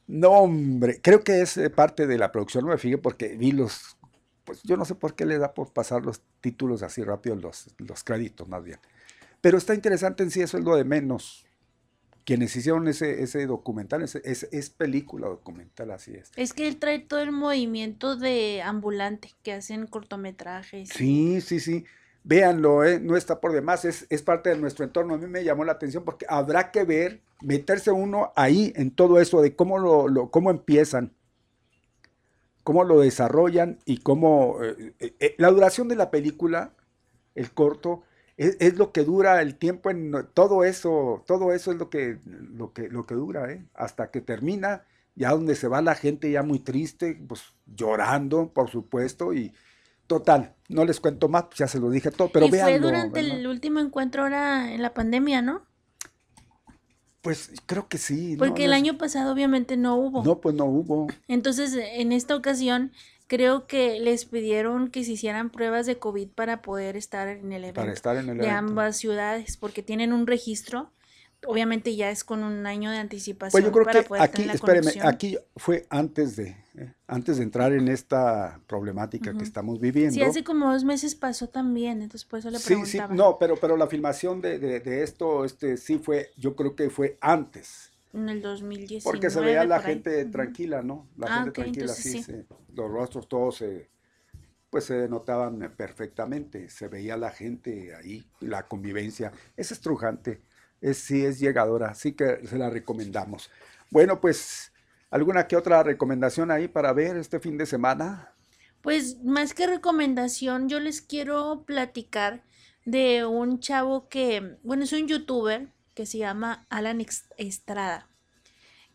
No, 0.07 0.33
hombre, 0.33 1.01
creo 1.01 1.25
que 1.25 1.41
es 1.41 1.57
eh, 1.57 1.71
parte 1.71 2.07
de 2.07 2.19
la 2.19 2.31
producción, 2.31 2.65
no 2.67 2.73
me 2.73 2.79
fijé 2.79 2.99
porque 2.99 3.37
vi 3.39 3.53
los, 3.53 3.97
pues 4.45 4.63
yo 4.65 4.77
no 4.77 4.85
sé 4.85 4.95
por 4.95 5.15
qué 5.15 5.25
le 5.25 5.39
da 5.39 5.55
por 5.55 5.73
pasar 5.73 6.05
los 6.05 6.21
títulos 6.43 6.83
así 6.83 7.03
rápido, 7.03 7.35
los, 7.37 7.75
los 7.79 8.05
créditos 8.05 8.47
más 8.47 8.63
bien. 8.63 8.79
Pero 9.41 9.57
está 9.57 9.75
interesante 9.75 10.23
en 10.23 10.31
sí, 10.31 10.43
eso 10.43 10.59
es 10.59 10.65
lo 10.65 10.77
de 10.77 10.85
menos. 10.85 11.44
Quienes 12.25 12.57
hicieron 12.57 12.89
ese, 12.89 13.23
ese 13.23 13.47
documental, 13.47 14.03
es, 14.03 14.15
es, 14.15 14.49
es 14.51 14.71
película 14.71 15.29
documental, 15.29 15.91
así 15.91 16.15
es. 16.15 16.31
es 16.37 16.55
que 16.55 16.67
él 16.67 16.79
trae 16.79 16.99
todo 16.99 17.21
el 17.21 17.33
movimiento 17.33 18.17
de 18.17 18.63
ambulante 18.63 19.33
que 19.43 19.53
hacen 19.53 19.87
cortometrajes. 19.87 20.89
Sí, 20.89 21.41
sí, 21.43 21.61
sí. 21.61 21.85
Véanlo, 22.23 22.83
¿eh? 22.85 22.99
no 23.01 23.19
está 23.19 23.39
por 23.41 23.53
demás, 23.53 23.85
es, 23.85 24.07
es 24.09 24.23
parte 24.23 24.49
de 24.49 24.57
nuestro 24.57 24.87
entorno. 24.87 25.15
A 25.15 25.19
mí 25.19 25.27
me 25.27 25.45
llamó 25.45 25.65
la 25.65 25.73
atención 25.73 26.05
porque 26.05 26.25
habrá 26.27 26.71
que 26.71 26.85
ver, 26.85 27.21
meterse 27.43 27.91
uno 27.91 28.33
ahí 28.37 28.73
en 28.77 28.91
todo 28.91 29.21
eso 29.21 29.43
de 29.43 29.55
cómo, 29.55 29.79
lo, 29.79 30.09
lo- 30.09 30.31
cómo 30.31 30.51
empiezan, 30.51 31.13
cómo 32.63 32.85
lo 32.85 33.01
desarrollan 33.01 33.79
y 33.85 33.99
cómo... 33.99 34.63
eh, 34.63 34.95
eh, 34.99 35.15
eh, 35.21 35.35
la 35.39 35.51
duración 35.51 35.89
de 35.89 35.97
la 35.97 36.11
película, 36.11 36.73
el 37.35 37.51
corto, 37.53 38.03
es, 38.37 38.57
es 38.61 38.77
lo 38.77 38.93
que 38.93 39.05
dura 39.05 39.41
el 39.43 39.57
tiempo 39.57 39.91
en 39.91 40.13
todo 40.35 40.65
eso, 40.65 41.23
todo 41.27 41.53
eso 41.53 41.73
es 41.73 41.79
lo 41.79 41.89
que, 41.91 42.19
lo 42.25 42.73
que, 42.73 42.89
lo 42.89 43.07
que 43.07 43.15
dura, 43.15 43.51
¿eh? 43.51 43.65
hasta 43.75 44.11
que 44.11 44.21
termina, 44.21 44.85
ya 45.15 45.31
donde 45.31 45.55
se 45.55 45.69
va 45.69 45.83
la 45.83 45.95
gente 45.95 46.31
ya 46.31 46.43
muy 46.43 46.59
triste, 46.59 47.19
pues 47.29 47.43
llorando, 47.67 48.49
por 48.49 48.71
supuesto, 48.71 49.33
y 49.33 49.53
total, 50.07 50.55
no 50.69 50.85
les 50.85 51.01
cuento 51.01 51.29
más, 51.29 51.45
pues 51.45 51.59
ya 51.59 51.69
se 51.69 51.79
lo 51.79 51.91
dije 51.91 52.11
todo, 52.11 52.29
pero 52.29 52.47
y 52.47 52.51
fue 52.51 52.79
durante 52.79 53.23
¿verdad? 53.23 53.39
el 53.39 53.47
último 53.47 53.81
encuentro 53.81 54.23
ahora 54.23 54.73
en 54.73 54.83
la 54.83 54.95
pandemia, 54.95 55.41
¿no? 55.41 55.63
Pues 57.23 57.53
creo 57.65 57.89
que 57.89 57.97
sí. 57.97 58.37
Porque 58.37 58.63
No 58.63 58.67
el 58.67 58.73
año 58.75 58.99
pasado 58.99 59.33
obviamente 59.33 59.79
no 59.79 59.97
hubo. 59.97 60.23
No, 60.23 60.43
pues 60.43 60.55
no 60.55 60.67
hubo. 60.67 61.07
Entonces, 61.27 61.75
en 61.75 62.13
esta 62.13 62.37
ocasión, 62.37 62.93
creo 63.27 63.67
que 63.67 63.99
les 64.01 64.25
pidieron 64.25 64.91
que 64.91 65.05
se 65.05 65.13
hicieran 65.13 65.51
pruebas 65.51 65.87
de 65.87 65.99
COVID 65.99 66.29
para 66.29 66.63
poder 66.63 66.97
estar 66.97 67.29
en 67.29 67.53
el 67.53 67.65
evento 67.65 67.81
Para 67.81 67.93
estar 67.93 68.17
en 68.17 68.29
el 68.29 68.39
de 68.39 68.49
ambas 68.49 68.97
ciudades, 68.97 69.57
porque 69.57 69.83
tienen 69.83 70.13
un 70.13 70.27
registro. 70.27 70.91
Obviamente 71.47 71.95
ya 71.95 72.11
es 72.11 72.25
con 72.25 72.43
un 72.43 72.67
año 72.67 72.91
de 72.91 72.97
anticipación 72.99 73.51
Pues 73.53 73.65
yo 73.65 73.73
creo 73.73 73.85
para 73.85 74.03
que 74.03 74.09
poder 74.09 74.23
aquí, 74.23 74.43
espéreme, 74.45 74.93
aquí 75.03 75.39
fue 75.57 75.87
antes 75.91 76.37
de, 76.37 76.57
eh, 76.77 76.93
antes 77.07 77.37
de 77.37 77.43
entrar 77.43 77.73
en 77.73 77.89
esta 77.89 78.61
problemática 78.67 79.33
que 79.33 79.45
estamos 79.45 79.79
viviendo. 79.79 80.15
Sí, 80.15 80.23
hace 80.23 80.43
como 80.43 80.73
dos 80.73 80.85
meses 80.85 81.15
pasó 81.15 81.49
también, 81.49 82.01
entonces 82.03 82.25
por 82.25 82.39
eso 82.39 82.51
le 82.51 82.59
Sí, 82.59 82.65
sí, 82.65 82.99
preguntaba. 82.99 83.15
no, 83.15 83.37
pero, 83.39 83.57
pero 83.57 83.77
la 83.77 83.87
filmación 83.87 84.41
de, 84.41 84.59
de- 84.59 84.81
de 84.81 85.03
esto, 85.03 85.45
este, 85.45 85.77
sí 85.77 85.99
fue, 85.99 86.31
yo 86.39 86.55
creo 86.57 86.75
que 86.75 86.89
fue 86.91 87.19
antes, 87.21 87.91
En 88.15 88.31
el 88.31 88.41
2019. 88.41 89.03
porque 89.03 89.31
se 89.31 89.41
veía 89.41 89.65
la 89.65 89.81
ahí. 89.81 89.81
gente 89.81 90.25
tranquila, 90.27 90.83
¿no? 90.83 91.09
La 91.17 91.29
Ah, 91.29 91.31
gente 91.31 91.53
tranquila, 91.53 91.95
entonces 91.95 92.05
sí, 92.05 92.17
sí. 92.23 92.27
se- 92.27 92.47
los 92.75 92.91
rostros 92.91 93.29
todos 93.29 93.57
se, 93.57 93.91
pues 94.71 94.85
se 94.87 95.09
notaban 95.09 95.75
perfectamente, 95.77 96.69
se 96.71 96.89
veía 96.89 97.17
la 97.17 97.31
gente 97.31 97.95
ahí, 97.97 98.27
la 98.41 98.69
convivencia, 98.69 99.33
es 99.57 99.73
estrujante, 99.73 100.43
es, 100.81 100.99
sí 100.99 101.25
es 101.27 101.41
llegadora, 101.41 101.91
así 101.91 102.13
que 102.15 102.47
se 102.47 102.59
la 102.59 102.71
recomendamos. 102.71 103.51
Bueno, 103.91 104.21
pues, 104.21 104.73
¿alguna 105.11 105.49
que 105.49 105.57
otra 105.57 105.83
recomendación 105.83 106.51
ahí 106.51 106.69
para 106.69 106.93
ver 106.93 107.17
este 107.17 107.41
fin 107.41 107.59
de 107.59 107.67
semana? 107.67 108.35
Pues 108.83 109.23
más 109.25 109.55
que 109.55 109.67
recomendación, 109.67 110.69
yo 110.69 110.79
les 110.79 111.01
quiero 111.01 111.65
platicar 111.67 112.45
de 112.85 113.25
un 113.25 113.61
chavo 113.61 114.09
que, 114.09 114.59
bueno, 114.63 114.85
es 114.85 114.93
un 114.93 115.09
youtuber 115.09 115.69
que 115.95 116.07
se 116.07 116.19
llama 116.19 116.67
Alan 116.71 117.05
Estrada, 117.37 118.09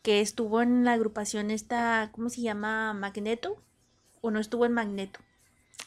que 0.02 0.22
estuvo 0.22 0.62
en 0.62 0.84
la 0.86 0.93
agrupación 0.93 1.52
esta, 1.52 2.10
¿cómo 2.12 2.30
se 2.30 2.41
llama? 2.41 2.93
Magneto, 2.93 3.62
o 4.22 4.32
no 4.32 4.39
estuvo 4.39 4.66
en 4.66 4.74
Magneto. 4.74 5.20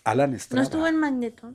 Alan 0.05 0.35
Estrada. 0.35 0.61
No 0.61 0.65
estuvo 0.65 0.87
en 0.87 0.97
Magneto. 0.99 1.55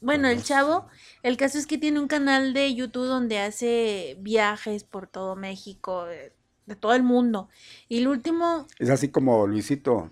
Bueno, 0.00 0.28
el 0.28 0.42
chavo, 0.42 0.88
el 1.22 1.36
caso 1.36 1.58
es 1.58 1.66
que 1.66 1.78
tiene 1.78 2.00
un 2.00 2.08
canal 2.08 2.54
de 2.54 2.74
YouTube 2.74 3.06
donde 3.06 3.38
hace 3.38 4.16
viajes 4.20 4.82
por 4.82 5.06
todo 5.06 5.36
México, 5.36 6.06
de, 6.06 6.32
de 6.66 6.76
todo 6.76 6.94
el 6.94 7.04
mundo. 7.04 7.48
Y 7.88 7.98
el 7.98 8.08
último, 8.08 8.66
Es 8.78 8.90
así 8.90 9.08
como 9.10 9.46
Luisito. 9.46 10.10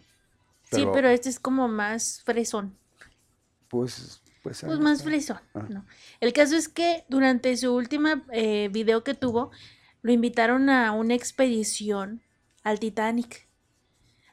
sí, 0.71 0.87
pero 0.93 1.09
este 1.09 1.29
es 1.29 1.41
como 1.41 1.67
más 1.67 2.23
fresón. 2.25 2.77
Pues, 3.69 4.23
pues, 4.43 4.63
Pues 4.63 4.79
más 4.79 4.99
está. 4.99 5.05
fresón, 5.11 5.41
Ah. 5.55 5.67
¿no? 5.69 5.87
El 6.21 6.33
caso 6.33 6.57
es 6.57 6.69
que 6.69 7.05
durante 7.09 7.57
su 7.57 7.75
última 7.75 8.25
eh, 8.33 8.69
video 8.73 9.05
que 9.05 9.15
tuvo, 9.15 9.51
lo 10.03 10.13
invitaron 10.13 10.71
a 10.71 10.93
una 10.93 11.15
expedición 11.15 12.23
al 12.63 12.79
Titanic. 12.81 13.49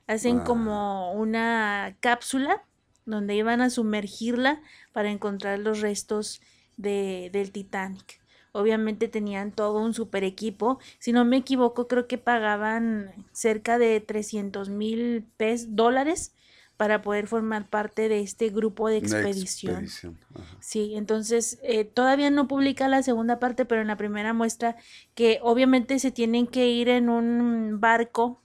Hacen 0.08 0.40
Ah. 0.40 0.44
como 0.46 1.12
una 1.14 1.98
cápsula 2.00 2.64
donde 3.06 3.36
iban 3.36 3.62
a 3.62 3.70
sumergirla 3.70 4.62
para 4.94 5.12
encontrar 5.12 5.60
los 5.60 5.82
restos 5.82 6.42
de, 6.78 7.30
del 7.34 7.52
Titanic. 7.52 8.20
Obviamente 8.54 9.08
tenían 9.08 9.52
todo 9.52 9.80
un 9.80 9.94
super 9.94 10.24
equipo. 10.24 10.80
Si 11.00 11.12
no 11.12 11.26
me 11.26 11.38
equivoco, 11.38 11.88
creo 11.88 12.08
que 12.08 12.18
pagaban 12.18 13.12
cerca 13.32 13.78
de 13.78 14.00
300 14.00 14.70
mil 14.70 15.26
dólares 15.70 16.34
para 16.78 17.02
poder 17.02 17.28
formar 17.28 17.70
parte 17.70 18.10
de 18.10 18.22
este 18.22 18.50
grupo 18.50 18.88
de 18.90 18.98
expedición. 18.98 19.86
expedición. 19.86 20.18
Sí, 20.60 20.96
entonces 20.96 21.60
eh, 21.64 21.86
todavía 21.86 22.30
no 22.30 22.48
publica 22.48 22.88
la 22.88 23.04
segunda 23.04 23.40
parte, 23.40 23.66
pero 23.66 23.82
en 23.82 23.88
la 23.88 23.98
primera 23.98 24.34
muestra 24.34 24.76
que 25.16 25.40
obviamente 25.42 26.00
se 26.00 26.12
tienen 26.12 26.48
que 26.48 26.68
ir 26.70 26.90
en 26.90 27.10
un 27.10 27.80
barco 27.80 28.44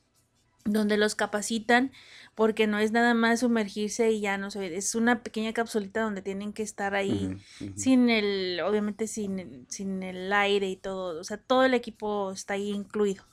donde 0.65 0.97
los 0.97 1.17
capacitan, 1.17 1.91
porque 2.37 2.67
no 2.69 2.79
es 2.79 2.93
nada 2.93 3.15
más 3.15 3.41
sumergirse 3.41 4.13
y 4.13 4.21
ya 4.21 4.39
no 4.39 4.51
sé, 4.51 4.77
es 4.77 4.95
una 4.95 5.23
pequeña 5.23 5.53
capsulita 5.53 6.03
donde 6.03 6.23
tienen 6.23 6.53
que 6.53 6.63
estar 6.63 6.95
ahí 6.95 7.37
Ujú, 7.61 7.71
ujú. 7.71 7.75
sin 7.77 8.11
el, 8.11 8.61
obviamente 8.61 9.09
sin, 9.09 9.39
el- 9.41 9.67
sin 9.69 10.03
el 10.05 10.33
aire 10.33 10.69
y 10.69 10.77
todo, 10.77 11.21
o 11.21 11.25
sea, 11.25 11.39
todo 11.39 11.65
el 11.65 11.75
equipo 11.75 12.31
está 12.33 12.55
ahí 12.55 12.71
incluido. 12.71 13.25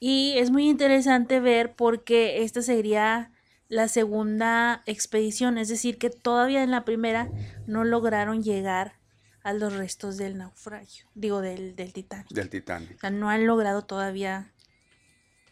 Y 0.00 0.34
es 0.38 0.50
muy 0.50 0.68
interesante 0.68 1.40
ver 1.40 1.74
porque 1.76 2.42
esta 2.42 2.62
sería 2.62 3.32
la 3.74 3.88
segunda 3.88 4.84
expedición, 4.86 5.58
es 5.58 5.68
decir, 5.68 5.98
que 5.98 6.08
todavía 6.08 6.62
en 6.62 6.70
la 6.70 6.84
primera 6.84 7.28
no 7.66 7.82
lograron 7.82 8.44
llegar 8.44 9.00
a 9.42 9.52
los 9.52 9.72
restos 9.72 10.16
del 10.16 10.38
naufragio, 10.38 11.08
digo, 11.16 11.40
del, 11.40 11.74
del 11.74 11.92
Titanic. 11.92 12.28
Del 12.28 12.50
Titanic. 12.50 12.94
O 12.94 13.00
sea, 13.00 13.10
no 13.10 13.30
han 13.30 13.48
logrado 13.48 13.82
todavía 13.82 14.54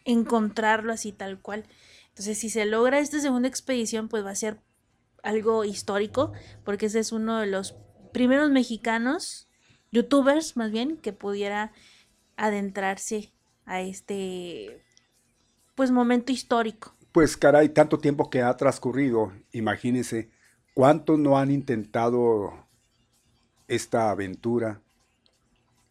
encontrarlo 0.05 0.93
así 0.93 1.11
tal 1.11 1.41
cual. 1.41 1.65
Entonces, 2.07 2.37
si 2.37 2.49
se 2.49 2.65
logra 2.65 2.99
esta 2.99 3.19
segunda 3.19 3.49
expedición, 3.49 4.07
pues 4.07 4.23
va 4.23 4.29
a 4.29 4.35
ser 4.35 4.61
algo 5.21 5.65
histórico, 5.65 6.31
porque 6.63 6.85
ese 6.85 6.99
es 6.99 7.11
uno 7.11 7.41
de 7.41 7.47
los 7.47 7.75
primeros 8.13 8.49
mexicanos 8.51 9.49
youtubers 9.91 10.55
más 10.55 10.71
bien 10.71 10.95
que 10.95 11.11
pudiera 11.11 11.73
adentrarse 12.37 13.33
a 13.65 13.81
este 13.81 14.81
pues 15.75 15.91
momento 15.91 16.31
histórico. 16.31 16.95
Pues 17.13 17.37
caray, 17.37 17.69
tanto 17.69 17.99
tiempo 17.99 18.31
que 18.31 18.41
ha 18.41 18.57
transcurrido, 18.57 19.31
imagínense 19.51 20.31
cuántos 20.73 21.19
no 21.19 21.37
han 21.37 21.51
intentado 21.51 22.65
esta 23.67 24.09
aventura. 24.09 24.81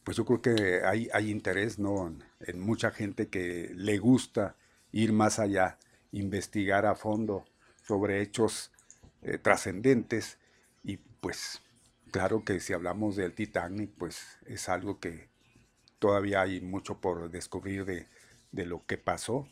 Pues 0.03 0.17
yo 0.17 0.25
creo 0.25 0.43
que 0.43 0.83
hay, 0.85 1.31
interés, 1.31 1.79
¿no? 1.79 2.09
En, 2.09 2.25
en 2.41 2.59
mucha 2.59 2.91
gente 2.91 3.29
que 3.29 3.71
le 3.77 3.99
gusta 3.99 4.57
ir 4.91 5.13
más 5.13 5.39
allá, 5.39 5.79
investigar 6.11 6.87
a 6.87 6.97
fondo 6.97 7.45
sobre 7.87 8.21
hechos 8.21 8.73
eh, 9.23 9.39
trascendentes 9.39 10.39
y 10.83 10.97
pues 10.97 11.63
claro 12.11 12.45
que 12.45 12.59
si 12.59 12.73
hablamos 12.73 13.15
del 13.15 13.33
Titanic, 13.33 13.93
pues 13.97 14.39
es 14.45 14.69
algo 14.69 14.99
que 14.99 15.29
todavía 16.01 16.41
hay 16.41 16.61
mucho 16.61 17.01
por 17.01 17.31
descubrir 17.31 17.85
de, 17.85 18.09
de 18.51 18.67
lo 18.67 18.85
que 18.87 18.99
pasó. 18.99 19.47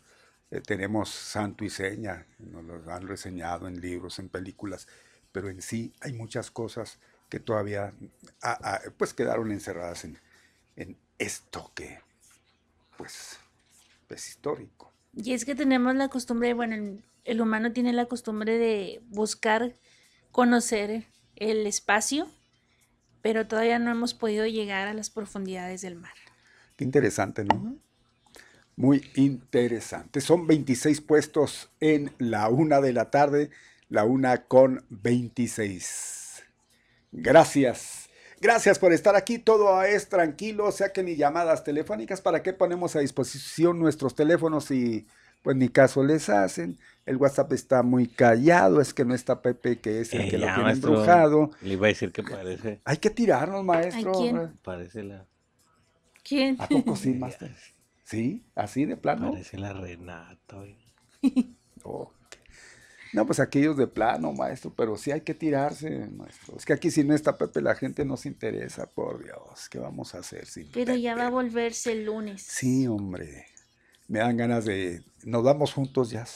Eh, 0.50 0.60
tenemos 0.60 1.10
santo 1.10 1.64
y 1.64 1.70
seña, 1.70 2.26
nos 2.38 2.64
lo 2.64 2.92
han 2.92 3.06
reseñado 3.06 3.68
en 3.68 3.80
libros, 3.80 4.18
en 4.18 4.28
películas, 4.28 4.88
pero 5.32 5.48
en 5.48 5.62
sí 5.62 5.92
hay 6.00 6.12
muchas 6.12 6.50
cosas 6.50 6.98
que 7.28 7.38
todavía 7.38 7.92
ah, 8.42 8.58
ah, 8.62 8.80
pues 8.96 9.14
quedaron 9.14 9.52
encerradas 9.52 10.04
en, 10.04 10.18
en 10.76 10.96
esto 11.18 11.70
que 11.74 12.00
pues 12.96 13.38
es 14.08 14.28
histórico. 14.28 14.92
Y 15.14 15.32
es 15.32 15.44
que 15.44 15.54
tenemos 15.54 15.94
la 15.94 16.08
costumbre, 16.08 16.52
bueno, 16.54 16.74
el, 16.74 17.04
el 17.24 17.40
humano 17.40 17.72
tiene 17.72 17.92
la 17.92 18.06
costumbre 18.06 18.58
de 18.58 19.00
buscar 19.08 19.76
conocer 20.32 21.06
el 21.36 21.66
espacio, 21.66 22.28
pero 23.22 23.46
todavía 23.46 23.78
no 23.78 23.90
hemos 23.90 24.14
podido 24.14 24.46
llegar 24.46 24.88
a 24.88 24.94
las 24.94 25.10
profundidades 25.10 25.82
del 25.82 25.94
mar. 25.94 26.14
Qué 26.76 26.84
interesante, 26.84 27.44
¿no? 27.44 27.76
Muy 28.80 29.10
interesante. 29.14 30.22
Son 30.22 30.46
26 30.46 31.02
puestos 31.02 31.70
en 31.80 32.12
la 32.16 32.48
una 32.48 32.80
de 32.80 32.94
la 32.94 33.10
tarde, 33.10 33.50
la 33.90 34.04
una 34.04 34.44
con 34.44 34.86
26. 34.88 36.44
Gracias. 37.12 38.08
Gracias 38.40 38.78
por 38.78 38.94
estar 38.94 39.16
aquí. 39.16 39.38
Todo 39.38 39.82
es 39.82 40.08
tranquilo, 40.08 40.64
o 40.64 40.72
sea 40.72 40.94
que 40.94 41.02
ni 41.02 41.14
llamadas 41.16 41.62
telefónicas. 41.62 42.22
¿Para 42.22 42.42
qué 42.42 42.54
ponemos 42.54 42.96
a 42.96 43.00
disposición 43.00 43.78
nuestros 43.78 44.14
teléfonos 44.14 44.70
y 44.70 45.06
pues 45.42 45.56
ni 45.58 45.68
caso 45.68 46.02
les 46.02 46.30
hacen? 46.30 46.78
El 47.04 47.18
WhatsApp 47.18 47.52
está 47.52 47.82
muy 47.82 48.08
callado, 48.08 48.80
es 48.80 48.94
que 48.94 49.04
no 49.04 49.14
está 49.14 49.42
Pepe, 49.42 49.78
que 49.78 50.00
es 50.00 50.14
el 50.14 50.22
Eh, 50.22 50.28
que 50.28 50.38
lo 50.38 50.46
tiene 50.54 50.62
maestro, 50.62 50.88
embrujado. 50.92 51.50
Le 51.60 51.74
iba 51.74 51.86
a 51.86 51.88
decir 51.88 52.12
que 52.12 52.22
parece, 52.22 52.80
Hay 52.86 52.96
que 52.96 53.10
tirarnos, 53.10 53.62
maestro. 53.62 54.12
quién? 54.12 54.58
parece 54.62 55.02
la, 55.02 55.26
¿Quién? 56.22 56.56
¿A 56.58 56.66
poco 56.66 56.96
sí, 56.96 57.10
maestro? 57.14 57.48
¿Sí? 58.10 58.42
¿Así 58.56 58.86
de 58.86 58.96
plano? 58.96 59.30
parece 59.30 59.56
la 59.58 59.72
Renata. 59.72 60.56
Oh. 61.82 62.12
No, 63.14 63.24
pues 63.24 63.40
aquellos 63.40 63.74
de 63.78 63.86
plano, 63.86 64.32
maestro, 64.34 64.70
pero 64.76 64.98
sí 64.98 65.10
hay 65.10 65.22
que 65.22 65.32
tirarse, 65.32 65.88
maestro. 66.10 66.56
Es 66.58 66.66
que 66.66 66.74
aquí 66.74 66.90
si 66.90 67.02
no 67.04 67.14
está 67.14 67.38
Pepe, 67.38 67.62
la 67.62 67.74
gente 67.74 68.04
no 68.04 68.18
se 68.18 68.28
interesa, 68.28 68.86
por 68.86 69.24
Dios. 69.24 69.68
¿Qué 69.70 69.78
vamos 69.78 70.14
a 70.14 70.18
hacer 70.18 70.44
sin 70.44 70.70
Pero 70.72 70.94
ya 70.94 71.14
va 71.14 71.28
a 71.28 71.30
volverse 71.30 71.92
el 71.92 72.04
lunes. 72.04 72.42
Sí, 72.42 72.86
hombre. 72.86 73.46
Me 74.08 74.18
dan 74.18 74.36
ganas 74.36 74.66
de... 74.66 75.02
Nos 75.24 75.42
vamos 75.42 75.72
juntos 75.72 76.10
ya. 76.10 76.26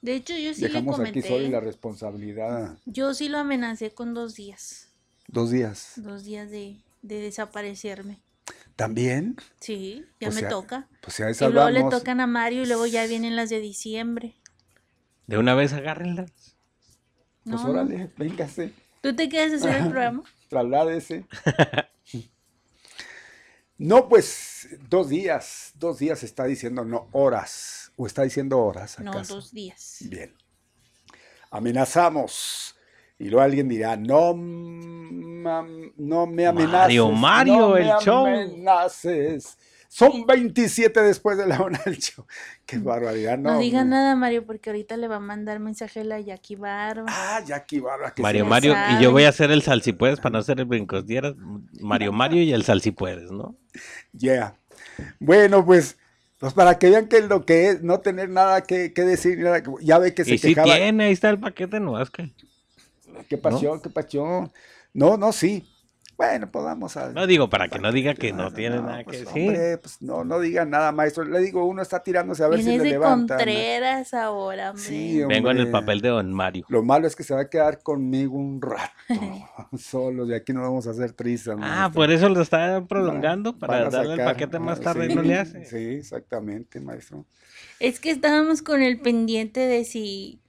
De 0.00 0.14
hecho, 0.14 0.36
yo 0.36 0.54
sí 0.54 0.60
Dejamos 0.60 0.98
le 1.00 1.08
aquí 1.08 1.22
solo 1.22 1.34
comenté. 1.34 1.50
la 1.50 1.60
responsabilidad. 1.60 2.78
Yo 2.86 3.14
sí 3.14 3.28
lo 3.28 3.38
amenacé 3.38 3.90
con 3.90 4.14
dos 4.14 4.36
días. 4.36 4.90
Dos 5.26 5.50
días. 5.50 5.94
Dos 5.96 6.22
días 6.22 6.50
de, 6.50 6.76
de 7.02 7.20
desaparecerme. 7.20 8.20
¿También? 8.78 9.34
Sí, 9.58 10.06
ya 10.20 10.28
Pues 10.28 10.40
me 10.40 10.48
toca. 10.48 10.86
Pues 11.00 11.16
ya 11.16 11.28
Y 11.30 11.50
luego 11.52 11.68
le 11.68 11.82
tocan 11.90 12.20
a 12.20 12.28
Mario 12.28 12.62
y 12.62 12.66
luego 12.66 12.86
ya 12.86 13.04
vienen 13.08 13.34
las 13.34 13.50
de 13.50 13.58
diciembre. 13.58 14.36
De 15.26 15.36
una 15.36 15.56
vez 15.56 15.72
agárrenlas. 15.72 16.30
Pues 17.42 17.60
No, 17.60 17.64
no. 17.64 17.70
órale, 17.70 18.12
véngase, 18.16 18.72
¿Tú 19.00 19.16
te 19.16 19.28
quedas 19.28 19.50
a 19.50 19.56
hacer 19.56 19.82
el 19.82 19.90
programa? 19.90 20.22
trasládese. 20.48 21.24
No, 23.78 24.08
pues 24.08 24.68
dos 24.88 25.08
días, 25.08 25.72
dos 25.74 25.98
días 25.98 26.22
está 26.22 26.44
diciendo, 26.44 26.84
no 26.84 27.08
horas, 27.10 27.90
o 27.96 28.06
está 28.06 28.22
diciendo 28.22 28.60
horas. 28.60 29.00
No, 29.00 29.22
dos 29.24 29.52
días. 29.52 29.98
Bien. 30.02 30.36
Amenazamos. 31.50 32.76
Y 33.18 33.24
luego 33.30 33.40
alguien 33.42 33.68
dirá, 33.68 33.96
no, 33.96 34.34
mam- 34.34 35.92
no 35.96 36.26
me 36.26 36.46
amenaces. 36.46 36.72
Mario, 36.72 37.10
Mario, 37.10 37.56
no 37.58 37.76
el 37.76 37.84
me 37.86 37.92
show. 38.00 38.26
amenaces. 38.26 39.58
Son 39.90 40.26
27 40.26 41.00
después 41.02 41.38
de 41.38 41.46
la 41.46 41.62
una 41.62 41.78
del 41.84 41.96
show. 41.98 42.26
Qué 42.66 42.78
barbaridad, 42.78 43.38
¿no? 43.38 43.52
No, 43.54 43.58
diga 43.58 43.84
nada, 43.84 44.14
Mario, 44.14 44.44
porque 44.44 44.68
ahorita 44.70 44.96
le 44.98 45.08
va 45.08 45.16
a 45.16 45.20
mandar 45.20 45.58
mensaje 45.60 46.00
a 46.00 46.04
la 46.04 46.20
Jackie 46.20 46.56
Barba. 46.56 47.06
Ah, 47.08 47.40
Jackie 47.44 47.80
Barba. 47.80 48.12
que 48.14 48.20
Mario 48.22 48.44
Mario, 48.44 48.74
y 48.98 49.02
yo 49.02 49.10
voy 49.10 49.24
a 49.24 49.30
hacer 49.30 49.50
el 49.50 49.62
salsipuedes 49.62 50.18
para 50.20 50.34
no 50.34 50.38
hacer 50.40 50.60
el 50.60 50.66
brincosdieras. 50.66 51.34
Mario 51.80 52.12
Mario 52.12 52.42
y 52.42 52.52
el 52.52 52.64
salsipuedes, 52.64 53.30
¿no? 53.30 53.56
Yeah. 54.12 54.54
Bueno, 55.18 55.64
pues, 55.64 55.96
pues 56.38 56.52
para 56.52 56.78
que 56.78 56.90
vean 56.90 57.08
que 57.08 57.22
lo 57.22 57.46
que 57.46 57.70
es 57.70 57.82
no 57.82 58.00
tener 58.00 58.28
nada 58.28 58.60
que, 58.64 58.92
que 58.92 59.02
decir, 59.02 59.38
nada 59.38 59.62
que- 59.62 59.70
ya 59.80 59.98
ve 59.98 60.12
que 60.12 60.24
se 60.26 60.34
Y 60.34 60.38
si 60.38 60.48
quejaba. 60.54 60.76
tiene, 60.76 61.04
ahí 61.04 61.12
está 61.12 61.30
el 61.30 61.38
paquete, 61.40 61.80
no 61.80 62.00
es 62.00 62.10
que. 62.10 62.30
¿Qué 63.28 63.38
pasión, 63.38 63.80
qué 63.80 63.90
pasión? 63.90 64.52
No, 64.92 65.16
no, 65.16 65.32
sí. 65.32 65.66
Bueno, 66.18 66.50
pues 66.50 66.64
vamos 66.64 66.96
a... 66.96 67.12
No 67.12 67.28
digo 67.28 67.48
para 67.48 67.68
que 67.68 67.78
no 67.78 67.92
diga 67.92 68.12
que 68.12 68.32
no 68.32 68.52
tiene 68.52 68.80
nada 68.80 69.04
pues, 69.04 69.18
que 69.18 69.24
decir. 69.24 69.48
Hombre, 69.50 69.78
pues 69.78 70.02
no, 70.02 70.24
no 70.24 70.40
diga 70.40 70.64
nada, 70.64 70.90
maestro. 70.90 71.22
Le 71.22 71.38
digo, 71.38 71.64
uno 71.64 71.80
está 71.80 72.02
tirándose 72.02 72.42
a 72.42 72.48
ver 72.48 72.60
si 72.60 72.76
le 72.76 72.78
de 72.78 72.90
levantan. 72.90 73.38
Contreras 73.38 74.12
ahora, 74.14 74.70
hombre. 74.70 74.82
Sí, 74.82 75.22
Vengo 75.28 75.52
en 75.52 75.58
el 75.58 75.66
hombre. 75.66 75.80
papel 75.80 76.00
de 76.00 76.08
Don 76.08 76.32
Mario. 76.32 76.66
Lo 76.70 76.82
malo 76.82 77.06
es 77.06 77.14
que 77.14 77.22
se 77.22 77.34
va 77.34 77.42
a 77.42 77.48
quedar 77.48 77.84
conmigo 77.84 78.36
un 78.36 78.60
rato, 78.60 78.92
solo, 79.78 80.26
de 80.26 80.34
aquí 80.34 80.52
no 80.52 80.62
vamos 80.62 80.88
a 80.88 80.90
hacer 80.90 81.12
trizas. 81.12 81.54
Ah, 81.56 81.56
maestro. 81.56 81.92
por 81.92 82.10
eso 82.10 82.28
lo 82.28 82.42
está 82.42 82.84
prolongando, 82.84 83.56
para 83.56 83.88
darle 83.88 84.14
el 84.14 84.18
sacar, 84.18 84.34
paquete 84.34 84.58
más 84.58 84.80
ah, 84.80 84.82
tarde 84.82 85.06
y 85.06 85.14
no 85.14 85.22
le 85.22 85.38
hace. 85.38 85.66
Sí, 85.66 85.98
exactamente, 85.98 86.80
maestro. 86.80 87.26
Es 87.78 88.00
que 88.00 88.10
estábamos 88.10 88.62
con 88.62 88.82
el 88.82 89.00
pendiente 89.00 89.60
de 89.60 89.84
si 89.84 90.40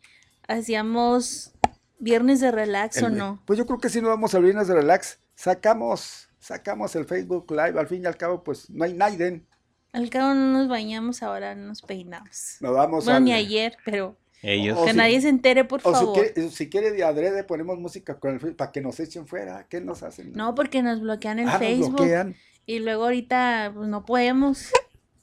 hacíamos 0.47 1.53
viernes 1.99 2.39
de 2.39 2.51
relax 2.51 3.01
o 3.03 3.09
no. 3.09 3.41
Pues 3.45 3.57
yo 3.59 3.65
creo 3.65 3.79
que 3.79 3.89
si 3.89 4.01
no 4.01 4.07
vamos 4.09 4.33
a 4.35 4.39
viernes 4.39 4.67
de 4.67 4.75
relax, 4.75 5.19
sacamos, 5.35 6.29
sacamos 6.39 6.95
el 6.95 7.05
Facebook 7.05 7.51
Live, 7.51 7.79
al 7.79 7.87
fin 7.87 8.03
y 8.03 8.07
al 8.07 8.17
cabo, 8.17 8.43
pues 8.43 8.69
no 8.69 8.83
hay 8.85 8.93
nadie. 8.93 9.43
Al 9.91 10.09
cabo 10.09 10.33
no 10.33 10.51
nos 10.53 10.67
bañamos, 10.67 11.23
ahora 11.23 11.55
no 11.55 11.67
nos 11.67 11.81
peinamos. 11.81 12.57
Nos 12.61 12.73
vamos 12.75 13.05
Bueno, 13.05 13.17
al- 13.17 13.23
ni 13.25 13.33
ayer, 13.33 13.75
pero 13.85 14.17
Ellos. 14.41 14.77
O 14.77 14.85
que 14.85 14.91
si- 14.91 14.97
nadie 14.97 15.19
se 15.19 15.29
entere, 15.29 15.65
por 15.65 15.81
O 15.83 15.89
si 15.89 15.93
favor. 16.05 16.13
quiere, 16.33 16.49
si 16.51 16.69
quiere 16.69 16.91
de 16.91 17.03
adrede 17.03 17.43
ponemos 17.43 17.77
música 17.79 18.19
con 18.19 18.33
el 18.33 18.39
Facebook 18.39 18.57
para 18.57 18.71
que 18.71 18.81
nos 18.81 18.99
echen 18.99 19.27
fuera. 19.27 19.67
¿Qué 19.67 19.81
nos 19.81 20.01
hacen? 20.03 20.31
No, 20.33 20.55
porque 20.55 20.81
nos 20.81 21.01
bloquean 21.01 21.39
el 21.39 21.49
Ah, 21.49 21.51
nos 21.53 21.59
Facebook. 21.59 21.95
bloquean. 21.97 22.35
Y 22.65 22.79
luego 22.79 23.03
ahorita 23.05 23.71
pues 23.75 23.89
no 23.89 24.05
podemos. 24.05 24.71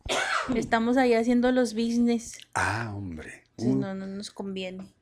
Estamos 0.55 0.97
ahí 0.97 1.15
haciendo 1.15 1.51
los 1.53 1.75
business. 1.75 2.39
Ah, 2.55 2.93
hombre. 2.95 3.45
Entonces 3.59 3.75
Uh, 3.75 3.79
no, 3.79 3.95
no 3.95 4.07
nos 4.07 4.31
conviene. 4.31 4.93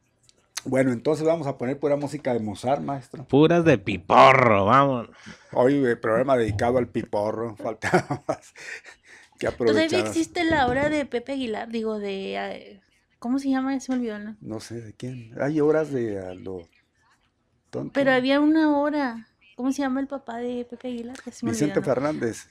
Bueno, 0.67 0.93
entonces 0.93 1.27
vamos 1.27 1.47
a 1.47 1.59
poner 1.59 1.79
pura 1.79 1.97
música 1.97 2.33
de 2.33 2.41
Mozart, 2.41 2.83
maestro. 2.83 3.25
Puras 3.25 3.65
de 3.65 3.79
piporro, 3.79 4.65
vamos. 4.65 5.09
Hoy 5.53 5.75
el 5.75 5.99
programa 5.99 6.37
dedicado 6.37 6.79
al 6.79 6.89
piporro. 6.89 7.57
Falta 7.63 8.23
más 8.27 8.55
que 9.39 9.51
Todavía 9.51 9.99
existe 10.01 10.45
la 10.45 10.67
obra 10.67 10.89
de 10.89 11.07
Pepe 11.07 11.33
Aguilar, 11.33 11.69
digo, 11.69 11.99
de... 11.99 12.37
eh, 12.37 12.81
¿Cómo 13.19 13.39
se 13.39 13.51
llama? 13.51 13.79
Se 13.81 13.91
me 13.91 13.99
olvidó, 13.99 14.19
¿no? 14.19 14.37
No 14.41 14.61
sé 14.61 14.81
de 14.81 14.93
quién. 14.93 15.33
Hay 15.41 15.61
horas 15.61 15.91
de 15.91 16.21
a 16.21 16.35
lo 16.35 16.69
tonto. 17.71 17.93
Pero 17.95 18.13
había 18.13 18.41
una 18.41 18.79
hora. 18.79 19.29
¿Cómo 19.57 19.71
se 19.73 19.83
llama 19.83 20.01
el 20.01 20.09
papá 20.09 20.39
de 20.39 20.67
Pepe 20.69 20.89
Aguilar? 20.89 21.17
Ya 21.25 21.33
Vicente. 21.51 21.81
Fernández. 21.83 22.49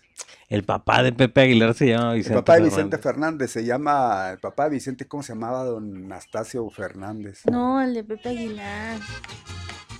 El 0.47 0.63
papá 0.63 1.03
de 1.03 1.11
Pepe 1.11 1.41
Aguilar 1.41 1.73
se 1.73 1.87
llama 1.87 2.11
El 2.11 2.17
Vicente. 2.19 2.39
papá 2.39 2.55
de. 2.55 2.61
Vicente 2.63 2.97
Fernández 2.97 3.51
se 3.51 3.65
llama, 3.65 4.29
el 4.31 4.39
papá 4.39 4.65
de 4.65 4.69
Vicente, 4.71 5.05
¿cómo 5.07 5.21
se 5.23 5.33
llamaba? 5.33 5.63
Don 5.65 6.05
Anastasio 6.05 6.69
Fernández. 6.69 7.41
No, 7.51 7.81
el 7.81 7.93
de 7.93 8.03
Pepe 8.03 8.29
Aguilar. 8.29 8.99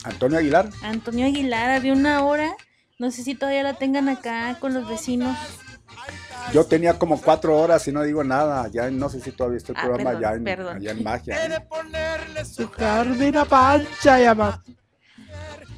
Antonio 0.05 0.37
Aguilar. 0.37 0.69
Antonio 0.81 1.25
Aguilar, 1.25 1.71
había 1.71 1.93
una 1.93 2.23
hora. 2.23 2.55
No 2.99 3.11
sé 3.11 3.23
si 3.23 3.35
todavía 3.35 3.63
la 3.63 3.73
tengan 3.73 4.07
acá 4.07 4.57
con 4.59 4.73
los 4.73 4.87
vecinos. 4.87 5.35
Yo 6.53 6.65
tenía 6.65 6.97
como 6.99 7.21
cuatro 7.21 7.57
horas 7.57 7.87
y 7.87 7.91
no 7.91 8.03
digo 8.03 8.23
nada. 8.23 8.67
Ya 8.69 8.89
no 8.91 9.09
sé 9.09 9.19
si 9.19 9.31
todavía 9.31 9.57
está 9.57 9.71
el 9.73 9.77
Ah, 9.77 9.81
programa 9.83 10.09
perdón, 10.11 10.25
allá, 10.25 10.35
en, 10.37 10.43
perdón. 10.43 10.77
allá 10.77 10.91
en 10.91 11.03
Magia. 11.03 11.45
¿eh? 11.45 11.67
ponerle 11.69 12.45
su 12.45 12.69
Carmina 12.69 13.45
Pancha 13.45 14.19
llama. 14.19 14.63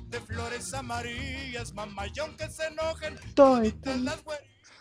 De 0.09 0.19
flores 0.21 0.73
amarillas, 0.73 1.73
mamayón 1.73 2.35
que 2.37 2.49
se 2.49 2.67
enojen. 2.67 3.15
Estoy- 3.25 3.73
las. 4.03 4.23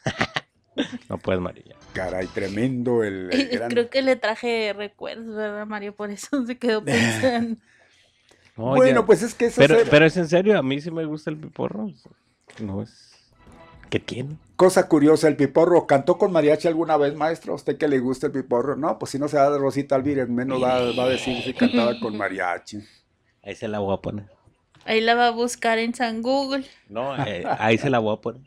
No 1.09 1.19
puedes, 1.19 1.41
María. 1.41 1.77
Caray, 1.93 2.27
tremendo 2.27 3.05
el, 3.05 3.33
el 3.33 3.49
gran- 3.49 3.71
Creo 3.71 3.89
que 3.91 4.03
le 4.03 4.17
traje 4.17 4.73
recuerdos, 4.77 5.37
¿verdad, 5.37 5.67
Mario? 5.67 5.95
Por 5.95 6.11
eso 6.11 6.45
se 6.47 6.59
quedó 6.59 6.83
pensando. 6.85 7.61
No, 8.57 8.65
Bueno, 8.75 9.03
ya. 9.03 9.07
pues 9.07 9.23
es 9.23 9.35
que 9.35 9.47
eso 9.47 9.61
pero, 9.61 9.79
pero 9.89 10.05
es 10.05 10.17
en 10.17 10.29
serio, 10.29 10.59
a 10.59 10.63
mí 10.65 10.81
sí 10.81 10.91
me 10.91 11.05
gusta 11.05 11.31
el 11.31 11.37
piporro. 11.37 11.91
No 12.61 12.83
es. 12.83 13.13
¿Qué 13.89 14.01
tiene? 14.01 14.37
Cosa 14.57 14.89
curiosa, 14.89 15.29
el 15.29 15.37
piporro, 15.37 15.87
¿cantó 15.87 16.19
con 16.19 16.33
mariachi 16.33 16.67
alguna 16.67 16.97
vez, 16.97 17.15
maestro? 17.15 17.53
¿A 17.53 17.57
usted 17.57 17.77
que 17.79 17.87
le 17.87 18.01
gusta 18.01 18.27
el 18.27 18.33
piporro? 18.33 18.75
No, 18.75 18.99
pues 18.99 19.13
si 19.13 19.19
no 19.21 19.29
se 19.29 19.37
da 19.37 19.51
de 19.51 19.59
Rosita 19.59 19.95
Alvírez, 19.95 20.29
menos 20.29 20.61
va, 20.61 20.81
va 20.93 21.05
a 21.05 21.09
decir 21.09 21.41
si 21.45 21.55
cantaba 21.55 22.01
con 22.01 22.17
mariachi. 22.19 22.79
Ahí 23.45 23.55
se 23.55 23.69
la 23.69 23.79
voy 23.79 23.95
a 23.95 24.01
poner. 24.01 24.27
Ahí 24.85 25.01
la 25.01 25.15
va 25.15 25.29
a 25.29 25.31
buscar 25.31 25.79
en 25.79 25.95
San 25.95 26.23
Google. 26.23 26.65
No, 26.89 27.17
eh, 27.25 27.45
ahí 27.59 27.79
se 27.79 27.91
la 27.91 27.99
voy 27.99 28.17
a 28.17 28.21
poner. 28.21 28.43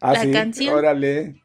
Ah, 0.00 0.12
La 0.14 0.22
sí, 0.22 0.32
canción. 0.32 0.74
órale. 0.74 1.40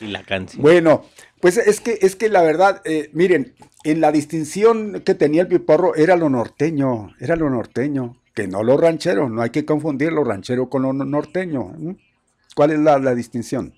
Y 0.00 0.06
la 0.08 0.22
canción. 0.22 0.62
Bueno, 0.62 1.04
pues 1.40 1.56
es 1.56 1.80
que, 1.80 1.98
es 2.02 2.14
que 2.16 2.28
la 2.28 2.42
verdad, 2.42 2.82
eh, 2.84 3.10
miren, 3.12 3.54
en 3.84 4.00
la 4.00 4.12
distinción 4.12 5.00
que 5.04 5.14
tenía 5.14 5.42
el 5.42 5.48
piporro 5.48 5.94
era 5.96 6.14
lo 6.16 6.28
norteño, 6.28 7.14
era 7.20 7.34
lo 7.36 7.50
norteño, 7.50 8.16
que 8.34 8.46
no 8.46 8.62
lo 8.62 8.76
ranchero, 8.76 9.28
no 9.28 9.42
hay 9.42 9.50
que 9.50 9.64
confundir 9.64 10.12
lo 10.12 10.22
ranchero 10.24 10.68
con 10.68 10.82
lo 10.82 10.92
no- 10.92 11.04
norteño. 11.04 11.72
¿Cuál 12.54 12.70
es 12.72 12.78
la, 12.78 12.98
la 12.98 13.14
distinción? 13.14 13.74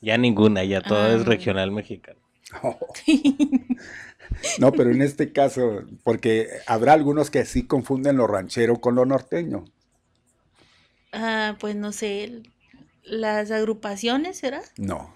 Ya 0.00 0.16
ninguna, 0.16 0.64
ya 0.64 0.80
todo 0.80 0.98
Ah. 1.02 1.12
es 1.14 1.26
regional 1.26 1.70
mexicano. 1.72 2.18
No, 4.58 4.72
pero 4.72 4.90
en 4.90 5.02
este 5.02 5.32
caso, 5.32 5.84
porque 6.04 6.48
habrá 6.66 6.92
algunos 6.92 7.30
que 7.30 7.44
sí 7.44 7.66
confunden 7.66 8.16
lo 8.16 8.26
ranchero 8.26 8.80
con 8.80 8.94
lo 8.94 9.04
norteño. 9.06 9.64
Ah, 11.12 11.56
pues 11.58 11.76
no 11.76 11.92
sé. 11.92 12.42
Las 13.02 13.50
agrupaciones, 13.50 14.38
¿será? 14.38 14.62
No. 14.76 15.14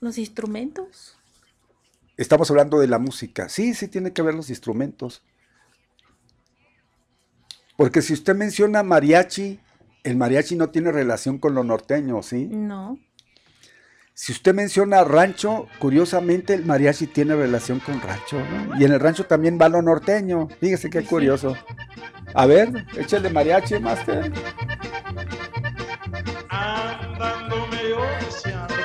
Los 0.00 0.18
instrumentos. 0.18 1.16
Estamos 2.16 2.50
hablando 2.50 2.78
de 2.80 2.86
la 2.86 2.98
música. 2.98 3.48
Sí, 3.48 3.74
sí 3.74 3.88
tiene 3.88 4.12
que 4.12 4.22
ver 4.22 4.34
los 4.34 4.50
instrumentos. 4.50 5.22
Porque 7.76 8.02
si 8.02 8.12
usted 8.12 8.34
menciona 8.34 8.82
mariachi, 8.82 9.58
el 10.04 10.16
mariachi 10.16 10.56
no 10.56 10.70
tiene 10.70 10.92
relación 10.92 11.38
con 11.38 11.54
lo 11.54 11.64
norteño, 11.64 12.22
¿sí? 12.22 12.46
No. 12.46 12.98
Si 14.22 14.32
usted 14.32 14.52
menciona 14.52 15.02
rancho, 15.02 15.66
curiosamente 15.78 16.52
el 16.52 16.66
mariachi 16.66 17.06
tiene 17.06 17.34
relación 17.34 17.80
con 17.80 18.02
rancho, 18.02 18.36
¿no? 18.38 18.78
Y 18.78 18.84
en 18.84 18.92
el 18.92 19.00
rancho 19.00 19.24
también 19.24 19.58
va 19.58 19.70
lo 19.70 19.80
norteño. 19.80 20.46
Fíjese 20.60 20.90
qué 20.90 21.02
curioso. 21.04 21.56
A 22.34 22.44
ver, 22.44 22.84
échale 22.98 23.30
mariachi, 23.30 23.78
master. 23.78 24.30
Andando 26.50 27.66
medio 27.68 27.96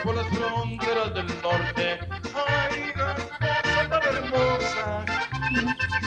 por 0.06 0.16
las 0.16 0.28
fronteras 0.28 1.14
del 1.14 1.28
norte. 1.42 1.75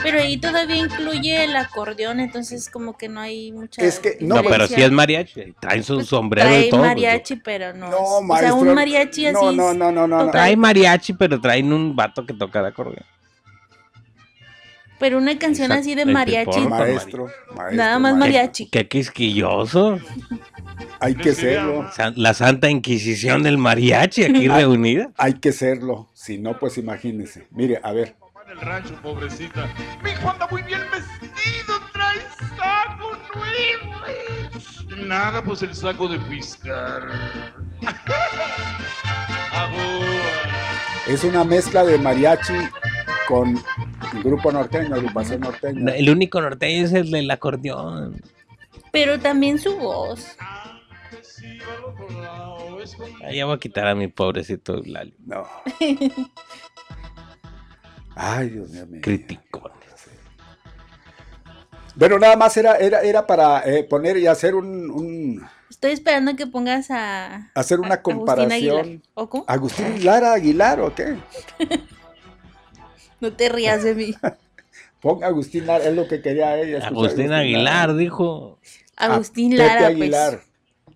Pero 0.03 0.19
ahí 0.19 0.37
todavía 0.37 0.77
incluye 0.77 1.43
el 1.43 1.55
acordeón, 1.55 2.19
entonces 2.19 2.69
como 2.69 2.97
que 2.97 3.09
no 3.09 3.19
hay 3.19 3.51
mucha 3.51 3.81
Es 3.83 3.99
que- 3.99 4.17
no, 4.21 4.41
pero 4.43 4.67
si 4.67 4.81
es 4.81 4.91
mariachi. 4.91 5.53
Traen 5.59 5.83
su 5.83 5.95
Pues 5.95 6.07
sombrero 6.07 6.47
trae 6.47 6.67
y 6.67 6.69
todo. 6.69 6.79
pues, 6.81 6.89
mariachi, 6.91 7.35
pero 7.37 7.73
no. 7.73 7.89
No, 7.89 7.97
o 8.33 8.37
sea, 8.37 8.53
un 8.53 8.73
mariachi 8.73 9.25
así. 9.27 9.33
no, 9.35 9.51
no, 9.51 9.73
no, 9.73 9.91
no, 9.91 10.07
no, 10.07 10.25
no. 10.25 10.31
Trae 10.31 10.55
mariachi, 10.55 11.13
pero 11.13 11.39
traen 11.41 11.73
un 11.73 11.95
vato 11.95 12.25
que 12.25 12.33
toca 12.33 12.61
de 12.61 12.69
acordeón. 12.69 13.05
Pero 14.99 15.17
una 15.17 15.37
canción 15.39 15.67
Exacto, 15.67 15.81
así 15.81 15.95
de 15.95 16.01
el 16.01 16.11
mariachi. 16.11 16.59
Maestro, 16.59 17.29
maestro. 17.55 17.75
Nada 17.77 17.99
más 17.99 18.13
maestro. 18.15 18.19
mariachi. 18.19 18.65
Qué 18.69 18.87
quisquilloso. 18.87 19.97
Hay 20.99 21.15
que 21.15 21.33
serlo. 21.33 21.89
La 22.15 22.33
Santa 22.33 22.69
Inquisición 22.69 23.41
del 23.43 23.57
mariachi 23.57 24.23
aquí 24.25 24.47
reunida. 24.49 25.09
Hay 25.17 25.35
que 25.35 25.53
serlo. 25.53 26.09
Si 26.13 26.37
no, 26.37 26.59
pues 26.59 26.77
imagínese. 26.77 27.47
Mire, 27.51 27.79
a 27.81 27.93
ver. 27.93 28.15
Mamá 28.49 28.51
en 28.51 28.57
el 28.57 28.59
rancho, 28.65 28.95
pobrecita. 29.01 29.67
Mi 30.03 30.11
hijo 30.11 30.29
anda 30.29 30.47
muy 30.47 30.61
bien 30.63 30.81
vestido, 30.91 31.79
trae 31.93 32.19
saco 32.57 33.17
nuevo. 33.35 33.95
Nada, 35.07 35.43
pues 35.43 35.61
el 35.61 35.73
saco 35.75 36.07
de 36.07 36.19
piscar. 36.19 37.03
Agua. 39.51 40.05
Es 41.07 41.23
una 41.23 41.43
mezcla 41.43 41.83
de 41.83 41.97
mariachi 41.97 42.53
con 43.27 43.61
grupo 44.23 44.51
norteño, 44.51 44.95
agrupación 44.95 45.41
norteña. 45.41 45.79
No, 45.79 45.91
El 45.91 46.09
único 46.09 46.41
norteño 46.41 46.85
es 46.85 46.93
el 46.93 47.11
del 47.11 47.29
acordeón. 47.31 48.21
Pero 48.91 49.19
también 49.19 49.59
su 49.59 49.75
voz. 49.77 50.35
Ah, 53.23 53.31
ya 53.31 53.45
voy 53.45 53.55
a 53.55 53.59
quitar 53.59 53.87
a 53.87 53.95
mi 53.95 54.07
pobrecito 54.07 54.81
Lali. 54.85 55.13
No. 55.25 55.47
Ay, 58.21 58.49
Dios 58.49 58.69
mío. 58.69 58.85
Criticón. 59.01 59.71
Bueno, 61.95 62.17
nada 62.19 62.35
más 62.37 62.55
era, 62.57 62.75
era, 62.77 63.01
era 63.01 63.25
para 63.27 63.61
eh, 63.69 63.83
poner 63.83 64.17
y 64.17 64.27
hacer 64.27 64.55
un, 64.55 64.89
un- 64.89 65.45
Estoy 65.69 65.91
esperando 65.91 66.35
que 66.35 66.47
pongas 66.47 66.91
a. 66.91 67.49
hacer 67.55 67.79
una 67.79 67.89
a- 67.89 67.93
Agustín 67.95 68.15
comparación. 68.17 68.79
Aguilar. 68.79 69.01
¿O 69.15 69.29
cómo? 69.29 69.45
Agustín 69.47 70.05
Lara 70.05 70.33
Aguilar, 70.33 70.79
¿o 70.81 70.93
qué? 70.95 71.17
No 73.21 73.33
te 73.33 73.49
rías 73.49 73.83
de 73.83 73.95
mí. 73.95 74.15
Ponga 75.01 75.27
Agustín 75.27 75.67
Lara, 75.67 75.83
es 75.85 75.93
lo 75.95 76.07
que 76.07 76.21
quería 76.21 76.57
ella. 76.57 76.85
Agustín 76.87 77.33
Aguilar, 77.33 77.95
dijo. 77.95 78.59
Agustín 78.95 79.53
A 79.53 79.57
Pepe 79.57 79.67
Lara, 79.73 79.87
Aguilar. 79.87 80.41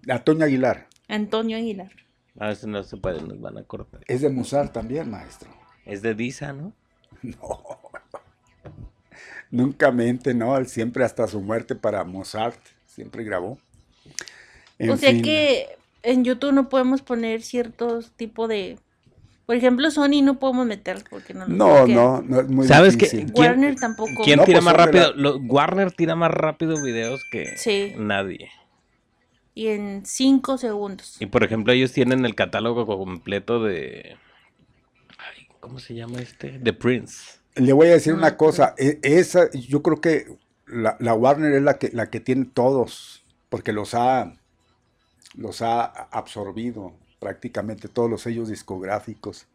A 0.10 0.20
Toño 0.24 0.46
Aguilar. 0.46 0.88
pues. 0.90 1.02
Antonio 1.10 1.58
Aguilar. 1.58 1.92
A 2.40 2.48
veces 2.48 2.66
no 2.68 2.82
se 2.84 2.96
puede, 2.98 3.22
nos 3.22 3.40
van 3.42 3.58
a 3.58 3.64
cortar. 3.64 4.02
Es 4.08 4.22
de 4.22 4.30
Musar 4.30 4.72
también, 4.72 5.10
maestro. 5.10 5.50
Es 5.86 6.02
de 6.02 6.16
Disa, 6.16 6.54
¿no? 6.54 6.74
Nunca 9.52 9.92
mente, 9.92 10.34
¿no? 10.34 10.64
Siempre 10.66 11.04
hasta 11.04 11.28
su 11.28 11.40
muerte 11.42 11.76
para 11.76 12.04
Mozart, 12.04 12.60
siempre 12.88 13.24
grabó. 13.24 13.58
En 14.80 14.90
o 14.90 14.98
sea 14.98 15.12
fin. 15.12 15.22
que 15.22 15.68
en 16.02 16.24
YouTube 16.24 16.54
no 16.54 16.70
podemos 16.70 17.02
poner 17.02 17.42
ciertos 17.44 18.12
tipo 18.12 18.48
de. 18.48 18.80
Por 19.46 19.56
ejemplo, 19.56 19.92
Sony 19.92 20.22
no 20.24 20.40
podemos 20.40 20.66
meter 20.66 21.04
porque 21.10 21.34
no. 21.34 21.46
No, 21.48 21.68
porque 21.80 21.94
no, 21.94 22.22
no 22.24 22.42
es 22.42 22.48
muy 22.48 22.68
¿Sabes 22.68 22.98
difícil. 22.98 23.32
¿Quién- 23.32 23.48
Warner 23.50 23.76
tampoco. 23.76 24.24
¿Quién 24.24 24.38
No, 24.40 24.46
tira 24.46 24.58
pues 24.60 24.66
más 24.66 24.78
la- 24.78 24.86
rápido? 24.86 25.14
Lo- 25.16 25.38
Warner 25.38 25.92
tira 25.92 26.16
más 26.16 26.32
rápido 26.32 26.82
videos 26.82 27.22
que 27.32 27.56
Sí. 27.58 27.94
nadie. 27.98 28.50
Y 29.54 29.68
en 29.68 30.04
cinco 30.06 30.58
segundos. 30.58 31.18
Y 31.20 31.28
por 31.28 31.44
ejemplo, 31.44 31.74
ellos 31.74 31.92
tienen 31.92 32.26
el 32.26 32.34
catálogo 32.34 32.88
completo 32.88 33.62
de. 33.64 34.18
¿Cómo 35.64 35.80
se 35.80 35.96
llama 35.96 36.22
este? 36.22 36.60
The 36.64 36.74
Prince. 36.74 37.40
Le 37.56 37.74
voy 37.74 37.88
a 37.88 37.94
decir 37.94 38.14
una 38.14 38.36
Ah, 38.36 38.38
cosa, 38.38 38.74
e- 38.78 39.00
esa, 39.04 39.50
yo 39.52 39.84
creo 39.84 40.02
que 40.02 40.38
la, 40.66 40.98
la 41.00 41.14
Warner 41.14 41.54
es 41.54 41.62
la 41.62 41.78
que, 41.78 41.90
la 41.94 42.10
que 42.10 42.20
tiene 42.20 42.46
todos, 42.46 43.24
porque 43.50 43.74
los 43.74 43.94
ha, 43.94 44.34
los 45.36 45.62
ha 45.62 45.84
absorbido 45.86 46.94
prácticamente 47.20 47.88
todos 47.90 48.10
los 48.10 48.22
sellos 48.22 48.50
discográficos. 48.50 49.48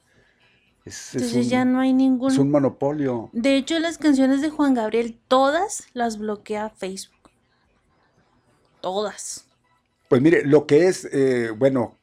Es, 0.85 1.17
es 1.17 1.23
Entonces 1.23 1.35
un, 1.35 1.51
ya 1.51 1.65
no 1.65 1.81
hay 1.81 1.93
ningún. 1.93 2.33
es 2.33 2.39
un 2.39 2.51
monopolio. 2.51 3.31
De 3.33 3.57
hecho, 3.57 3.79
las 3.79 3.99
canciones 3.99 4.43
de 4.43 4.51
Juan 4.51 4.75
Gabriel, 4.75 5.19
todas 5.29 5.87
las 5.95 6.19
bloquea 6.19 6.71
Facebook. 6.71 7.31
Todas. 8.81 9.47
Pues 10.09 10.23
mire, 10.23 10.45
lo 10.45 10.67
que 10.67 10.87
es, 10.89 11.05
eh, 11.13 11.51
bueno, 11.57 11.98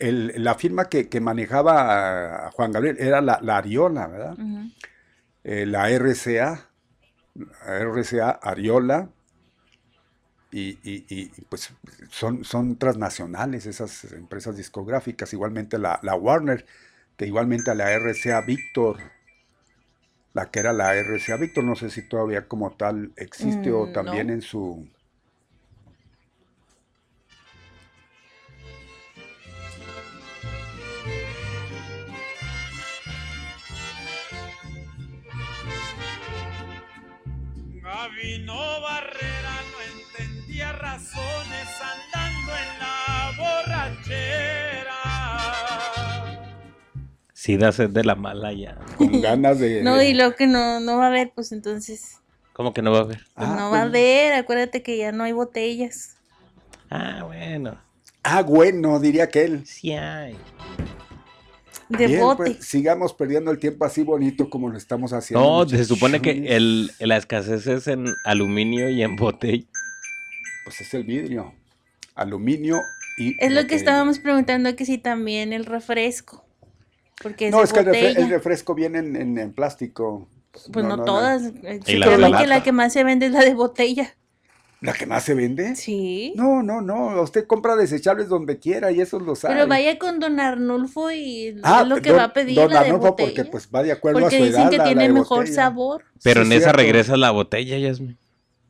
el- 0.00 0.32
la 0.44 0.54
firma 0.54 0.88
que, 0.88 1.08
que 1.08 1.20
manejaba 1.20 2.50
Juan 2.52 2.72
Gabriel 2.72 2.96
era 3.00 3.20
la, 3.20 3.38
la 3.42 3.58
Ariola, 3.58 4.06
¿verdad? 4.08 4.38
Eh, 5.44 5.64
la 5.66 5.90
RCA, 5.90 6.70
RCA 7.66 8.30
Ariola, 8.30 9.10
y, 10.50 10.78
y- 10.82 11.04
y, 11.08 11.28
pues 11.48 11.72
son, 12.10 12.44
son 12.44 12.78
transnacionales 12.78 13.66
esas 13.66 14.04
empresas 14.12 14.56
discográficas, 14.56 15.32
igualmente 15.32 15.78
la, 15.78 15.98
la 16.02 16.14
Warner, 16.14 16.64
que 17.16 17.26
igualmente 17.26 17.70
a 17.70 17.74
la 17.74 17.92
RCA 17.92 18.40
Victor, 18.42 18.98
la 20.34 20.50
que 20.50 20.60
era 20.60 20.72
la 20.72 20.94
RCA 20.96 21.36
Victor, 21.36 21.64
no 21.64 21.74
sé 21.74 21.90
si 21.90 22.02
todavía 22.08 22.46
como 22.46 22.76
tal 22.76 23.12
existe 23.16 23.72
o 23.72 23.88
Mm, 23.88 23.92
también 23.92 24.30
no. 24.30 24.30
en 24.30 24.40
su... 24.42 24.88
andando 41.80 42.52
en 42.52 42.78
la 42.78 43.32
borrachera. 43.38 44.92
Sí, 47.32 47.56
da 47.56 47.72
sed 47.72 47.90
de 47.90 48.04
la 48.04 48.14
mala 48.14 48.52
ya. 48.52 48.76
con 48.96 49.20
ganas 49.22 49.58
de... 49.58 49.82
No, 49.82 50.02
y 50.02 50.14
lo 50.14 50.34
que 50.34 50.46
no, 50.46 50.80
no 50.80 50.98
va 50.98 51.04
a 51.04 51.08
haber, 51.08 51.32
pues 51.34 51.52
entonces. 51.52 52.18
¿Cómo 52.52 52.72
que 52.72 52.82
no 52.82 52.90
va 52.92 52.98
a 52.98 53.02
haber? 53.02 53.18
pues, 53.18 53.48
Ah, 53.48 53.56
no 53.58 53.68
pues- 53.68 53.72
va 53.72 53.78
a 53.80 53.82
haber. 53.82 54.32
Acuérdate 54.34 54.82
que 54.82 54.96
ya 54.96 55.12
no 55.12 55.24
hay 55.24 55.32
botellas. 55.32 56.16
Ah, 56.90 57.22
bueno. 57.24 57.80
Ah, 58.22 58.42
bueno, 58.42 58.98
diría 58.98 59.28
que 59.28 59.44
él. 59.44 59.66
Sí 59.66 59.92
hay. 59.92 60.36
De 61.88 62.08
Bien, 62.08 62.20
bote. 62.20 62.36
pues, 62.36 62.66
sigamos 62.66 63.12
perdiendo 63.14 63.52
el 63.52 63.60
tiempo 63.60 63.84
así 63.84 64.02
bonito 64.02 64.50
como 64.50 64.68
lo 64.68 64.76
estamos 64.76 65.12
haciendo. 65.12 65.44
No, 65.64 65.68
se 65.68 65.84
supone 65.84 66.20
que 66.20 66.56
el, 66.56 66.90
la 66.98 67.16
escasez 67.16 67.64
es 67.68 67.86
en 67.86 68.06
aluminio 68.24 68.88
y 68.88 69.02
en 69.04 69.14
botella. 69.14 69.64
Pues 70.64 70.80
es 70.80 70.92
el 70.94 71.04
vidrio. 71.04 71.54
Aluminio 72.16 72.80
y 73.18 73.36
Es 73.38 73.50
lo 73.50 73.56
que 73.60 73.62
botella. 73.62 73.76
estábamos 73.76 74.18
preguntando, 74.18 74.74
que 74.74 74.84
si 74.84 74.98
también 74.98 75.52
el 75.52 75.64
refresco. 75.64 76.44
Porque 77.22 77.46
es 77.46 77.52
No, 77.52 77.62
es 77.62 77.72
que 77.72 77.80
el, 77.80 77.86
refre- 77.86 78.08
botella. 78.08 78.20
el 78.20 78.28
refresco 78.30 78.74
viene 78.74 78.98
en, 78.98 79.16
en- 79.16 79.38
en 79.38 79.52
plástico. 79.52 80.28
Pues 80.72 80.84
no, 80.84 80.96
no. 80.96 81.04
todas. 81.04 81.42
eh, 81.62 81.80
Y 81.86 81.92
sí, 81.92 81.96
la 81.98 82.06
creo 82.06 82.32
que 82.38 82.46
la 82.46 82.62
que 82.62 82.72
más 82.72 82.92
se 82.92 83.04
vende 83.04 83.26
es 83.26 83.32
la 83.32 83.40
de 83.40 83.54
botella. 83.54 84.16
¿La 84.82 84.92
que 84.92 85.06
más 85.06 85.24
se 85.24 85.32
vende? 85.34 85.74
Sí. 85.74 86.34
No, 86.36 86.62
no, 86.62 86.82
no. 86.82 87.20
Usted 87.22 87.46
compra 87.46 87.76
desechables 87.76 88.28
donde 88.28 88.58
quiera 88.58 88.92
y 88.92 89.00
esos 89.00 89.22
los 89.22 89.42
hay. 89.44 89.54
Pero 89.54 89.66
vaya 89.66 89.98
con 89.98 90.20
don 90.20 90.38
Arnulfo 90.38 91.10
y 91.10 91.58
Ah, 91.62 91.80
es 91.82 91.88
lo 91.88 92.00
que 92.02 92.10
don- 92.10 92.18
va 92.18 92.24
a 92.24 92.32
pedir 92.34 92.56
don 92.56 92.68
la 92.72 92.80
de 92.80 92.86
Arnulfo, 92.88 93.08
botella. 93.12 93.28
porque 93.34 93.50
pues 93.50 93.68
va 93.74 93.82
de 93.82 93.92
acuerdo 93.92 94.20
Porque 94.20 94.36
a 94.36 94.38
su 94.38 94.44
dicen 94.44 94.60
edad. 94.62 94.70
que 94.70 94.76
la- 94.76 94.84
la 94.84 94.90
tiene 94.90 95.08
mejor 95.12 95.38
botella. 95.38 95.54
sabor. 95.54 96.04
Pero 96.22 96.42
Sí, 96.44 96.46
en 96.46 96.52
esa 96.58 96.72
regresa 96.72 97.16
la 97.16 97.30
botella, 97.30 97.78
Yasmin. 97.78 98.18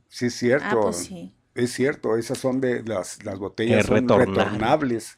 Sí, 0.07 0.27
es 0.27 0.35
cierto. 0.35 0.65
Ah, 0.69 0.77
pues 0.81 0.95
sí. 0.97 1.33
Es 1.57 1.73
cierto, 1.73 2.15
esas 2.17 2.37
son 2.37 2.61
de 2.61 2.83
las, 2.83 3.23
las 3.25 3.39
botellas 3.39 3.85
son 3.85 4.07
retornable. 4.07 4.41
retornables. 4.43 5.17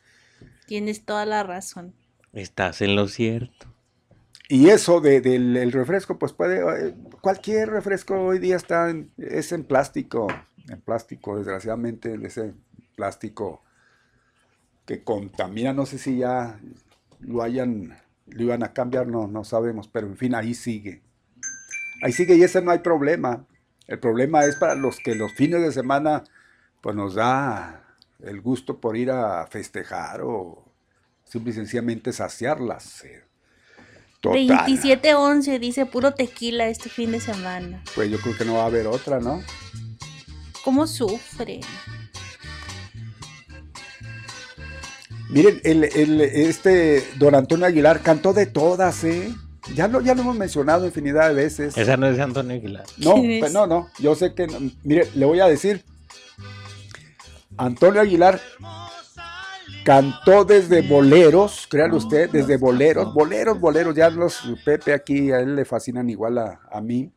Tienes 0.65 1.03
toda 1.05 1.25
la 1.25 1.43
razón. 1.43 1.93
Estás 2.33 2.81
en 2.81 2.95
lo 2.95 3.07
cierto. 3.07 3.67
Y 4.47 4.69
eso 4.69 4.99
de- 5.01 5.21
del 5.21 5.57
el 5.57 5.71
refresco, 5.71 6.17
pues 6.17 6.33
puede, 6.33 6.59
eh, 6.87 6.95
cualquier 7.21 7.69
refresco 7.69 8.15
hoy 8.19 8.39
día 8.39 8.55
está 8.55 8.89
en, 8.89 9.11
es 9.17 9.51
en 9.51 9.63
plástico, 9.63 10.27
en 10.67 10.81
plástico, 10.81 11.37
desgraciadamente, 11.37 12.17
ese 12.23 12.53
plástico 12.95 13.63
que 14.85 15.03
contamina, 15.03 15.73
no 15.73 15.85
sé 15.85 15.99
si 15.99 16.17
ya 16.17 16.59
lo 17.19 17.43
hayan, 17.43 17.95
lo 18.27 18.43
iban 18.43 18.63
a 18.63 18.73
cambiar, 18.73 19.07
no, 19.07 19.27
no 19.27 19.43
sabemos, 19.43 19.87
pero 19.87 20.07
en 20.07 20.17
fin, 20.17 20.33
ahí 20.33 20.53
sigue. 20.55 21.01
Ahí 22.01 22.11
sigue 22.11 22.35
y 22.35 22.43
ese 22.43 22.61
no 22.61 22.71
hay 22.71 22.79
problema. 22.79 23.45
El 23.89 23.97
problema 23.99 24.45
es 24.45 24.55
para 24.55 24.75
los 24.75 24.97
que 24.99 25.15
los 25.15 25.33
fines 25.33 25.61
de 25.61 25.71
semana, 25.71 26.23
pues 26.79 26.95
nos 26.95 27.15
da 27.15 27.83
el 28.23 28.39
gusto 28.39 28.79
por 28.79 28.95
ir 28.95 29.09
a 29.09 29.47
festejar 29.47 30.21
o 30.21 30.63
simple 31.25 31.51
y 31.51 31.55
sencillamente 31.55 32.13
saciar 32.13 32.61
la 32.61 32.79
sed. 32.79 33.23
Total. 34.21 34.39
27-11 34.67 35.59
dice 35.59 35.85
puro 35.87 36.13
tequila 36.13 36.67
este 36.67 36.89
fin 36.89 37.11
de 37.13 37.19
semana. 37.19 37.83
Pues 37.95 38.11
yo 38.11 38.19
creo 38.19 38.37
que 38.37 38.45
no 38.45 38.55
va 38.55 38.63
a 38.63 38.67
haber 38.67 38.85
otra, 38.85 39.19
¿no? 39.19 39.41
¿Cómo 40.63 40.85
sufre? 40.85 41.61
Miren, 45.29 45.61
el, 45.63 45.83
el- 45.85 46.21
este 46.21 47.03
don 47.17 47.33
Antonio 47.33 47.65
Aguilar 47.65 48.01
cantó 48.01 48.33
de 48.33 48.45
todas, 48.45 49.03
¿eh? 49.03 49.33
Ya 49.75 49.87
lo, 49.87 50.01
ya 50.01 50.15
lo 50.15 50.21
hemos 50.21 50.35
mencionado 50.35 50.85
infinidad 50.85 51.29
de 51.29 51.35
veces. 51.35 51.77
Esa 51.77 51.97
no 51.97 52.07
es 52.07 52.17
de 52.17 52.23
Antonio 52.23 52.55
Aguilar. 52.55 52.85
No, 52.97 53.15
pues 53.15 53.53
no, 53.53 53.67
no. 53.67 53.89
Yo 53.99 54.15
sé 54.15 54.33
que. 54.33 54.47
no. 54.47 54.59
Mire, 54.83 55.07
le 55.15 55.25
voy 55.25 55.39
a 55.39 55.47
decir. 55.47 55.83
Antonio 57.57 58.01
Aguilar 58.01 58.39
cantó 59.83 60.45
desde 60.45 60.81
boleros, 60.81 61.67
créalo 61.69 61.97
usted, 61.97 62.29
desde 62.29 62.57
boleros, 62.57 63.13
boleros, 63.13 63.59
boleros. 63.59 63.95
Ya 63.95 64.09
los 64.09 64.41
Pepe 64.63 64.93
aquí, 64.93 65.31
a 65.31 65.39
él 65.39 65.55
le 65.55 65.65
fascinan 65.65 66.09
igual 66.09 66.37
a, 66.37 66.61
a 66.71 66.81
mí. 66.81 67.11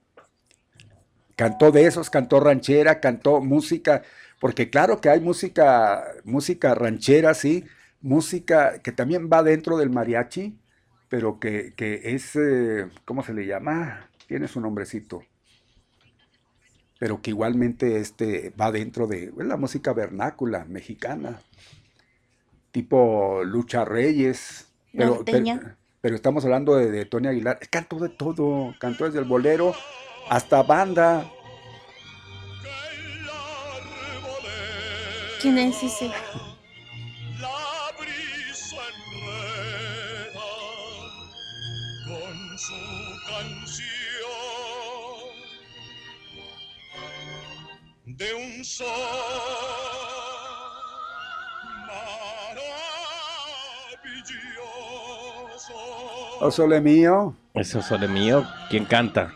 Cantó 1.36 1.70
de 1.70 1.86
esos, 1.86 2.10
cantó 2.10 2.40
ranchera, 2.40 3.00
cantó 3.00 3.40
música, 3.40 4.02
porque 4.40 4.68
claro 4.68 5.00
que 5.00 5.08
hay 5.08 5.20
música, 5.20 6.04
música 6.24 6.74
ranchera, 6.74 7.34
sí, 7.34 7.64
música 8.00 8.80
que 8.80 8.92
también 8.92 9.30
va 9.32 9.42
dentro 9.42 9.78
del 9.78 9.90
mariachi, 9.90 10.58
pero 11.12 11.38
que, 11.38 11.74
que 11.76 12.14
es, 12.14 12.36
eh, 12.36 12.88
¿cómo 13.04 13.22
se 13.22 13.34
le 13.34 13.44
llama? 13.44 14.08
Tiene 14.28 14.48
su 14.48 14.62
nombrecito. 14.62 15.22
Pero 16.98 17.20
que 17.20 17.28
igualmente 17.28 17.98
este, 17.98 18.48
va 18.58 18.72
dentro 18.72 19.06
de 19.06 19.24
es 19.24 19.46
la 19.46 19.58
música 19.58 19.92
vernácula 19.92 20.64
mexicana, 20.64 21.42
tipo 22.70 23.44
Lucha 23.44 23.84
Reyes. 23.84 24.72
Pero, 24.94 25.22
estamos 26.16 26.46
hablando 26.46 26.76
de, 26.76 26.90
de 26.90 27.04
Tony 27.04 27.28
Aguilar. 27.28 27.58
Cantó 27.68 27.98
de 27.98 28.08
todo, 28.08 28.74
cantó 28.80 29.04
desde 29.04 29.18
el 29.18 29.26
bolero 29.26 29.74
hasta 30.30 30.62
banda. 30.62 31.30
¿Quién 35.42 35.58
es 35.58 35.82
ese? 35.82 36.10
De 48.04 48.34
un 48.34 48.64
sol 48.64 48.86
maravilloso. 55.12 55.74
Oh, 56.40 56.50
sole 56.50 56.80
mío. 56.80 57.36
Eso 57.54 57.78
es 57.80 57.86
solo 57.86 58.08
mío. 58.08 58.44
¿Quién 58.70 58.84
canta? 58.84 59.32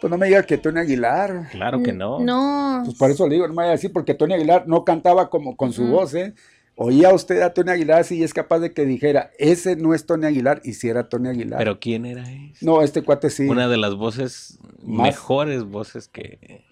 Pues 0.00 0.10
no 0.10 0.18
me 0.18 0.26
diga 0.26 0.42
que 0.42 0.58
Tony 0.58 0.80
Aguilar. 0.80 1.48
Claro 1.50 1.82
que 1.82 1.92
no. 1.92 2.18
No. 2.20 2.82
Pues 2.84 2.96
por 2.96 3.10
eso 3.10 3.26
le 3.28 3.34
digo, 3.34 3.46
no 3.46 3.54
me 3.54 3.58
vaya 3.58 3.70
a 3.70 3.72
decir, 3.72 3.92
porque 3.92 4.14
Tony 4.14 4.34
Aguilar 4.34 4.66
no 4.66 4.84
cantaba 4.84 5.30
como 5.30 5.56
con 5.56 5.72
su 5.72 5.86
voz, 5.86 6.14
¿eh? 6.14 6.34
Oía 6.74 7.12
usted 7.12 7.42
a 7.42 7.52
Tony 7.52 7.70
Aguilar 7.70 8.02
si 8.04 8.22
es 8.24 8.32
capaz 8.34 8.58
de 8.60 8.72
que 8.72 8.84
dijera, 8.86 9.30
ese 9.38 9.76
no 9.76 9.94
es 9.94 10.06
Tony 10.06 10.26
Aguilar, 10.26 10.60
y 10.64 10.72
si 10.72 10.88
era 10.88 11.08
Tony 11.08 11.28
Aguilar. 11.28 11.58
Pero 11.58 11.78
¿quién 11.78 12.06
era 12.06 12.22
ese? 12.22 12.64
no, 12.64 12.82
este 12.82 13.02
cuate 13.02 13.28
sí. 13.30 13.46
Una 13.46 13.68
de 13.68 13.76
las 13.76 13.94
voces, 13.94 14.58
Más- 14.82 15.08
mejores 15.08 15.64
voces 15.64 16.08
que 16.08 16.64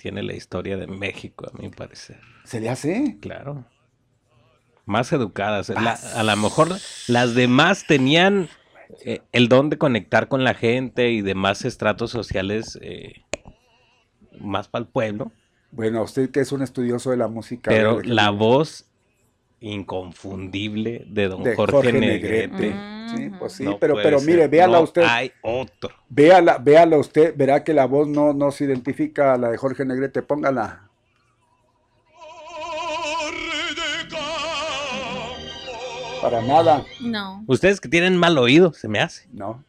tiene 0.00 0.22
la 0.22 0.32
historia 0.34 0.78
de 0.78 0.86
México, 0.86 1.46
a 1.52 1.60
mi 1.60 1.68
parecer. 1.68 2.18
¿Se 2.44 2.58
le 2.58 2.70
hace? 2.70 3.18
Claro. 3.20 3.66
Más 4.86 5.12
educadas. 5.12 5.68
La- 5.68 5.98
a 6.16 6.22
lo 6.22 6.36
mejor 6.36 6.68
las 7.06 7.34
demás 7.34 7.84
tenían 7.86 8.48
eh, 9.04 9.20
el 9.32 9.48
don 9.48 9.68
de 9.68 9.76
conectar 9.76 10.28
con 10.28 10.42
la 10.42 10.54
gente 10.54 11.10
y 11.10 11.20
demás 11.20 11.64
estratos 11.66 12.10
sociales 12.10 12.78
eh, 12.82 13.22
más 14.40 14.68
para 14.68 14.84
el 14.84 14.88
pueblo, 14.88 15.30
Bueno, 15.70 16.02
usted 16.02 16.30
que 16.30 16.40
es 16.40 16.50
un 16.50 16.62
estudioso 16.62 17.10
de 17.10 17.18
la 17.18 17.28
música. 17.28 17.70
pero 17.70 18.00
la 18.02 18.30
voz 18.30 18.89
inconfundible 19.60 21.04
de 21.06 21.28
don 21.28 21.42
de 21.42 21.54
Jorge, 21.54 21.72
Jorge 21.72 21.92
Negrete. 21.92 22.48
Negrete. 22.48 23.16
Sí, 23.16 23.30
pues 23.38 23.52
sí, 23.54 23.64
No 23.64 23.78
pero, 23.78 23.96
pero 24.02 24.18
ser. 24.20 24.28
mire, 24.28 24.48
véala 24.48 24.78
No 24.78 24.84
usted. 24.84 25.02
Hay 25.06 25.32
otro. 25.42 25.90
Véala, 26.08 26.58
véala 26.58 26.96
usted, 26.96 27.34
verá 27.36 27.62
que 27.64 27.74
la 27.74 27.86
voz 27.86 28.08
no, 28.08 28.32
no 28.32 28.50
se 28.52 28.64
identifica 28.64 29.34
a 29.34 29.36
la 29.38 29.50
de 29.50 29.56
Jorge 29.58 29.84
Negrete. 29.84 30.22
Póngala. 30.22 30.88
Para 36.22 36.42
nada, 36.42 36.84
No. 37.00 37.42
Ustedes 37.46 37.80
que 37.80 37.88
tienen 37.88 38.16
mal 38.16 38.36
oído, 38.36 38.72
se 38.74 38.88
me 38.88 39.00
hace. 39.00 39.26
no. 39.32 39.64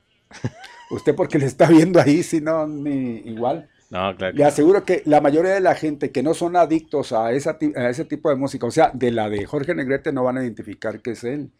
Usted 0.89 1.15
porque 1.15 1.39
le 1.39 1.45
está 1.45 1.67
viendo 1.67 2.01
ahí, 2.01 2.21
si 2.21 2.41
no, 2.41 2.67
ni 2.67 3.19
igual. 3.25 3.69
No, 3.91 4.15
claro. 4.15 4.35
Le 4.35 4.43
aseguro 4.45 4.83
que 4.85 5.03
la 5.05 5.21
mayoría 5.21 5.51
de 5.53 5.59
la 5.59 5.75
gente 5.75 6.11
que 6.11 6.23
no 6.23 6.33
son 6.33 6.55
adictos 6.55 7.11
a, 7.11 7.31
esa, 7.33 7.57
a 7.75 7.89
ese 7.89 8.05
tipo 8.05 8.29
de 8.29 8.35
música, 8.37 8.65
o 8.65 8.71
sea, 8.71 8.89
de 8.93 9.11
la 9.11 9.29
de 9.29 9.45
Jorge 9.45 9.75
Negrete, 9.75 10.11
no 10.13 10.23
van 10.23 10.37
a 10.37 10.41
identificar 10.43 11.01
que 11.01 11.11
es 11.11 11.23
él. 11.25 11.51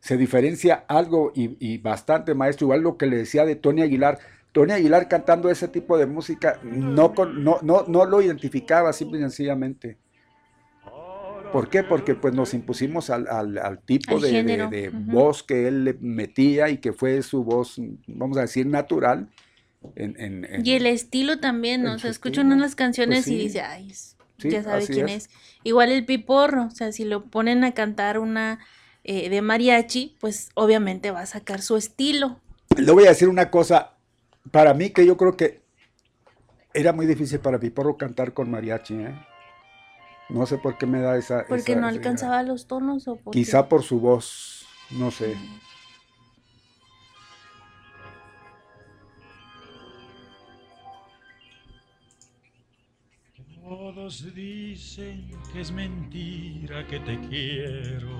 Se 0.00 0.16
diferencia 0.16 0.84
algo 0.88 1.32
y, 1.34 1.56
y 1.60 1.78
bastante, 1.78 2.34
maestro, 2.34 2.66
igual 2.66 2.80
lo 2.82 2.96
que 2.98 3.06
le 3.06 3.16
decía 3.18 3.44
de 3.46 3.56
Tony 3.56 3.82
Aguilar. 3.82 4.18
Tony 4.52 4.72
Aguilar 4.72 5.08
cantando 5.08 5.48
ese 5.48 5.68
tipo 5.68 5.96
de 5.96 6.06
música 6.06 6.58
no, 6.64 7.14
con- 7.14 7.42
no, 7.44 7.58
no, 7.62 7.84
no 7.86 8.04
lo 8.04 8.20
identificaba 8.20 8.92
simple 8.92 9.18
y 9.18 9.22
sencillamente. 9.22 9.96
¿Por 11.52 11.68
qué? 11.70 11.84
Porque 11.84 12.14
pues 12.14 12.34
nos 12.34 12.52
impusimos 12.54 13.08
al, 13.10 13.28
al- 13.28 13.58
al 13.58 13.78
tipo 13.78 14.16
Al 14.16 14.22
de, 14.22 14.42
de- 14.68 14.90
voz 14.90 15.42
que 15.42 15.68
él 15.68 15.84
le 15.84 15.94
metía 16.00 16.68
y 16.68 16.78
que 16.78 16.92
fue 16.92 17.22
su 17.22 17.44
voz, 17.44 17.80
vamos 18.08 18.36
a 18.38 18.42
decir, 18.42 18.66
natural. 18.66 19.28
En- 19.96 20.18
en- 20.20 20.44
en- 20.44 20.66
Y 20.66 20.72
el 20.72 20.86
estilo 20.86 21.38
también, 21.38 21.86
O 21.86 21.98
sea, 21.98 22.10
escucha 22.10 22.40
estilo. 22.40 22.54
uno 22.54 22.62
las 22.62 22.74
canciones 22.74 23.24
Pues 23.24 23.28
y 23.28 23.38
dice, 23.38 23.60
ay, 23.62 23.92
Sí, 24.38 24.50
ya 24.50 24.62
sabe 24.62 24.86
quién 24.86 25.08
es. 25.08 25.26
es. 25.28 25.30
Igual 25.64 25.90
el 25.90 26.04
piporro, 26.04 26.64
o 26.66 26.70
sea, 26.70 26.92
si 26.92 27.04
lo 27.04 27.24
ponen 27.24 27.64
a 27.64 27.72
cantar 27.72 28.18
una 28.18 28.58
eh, 29.08 29.28
de 29.30 29.40
mariachi, 29.40 30.16
pues 30.20 30.50
obviamente 30.54 31.12
va 31.12 31.20
a 31.20 31.26
sacar 31.26 31.62
su 31.62 31.76
estilo. 31.76 32.40
Le 32.76 32.90
voy 32.90 33.04
a 33.04 33.10
decir 33.10 33.28
una 33.28 33.50
cosa, 33.52 33.92
para 34.50 34.74
mí 34.74 34.90
que 34.90 35.06
yo 35.06 35.16
creo 35.16 35.36
que 35.36 35.62
era 36.74 36.92
muy 36.92 37.06
difícil 37.06 37.38
para 37.38 37.58
Piporro 37.60 37.96
cantar 37.96 38.34
con 38.34 38.50
mariachi, 38.50 38.94
¿eh? 38.94 39.14
No 40.28 40.44
sé 40.44 40.58
por 40.58 40.76
qué 40.76 40.86
me 40.86 41.00
da 41.00 41.16
esa... 41.16 41.44
Porque 41.48 41.72
esa- 41.72 41.80
no 41.80 41.88
esa- 41.88 41.96
alcanzaba 41.96 42.42
los 42.42 42.66
tonos 42.66 43.06
o 43.06 43.14
por? 43.16 43.32
Quizá 43.32 43.68
por 43.68 43.84
su 43.84 44.00
voz, 44.00 44.66
no 44.90 45.10
sé. 45.12 45.36
Todos 53.86 54.34
dicen 54.34 55.30
que 55.52 55.60
es 55.60 55.70
mentira 55.70 56.84
que 56.88 56.98
te 56.98 57.20
quiero, 57.28 58.18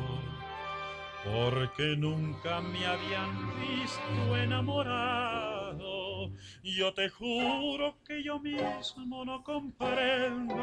porque 1.25 1.97
nunca 1.97 2.61
me 2.61 2.87
habían 2.87 3.51
visto 3.59 4.37
enamorado. 4.37 6.31
Yo 6.63 6.95
te 6.95 7.09
juro 7.09 7.97
que 8.07 8.23
yo 8.23 8.39
mismo 8.39 9.25
no 9.25 9.43
comprendo 9.43 10.55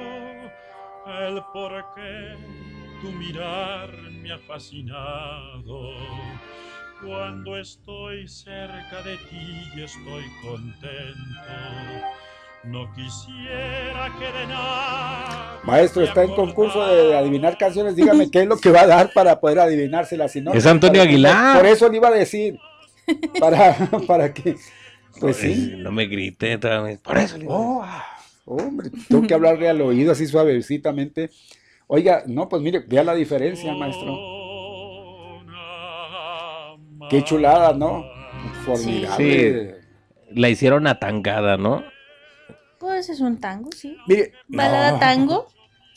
el 1.19 1.43
por 1.51 1.83
qué 1.95 2.37
tu 3.01 3.11
mirar 3.11 3.91
me 4.21 4.31
ha 4.31 4.39
fascinado. 4.39 5.97
Cuando 7.05 7.57
estoy 7.57 8.25
cerca 8.29 9.01
de 9.03 9.17
ti 9.17 9.69
y 9.75 9.81
estoy 9.81 10.23
contento. 10.41 11.43
No 12.65 12.89
quisiera 12.93 14.13
que 14.17 14.25
de 14.25 14.47
nada. 14.47 15.59
Maestro, 15.63 16.03
está 16.03 16.23
en 16.23 16.33
concurso 16.33 16.85
de 16.87 17.15
adivinar 17.17 17.57
canciones. 17.57 17.95
Dígame 17.95 18.29
qué 18.31 18.41
es 18.41 18.47
lo 18.47 18.57
que 18.57 18.71
va 18.71 18.81
a 18.81 18.87
dar 18.87 19.11
para 19.13 19.39
poder 19.39 19.59
adivinárselas. 19.59 20.31
Si 20.31 20.41
no, 20.41 20.53
Es 20.53 20.65
Antonio 20.65 21.01
para- 21.01 21.09
Aguilar. 21.09 21.57
Por 21.57 21.65
eso 21.65 21.89
le 21.89 21.97
iba 21.97 22.07
a 22.07 22.11
decir. 22.11 22.57
Para, 23.39 23.75
para 24.07 24.33
que. 24.33 24.55
Pues 25.19 25.37
sí. 25.37 25.73
No 25.77 25.91
me 25.91 26.07
vez. 26.07 26.99
Por 26.99 27.17
eso. 27.17 27.37
le 27.37 27.43
digo. 27.43 27.53
Oh, 27.53 27.81
ah, 27.83 28.05
hombre, 28.45 28.89
tengo 29.09 29.27
que 29.27 29.33
hablarle 29.33 29.67
al 29.67 29.81
oído 29.81 30.13
así 30.13 30.25
suavecitamente. 30.25 31.29
Oiga, 31.87 32.23
no, 32.27 32.47
pues 32.47 32.61
mire, 32.61 32.79
vea 32.79 33.03
la 33.03 33.13
diferencia, 33.13 33.73
maestro. 33.73 34.17
Qué 37.09 37.23
chulada, 37.23 37.73
¿no? 37.73 38.05
Formidable. 38.65 39.75
La 40.31 40.49
hicieron 40.49 40.87
atangada, 40.87 41.57
¿no? 41.57 41.83
Pues 42.83 43.07
es 43.07 43.21
un 43.21 43.39
tango, 43.39 43.69
sí. 43.71 43.97
Mire, 44.07 44.33
Balada 44.49 44.91
no, 44.91 44.99
tango. 44.99 45.47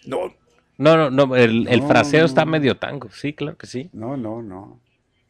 No, 0.06 0.32
No, 0.78 0.96
no, 0.96 1.10
no. 1.10 1.34
El, 1.34 1.66
el 1.66 1.80
No, 1.80 1.88
fraseo 1.88 2.20
no, 2.20 2.26
está 2.26 2.44
medio 2.46 2.76
tango. 2.78 3.10
Sí, 3.10 3.32
claro 3.32 3.58
que 3.58 3.66
sí. 3.66 3.90
no, 3.92 4.16
no, 4.16 4.40
no. 4.40 4.80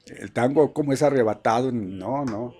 El 0.04 0.32
tango 0.32 0.74
como 0.74 0.92
es 0.92 1.02
arrebatado, 1.02 1.72
no, 1.72 2.26
no. 2.26 2.52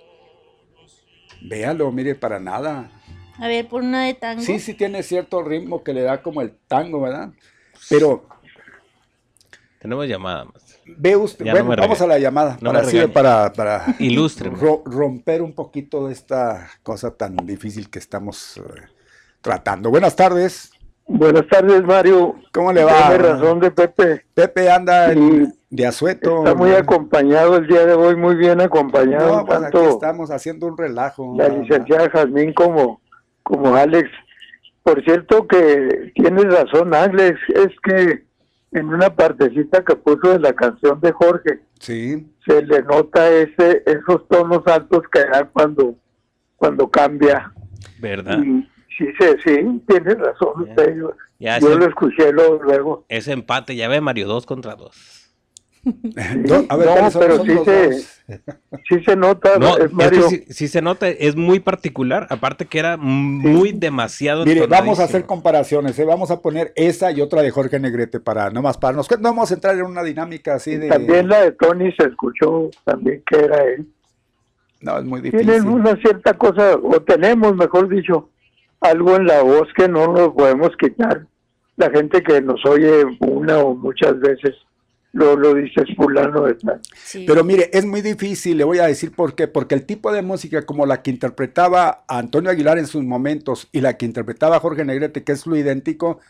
Véalo, 1.43 1.93
mire, 1.93 2.15
para 2.15 2.41
nada. 2.41 2.91
A 3.39 3.47
ver, 3.49 3.69
por 3.69 3.83
una 3.83 4.07
de 4.07 4.15
tango. 4.15 4.41
Sí, 4.43 4.59
sí 4.59 4.73
tiene 4.73 5.03
cierto 5.03 5.43
ritmo 5.43 5.85
que 5.85 5.93
le 5.93 6.01
da 6.01 6.23
como 6.23 6.41
el 6.41 6.57
tango, 6.67 7.03
¿verdad? 7.03 7.33
Pero 7.91 8.27
Tenemos 9.79 10.09
llamada 10.09 10.47
más. 10.47 10.66
Ve 10.87 11.17
usted, 11.17 11.45
Ya 11.45 11.53
bueno, 11.63 11.83
vamos 11.83 12.01
a 12.01 12.07
la 12.07 12.19
llamada, 12.19 12.57
No 12.61 12.73
para, 12.73 12.83
así, 12.87 12.99
para, 13.09 13.53
para 13.53 13.85
ro- 14.61 14.83
romper 14.87 15.43
un 15.43 15.53
poquito 15.55 16.07
de 16.07 16.13
esta 16.13 16.69
cosa 16.83 17.15
tan 17.17 17.37
difícil 17.45 17.91
que 17.91 17.99
estamos 17.99 18.57
eh, 18.59 18.63
tratando. 19.41 19.91
Buenas 19.91 20.17
tardes, 20.17 20.71
Buenas 21.09 21.47
tardes, 21.49 21.85
Mario. 21.85 22.35
¿cómo 22.53 22.73
le 22.73 22.83
va? 22.83 23.09
Tiene 23.11 23.19
razón 23.19 23.61
de 23.61 23.71
Pepe. 23.71 24.25
Pepe 24.35 24.69
anda 24.71 25.13
en- 25.13 25.55
de 25.71 25.87
asueto. 25.87 26.39
Está 26.39 26.55
muy 26.57 26.73
acompañado 26.73 27.57
el 27.59 27.67
día 27.69 27.87
de 27.87 27.95
hoy, 27.95 28.17
muy 28.17 28.35
bien 28.35 28.61
acompañado, 28.61 29.37
No, 29.37 29.45
pues 29.47 29.59
aquí 29.59 29.63
tanto 29.73 29.89
estamos 29.91 30.31
haciendo 30.33 30.67
un 30.67 30.77
relajo. 30.77 31.35
la 31.39 31.49
licenciada 31.49 32.11
Jazmín 32.11 32.53
como, 32.55 33.01
como 33.45 33.77
Alex. 33.77 34.09
Por 34.83 35.03
cierto 35.05 35.47
que 35.47 36.11
tienes 36.17 36.45
razón, 36.47 36.93
Alex, 36.95 37.39
es 37.55 37.69
que 37.85 38.26
en 38.73 38.89
una 38.89 39.15
partecita 39.15 39.85
que 39.85 39.97
puso 39.97 40.33
de 40.33 40.39
la 40.41 40.53
canción 40.53 41.01
de 41.01 41.13
Jorge, 41.13 41.61
Sí, 41.79 42.27
se 42.47 42.63
le 42.63 42.83
nota 42.83 43.29
ese 43.31 43.83
esos 43.87 44.27
tonos 44.29 44.63
altos 44.67 45.03
que 45.13 45.21
da 45.21 45.45
cuando, 45.53 45.95
cuando 46.57 46.89
cambia. 46.91 47.53
¿Verdad? 48.01 48.39
Y 48.43 48.63
sí, 48.97 49.07
sí, 49.19 49.27
sí, 49.45 49.83
tienes 49.87 50.19
razón 50.19 50.63
usted. 50.63 50.97
Yo, 50.97 51.13
Ya 51.39 51.59
yo 51.59 51.69
ese, 51.71 51.79
lo 51.79 51.87
escuché 51.87 52.33
luego. 52.33 52.63
luego. 52.63 53.05
ese 53.09 53.33
empate, 53.33 53.77
ya 53.77 53.89
ve 53.89 54.01
Mario, 54.01 54.27
dos 54.27 54.47
contra 54.47 54.75
dos. 54.75 55.16
Do- 55.87 56.65
a 56.69 56.77
ver, 56.77 56.87
no, 56.89 56.93
¿cuáles 56.95 57.13
son- 57.13 57.23
pero 57.23 57.37
son 57.37 57.47
sí 57.47 57.53
se, 57.65 57.91
dos? 57.91 58.23
sí 58.89 59.05
se 59.05 59.15
nota, 59.17 59.57
No, 59.59 59.77
es 59.77 59.85
es 59.85 59.89
que 59.91 59.95
Mario. 59.95 60.29
sí, 60.29 60.45
sí 60.49 60.67
se 60.69 60.83
nota, 60.83 61.09
es 61.09 61.37
muy 61.37 61.61
particular, 61.61 62.27
aparte 62.31 62.67
que 62.67 62.81
era 62.81 62.97
muy 62.97 63.71
demasiado 63.71 64.45
Mire, 64.45 64.67
vamos 64.67 64.99
a 64.99 65.05
hacer 65.05 65.27
comparaciones, 65.27 65.97
¿eh? 66.01 66.05
vamos 66.05 66.33
a 66.33 66.41
poner 66.43 66.73
esa 66.75 67.13
y 67.13 67.21
otra 67.21 67.43
de 67.43 67.53
Jorge 67.53 67.79
Negrete 67.79 68.19
para 68.19 68.51
nomás 68.51 68.79
para 68.79 68.97
nos 68.97 69.09
no 69.11 69.19
vamos 69.23 69.51
a 69.53 69.55
entrar 69.55 69.77
en 69.77 69.83
una 69.85 70.03
dinámica 70.03 70.55
así 70.55 70.77
de 70.77 70.89
También 70.89 71.29
la 71.29 71.43
de 71.43 71.53
Tony 71.53 71.93
se 71.93 72.09
escuchó 72.09 72.69
también 72.85 73.23
que 73.25 73.37
era 73.39 73.63
él. 73.63 73.87
no 74.81 74.99
es 74.99 75.05
muy 75.05 75.21
difícil. 75.21 75.47
Tienen 75.47 75.69
una 75.69 75.95
cierta 75.97 76.35
cosa, 76.35 76.75
o 76.83 77.01
tenemos, 77.03 77.55
mejor 77.55 77.89
dicho, 77.89 78.29
algo 78.81 79.15
en 79.15 79.27
la 79.27 79.43
voz 79.43 79.69
que 79.77 79.89
no 79.89 80.13
nos 80.13 80.35
podemos 80.35 80.71
quitar. 80.77 81.27
La 81.77 81.91
gente 81.91 82.23
que 82.25 82.41
nos 82.41 82.65
oye 82.67 83.05
una 83.21 83.59
o 83.59 83.75
muchas 83.77 84.19
veces 84.19 84.55
lo, 85.17 85.35
lo 85.37 85.55
dice 85.55 85.81
es 85.83 85.97
fulano 85.97 86.43
de 86.43 86.55
tal. 86.55 86.81
Sí. 86.95 87.25
Pero 87.27 87.43
mire, 87.43 87.71
es 87.73 87.85
muy 87.87 88.03
difícil, 88.03 88.59
le 88.59 88.65
voy 88.65 88.79
a 88.79 88.87
decir 88.87 89.13
por 89.13 89.35
qué, 89.35 89.49
porque 89.49 89.75
el 89.75 89.85
tipo 89.87 90.13
de 90.13 90.23
música 90.23 90.67
como 90.67 90.85
la 90.87 91.03
que 91.03 91.11
interpretaba 91.11 92.05
Antonio 92.07 92.51
Aguilar 92.51 92.79
en 92.79 92.87
sus 92.87 93.03
momentos 93.03 93.69
y 93.73 93.81
la 93.81 93.97
que 93.97 94.05
interpretaba 94.07 94.61
Jorge 94.61 94.85
Negrete, 94.85 95.25
que 95.25 95.33
es 95.33 95.47
lo 95.47 95.57
idéntico, 95.57 96.21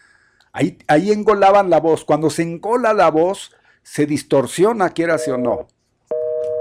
ahí, 0.53 0.79
ahí 0.87 1.11
engolaban 1.11 1.69
la 1.69 1.81
voz. 1.81 2.05
Cuando 2.05 2.31
se 2.31 2.43
engola 2.43 2.95
la 2.95 3.11
voz, 3.11 3.53
se 3.83 4.07
distorsiona, 4.07 4.91
quieras 4.91 5.27
o 5.29 5.37
no. 5.37 5.67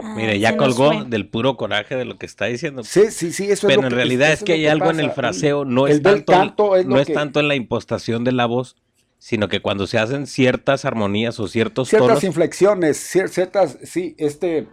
Ah, 0.04 0.14
Mire, 0.16 0.40
ya 0.40 0.58
colgó 0.58 1.04
del 1.06 1.28
puro 1.28 1.58
coraje 1.58 1.96
de 1.96 2.06
lo 2.06 2.18
que 2.18 2.26
está 2.26 2.46
diciendo. 2.46 2.84
Sí, 2.84 3.12
sí, 3.12 3.32
sí, 3.32 3.46
eso 3.46 3.68
es 3.68 3.72
Pero 3.74 3.82
lo 3.82 3.88
en 3.88 3.90
que- 3.92 3.96
realidad 3.96 4.32
es 4.32 4.44
que 4.44 4.54
hay 4.54 4.68
algo 4.68 4.90
en 4.90 5.00
el 5.00 5.12
fraseo, 5.12 5.66
no 5.66 5.88
El 5.88 5.94
es 5.94 6.02
tanto, 6.02 6.32
canto 6.34 6.76
es 6.76 6.86
no 6.86 7.00
es 7.00 7.12
tanto 7.12 7.40
en 7.40 7.48
la 7.48 7.56
impostación 7.56 8.24
de 8.24 8.32
la 8.32 8.46
voz, 8.46 8.76
sino 9.18 9.48
que 9.48 9.62
cuando 9.62 9.88
se 9.88 9.98
hacen 9.98 10.28
ciertas 10.28 10.86
armonías 10.86 11.40
o 11.40 11.48
ciertos 11.48 11.90
ciertas 11.90 12.08
tonos, 12.08 12.24
inflexiones, 12.24 13.16
cier- 13.16 13.30
ciertas, 13.30 13.78
sí, 13.84 14.16
este, 14.18 14.68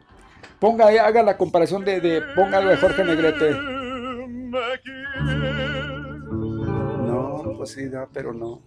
ponga, 0.60 0.86
haga 0.86 1.23
la 1.23 1.36
comparación 1.36 1.85
de, 1.85 2.01
de 2.01 2.23
ponga 2.35 2.60
lo 2.60 2.70
de 2.70 2.77
Jorge 2.77 3.05
Negrete. 3.05 3.51
No, 7.06 7.55
pues 7.56 7.70
sí, 7.70 7.89
da, 7.89 8.09
pero 8.12 8.32
no. 8.32 8.60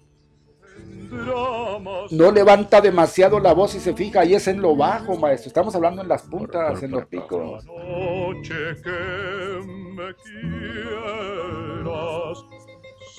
No 2.11 2.31
levanta 2.31 2.81
demasiado 2.81 3.39
la 3.39 3.53
voz 3.53 3.75
y 3.75 3.79
se 3.79 3.93
fija, 3.93 4.25
y 4.25 4.33
es 4.33 4.47
en 4.47 4.61
lo 4.61 4.75
bajo, 4.75 5.17
maestro. 5.17 5.47
Estamos 5.47 5.75
hablando 5.75 6.01
en 6.01 6.07
las 6.07 6.23
puntas, 6.23 6.81
en 6.83 6.91
los 6.91 7.05
picos. 7.05 7.63
noche 7.65 8.53
que 8.83 9.65
me 9.65 10.13
quieras 11.43 12.43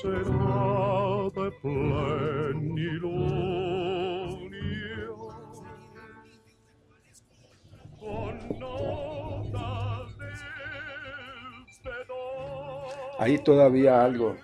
será 0.01 1.31
de 1.35 1.51
plenilunio 1.63 3.17
con 7.99 8.59
notas 8.59 10.19
de 10.19 10.27
Ahí 13.19 13.39
todavía 13.39 14.05
algo. 14.05 14.37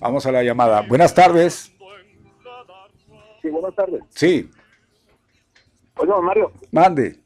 Vamos 0.00 0.26
a 0.26 0.32
la 0.32 0.42
llamada. 0.42 0.82
Buenas 0.82 1.14
tardes. 1.14 1.72
Sí, 3.42 3.48
buenas 3.48 3.74
tardes. 3.74 4.02
Sí, 4.10 4.50
Oye, 5.96 6.12
Mario, 6.22 6.52
mande. 6.72 7.18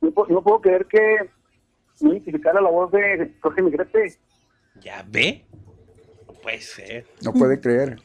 no, 0.00 0.10
puedo- 0.10 0.28
no 0.34 0.42
puedo 0.42 0.60
creer 0.60 0.86
que 0.86 1.30
no 2.00 2.10
identificara 2.12 2.60
la 2.60 2.68
voz 2.70 2.90
de 2.92 3.34
Jorge 3.40 3.62
Negrete. 3.62 4.18
ya 4.80 5.04
ve, 5.08 5.44
puede 6.48 6.62
ser. 6.62 7.06
No 7.22 7.32
puede 7.32 7.60
creer. 7.60 8.00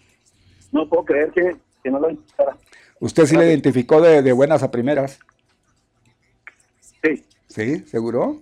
No 0.71 0.87
puedo 0.89 1.05
creer 1.05 1.31
que, 1.31 1.55
que 1.81 1.89
no 1.89 1.99
lo 1.99 2.09
identificara. 2.09 2.57
Usted 2.99 3.25
sí 3.25 3.37
le 3.37 3.45
identificó 3.47 4.01
de, 4.01 4.21
de 4.21 4.31
buenas 4.33 4.63
a 4.63 4.71
primeras. 4.71 5.19
Sí. 7.01 7.25
¿Sí? 7.47 7.79
¿Seguro? 7.85 8.41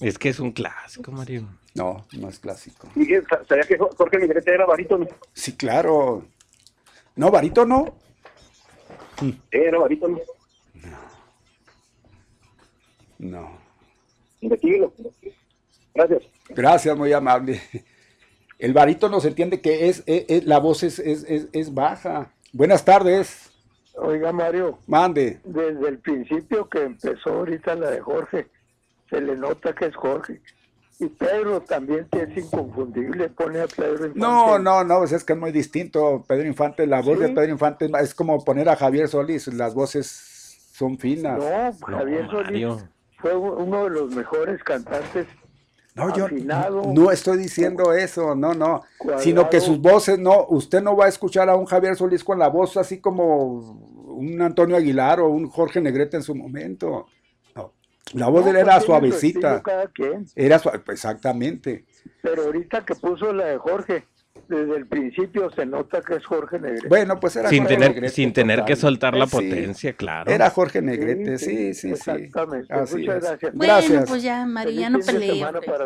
Es 0.00 0.18
que 0.18 0.28
es 0.28 0.38
un 0.38 0.52
clásico, 0.52 1.10
Mario. 1.10 1.48
No, 1.74 2.06
no 2.12 2.28
es 2.28 2.38
clásico. 2.38 2.88
Sabía 3.48 3.64
que 3.64 3.76
Jorge 3.76 4.18
Negrete 4.18 4.54
era 4.54 4.66
barítono. 4.66 5.06
Sí, 5.32 5.56
claro. 5.56 6.24
No, 7.16 7.30
Barito 7.30 7.64
no. 7.64 7.94
Era 9.50 9.78
barítono. 9.78 10.20
No. 13.18 13.58
Investíguelo. 14.40 14.92
Gracias. 15.96 16.22
Gracias, 16.50 16.96
muy 16.96 17.12
amable. 17.12 17.60
El 18.58 18.72
barítono 18.72 19.20
se 19.20 19.28
entiende 19.28 19.60
que 19.60 19.88
es, 19.88 20.02
es- 20.06 20.24
es- 20.28 20.44
la 20.46 20.58
voz 20.58 20.82
es, 20.82 20.98
es, 20.98 21.74
baja. 21.74 22.32
Buenas 22.52 22.84
tardes. 22.84 23.50
Oiga, 23.98 24.30
Mario, 24.32 24.78
Mande. 24.86 25.40
desde 25.44 25.88
el 25.88 25.98
principio 25.98 26.68
que 26.68 26.82
empezó 26.82 27.30
ahorita 27.30 27.74
la 27.74 27.90
de 27.90 28.00
Jorge, 28.00 28.46
se 29.10 29.20
le 29.20 29.36
nota 29.36 29.74
que 29.74 29.86
es 29.86 29.96
Jorge. 29.96 30.40
Y 30.98 31.06
Pedro 31.08 31.60
también 31.60 32.06
que 32.10 32.22
es 32.22 32.36
inconfundible, 32.36 33.28
pone 33.30 33.60
a 33.60 33.66
Pedro 33.66 34.06
Infante. 34.06 34.18
No, 34.18 34.58
no, 34.58 34.84
no, 34.84 34.98
pues 34.98 35.12
es 35.12 35.24
que 35.24 35.34
es 35.34 35.38
muy 35.38 35.52
distinto. 35.52 36.24
Pedro 36.26 36.46
Infante, 36.46 36.86
la 36.86 37.02
voz 37.02 37.18
de. 37.18 37.28
Pedro 37.28 37.50
Infante 37.52 37.90
es 38.00 38.14
como 38.14 38.42
poner 38.44 38.68
a 38.70 38.76
Javier 38.76 39.08
Solís, 39.08 39.46
las 39.48 39.74
voces 39.74 40.06
son 40.72 40.98
finas. 40.98 41.38
No, 41.38 41.86
Javier 41.86 42.26
Solís 42.30 42.44
Mario. 42.66 42.88
fue 43.18 43.36
uno 43.36 43.84
de 43.84 43.90
los 43.90 44.14
mejores 44.14 44.62
cantantes. 44.64 45.26
No, 45.96 46.14
yo 46.14 46.26
afinado. 46.26 46.82
no 46.94 47.10
estoy 47.10 47.38
diciendo 47.38 47.94
eso, 47.94 48.34
no, 48.34 48.52
no, 48.52 48.82
Cuadrado. 48.98 49.22
sino 49.22 49.48
que 49.48 49.60
sus 49.60 49.80
voces, 49.80 50.18
no, 50.18 50.46
usted 50.50 50.82
no 50.82 50.94
va 50.94 51.06
a 51.06 51.08
escuchar 51.08 51.48
a 51.48 51.56
un 51.56 51.64
Javier 51.64 51.96
Solís 51.96 52.22
con 52.22 52.38
la 52.38 52.48
voz 52.48 52.76
así 52.76 53.00
como 53.00 53.86
un 54.16 54.40
Antonio 54.42 54.76
Aguilar 54.76 55.20
o 55.20 55.28
un 55.28 55.48
Jorge 55.48 55.80
Negrete 55.80 56.18
en 56.18 56.22
su 56.22 56.34
momento. 56.34 57.06
No, 57.54 57.72
la 58.12 58.28
voz 58.28 58.44
de 58.44 58.50
él 58.50 58.56
era 58.56 58.74
pues 58.74 58.82
su 58.82 58.86
suavecita, 58.86 59.62
cada 59.62 59.86
quien. 59.88 60.26
era 60.34 60.60
exactamente. 60.88 61.86
Pero 62.22 62.44
ahorita 62.44 62.84
que 62.84 62.94
puso 62.94 63.32
la 63.32 63.46
de 63.46 63.56
Jorge, 63.56 64.04
desde 64.48 64.76
el 64.76 64.86
principio 64.86 65.50
se 65.50 65.66
nota 65.66 66.00
que 66.00 66.14
es 66.14 66.24
Jorge 66.26 66.58
Negrete. 66.58 66.88
Bueno, 66.88 67.18
pues 67.18 67.36
era 67.36 67.48
sin 67.48 67.60
Jorge 67.64 67.74
tener, 67.74 67.90
Negrete, 67.90 68.14
sin 68.14 68.32
tener 68.32 68.58
que 68.60 68.74
total. 68.74 68.76
soltar 68.76 69.16
la 69.16 69.26
Sí. 69.26 69.32
potencia, 69.32 69.92
claro. 69.94 70.30
Era 70.30 70.50
Jorge 70.50 70.82
Negrete, 70.82 71.38
sí, 71.38 71.74
sí, 71.74 71.74
sí. 71.74 71.90
Exactamente. 71.90 72.72
Así 72.72 72.96
Muchas 72.98 73.16
es. 73.16 73.22
gracias. 73.24 73.54
Bueno, 73.54 73.72
Gracias. 73.74 74.04
pues 74.08 74.22
ya, 74.22 74.46
Feliz 74.62 74.90
no 74.90 74.98
peleé. 75.00 75.44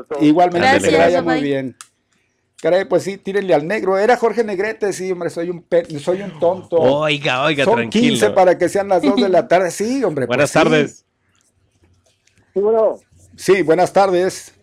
todos. 0.09 0.23
Igualmente, 0.23 0.59
Gracias, 0.69 0.85
que 0.85 0.91
le 0.91 0.99
vaya 0.99 1.23
muy 1.23 1.41
bien. 1.43 1.77
Caray, 2.62 2.85
pues 2.85 3.05
sí, 3.05 3.16
tírenle 3.16 3.55
al 3.55 3.66
negro. 3.66 3.97
Era 3.97 4.16
Jorge 4.19 4.45
Negrete, 4.45 4.93
sí, 4.93 5.11
hombre, 5.11 5.31
soy 5.31 5.49
un, 5.49 5.62
pe- 5.62 5.87
soy 5.99 6.20
un 6.20 6.39
tonto. 6.39 6.77
Oiga, 6.77 7.43
oiga, 7.45 7.65
Son 7.65 7.77
tranquilo. 7.77 8.09
15 8.11 8.31
para 8.31 8.59
que 8.59 8.69
sean 8.69 8.89
las 8.89 9.01
2 9.01 9.16
de 9.16 9.28
la 9.31 9.49
tarde. 9.49 9.70
Sí, 9.70 10.05
hombre. 10.05 10.27
pues 10.27 10.37
Buenas 10.37 10.53
tardes. 10.53 11.07
Sí, 12.53 12.61
bueno, 12.61 12.97
Sí, 13.37 13.62
buenas 13.62 13.93
tardes. 13.93 14.55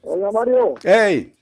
oiga 0.00 0.30
Mario, 0.32 0.74
Hey, 0.82 1.34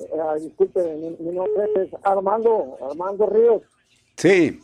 eh, 0.00 0.40
disculpe, 0.40 0.82
mi, 0.96 1.10
mi 1.18 1.34
nombre 1.34 1.68
es 1.76 1.90
Armando, 2.02 2.76
Armando 2.90 3.26
Ríos. 3.26 3.62
sí. 4.16 4.60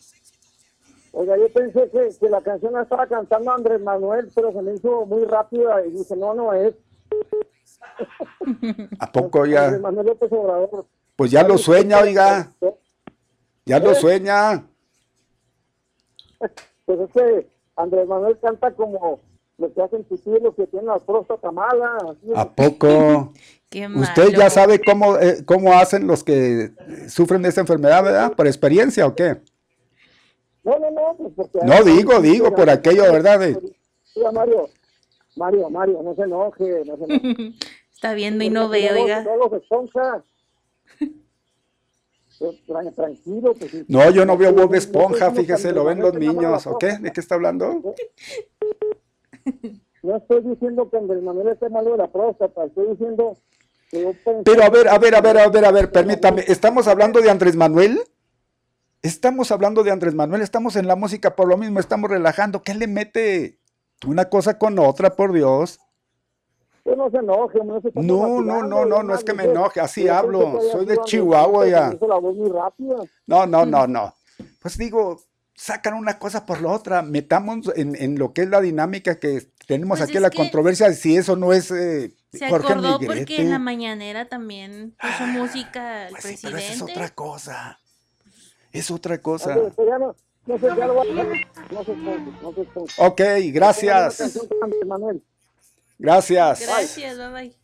Oiga, 1.14 1.36
yo 1.36 1.52
pensé 1.52 1.90
que, 1.90 2.08
que 2.18 2.28
la 2.30 2.40
canción 2.40 2.72
la 2.72 2.84
estaba 2.84 3.06
cantando 3.06 3.52
Andrés 3.52 3.82
Manuel, 3.82 4.30
pero 4.34 4.50
se 4.50 4.62
me 4.62 4.72
hizo 4.74 5.04
muy 5.04 5.26
rápida 5.26 5.84
y 5.84 5.90
dije, 5.90 6.16
no, 6.16 6.32
no 6.32 6.54
es. 6.54 6.74
¿A 8.98 9.12
poco 9.12 9.40
Andrés 9.42 9.72
ya? 9.72 9.78
Manuel 9.78 10.06
López 10.06 10.32
Obrador. 10.32 10.86
Pues 11.14 11.30
ya 11.30 11.42
lo 11.46 11.58
sueña, 11.58 12.00
oiga. 12.00 12.50
Ya 13.66 13.78
lo 13.78 13.92
¿Eh? 13.92 13.94
sueña. 13.94 14.66
Pues 16.84 16.98
es 16.98 17.10
que 17.12 17.48
Andrés 17.76 18.08
Manuel 18.08 18.36
canta 18.40 18.72
como 18.72 19.20
lo 19.58 19.72
que 19.72 19.80
hacen 19.82 20.02
tus 20.04 20.26
los 20.26 20.54
que 20.56 20.66
tienen 20.66 20.88
la 20.88 20.98
próstata 20.98 21.52
mala. 21.52 21.96
¿A 22.34 22.48
poco? 22.48 23.32
Qué 23.72 23.86
Usted 23.88 24.28
ya 24.36 24.50
sabe 24.50 24.80
cómo, 24.80 25.16
eh, 25.18 25.44
cómo 25.46 25.72
hacen 25.72 26.06
los 26.06 26.22
que 26.22 26.72
sufren 27.08 27.40
de 27.42 27.48
esta 27.48 27.62
enfermedad, 27.62 28.04
¿verdad? 28.04 28.32
¿Por 28.34 28.46
experiencia 28.46 29.06
o 29.06 29.14
qué? 29.14 29.38
No, 30.62 30.78
no, 30.78 30.90
no, 30.90 31.16
pues 31.16 31.32
porque... 31.34 31.58
No, 31.64 31.82
digo, 31.82 32.20
digo, 32.20 32.54
por 32.54 32.68
aquello, 32.68 33.04
¿verdad? 33.10 33.40
De- 33.40 33.58
Oiga, 34.14 34.30
Mario, 34.30 34.68
Mario, 35.36 35.70
Mario, 35.70 36.02
no 36.02 36.14
se 36.14 36.22
enoje, 36.22 36.82
no 36.84 36.96
se 36.98 37.04
enoje. 37.04 37.52
Está 37.94 38.12
viendo 38.14 38.44
y 38.44 38.50
no 38.50 38.68
ve, 38.68 38.92
oiga. 38.92 39.22
No 39.22 39.36
los 39.36 39.52
esponja. 39.54 40.22
Pues, 42.38 42.56
tran- 42.66 42.92
Tranquilo, 42.94 43.54
pues. 43.54 43.88
No, 43.88 44.10
yo 44.10 44.24
no 44.26 44.36
veo 44.36 44.52
Bob 44.52 44.74
Esponja, 44.74 45.30
fíjese, 45.30 45.70
lo 45.70 45.84
ven 45.84 46.00
los 46.00 46.12
niños, 46.14 46.66
¿o 46.66 46.76
qué? 46.76 46.98
¿De 46.98 47.12
qué 47.12 47.20
está 47.20 47.36
hablando? 47.36 47.94
No 50.02 50.16
estoy 50.16 50.42
diciendo 50.42 50.90
que 50.90 50.96
Andrés 50.96 51.22
Manuel 51.22 51.48
esté 51.48 51.68
malo 51.68 51.92
de 51.92 51.98
la 51.98 52.08
próstata, 52.08 52.64
estoy 52.64 52.88
diciendo 52.88 53.36
Pero 53.92 54.64
a 54.64 54.70
ver, 54.70 54.88
a 54.88 54.98
ver, 54.98 55.14
a 55.14 55.20
ver, 55.20 55.38
a 55.38 55.48
ver, 55.48 55.64
a 55.66 55.70
ver, 55.70 55.92
permítame, 55.92 56.44
¿estamos 56.48 56.88
hablando 56.88 57.20
de 57.20 57.30
Andrés 57.30 57.56
Manuel? 57.56 58.00
Estamos 59.02 59.50
hablando 59.50 59.82
de 59.82 59.90
Andrés 59.90 60.14
Manuel, 60.14 60.40
estamos 60.40 60.76
en 60.76 60.86
la 60.86 60.96
música 60.96 61.36
por 61.36 61.46
lo 61.46 61.58
mismo, 61.58 61.78
estamos 61.78 62.08
relajando. 62.08 62.62
¿Qué 62.62 62.72
le 62.72 62.86
mete 62.86 63.58
una 64.06 64.30
cosa 64.30 64.58
con 64.58 64.78
otra, 64.78 65.14
por 65.14 65.32
Dios? 65.32 65.78
Pues 66.84 66.96
no 66.96 67.10
se 67.10 67.18
enoje, 67.18 67.58
no 67.62 67.80
se 67.82 67.90
No, 67.94 68.40
no, 68.40 68.62
no, 68.62 68.86
no, 68.86 68.96
yo 68.96 69.02
no 69.02 69.14
es 69.14 69.24
que 69.24 69.34
me 69.34 69.44
enoje, 69.44 69.80
así 69.80 70.04
yo 70.04 70.14
hablo, 70.14 70.58
soy 70.72 70.86
de 70.86 70.96
Chihuahua 71.04 71.66
ya. 71.68 71.98
No, 73.26 73.46
no, 73.46 73.66
no, 73.66 73.86
no. 73.86 74.14
Pues 74.62 74.78
digo, 74.78 75.20
sacan 75.54 75.94
una 75.94 76.18
cosa 76.18 76.46
por 76.46 76.62
la 76.62 76.70
otra, 76.70 77.02
metamos 77.02 77.70
en, 77.76 77.94
en 77.96 78.18
lo 78.18 78.32
que 78.32 78.42
es 78.42 78.48
la 78.48 78.62
dinámica 78.62 79.18
que 79.18 79.48
tenemos 79.66 79.98
Pues 79.98 80.08
aquí, 80.08 80.18
la 80.18 80.30
que 80.30 80.38
controversia, 80.38 80.90
si 80.94 81.16
eso 81.16 81.36
no 81.36 81.52
es 81.52 81.70
eh, 81.70 82.14
Se 82.32 82.48
Jorge 82.48 82.72
acordó 82.72 82.98
Negrete. 82.98 83.20
porque 83.20 83.40
en 83.42 83.50
la 83.50 83.58
mañanera 83.58 84.28
también 84.28 84.96
puso 85.00 85.26
música 85.26 86.06
el 86.08 86.12
Pues 86.12 86.24
sí, 86.24 86.38
pero 86.40 86.52
presidente. 86.54 86.74
esa 86.74 86.84
es 86.84 86.90
otra 86.90 87.08
cosa. 87.14 87.80
Es 88.72 88.90
otra 88.90 89.20
cosa. 89.20 89.56
Ok, 92.98 93.20
gracias. 93.52 94.18
Gracias. 95.98 96.60
Gracias, 96.60 97.18
bye 97.18 97.30
bye. 97.30 97.56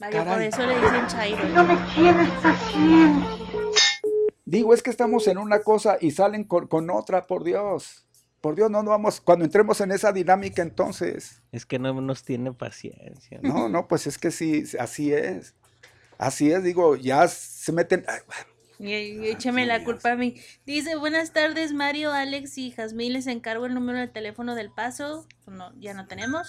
Mario, 0.00 0.24
por 0.24 0.42
eso 0.42 0.66
le 0.66 0.74
dicen 0.80 1.06
Chairo. 1.06 1.48
No 1.48 1.64
me 1.64 1.76
tienes 1.94 2.30
haciendo. 2.42 3.26
Digo, 4.44 4.74
es 4.74 4.82
que 4.82 4.90
estamos 4.90 5.26
en 5.28 5.38
una 5.38 5.62
cosa 5.62 5.96
y 6.00 6.10
salen 6.10 6.44
con, 6.44 6.66
con 6.66 6.90
otra, 6.90 7.26
por 7.26 7.44
Dios. 7.44 8.01
Por 8.42 8.56
Dios, 8.56 8.70
no, 8.72 8.82
no 8.82 8.90
vamos, 8.90 9.20
cuando 9.20 9.44
entremos 9.44 9.80
en 9.80 9.92
esa 9.92 10.12
dinámica 10.12 10.62
entonces. 10.62 11.40
Es 11.52 11.64
que 11.64 11.78
no 11.78 11.98
nos 12.00 12.24
tiene 12.24 12.52
paciencia. 12.52 13.38
No, 13.40 13.68
no, 13.68 13.86
pues 13.86 14.08
es 14.08 14.18
que 14.18 14.32
sí, 14.32 14.64
así 14.80 15.12
es. 15.14 15.54
Así 16.18 16.50
es, 16.50 16.64
digo, 16.64 16.96
ya 16.96 17.28
se 17.28 17.70
meten. 17.70 18.04
ay, 18.08 18.18
Y, 18.80 18.92
y 19.20 19.28
écheme 19.28 19.64
la 19.64 19.84
culpa 19.84 20.10
a 20.12 20.16
mí. 20.16 20.34
Dice, 20.66 20.96
buenas 20.96 21.32
tardes, 21.32 21.72
Mario, 21.72 22.10
Alex 22.10 22.58
y 22.58 22.72
Jazmín. 22.72 23.12
Les 23.12 23.28
encargo 23.28 23.66
el 23.66 23.74
número 23.74 24.00
de 24.00 24.08
teléfono 24.08 24.56
del 24.56 24.72
paso. 24.72 25.28
No, 25.46 25.72
ya 25.78 25.94
no 25.94 26.08
tenemos. 26.08 26.48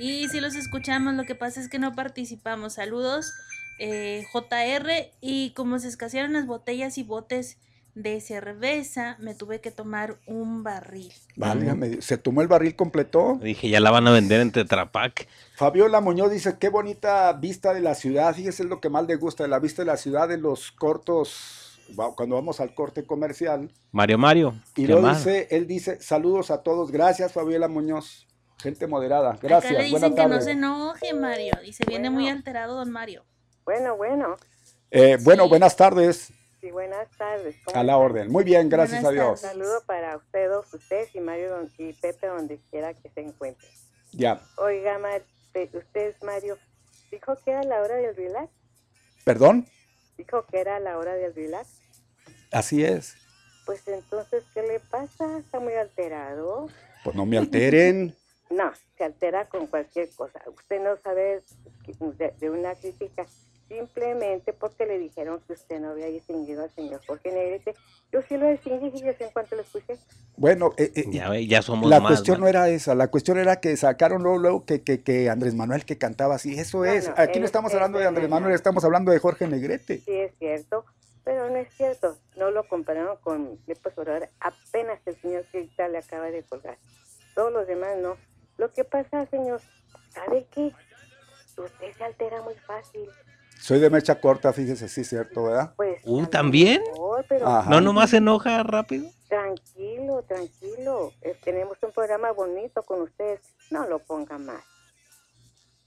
Y 0.00 0.28
si 0.30 0.40
los 0.40 0.56
escuchamos, 0.56 1.14
lo 1.14 1.24
que 1.26 1.36
pasa 1.36 1.60
es 1.60 1.68
que 1.68 1.78
no 1.78 1.92
participamos. 1.92 2.74
Saludos, 2.74 3.32
eh, 3.78 4.24
JR. 4.32 5.12
Y 5.20 5.52
como 5.52 5.78
se 5.78 5.86
escasearon 5.86 6.32
las 6.32 6.46
botellas 6.46 6.98
y 6.98 7.04
botes 7.04 7.56
de 7.94 8.20
cerveza, 8.20 9.16
me 9.18 9.34
tuve 9.34 9.60
que 9.60 9.70
tomar 9.70 10.16
un 10.26 10.62
barril. 10.62 11.12
válgame 11.36 12.00
se 12.02 12.18
tomó 12.18 12.42
el 12.42 12.48
barril 12.48 12.76
completo. 12.76 13.38
Dije, 13.42 13.68
ya 13.68 13.80
la 13.80 13.90
van 13.90 14.06
a 14.06 14.12
vender 14.12 14.40
en 14.40 14.52
Tetrapac. 14.52 15.26
Fabiola 15.56 16.00
Muñoz 16.00 16.30
dice, 16.30 16.56
qué 16.58 16.68
bonita 16.68 17.32
vista 17.32 17.74
de 17.74 17.80
la 17.80 17.94
ciudad. 17.94 18.34
Fíjese 18.34 18.62
es 18.62 18.68
lo 18.68 18.80
que 18.80 18.88
más 18.88 19.06
le 19.06 19.16
gusta, 19.16 19.46
la 19.46 19.58
vista 19.58 19.82
de 19.82 19.86
la 19.86 19.96
ciudad 19.96 20.28
de 20.28 20.38
los 20.38 20.72
cortos, 20.72 21.78
cuando 22.16 22.36
vamos 22.36 22.60
al 22.60 22.74
corte 22.74 23.04
comercial. 23.04 23.70
Mario 23.92 24.18
Mario. 24.18 24.54
Y 24.76 24.86
¿qué 24.86 24.92
lo 24.92 25.00
más? 25.00 25.24
dice, 25.24 25.48
él 25.50 25.66
dice, 25.66 26.00
saludos 26.00 26.50
a 26.50 26.62
todos. 26.62 26.90
Gracias, 26.90 27.32
Fabiola 27.32 27.68
Muñoz. 27.68 28.26
Gente 28.58 28.86
moderada. 28.86 29.32
Acá 29.32 29.48
Gracias. 29.48 29.72
le 29.72 29.90
Buenas 29.90 30.10
dicen 30.10 30.14
que 30.14 30.28
no 30.28 30.40
se 30.40 30.50
enoje, 30.52 31.14
Mario. 31.14 31.54
Dice, 31.62 31.84
viene 31.88 32.10
muy 32.10 32.28
alterado, 32.28 32.76
don 32.76 32.90
Mario. 32.90 33.24
Bueno, 33.64 33.96
bueno. 33.96 34.36
Eh, 34.90 35.16
bueno, 35.22 35.48
buenas 35.48 35.76
tardes. 35.76 36.32
Sí, 36.60 36.70
buenas 36.70 37.08
tardes. 37.16 37.56
¿Cómo 37.64 37.78
A 37.78 37.82
la 37.84 37.96
orden. 37.96 38.30
Muy 38.30 38.44
bien, 38.44 38.68
gracias 38.68 38.98
a 39.02 39.08
Buenas 39.08 39.24
Dios. 39.26 39.40
Saludo 39.40 39.82
para 39.86 40.16
ustedes, 40.16 40.50
dos, 40.50 40.74
ustedes 40.74 41.14
y 41.14 41.20
Mario 41.20 41.50
don- 41.50 41.72
y 41.78 41.92
Pepe 41.94 42.26
donde 42.26 42.60
quiera 42.70 42.92
que 42.92 43.08
se 43.08 43.20
encuentren. 43.20 43.70
Ya. 44.12 44.42
Oiga, 44.58 44.98
Mar- 44.98 45.22
usted, 45.54 46.14
Mario, 46.22 46.58
dijo 47.10 47.36
que 47.44 47.50
era 47.52 47.62
la 47.62 47.80
hora 47.80 47.96
del 47.96 48.14
relax. 48.14 48.48
¿Perdón? 49.24 49.66
Dijo 50.18 50.44
que 50.46 50.60
era 50.60 50.78
la 50.80 50.98
hora 50.98 51.14
del 51.14 51.34
relax. 51.34 51.80
Así 52.52 52.84
es. 52.84 53.14
Pues 53.64 53.86
entonces, 53.88 54.44
¿qué 54.52 54.62
le 54.62 54.80
pasa? 54.80 55.38
Está 55.38 55.60
muy 55.60 55.74
alterado. 55.74 56.68
Pues 57.04 57.16
no 57.16 57.24
me 57.26 57.38
alteren. 57.38 58.14
No, 58.50 58.72
se 58.98 59.04
altera 59.04 59.48
con 59.48 59.68
cualquier 59.68 60.10
cosa. 60.16 60.40
Usted 60.44 60.80
no 60.82 60.96
sabe 61.04 61.40
de, 62.18 62.34
de 62.40 62.50
una 62.50 62.74
crítica 62.74 63.24
simplemente 63.70 64.52
porque 64.52 64.84
le 64.84 64.98
dijeron 64.98 65.40
que 65.46 65.52
usted 65.52 65.78
no 65.78 65.90
había 65.90 66.06
distinguido 66.06 66.64
al 66.64 66.70
señor 66.74 67.00
Jorge 67.06 67.30
Negrete. 67.30 67.74
Yo 68.12 68.20
sí 68.28 68.36
lo 68.36 68.50
distinguí, 68.50 68.90
fíjese 68.90 69.24
en 69.24 69.30
cuanto 69.30 69.54
lo 69.54 69.62
escuché. 69.62 69.96
Bueno, 70.36 70.72
eh, 70.76 70.90
eh, 70.96 71.04
Ya, 71.08 71.32
ya 71.38 71.62
somos 71.62 71.88
la 71.88 72.00
más. 72.00 72.10
cuestión 72.10 72.38
man. 72.38 72.40
no 72.42 72.48
era 72.48 72.68
esa, 72.68 72.96
la 72.96 73.08
cuestión 73.08 73.38
era 73.38 73.60
que 73.60 73.76
sacaron 73.76 74.24
luego, 74.24 74.38
luego 74.38 74.64
que, 74.66 74.82
que, 74.82 75.02
que 75.04 75.30
Andrés 75.30 75.54
Manuel 75.54 75.84
que 75.84 75.96
cantaba 75.98 76.34
así. 76.34 76.58
Eso 76.58 76.78
No, 76.78 76.84
es. 76.86 77.06
no, 77.08 77.14
Aquí 77.16 77.38
no 77.38 77.46
estamos 77.46 77.70
es 77.70 77.76
hablando 77.76 78.00
de 78.00 78.06
Andrés. 78.06 78.28
Manuel, 78.28 78.54
estamos 78.54 78.84
hablando 78.84 79.12
de 79.12 79.20
Jorge 79.20 79.46
Negrete. 79.46 79.98
Sí, 80.00 80.12
es 80.18 80.32
cierto, 80.38 80.84
pero 81.22 81.48
no 81.48 81.56
es 81.56 81.72
cierto. 81.76 82.18
No 82.36 82.50
lo 82.50 82.66
compararon 82.66 83.18
con 83.22 83.56
López 83.68 83.96
Obrador. 83.96 84.28
Apenas 84.40 84.98
el 85.06 85.16
señor 85.20 85.44
Crista 85.52 85.86
le 85.86 85.98
acaba 85.98 86.26
de 86.32 86.42
colgar. 86.42 86.76
Todos 87.36 87.52
los 87.52 87.68
demás 87.68 87.96
no. 88.02 88.16
Lo 88.58 88.72
que 88.72 88.82
pasa, 88.82 89.26
señor, 89.26 89.60
¿sabe 90.08 90.46
qué? 90.52 90.72
Usted 91.56 91.92
se 91.96 92.04
altera 92.04 92.42
muy 92.42 92.54
fácil. 92.66 93.08
Soy 93.60 93.78
de 93.78 93.90
mecha 93.90 94.20
corta, 94.20 94.52
fíjese, 94.52 94.88
sí, 94.88 95.04
cierto, 95.04 95.44
¿verdad? 95.44 95.74
Pues, 95.76 96.00
Uh, 96.04 96.26
¿también? 96.26 96.82
mejor, 96.92 97.24
pero. 97.28 97.62
¿No 97.68 97.80
nomás 97.80 98.10
se 98.10 98.16
enoja 98.18 98.62
rápido? 98.62 99.10
tranquilo, 99.28 100.22
tranquilo. 100.26 101.12
Eh, 101.22 101.36
tenemos 101.44 101.78
un 101.82 101.92
programa 101.92 102.32
bonito 102.32 102.82
con 102.82 103.02
ustedes. 103.02 103.40
No 103.70 103.86
lo 103.86 104.00
ponga 104.00 104.38
más. 104.38 104.64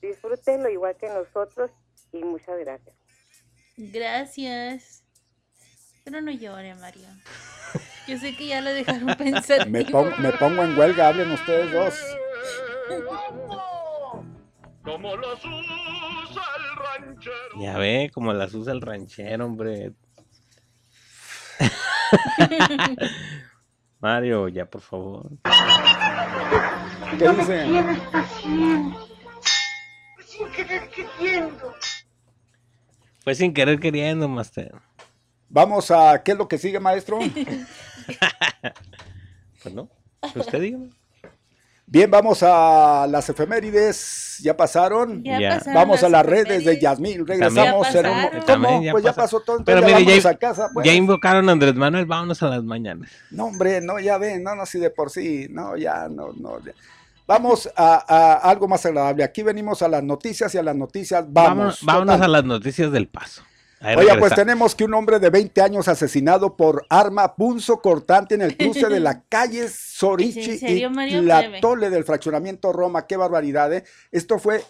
Disfrútenlo 0.01 0.69
igual 0.69 0.95
que 0.95 1.09
nosotros 1.09 1.69
y 2.13 2.23
muchas 2.23 2.57
gracias. 2.59 2.95
Gracias. 3.75 5.03
Pero 6.05 6.21
no 6.21 6.31
llore, 6.31 6.73
Mario. 6.75 7.07
Yo 8.07 8.17
sé 8.17 8.35
que 8.37 8.47
ya 8.47 8.61
lo 8.61 8.69
dejaron 8.69 9.13
pensar. 9.17 9.69
Me, 9.69 9.83
pon- 9.83 10.13
me 10.19 10.31
pongo 10.33 10.63
en 10.63 10.77
huelga, 10.77 11.07
hablen 11.09 11.31
ustedes 11.31 11.71
dos. 11.73 11.95
Como 14.83 15.15
los 15.15 15.39
usa 15.45 16.43
el 16.57 16.75
ranchero. 16.75 17.61
Ya 17.61 17.77
ve, 17.77 18.11
como 18.13 18.33
las 18.33 18.53
usa 18.53 18.73
el 18.73 18.81
ranchero, 18.81 19.45
hombre. 19.45 19.93
Mario, 23.99 24.49
ya 24.49 24.65
por 24.65 24.81
favor. 24.81 25.29
¿Qué 27.17 27.29
dicen? 27.29 27.69
Tienes 27.69 27.99
haciendo. 28.13 29.07
Sin 30.25 30.51
querer 30.51 30.89
queriendo. 30.89 31.73
Fue 33.23 33.35
sin 33.35 33.53
querer 33.53 33.79
queriendo, 33.79 34.27
Master. 34.27 34.73
Vamos 35.47 35.91
a, 35.91 36.21
¿qué 36.23 36.33
es 36.33 36.37
lo 36.37 36.47
que 36.47 36.57
sigue, 36.57 36.79
maestro? 36.79 37.19
Pues 39.61 39.73
no, 39.73 39.89
usted 40.35 40.59
dígame. 40.59 40.89
Bien, 41.93 42.09
vamos 42.09 42.41
a 42.41 43.05
las 43.07 43.29
efemérides. 43.29 44.39
¿Ya 44.41 44.57
pasaron? 44.57 45.23
Ya 45.23 45.39
Ya. 45.39 45.49
pasaron 45.59 45.73
Vamos 45.75 46.01
a 46.01 46.09
las 46.09 46.25
redes 46.25 46.65
de 46.65 46.79
Yasmín. 46.81 47.23
Regresamos. 47.27 47.87
Ya 47.93 47.99
en 47.99 48.65
un- 48.65 48.83
ya 48.83 48.91
pues 48.91 49.03
ya 49.03 49.13
pasó 49.13 49.41
todo. 49.41 49.63
Pero 49.63 49.87
ya 49.87 49.99
mire, 49.99 50.19
ya, 50.19 50.29
a 50.31 50.33
casa. 50.33 50.71
pues. 50.73 50.87
ya 50.87 50.93
invocaron 50.93 51.47
a 51.49 51.51
Andrés 51.51 51.75
Manuel, 51.75 52.07
vámonos 52.07 52.41
a 52.41 52.47
las 52.47 52.63
mañanas. 52.63 53.11
No, 53.29 53.45
hombre, 53.45 53.79
no, 53.79 53.99
ya 53.99 54.17
ven, 54.17 54.41
no, 54.41 54.55
no, 54.55 54.65
si 54.65 54.79
de 54.79 54.89
por 54.89 55.11
sí, 55.11 55.45
no, 55.51 55.77
ya, 55.77 56.07
no, 56.09 56.33
no. 56.33 56.59
ya. 56.65 56.71
Vamos 57.27 57.69
a, 57.75 58.03
a 58.07 58.49
algo 58.49 58.67
más 58.67 58.83
agradable. 58.87 59.23
Aquí 59.23 59.43
venimos 59.43 59.83
a 59.83 59.87
las 59.87 60.01
noticias 60.01 60.55
y 60.55 60.57
a 60.57 60.63
las 60.63 60.75
noticias 60.75 61.23
vamos. 61.27 61.79
Vámonos, 61.83 62.19
a 62.19 62.27
las 62.27 62.43
noticias 62.43 62.91
del 62.91 63.07
paso. 63.07 63.43
Ahí 63.83 63.97
Oiga, 63.97 64.17
pues 64.17 64.33
tenemos 64.33 64.75
que 64.75 64.85
un 64.85 64.93
hombre 64.93 65.19
de 65.19 65.29
20 65.29 65.61
años 65.61 65.89
asesinado 65.89 66.55
por 66.55 66.85
arma 66.89 67.35
punzo 67.35 67.81
cortante 67.81 68.33
en 68.35 68.41
el 68.41 68.55
cruce 68.55 68.87
de 68.87 69.01
la 69.01 69.23
calle 69.29 69.67
Sorichi 69.67 70.51
¿Es 70.51 70.63
en 70.63 70.99
y 71.01 71.21
la? 71.21 71.59
Tole 71.59 71.89
del 71.89 72.05
fraccionamiento 72.05 72.71
Roma. 72.71 73.07
Qué 73.07 73.17
barbaridad, 73.17 73.73
¿eh? 73.73 73.83
Esto 74.13 74.39
fue 74.39 74.63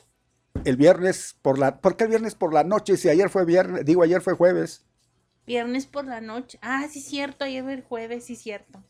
el 0.65 0.77
viernes 0.77 1.35
por 1.43 1.59
la... 1.59 1.77
¿Por 1.77 1.95
qué 1.95 2.05
el 2.05 2.09
viernes 2.09 2.33
por 2.33 2.55
la 2.55 2.63
noche? 2.63 2.97
Si 2.97 3.07
ayer 3.07 3.29
fue 3.29 3.45
viernes, 3.45 3.85
digo, 3.85 4.01
ayer 4.01 4.19
fue 4.19 4.33
jueves. 4.33 4.83
Viernes 5.45 5.85
por 5.85 6.05
la 6.05 6.19
noche. 6.19 6.57
Ah, 6.63 6.87
sí, 6.91 6.99
cierto. 6.99 7.45
Ayer 7.45 7.63
el 7.69 7.83
jueves, 7.83 8.25
sí, 8.25 8.35
cierto. 8.35 8.81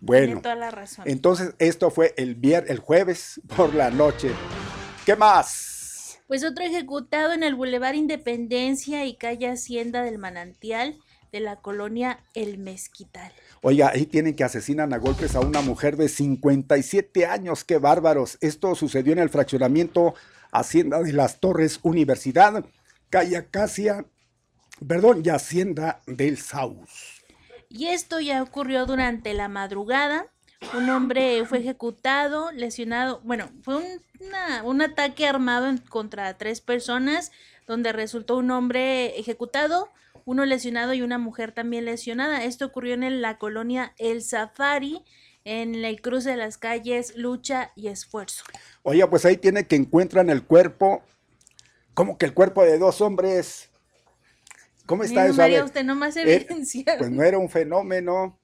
Bueno, 0.00 0.26
Tiene 0.26 0.40
toda 0.42 0.54
la 0.54 0.70
razón. 0.70 1.06
entonces 1.08 1.54
esto 1.58 1.90
fue 1.90 2.14
el, 2.16 2.36
vier 2.36 2.66
el 2.68 2.78
jueves 2.78 3.40
por 3.56 3.74
la 3.74 3.90
noche. 3.90 4.30
¿Qué 5.04 5.16
más? 5.16 5.75
Pues 6.26 6.42
otro 6.42 6.64
ejecutado 6.64 7.32
en 7.32 7.44
el 7.44 7.54
Boulevard 7.54 7.94
Independencia 7.94 9.06
y 9.06 9.14
calle 9.14 9.48
Hacienda 9.48 10.02
del 10.02 10.18
Manantial 10.18 10.98
de 11.30 11.38
la 11.38 11.56
colonia 11.56 12.18
El 12.34 12.58
Mezquital. 12.58 13.32
Oiga, 13.62 13.90
ahí 13.94 14.06
tienen 14.06 14.34
que 14.34 14.42
asesinan 14.42 14.92
a 14.92 14.98
golpes 14.98 15.36
a 15.36 15.40
una 15.40 15.60
mujer 15.60 15.96
de 15.96 16.08
57 16.08 17.26
años. 17.26 17.62
¡Qué 17.62 17.78
bárbaros! 17.78 18.38
Esto 18.40 18.74
sucedió 18.74 19.12
en 19.12 19.20
el 19.20 19.30
fraccionamiento 19.30 20.14
Hacienda 20.50 21.00
de 21.00 21.12
las 21.12 21.38
Torres 21.38 21.78
Universidad, 21.82 22.64
calle 23.08 23.36
Acacia, 23.36 24.06
perdón, 24.86 25.22
y 25.24 25.28
Hacienda 25.28 26.00
del 26.06 26.38
Saus. 26.38 27.22
Y 27.68 27.86
esto 27.86 28.18
ya 28.18 28.42
ocurrió 28.42 28.84
durante 28.86 29.32
la 29.32 29.48
madrugada. 29.48 30.26
Un 30.76 30.88
hombre 30.90 31.44
fue 31.46 31.58
ejecutado, 31.58 32.50
lesionado. 32.52 33.20
Bueno, 33.24 33.50
fue 33.62 33.76
un, 33.76 33.84
una- 34.20 34.62
un 34.64 34.80
ataque 34.82 35.26
armado 35.26 35.68
en- 35.68 35.78
contra 35.78 36.36
tres 36.38 36.60
personas, 36.60 37.30
donde 37.66 37.92
resultó 37.92 38.36
un 38.36 38.50
hombre 38.50 39.18
ejecutado, 39.18 39.90
uno 40.24 40.44
lesionado 40.44 40.94
y 40.94 41.02
una 41.02 41.18
mujer 41.18 41.52
también 41.52 41.84
lesionada. 41.84 42.42
Esto 42.44 42.66
ocurrió 42.66 42.94
en 42.94 43.20
la 43.22 43.38
colonia 43.38 43.92
El 43.98 44.22
Safari, 44.22 45.02
en 45.44 45.74
el 45.84 46.00
cruce 46.00 46.30
de 46.30 46.36
las 46.36 46.58
calles 46.58 47.16
Lucha 47.16 47.70
y 47.76 47.88
Esfuerzo. 47.88 48.42
Oiga, 48.82 49.08
pues 49.08 49.24
ahí 49.24 49.36
tiene 49.36 49.66
que 49.66 49.76
encuentran 49.76 50.30
el 50.30 50.42
cuerpo, 50.42 51.02
como 51.94 52.18
que 52.18 52.26
el 52.26 52.34
cuerpo 52.34 52.64
de 52.64 52.78
dos 52.78 53.00
hombres. 53.00 53.68
¿Cómo 54.86 55.04
está 55.04 55.26
eso? 55.26 55.36
María, 55.36 55.64
usted 55.64 55.84
nomás 55.84 56.16
eh, 56.16 56.22
evidencia. 56.22 56.96
Pues 56.98 57.10
no 57.10 57.22
era 57.22 57.38
un 57.38 57.48
fenómeno. 57.48 58.36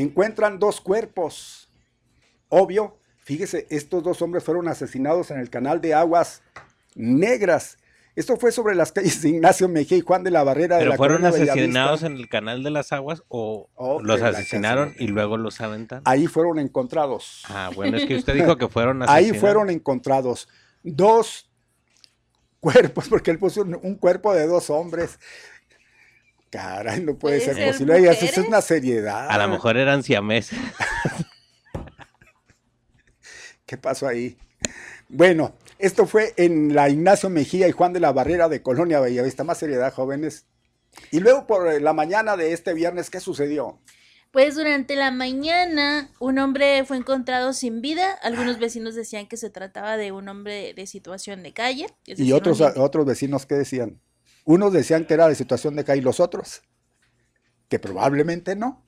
Encuentran 0.00 0.58
dos 0.58 0.80
cuerpos. 0.80 1.70
Obvio, 2.50 2.98
fíjese, 3.22 3.66
estos 3.70 4.02
dos 4.02 4.20
hombres 4.20 4.44
fueron 4.44 4.68
asesinados 4.68 5.30
en 5.30 5.38
el 5.40 5.48
canal 5.48 5.80
de 5.80 5.94
Aguas 5.94 6.42
Negras. 6.94 7.78
Esto 8.14 8.36
fue 8.36 8.52
sobre 8.52 8.74
las 8.74 8.92
calles 8.92 9.22
de 9.22 9.30
Ignacio 9.30 9.68
Mejía 9.68 9.96
y 9.96 10.02
Juan 10.02 10.22
de 10.22 10.30
la 10.30 10.44
Barrera 10.44 10.76
de 10.76 10.82
¿Pero 10.82 10.90
la 10.90 10.96
fueron 10.98 11.24
asesinados 11.24 12.02
en 12.02 12.12
el 12.16 12.28
canal 12.28 12.62
de 12.62 12.70
las 12.70 12.92
aguas 12.92 13.22
o 13.28 13.68
los 14.02 14.20
asesinaron 14.20 14.94
y 14.98 15.06
luego 15.06 15.38
los 15.38 15.62
aventaron? 15.62 16.02
Ahí 16.06 16.26
fueron 16.26 16.58
encontrados. 16.58 17.42
Ah, 17.48 17.70
bueno, 17.74 17.96
es 17.96 18.04
que 18.04 18.16
usted 18.16 18.34
dijo 18.34 18.58
que 18.58 18.68
fueron 18.68 19.02
Ahí 19.02 19.08
asesinados. 19.08 19.40
fueron 19.40 19.70
encontrados 19.70 20.48
dos 20.82 21.50
cuerpos, 22.60 23.08
porque 23.08 23.30
él 23.30 23.38
puso 23.38 23.62
un, 23.62 23.78
un 23.82 23.94
cuerpo 23.94 24.34
de 24.34 24.46
dos 24.46 24.68
hombres. 24.68 25.18
Caray, 26.56 27.02
no 27.02 27.18
puede, 27.18 27.36
Puede 27.36 27.40
ser, 27.40 27.54
ser 27.54 27.72
posible. 27.72 28.10
Eso 28.10 28.24
es 28.24 28.38
una 28.38 28.62
seriedad. 28.62 29.28
A 29.28 29.36
lo 29.36 29.48
mejor 29.48 29.76
eran 29.76 30.02
siameses. 30.02 30.58
¿Qué 33.66 33.76
pasó 33.76 34.08
ahí? 34.08 34.38
Bueno, 35.10 35.54
esto 35.78 36.06
fue 36.06 36.32
en 36.38 36.74
la 36.74 36.88
Ignacio 36.88 37.28
Mejía 37.28 37.68
y 37.68 37.72
Juan 37.72 37.92
de 37.92 38.00
la 38.00 38.10
Barrera 38.10 38.48
de 38.48 38.62
Colonia 38.62 39.00
Bellavista. 39.00 39.44
Más 39.44 39.58
seriedad, 39.58 39.92
jóvenes. 39.92 40.46
Y 41.10 41.20
luego 41.20 41.46
por 41.46 41.68
eh, 41.68 41.78
la 41.78 41.92
mañana 41.92 42.38
de 42.38 42.54
este 42.54 42.72
viernes, 42.72 43.10
¿qué 43.10 43.20
sucedió? 43.20 43.78
Pues 44.30 44.54
durante 44.54 44.96
la 44.96 45.10
mañana 45.10 46.10
un 46.20 46.38
hombre 46.38 46.86
fue 46.86 46.96
encontrado 46.96 47.52
sin 47.52 47.82
vida. 47.82 48.12
Algunos 48.22 48.58
vecinos 48.58 48.94
decían 48.94 49.26
que 49.26 49.36
se 49.36 49.50
trataba 49.50 49.98
de 49.98 50.10
un 50.10 50.26
hombre 50.28 50.72
de 50.74 50.86
situación 50.86 51.42
de 51.42 51.52
calle. 51.52 51.84
es 52.06 52.18
Y 52.18 52.22
decir, 52.22 52.34
otros, 52.34 52.60
otros 52.60 53.04
vecinos, 53.04 53.44
¿qué 53.44 53.56
decían? 53.56 54.00
Unos 54.46 54.72
decían 54.72 55.04
que 55.06 55.14
era 55.14 55.28
de 55.28 55.34
situación 55.34 55.76
de 55.76 55.84
calle 55.84 55.98
y 56.00 56.04
los 56.04 56.20
otros, 56.20 56.62
que 57.68 57.78
probablemente 57.78 58.54
no. 58.56 58.82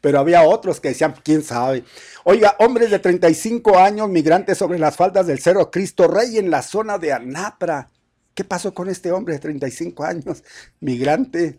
Pero 0.00 0.18
había 0.18 0.42
otros 0.44 0.80
que 0.80 0.88
decían, 0.88 1.14
quién 1.22 1.42
sabe. 1.42 1.84
Oiga, 2.24 2.56
hombres 2.58 2.90
de 2.90 2.98
35 2.98 3.78
años, 3.78 4.08
migrantes 4.08 4.56
sobre 4.56 4.78
las 4.78 4.96
faldas 4.96 5.26
del 5.26 5.40
Cerro 5.40 5.70
Cristo 5.70 6.08
Rey 6.08 6.38
en 6.38 6.50
la 6.50 6.62
zona 6.62 6.96
de 6.98 7.12
Anapra. 7.12 7.90
¿Qué 8.34 8.44
pasó 8.44 8.72
con 8.72 8.88
este 8.88 9.12
hombre 9.12 9.34
de 9.34 9.40
35 9.40 10.04
años, 10.04 10.42
migrante 10.80 11.58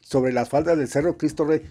sobre 0.00 0.32
las 0.32 0.48
faldas 0.48 0.78
del 0.78 0.88
Cerro 0.88 1.18
Cristo 1.18 1.44
Rey? 1.44 1.62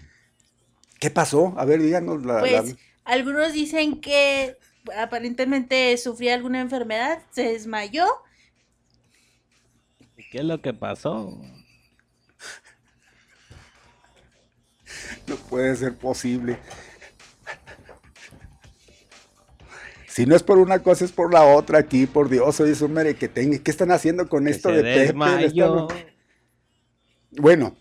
¿Qué 1.00 1.10
pasó? 1.10 1.54
A 1.56 1.64
ver, 1.64 1.82
díganos 1.82 2.24
la... 2.24 2.34
la- 2.34 2.62
Pues 2.62 2.76
algunos 3.04 3.52
dicen 3.52 4.00
que 4.00 4.56
aparentemente 4.98 5.96
sufría 5.96 6.34
alguna 6.34 6.60
enfermedad, 6.60 7.22
se 7.30 7.52
desmayó. 7.52 8.06
¿Qué 10.30 10.38
es 10.38 10.44
lo 10.44 10.60
que 10.60 10.72
pasó? 10.72 11.38
No 15.26 15.36
puede 15.36 15.76
ser 15.76 15.96
posible. 15.96 16.58
Si 20.08 20.26
no 20.26 20.36
es 20.36 20.42
por 20.42 20.58
una 20.58 20.82
cosa, 20.82 21.04
es 21.04 21.12
por 21.12 21.32
la 21.32 21.42
otra 21.44 21.78
aquí, 21.78 22.06
por 22.06 22.28
Dios, 22.28 22.60
hoy 22.60 22.70
es 22.70 22.82
un 22.82 22.92
merequetengue. 22.92 23.62
¿Qué 23.62 23.70
están 23.70 23.90
haciendo 23.90 24.28
con 24.28 24.44
Que 24.44 24.50
esto 24.50 24.68
se 24.68 24.82
de 24.82 24.82
Pepe? 24.82 25.14
Bueno, 27.30 27.74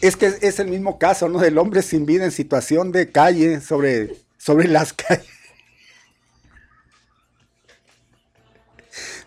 es 0.00 0.16
que 0.16 0.26
es, 0.26 0.42
es 0.42 0.58
el 0.58 0.68
mismo 0.68 0.98
caso, 0.98 1.28
¿no? 1.28 1.38
Del 1.38 1.58
hombre 1.58 1.82
sin 1.82 2.06
vida 2.06 2.24
en 2.24 2.30
situación 2.30 2.92
de 2.92 3.12
calle, 3.12 3.60
sobre, 3.60 4.16
sobre 4.38 4.68
las 4.68 4.92
calles. 4.94 5.39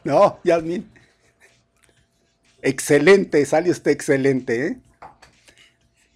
No, 0.04 0.40
Yasmin. 0.44 0.90
Excelente, 2.62 3.46
sale 3.46 3.70
usted 3.72 3.92
excelente, 3.92 4.68
¿eh? 4.68 4.78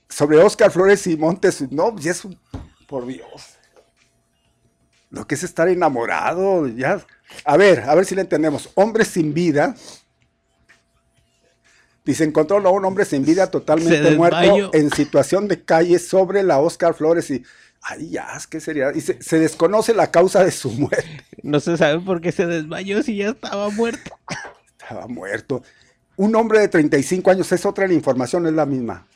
Sobre 0.09 0.37
Oscar 0.37 0.71
Flores 0.71 1.05
y 1.07 1.17
Montes, 1.17 1.61
no, 1.71 1.95
ya 1.97 2.11
es 2.11 2.25
un, 2.25 2.39
por 2.87 3.05
Dios. 3.05 3.57
Lo 5.09 5.27
que 5.27 5.35
es 5.35 5.43
estar 5.43 5.67
enamorado, 5.67 6.67
ya. 6.67 7.05
A 7.43 7.57
ver, 7.57 7.81
a 7.81 7.95
ver 7.95 8.05
si 8.05 8.15
le 8.15 8.21
entendemos. 8.21 8.69
Hombre 8.75 9.05
sin 9.05 9.33
vida. 9.33 9.75
Dice, 12.05 12.23
encontró 12.23 12.57
a 12.57 12.71
un 12.71 12.85
hombre 12.85 13.03
sin 13.03 13.25
vida 13.25 13.51
totalmente 13.51 14.11
muerto 14.15 14.73
en 14.73 14.89
situación 14.91 15.49
de 15.49 15.63
calle 15.63 15.99
sobre 15.99 16.43
la 16.43 16.59
Oscar 16.59 16.93
Flores 16.93 17.29
y... 17.29 17.43
Ay, 17.89 18.09
ya, 18.09 18.27
¿qué 18.49 18.59
sería? 18.59 18.91
Y 18.93 18.99
se, 18.99 19.21
se 19.21 19.39
desconoce 19.39 19.93
la 19.93 20.11
causa 20.11 20.43
de 20.43 20.51
su 20.51 20.69
muerte. 20.71 21.25
No 21.41 21.61
se 21.61 21.77
sabe 21.77 22.01
por 22.01 22.19
qué 22.19 22.33
se 22.33 22.45
desmayó 22.45 23.01
si 23.01 23.15
ya 23.15 23.29
estaba 23.29 23.69
muerto. 23.69 24.11
Estaba 24.77 25.07
muerto. 25.07 25.63
Un 26.17 26.35
hombre 26.35 26.59
de 26.59 26.67
35 26.67 27.31
años, 27.31 27.49
es 27.51 27.65
otra 27.65 27.87
la 27.87 27.93
información, 27.93 28.43
no 28.43 28.49
es 28.49 28.55
la 28.55 28.65
misma. 28.65 29.07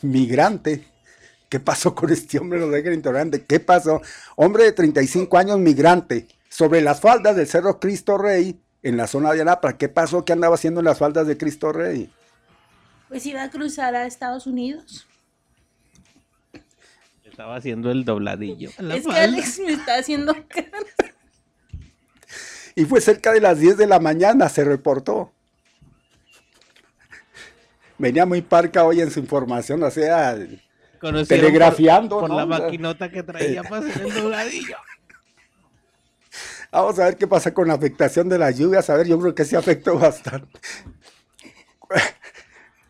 Migrante. 0.00 0.86
¿Qué 1.50 1.60
pasó 1.60 1.94
con 1.94 2.10
este 2.10 2.38
hombre? 2.38 2.58
Lo 2.58 2.70
dejan 2.70 2.94
interrogante. 2.94 3.44
¿Qué 3.44 3.60
pasó? 3.60 4.00
Hombre 4.36 4.64
de 4.64 4.72
35 4.72 5.36
años, 5.36 5.58
migrante. 5.58 6.26
Sobre 6.48 6.80
las 6.80 7.00
faldas 7.00 7.36
del 7.36 7.46
Cerro 7.46 7.78
Cristo 7.78 8.16
Rey, 8.16 8.58
en 8.82 8.96
la 8.96 9.06
zona 9.06 9.32
de 9.32 9.42
Anapra. 9.42 9.76
¿Qué 9.76 9.90
pasó? 9.90 10.24
¿Qué 10.24 10.32
andaba 10.32 10.54
haciendo 10.54 10.80
en 10.80 10.86
las 10.86 10.98
faldas 10.98 11.26
de 11.26 11.36
Cristo 11.36 11.72
Rey? 11.72 12.10
Pues 13.08 13.26
iba 13.26 13.42
a 13.42 13.50
cruzar 13.50 13.94
a 13.94 14.06
Estados 14.06 14.46
Unidos. 14.46 15.06
Estaba 17.36 17.56
haciendo 17.56 17.90
el 17.90 18.06
dobladillo. 18.06 18.70
la 18.78 18.96
Es 18.96 19.06
que. 19.06 19.12
Alex 19.12 19.58
me 19.58 19.72
está 19.74 19.98
haciendo 19.98 20.34
cara. 20.48 20.78
Y 22.74 22.86
fue 22.86 23.02
cerca 23.02 23.30
de 23.30 23.42
las 23.42 23.58
10 23.58 23.76
de 23.76 23.86
la 23.86 24.00
mañana, 24.00 24.48
se 24.48 24.64
reportó. 24.64 25.30
Venía 27.98 28.24
muy 28.24 28.40
parca 28.40 28.84
hoy 28.84 29.02
en 29.02 29.10
su 29.10 29.20
información, 29.20 29.82
o 29.82 29.90
sea, 29.90 30.34
Conocieron 30.98 31.26
telegrafiando. 31.26 32.20
Por, 32.20 32.30
por 32.30 32.30
¿no? 32.30 32.36
la 32.36 32.46
maquinota 32.46 33.10
que 33.10 33.22
traía 33.22 33.62
para 33.62 33.86
hacer 33.86 34.06
el 34.06 34.14
dobladillo. 34.14 34.76
Vamos 36.72 36.98
a 36.98 37.04
ver 37.04 37.18
qué 37.18 37.26
pasa 37.26 37.52
con 37.52 37.68
la 37.68 37.74
afectación 37.74 38.30
de 38.30 38.38
las 38.38 38.56
lluvias. 38.56 38.88
A 38.88 38.96
ver, 38.96 39.06
yo 39.06 39.20
creo 39.20 39.34
que 39.34 39.44
se 39.44 39.58
afectó 39.58 39.98
bastante. 39.98 40.58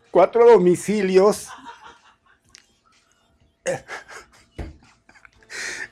Cuatro 0.09 0.49
domicilios. 0.49 1.49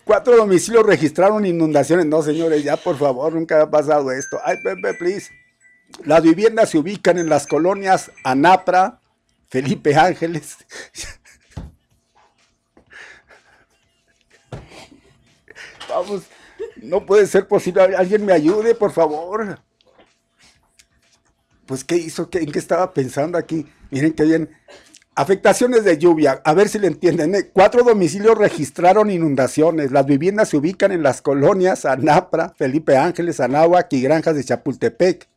Cuatro 0.05 0.37
domicilios 0.37 0.85
registraron 0.85 1.45
inundaciones. 1.47 2.05
No, 2.05 2.21
señores, 2.21 2.63
ya 2.63 2.77
por 2.77 2.95
favor, 2.97 3.33
nunca 3.33 3.63
ha 3.63 3.69
pasado 3.69 4.11
esto. 4.11 4.37
Ay, 4.45 4.57
Pepe, 4.63 4.93
please. 4.93 5.31
Las 6.03 6.21
viviendas 6.21 6.69
se 6.69 6.77
ubican 6.77 7.17
en 7.17 7.27
las 7.27 7.47
colonias 7.47 8.11
Anapra, 8.23 9.01
Felipe 9.49 9.95
Ángeles. 9.95 10.57
Vamos, 15.89 16.23
no 16.83 17.03
puede 17.03 17.25
ser 17.25 17.47
posible. 17.47 17.81
Alguien 17.95 18.25
me 18.25 18.33
ayude, 18.33 18.75
por 18.75 18.91
favor. 18.91 19.59
Pues, 21.65 21.83
¿qué 21.83 21.95
hizo? 21.95 22.29
¿Qué, 22.29 22.39
¿En 22.39 22.51
qué 22.51 22.59
estaba 22.59 22.93
pensando 22.93 23.39
aquí? 23.39 23.65
Miren 23.89 24.13
qué 24.13 24.23
bien. 24.23 24.51
Afectaciones 25.17 25.85
de 25.85 25.97
lluvia, 25.97 26.41
a 26.43 26.53
ver 26.53 26.67
si 26.67 26.77
le 26.77 26.87
entienden. 26.87 27.35
¿eh? 27.35 27.49
Cuatro 27.53 27.83
domicilios 27.83 28.37
registraron 28.37 29.09
inundaciones. 29.09 29.91
Las 29.91 30.05
viviendas 30.05 30.49
se 30.49 30.57
ubican 30.57 30.91
en 30.91 31.03
las 31.03 31.21
colonias 31.21 31.85
Anapra, 31.85 32.53
Felipe 32.57 32.97
Ángeles, 32.97 33.39
Anáhuac 33.39 33.91
y 33.93 34.01
Granjas 34.01 34.35
de 34.35 34.43
Chapultepec. 34.43 35.29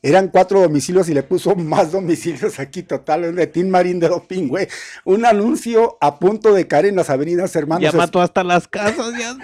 Eran 0.00 0.28
cuatro 0.28 0.62
domicilios 0.62 1.08
y 1.08 1.14
le 1.14 1.24
puso 1.24 1.54
más 1.56 1.92
domicilios 1.92 2.58
aquí, 2.58 2.82
total, 2.82 3.34
de 3.34 3.46
Tim 3.48 3.68
Marín 3.68 4.00
de 4.00 4.08
Doping, 4.08 4.48
güey. 4.48 4.68
Un 5.04 5.26
anuncio 5.26 5.98
a 6.00 6.18
punto 6.18 6.54
de 6.54 6.66
caer 6.66 6.86
en 6.86 6.96
las 6.96 7.10
avenidas 7.10 7.54
hermanos. 7.54 7.82
Ya 7.82 7.96
mató 7.96 8.22
hasta 8.22 8.44
las 8.44 8.66
casas, 8.66 9.12
ya. 9.18 9.36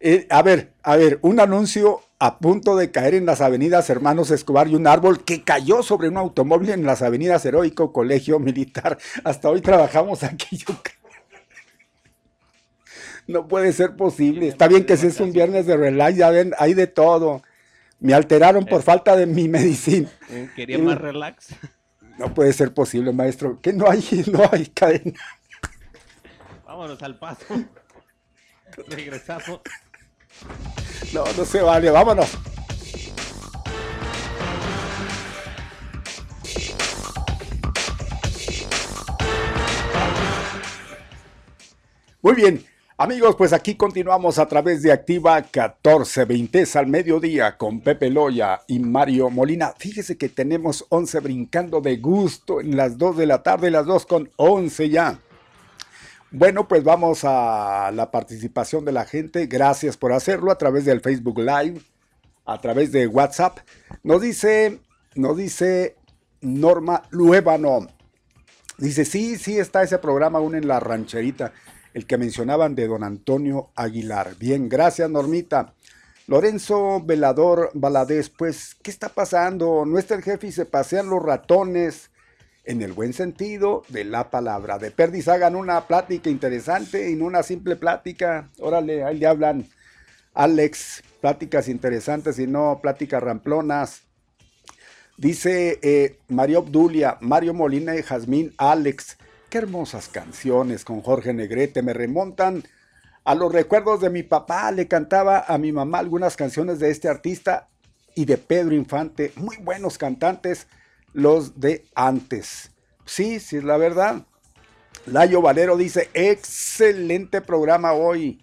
Eh, 0.00 0.26
a 0.30 0.42
ver, 0.42 0.72
a 0.82 0.96
ver, 0.96 1.18
un 1.22 1.38
anuncio 1.38 2.02
a 2.24 2.38
punto 2.38 2.74
de 2.74 2.90
caer 2.90 3.12
en 3.12 3.26
las 3.26 3.42
avenidas 3.42 3.90
Hermanos 3.90 4.30
Escobar 4.30 4.66
y 4.68 4.74
un 4.74 4.86
árbol 4.86 5.24
que 5.24 5.42
cayó 5.42 5.82
sobre 5.82 6.08
un 6.08 6.16
automóvil 6.16 6.70
en 6.70 6.86
las 6.86 7.02
avenidas 7.02 7.44
Heroico 7.44 7.92
Colegio 7.92 8.38
Militar. 8.38 8.96
Hasta 9.24 9.50
hoy 9.50 9.60
trabajamos 9.60 10.22
aquí. 10.22 10.56
Yo 10.56 10.74
no 13.26 13.46
puede 13.46 13.74
ser 13.74 13.94
posible. 13.96 14.48
Está 14.48 14.68
bien 14.68 14.86
que 14.86 14.96
si 14.96 15.08
es 15.08 15.20
un 15.20 15.34
viernes 15.34 15.66
de 15.66 15.76
relax, 15.76 16.16
ya 16.16 16.30
ven, 16.30 16.54
hay 16.58 16.72
de 16.72 16.86
todo. 16.86 17.42
Me 18.00 18.14
alteraron 18.14 18.64
por 18.64 18.82
falta 18.82 19.16
de 19.16 19.26
mi 19.26 19.46
medicina. 19.46 20.08
Eh, 20.30 20.48
Quería 20.56 20.78
más 20.78 20.96
relax. 20.96 21.48
No 22.16 22.32
puede 22.32 22.54
ser 22.54 22.72
posible, 22.72 23.12
maestro. 23.12 23.60
Que 23.60 23.74
no 23.74 23.86
hay, 23.86 24.02
no 24.32 24.48
hay 24.50 24.68
cadena. 24.68 25.20
Vámonos 26.64 27.02
al 27.02 27.18
paso. 27.18 27.44
Regresamos. 28.88 29.60
No, 31.12 31.24
no 31.36 31.44
se 31.44 31.62
vale, 31.62 31.90
vámonos. 31.90 32.30
Muy 42.24 42.34
bien, 42.34 42.64
amigos, 42.96 43.36
pues 43.36 43.52
aquí 43.52 43.74
continuamos 43.74 44.38
a 44.38 44.48
través 44.48 44.82
de 44.82 44.90
Activa 44.90 45.36
1420 45.36 46.64
al 46.74 46.86
mediodía 46.86 47.58
con 47.58 47.80
Pepe 47.80 48.08
Loya 48.08 48.62
y 48.66 48.78
Mario 48.78 49.28
Molina. 49.28 49.74
Fíjese 49.78 50.16
que 50.16 50.30
tenemos 50.30 50.86
11 50.88 51.20
brincando 51.20 51.82
de 51.82 51.98
gusto 51.98 52.62
en 52.62 52.78
las 52.78 52.96
2 52.96 53.18
de 53.18 53.26
la 53.26 53.42
tarde, 53.42 53.70
las 53.70 53.84
2 53.84 54.06
con 54.06 54.30
11 54.36 54.88
ya. 54.88 55.18
Bueno, 56.36 56.66
pues 56.66 56.82
vamos 56.82 57.20
a 57.22 57.92
la 57.94 58.10
participación 58.10 58.84
de 58.84 58.90
la 58.90 59.04
gente. 59.04 59.46
Gracias 59.46 59.96
por 59.96 60.12
hacerlo 60.12 60.50
a 60.50 60.58
través 60.58 60.84
del 60.84 61.00
Facebook 61.00 61.38
Live, 61.38 61.80
a 62.44 62.60
través 62.60 62.90
de 62.90 63.06
WhatsApp. 63.06 63.58
Nos 64.02 64.20
dice, 64.20 64.80
nos 65.14 65.36
dice 65.36 65.94
Norma 66.40 67.04
Luébano. 67.10 67.86
Dice, 68.78 69.04
sí, 69.04 69.38
sí 69.38 69.60
está 69.60 69.84
ese 69.84 69.98
programa 69.98 70.40
aún 70.40 70.56
en 70.56 70.66
la 70.66 70.80
rancherita, 70.80 71.52
el 71.92 72.04
que 72.04 72.18
mencionaban 72.18 72.74
de 72.74 72.88
don 72.88 73.04
Antonio 73.04 73.70
Aguilar. 73.76 74.34
Bien, 74.36 74.68
gracias 74.68 75.08
Normita. 75.08 75.72
Lorenzo 76.26 77.00
Velador 77.00 77.70
Valadez, 77.74 78.28
pues, 78.28 78.74
¿qué 78.82 78.90
está 78.90 79.08
pasando? 79.08 79.84
No 79.86 80.00
está 80.00 80.16
el 80.16 80.24
jefe 80.24 80.48
y 80.48 80.52
se 80.52 80.66
pasean 80.66 81.10
los 81.10 81.22
ratones 81.22 82.10
en 82.64 82.82
el 82.82 82.92
buen 82.92 83.12
sentido 83.12 83.84
de 83.88 84.04
la 84.04 84.30
palabra. 84.30 84.78
De 84.78 84.90
Perdis 84.90 85.28
hagan 85.28 85.54
una 85.54 85.86
plática 85.86 86.30
interesante 86.30 87.10
y 87.10 87.14
no 87.14 87.26
una 87.26 87.42
simple 87.42 87.76
plática. 87.76 88.50
Órale, 88.58 89.04
ahí 89.04 89.18
le 89.18 89.26
hablan 89.26 89.66
Alex, 90.32 91.02
pláticas 91.20 91.68
interesantes 91.68 92.38
y 92.38 92.46
no 92.46 92.80
pláticas 92.82 93.22
ramplonas. 93.22 94.02
Dice 95.16 95.78
eh, 95.82 96.18
Mario 96.28 96.60
Obdulia, 96.60 97.18
Mario 97.20 97.54
Molina 97.54 97.96
y 97.96 98.02
Jazmín 98.02 98.52
Alex. 98.56 99.18
Qué 99.48 99.58
hermosas 99.58 100.08
canciones 100.08 100.84
con 100.84 101.02
Jorge 101.02 101.32
Negrete. 101.32 101.82
Me 101.82 101.92
remontan 101.92 102.64
a 103.24 103.34
los 103.34 103.52
recuerdos 103.52 104.00
de 104.00 104.10
mi 104.10 104.22
papá. 104.22 104.72
Le 104.72 104.88
cantaba 104.88 105.44
a 105.46 105.58
mi 105.58 105.70
mamá 105.70 105.98
algunas 105.98 106.34
canciones 106.34 106.80
de 106.80 106.90
este 106.90 107.08
artista 107.08 107.68
y 108.16 108.24
de 108.24 108.38
Pedro 108.38 108.74
Infante. 108.74 109.32
Muy 109.36 109.56
buenos 109.58 109.98
cantantes 109.98 110.66
los 111.14 111.58
de 111.58 111.86
antes. 111.94 112.72
Sí, 113.06 113.40
sí 113.40 113.56
es 113.56 113.64
la 113.64 113.78
verdad. 113.78 114.26
Layo 115.06 115.40
Valero 115.40 115.76
dice, 115.76 116.10
excelente 116.12 117.40
programa 117.40 117.92
hoy. 117.92 118.42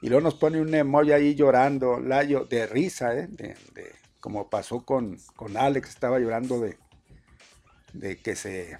Y 0.00 0.08
luego 0.08 0.22
nos 0.22 0.34
pone 0.34 0.60
un 0.60 0.72
emoji 0.74 1.12
ahí 1.12 1.34
llorando, 1.34 1.98
Layo, 1.98 2.44
de 2.44 2.66
risa, 2.66 3.14
¿eh? 3.14 3.26
De, 3.28 3.56
como 4.20 4.48
pasó 4.48 4.84
con, 4.84 5.18
con 5.34 5.56
Alex, 5.56 5.90
estaba 5.90 6.18
llorando 6.18 6.60
de, 6.60 6.78
de 7.92 8.16
que 8.18 8.36
se, 8.36 8.78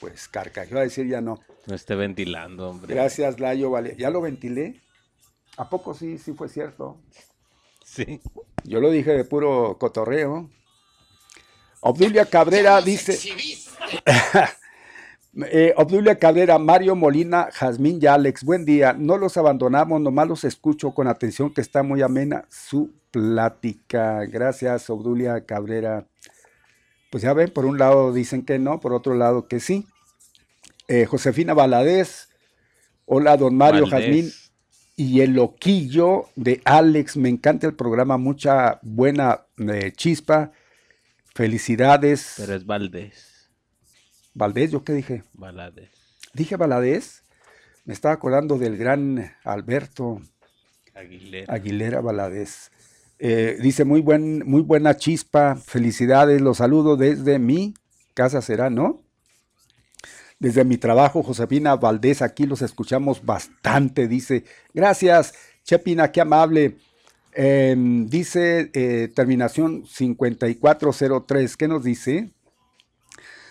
pues, 0.00 0.28
carcajeó 0.28 0.78
a 0.78 0.82
decir 0.82 1.08
ya 1.08 1.20
no. 1.20 1.40
No 1.66 1.74
esté 1.74 1.94
ventilando, 1.94 2.70
hombre. 2.70 2.94
Gracias, 2.94 3.40
Layo 3.40 3.70
Valero. 3.70 3.96
¿Ya 3.96 4.10
lo 4.10 4.20
ventilé? 4.20 4.80
¿A 5.56 5.68
poco 5.68 5.94
sí, 5.94 6.18
sí 6.18 6.32
fue 6.32 6.48
cierto? 6.48 7.00
Sí. 7.84 8.20
Yo 8.64 8.80
lo 8.80 8.90
dije 8.90 9.12
de 9.12 9.24
puro 9.24 9.76
cotorreo. 9.78 10.48
Obdulia 11.84 12.24
Cabrera 12.26 12.80
dice. 12.80 13.18
eh, 15.50 15.74
Obdulia 15.76 16.16
Cabrera, 16.16 16.56
Mario 16.56 16.94
Molina, 16.94 17.48
Jazmín 17.52 17.98
y 18.00 18.06
Alex, 18.06 18.44
buen 18.44 18.64
día. 18.64 18.92
No 18.92 19.18
los 19.18 19.36
abandonamos, 19.36 20.00
nomás 20.00 20.28
los 20.28 20.44
escucho 20.44 20.92
con 20.92 21.08
atención, 21.08 21.52
que 21.52 21.60
está 21.60 21.82
muy 21.82 22.00
amena 22.00 22.44
su 22.48 22.92
plática. 23.10 24.24
Gracias, 24.26 24.88
Obdulia 24.90 25.44
Cabrera. 25.44 26.06
Pues 27.10 27.24
ya 27.24 27.32
ven, 27.32 27.50
por 27.50 27.64
un 27.64 27.78
lado 27.78 28.12
dicen 28.12 28.44
que 28.44 28.60
no, 28.60 28.78
por 28.78 28.92
otro 28.92 29.16
lado 29.16 29.48
que 29.48 29.58
sí. 29.58 29.84
Eh, 30.86 31.04
Josefina 31.04 31.52
Valadez, 31.52 32.28
hola, 33.06 33.36
don 33.36 33.56
Mario 33.56 33.86
Jazmín 33.86 34.30
y 34.94 35.20
el 35.20 35.32
loquillo 35.32 36.26
de 36.36 36.60
Alex. 36.64 37.16
Me 37.16 37.28
encanta 37.28 37.66
el 37.66 37.74
programa, 37.74 38.18
mucha 38.18 38.78
buena 38.82 39.46
eh, 39.58 39.92
chispa. 39.96 40.52
Felicidades. 41.34 42.34
Pero 42.36 42.54
es 42.54 42.66
Valdés. 42.66 43.50
¿Valdés? 44.34 44.70
¿Yo 44.70 44.84
qué 44.84 44.92
dije? 44.92 45.24
Valadez. 45.34 45.90
¿Dije 46.34 46.56
Valadez? 46.56 47.22
Me 47.84 47.94
estaba 47.94 48.14
acordando 48.14 48.58
del 48.58 48.76
gran 48.76 49.34
Alberto 49.44 50.20
Aguilera, 50.94 51.52
Aguilera 51.52 52.00
Valadez. 52.00 52.70
Eh, 53.18 53.58
dice, 53.60 53.84
muy, 53.84 54.00
buen, 54.00 54.46
muy 54.46 54.62
buena 54.62 54.96
chispa, 54.96 55.56
felicidades, 55.56 56.40
los 56.40 56.58
saludo 56.58 56.96
desde 56.96 57.38
mi 57.38 57.74
casa 58.14 58.42
será, 58.42 58.68
¿no? 58.68 59.02
Desde 60.38 60.64
mi 60.64 60.76
trabajo, 60.76 61.22
Josefina 61.22 61.76
Valdés, 61.76 62.20
aquí 62.20 62.46
los 62.46 62.62
escuchamos 62.62 63.24
bastante, 63.24 64.08
dice, 64.08 64.44
gracias, 64.74 65.34
Chepina, 65.62 66.10
qué 66.10 66.20
amable. 66.20 66.78
Eh, 67.34 67.74
dice 68.08 68.70
eh, 68.74 69.08
terminación 69.14 69.86
5403, 69.86 71.56
¿qué 71.56 71.68
nos 71.68 71.82
dice? 71.82 72.30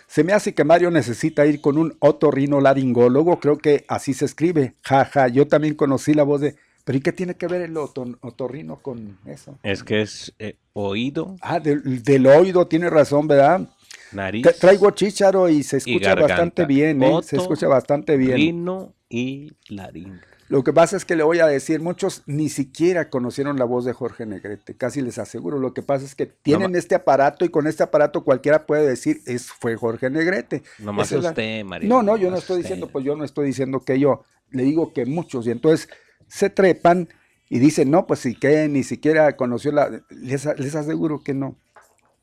Se 0.08 0.26
me 0.26 0.34
hace 0.34 0.54
que 0.54 0.66
Mario 0.66 0.92
necesita 0.92 1.46
ir 1.46 1.62
con 1.62 1.78
un 1.78 1.96
otorrinolaringólogo, 2.00 3.40
creo 3.40 3.58
que 3.58 3.86
así 3.88 4.14
se 4.14 4.26
escribe. 4.26 4.76
Jaja, 4.84 5.30
yo 5.30 5.48
también 5.48 5.74
conocí 5.74 6.14
la 6.14 6.24
voz 6.24 6.42
de... 6.42 6.56
¿Pero 6.84 6.98
y 6.98 7.02
qué 7.02 7.14
tiene 7.14 7.36
que 7.36 7.48
ver 7.48 7.62
el 7.62 7.78
otor 7.78 8.18
otorrino 8.22 8.82
con 8.82 9.20
eso? 9.26 9.58
Es 9.64 9.84
que 9.84 10.02
es 10.02 10.34
eh, 10.38 10.58
oído. 10.74 11.38
Ah, 11.40 11.60
del, 11.60 12.04
del, 12.04 12.28
oído, 12.28 12.68
tiene 12.68 12.90
razón, 12.90 13.28
¿verdad? 13.28 13.70
Nariz. 14.12 14.44
Tra 14.44 14.52
traigo 14.52 14.92
chícharo 14.92 15.48
y 15.48 15.64
se 15.64 15.78
escucha 15.78 16.12
y 16.12 16.22
bastante 16.22 16.66
bien, 16.66 17.04
¿eh? 17.04 17.20
se 17.24 17.38
escucha 17.38 17.68
bastante 17.68 18.18
bien. 18.18 18.36
Rino 18.36 18.94
y 19.10 19.54
laringe. 19.70 20.31
Lo 20.52 20.66
que 20.66 20.74
pasa 20.74 20.98
es 20.98 21.06
que 21.06 21.16
le 21.16 21.24
voy 21.24 21.40
a 21.40 21.48
decir, 21.48 21.80
muchos 21.80 22.24
ni 22.26 22.50
siquiera 22.50 23.10
conocieron 23.10 23.58
la 23.58 23.64
voz 23.64 23.86
de 23.86 23.94
Jorge 23.94 24.26
Negrete, 24.26 24.76
casi 24.76 25.02
les 25.02 25.18
aseguro. 25.18 25.58
Lo 25.60 25.74
que 25.74 25.82
pasa 25.82 26.04
es 26.04 26.14
que 26.14 26.26
tienen 26.26 26.74
no, 26.74 26.78
este 26.78 26.94
aparato 26.94 27.46
y 27.46 27.50
con 27.50 27.68
este 27.68 27.84
aparato 27.84 28.26
cualquiera 28.26 28.66
puede 28.66 28.86
decir, 28.86 29.22
es, 29.28 29.48
fue 29.48 29.78
Jorge 29.78 30.10
Negrete. 30.10 30.62
No 30.80 30.92
más 30.92 31.10
usted, 31.10 31.64
la... 31.64 31.80
No, 31.80 32.04
no, 32.04 32.18
yo 32.18 32.30
no 32.30 32.36
estoy 32.36 32.58
usted. 32.58 32.64
diciendo, 32.64 32.90
pues 32.90 33.06
yo 33.06 33.16
no 33.16 33.24
estoy 33.24 33.48
diciendo 33.48 33.80
que 33.80 33.98
yo, 33.98 34.26
le 34.50 34.64
digo 34.64 34.92
que 34.92 35.06
muchos. 35.06 35.48
Y 35.48 35.52
entonces 35.52 35.88
se 36.28 36.50
trepan 36.50 37.08
y 37.48 37.60
dicen, 37.60 37.90
no, 37.90 38.06
pues 38.06 38.20
si 38.20 38.36
que 38.36 38.68
ni 38.68 38.84
siquiera 38.84 39.38
conoció 39.38 39.72
la... 39.72 40.04
Les, 40.10 40.46
les 40.60 40.76
aseguro 40.76 41.24
que 41.24 41.34
no. 41.34 41.56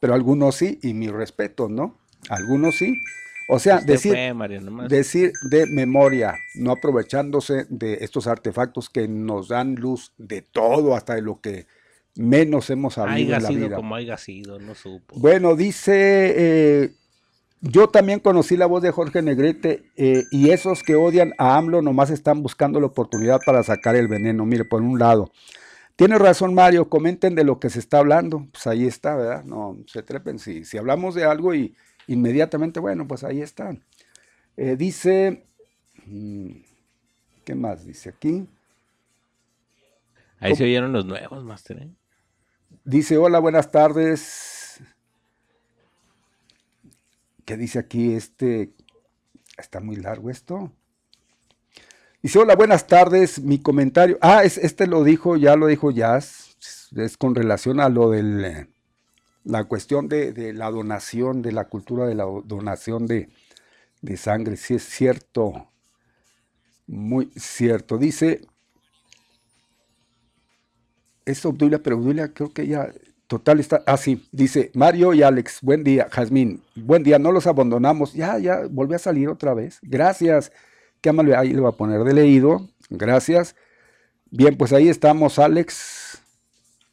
Pero 0.00 0.12
algunos 0.12 0.54
sí, 0.54 0.78
y 0.82 0.92
mi 0.92 1.08
respeto, 1.08 1.70
¿no? 1.70 1.96
Algunos 2.28 2.74
sí. 2.74 2.92
O 3.50 3.58
sea, 3.58 3.76
Usted 3.76 3.92
decir, 3.94 4.12
fue, 4.12 4.34
Mario, 4.34 4.60
nomás. 4.60 4.90
decir 4.90 5.32
de 5.48 5.64
memoria, 5.66 6.34
no 6.54 6.70
aprovechándose 6.72 7.64
de 7.70 7.94
estos 8.02 8.26
artefactos 8.26 8.90
que 8.90 9.08
nos 9.08 9.48
dan 9.48 9.74
luz 9.74 10.12
de 10.18 10.42
todo, 10.42 10.94
hasta 10.94 11.14
de 11.14 11.22
lo 11.22 11.40
que 11.40 11.66
menos 12.14 12.68
hemos 12.68 12.94
sabido 12.94 13.34
en 13.34 13.42
la 13.42 13.48
sido 13.48 13.66
vida. 13.66 13.76
como 13.76 13.94
haya 13.94 14.18
sido, 14.18 14.58
no 14.58 14.74
supo. 14.74 15.18
Bueno, 15.18 15.56
dice, 15.56 16.34
eh, 16.36 16.90
yo 17.62 17.88
también 17.88 18.20
conocí 18.20 18.54
la 18.56 18.66
voz 18.66 18.82
de 18.82 18.90
Jorge 18.90 19.22
Negrete 19.22 19.82
eh, 19.96 20.24
y 20.30 20.50
esos 20.50 20.82
que 20.82 20.94
odian 20.94 21.32
a 21.38 21.56
AMLO 21.56 21.80
nomás 21.80 22.10
están 22.10 22.42
buscando 22.42 22.80
la 22.80 22.86
oportunidad 22.86 23.40
para 23.46 23.62
sacar 23.62 23.96
el 23.96 24.08
veneno. 24.08 24.44
Mire, 24.44 24.66
por 24.66 24.82
un 24.82 24.98
lado. 24.98 25.30
Tiene 25.96 26.18
razón 26.18 26.52
Mario, 26.52 26.88
comenten 26.90 27.34
de 27.34 27.44
lo 27.44 27.58
que 27.58 27.70
se 27.70 27.78
está 27.78 27.98
hablando. 27.98 28.46
Pues 28.52 28.66
ahí 28.66 28.86
está, 28.86 29.16
¿verdad? 29.16 29.44
No, 29.44 29.78
se 29.86 30.02
trepen. 30.02 30.38
Si, 30.38 30.64
si 30.66 30.76
hablamos 30.76 31.14
de 31.14 31.24
algo 31.24 31.54
y 31.54 31.74
inmediatamente, 32.08 32.80
bueno, 32.80 33.06
pues 33.06 33.22
ahí 33.22 33.40
está. 33.40 33.76
Eh, 34.56 34.74
dice, 34.76 35.46
mm, 36.06 36.50
¿qué 37.44 37.54
más 37.54 37.86
dice 37.86 38.08
aquí? 38.08 38.48
Ahí 40.40 40.56
se 40.56 40.64
oyeron 40.64 40.92
los 40.92 41.06
nuevos, 41.06 41.44
Master. 41.44 41.82
¿eh? 41.82 41.90
Dice, 42.84 43.16
hola, 43.16 43.38
buenas 43.38 43.70
tardes. 43.70 44.80
¿Qué 47.44 47.56
dice 47.56 47.78
aquí 47.78 48.14
este? 48.14 48.72
Está 49.56 49.80
muy 49.80 49.96
largo 49.96 50.30
esto. 50.30 50.72
Dice, 52.22 52.38
hola, 52.38 52.56
buenas 52.56 52.86
tardes. 52.86 53.40
Mi 53.40 53.60
comentario. 53.60 54.18
Ah, 54.20 54.44
es, 54.44 54.58
este 54.58 54.86
lo 54.86 55.04
dijo, 55.04 55.36
ya 55.36 55.56
lo 55.56 55.66
dijo 55.66 55.90
Jazz. 55.90 56.56
Es 56.96 57.16
con 57.16 57.34
relación 57.34 57.80
a 57.80 57.88
lo 57.88 58.10
del. 58.10 58.68
La 59.48 59.64
cuestión 59.64 60.08
de, 60.08 60.32
de 60.32 60.52
la 60.52 60.70
donación, 60.70 61.40
de 61.40 61.52
la 61.52 61.64
cultura 61.64 62.06
de 62.06 62.14
la 62.14 62.24
donación 62.44 63.06
de, 63.06 63.30
de 64.02 64.16
sangre. 64.18 64.58
Sí, 64.58 64.74
es 64.74 64.84
cierto. 64.84 65.70
Muy 66.86 67.30
cierto. 67.34 67.96
Dice, 67.96 68.42
es 71.24 71.46
Obdulia, 71.46 71.82
pero 71.82 71.96
Obdulia 71.96 72.32
creo 72.34 72.52
que 72.52 72.66
ya 72.66 72.92
total 73.26 73.58
está. 73.60 73.82
Ah, 73.86 73.96
sí, 73.96 74.28
dice 74.32 74.70
Mario 74.74 75.14
y 75.14 75.22
Alex, 75.22 75.60
buen 75.62 75.82
día, 75.82 76.08
Jazmín, 76.10 76.62
buen 76.74 77.02
día, 77.02 77.18
no 77.18 77.32
los 77.32 77.46
abandonamos. 77.46 78.12
Ya, 78.12 78.38
ya, 78.38 78.66
volvió 78.70 78.96
a 78.96 78.98
salir 78.98 79.30
otra 79.30 79.54
vez. 79.54 79.78
Gracias. 79.82 80.52
Qué 81.00 81.08
amable, 81.08 81.36
ahí 81.36 81.54
le 81.54 81.60
voy 81.60 81.70
a 81.72 81.76
poner 81.76 82.04
de 82.04 82.12
leído. 82.12 82.68
Gracias. 82.90 83.56
Bien, 84.30 84.58
pues 84.58 84.74
ahí 84.74 84.88
estamos, 84.90 85.38
Alex. 85.38 86.20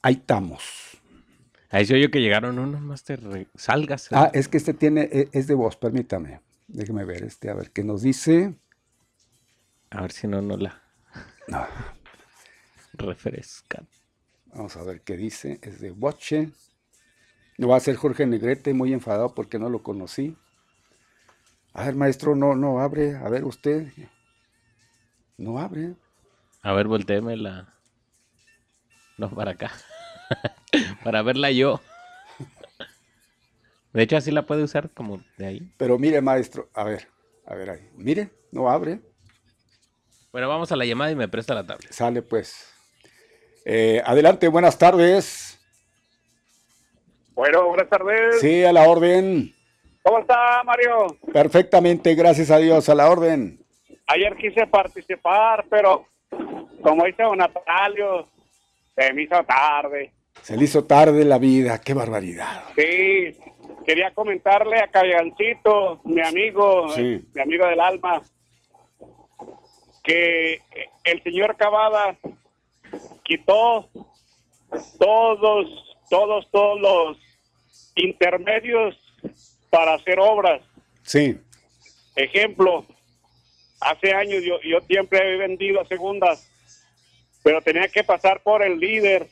Ahí 0.02 0.16
estamos. 0.16 0.85
Ahí 1.76 1.86
se 1.86 1.94
oyó 1.94 2.10
que 2.10 2.22
llegaron 2.22 2.58
unos, 2.58 2.80
Master. 2.80 3.22
re- 3.22 3.48
Salgas. 3.56 4.08
Ah, 4.14 4.32
es 4.34 4.48
que 4.48 4.56
este 4.56 4.74
tiene, 4.74 5.10
e- 5.12 5.28
es 5.34 5.46
de 5.48 5.56
voz, 5.56 5.76
permítame. 5.76 6.40
Déjeme 6.68 7.04
ver 7.04 7.24
este, 7.24 7.50
a 7.50 7.54
ver 7.54 7.72
qué 7.72 7.84
nos 7.84 8.02
dice. 8.02 8.56
A 9.90 10.02
ver 10.02 10.14
si 10.14 10.26
no, 10.26 10.42
no 10.42 10.56
la 10.56 10.82
No. 11.50 11.68
refrescan. 12.94 13.86
Vamos 14.54 14.78
a 14.78 14.84
ver 14.84 15.02
qué 15.02 15.18
dice. 15.18 15.60
Es 15.62 15.82
de 15.82 15.92
Boche. 15.92 16.52
No 17.58 17.68
va 17.68 17.76
a 17.76 17.82
ser 17.82 17.98
Jorge 17.98 18.26
Negrete, 18.26 18.74
muy 18.74 18.94
enfadado 18.94 19.36
porque 19.36 19.60
no 19.60 19.70
lo 19.70 19.84
conocí. 19.84 20.38
A 21.74 21.84
ver, 21.84 21.96
maestro, 21.96 22.36
no, 22.38 22.56
no 22.56 22.80
abre. 22.80 23.18
A 23.18 23.28
ver, 23.28 23.44
usted. 23.44 23.92
No 25.38 25.60
abre. 25.60 25.96
A 26.62 26.72
ver, 26.72 26.88
volteeme 26.88 27.36
la. 27.36 27.68
No, 29.18 29.30
para 29.30 29.52
acá. 29.52 29.74
para 31.04 31.22
verla 31.22 31.52
yo. 31.52 31.82
De 33.94 34.04
hecho, 34.04 34.18
así 34.18 34.32
la 34.32 34.46
puede 34.46 34.64
usar 34.64 34.90
como 34.90 35.24
de 35.38 35.46
ahí. 35.48 35.72
Pero 35.78 35.98
mire, 35.98 36.22
maestro. 36.22 36.70
A 36.74 36.84
ver, 36.84 37.08
a 37.46 37.56
ver 37.56 37.70
ahí. 37.70 37.90
Mire, 37.96 38.30
no 38.52 38.70
abre. 38.70 39.00
Bueno, 40.32 40.50
vamos 40.50 40.70
a 40.72 40.76
la 40.76 40.86
llamada 40.86 41.12
y 41.12 41.16
me 41.16 41.30
presta 41.30 41.56
la 41.56 41.66
tablet. 41.66 41.94
Sale 41.94 42.22
pues. 42.22 42.74
Eh, 43.64 44.02
adelante, 44.06 44.50
buenas 44.50 44.78
tardes. 44.78 45.58
Bueno, 47.34 47.68
buenas 47.68 47.90
tardes. 47.90 48.42
Sí, 48.42 48.64
a 48.66 48.74
la 48.74 48.84
orden. 48.84 49.54
¿Cómo 50.04 50.20
está, 50.20 50.62
Mario? 50.64 51.08
Perfectamente, 51.34 52.14
gracias 52.16 52.52
a 52.52 52.58
Dios, 52.58 52.88
a 52.90 52.96
la 52.96 53.10
orden. 53.10 53.60
Ayer 54.08 54.36
quise 54.36 54.68
participar, 54.68 55.66
pero 55.70 56.06
como 56.82 57.06
dice 57.06 57.24
don 57.24 57.38
Natalio, 57.38 58.28
se 58.96 59.14
me 59.14 59.24
hizo 59.24 59.44
tarde. 59.44 60.12
Se 60.46 60.56
le 60.56 60.66
hizo 60.66 60.84
tarde 60.86 61.26
la 61.26 61.40
vida, 61.40 61.82
qué 61.82 61.96
barbaridad. 61.96 62.66
Sí, 62.76 63.36
quería 63.84 64.14
comentarle 64.14 64.78
a 64.80 64.88
Callancito, 64.92 66.02
mi 66.04 66.22
amigo, 66.22 66.88
Sí. 66.90 67.02
eh, 67.02 67.24
mi 67.34 67.42
amigo 67.42 67.66
del 67.66 67.80
alma, 67.80 68.22
que 70.04 70.62
el 71.04 71.24
señor 71.24 71.58
Cavada 71.58 72.16
quitó 73.24 73.90
todos, 75.00 75.68
todos, 76.12 76.52
todos 76.52 76.80
los 76.80 77.18
intermedios 77.96 78.96
para 79.72 79.96
hacer 79.96 80.20
obras. 80.20 80.62
Sí, 81.02 81.40
Ejemplo, 82.16 82.86
hace 83.82 84.14
años 84.14 84.44
yo, 84.44 84.62
yo 84.62 84.80
siempre 84.82 85.34
he 85.34 85.38
vendido 85.38 85.82
a 85.82 85.86
segundas, 85.88 86.48
pero 87.44 87.62
tenía 87.64 87.88
que 87.88 88.04
pasar 88.04 88.42
por 88.44 88.62
el 88.64 88.80
líder 88.80 89.28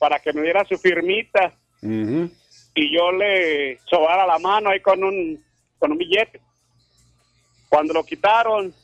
para 0.00 0.18
que 0.18 0.32
me 0.32 0.40
diera 0.40 0.64
su 0.64 0.78
firmita 0.78 1.52
y 1.82 2.94
yo 2.94 3.12
le 3.12 3.78
sobara 3.84 4.26
la 4.26 4.38
mano 4.38 4.70
ahí 4.70 4.80
con 4.80 5.04
un, 5.04 5.44
con 5.78 5.92
un 5.92 5.98
billete. 5.98 6.40
Cuando 7.68 7.92
lo 7.92 8.02
quitaron, 8.02 8.74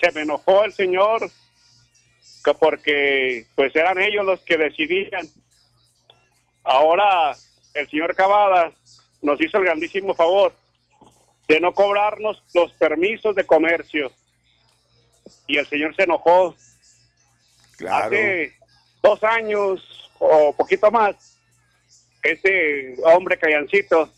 se 0.00 0.12
me 0.12 0.20
enojó 0.20 0.64
el 0.64 0.72
señor 0.72 1.28
que 2.44 2.54
porque 2.54 3.46
pues 3.56 3.74
eran 3.74 4.00
ellos 4.00 4.24
los 4.24 4.40
que 4.42 4.56
decidían. 4.56 5.26
Ahora 6.62 7.34
el 7.74 7.90
señor 7.90 8.14
Cavada 8.14 8.70
nos 9.22 9.40
hizo 9.40 9.58
el 9.58 9.64
grandísimo 9.64 10.14
favor 10.14 10.54
de 11.48 11.58
no 11.58 11.74
cobrarnos 11.74 12.40
los 12.54 12.72
permisos 12.74 13.34
de 13.34 13.44
comercio. 13.44 14.12
Y 15.48 15.56
el 15.56 15.66
señor 15.66 15.96
se 15.96 16.04
enojó. 16.04 16.54
claro. 17.76 18.06
Hace 18.06 18.54
dos 19.02 19.24
años 19.24 20.03
o 20.18 20.54
poquito 20.56 20.90
más, 20.90 21.38
ese 22.22 22.96
hombre 23.04 23.38
callancito, 23.38 24.10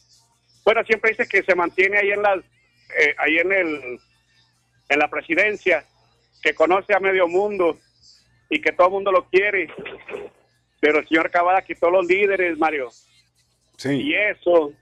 bueno, 0.65 0.85
siempre 0.85 1.11
dice 1.11 1.27
que 1.29 1.43
se 1.43 1.55
mantiene 1.55 1.99
ahí 1.99 2.11
en 2.11 2.23
las, 2.23 2.39
eh, 2.39 3.15
ahí 3.19 3.39
en 3.39 3.53
el, 3.53 4.01
en 4.89 4.99
la 4.99 5.09
presidencia, 5.09 5.85
que 6.43 6.55
conoce 6.55 6.95
a 6.95 7.01
medio 7.01 7.29
mundo 7.29 7.79
y 8.49 8.61
que 8.61 8.73
todo 8.73 8.89
el 8.89 8.93
mundo 8.95 9.13
lo 9.13 9.29
quiere. 9.29 9.69
Pero 10.81 11.01
el 11.01 11.09
señor 11.09 11.31
Cavada 11.31 11.63
quitó 11.63 11.91
los 11.91 12.07
líderes, 12.07 12.59
Mario. 12.59 12.91
Sí. 13.77 13.91
Y 13.91 14.15
eso 14.15 14.73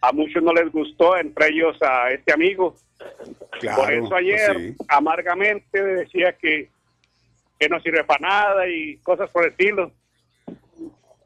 a 0.00 0.12
muchos 0.12 0.42
no 0.42 0.52
les 0.52 0.70
gustó, 0.70 1.16
entre 1.16 1.48
ellos 1.48 1.76
a 1.82 2.10
este 2.10 2.32
amigo. 2.32 2.76
Claro, 3.60 3.82
Por 3.82 3.92
eso 3.92 4.08
pues 4.08 4.20
ayer 4.20 4.56
sí. 4.56 4.76
amargamente 4.88 5.82
decía 5.82 6.32
que, 6.32 6.70
que 7.58 7.68
no 7.68 7.80
sirve 7.80 8.04
para 8.04 8.28
nada 8.28 8.68
y 8.68 8.96
cosas 8.98 9.30
por 9.30 9.44
el 9.44 9.50
estilo. 9.50 9.92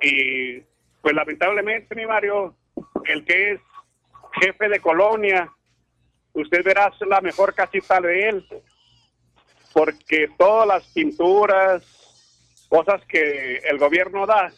Y 0.02 0.60
pues 1.00 1.14
lamentablemente, 1.14 1.94
mi 1.94 2.06
Mario, 2.06 2.56
el 3.04 3.24
que 3.24 3.52
es 3.52 3.60
jefe 4.40 4.68
de 4.68 4.80
colonia, 4.80 5.50
usted 6.32 6.64
verá 6.64 6.92
la 7.08 7.20
mejor 7.20 7.54
casita 7.54 8.00
de 8.00 8.28
él, 8.28 8.46
porque 9.72 10.28
todas 10.38 10.66
las 10.66 10.84
pinturas, 10.92 11.82
cosas 12.68 13.02
que 13.06 13.58
el 13.58 13.78
gobierno 13.78 14.26
da, 14.26 14.52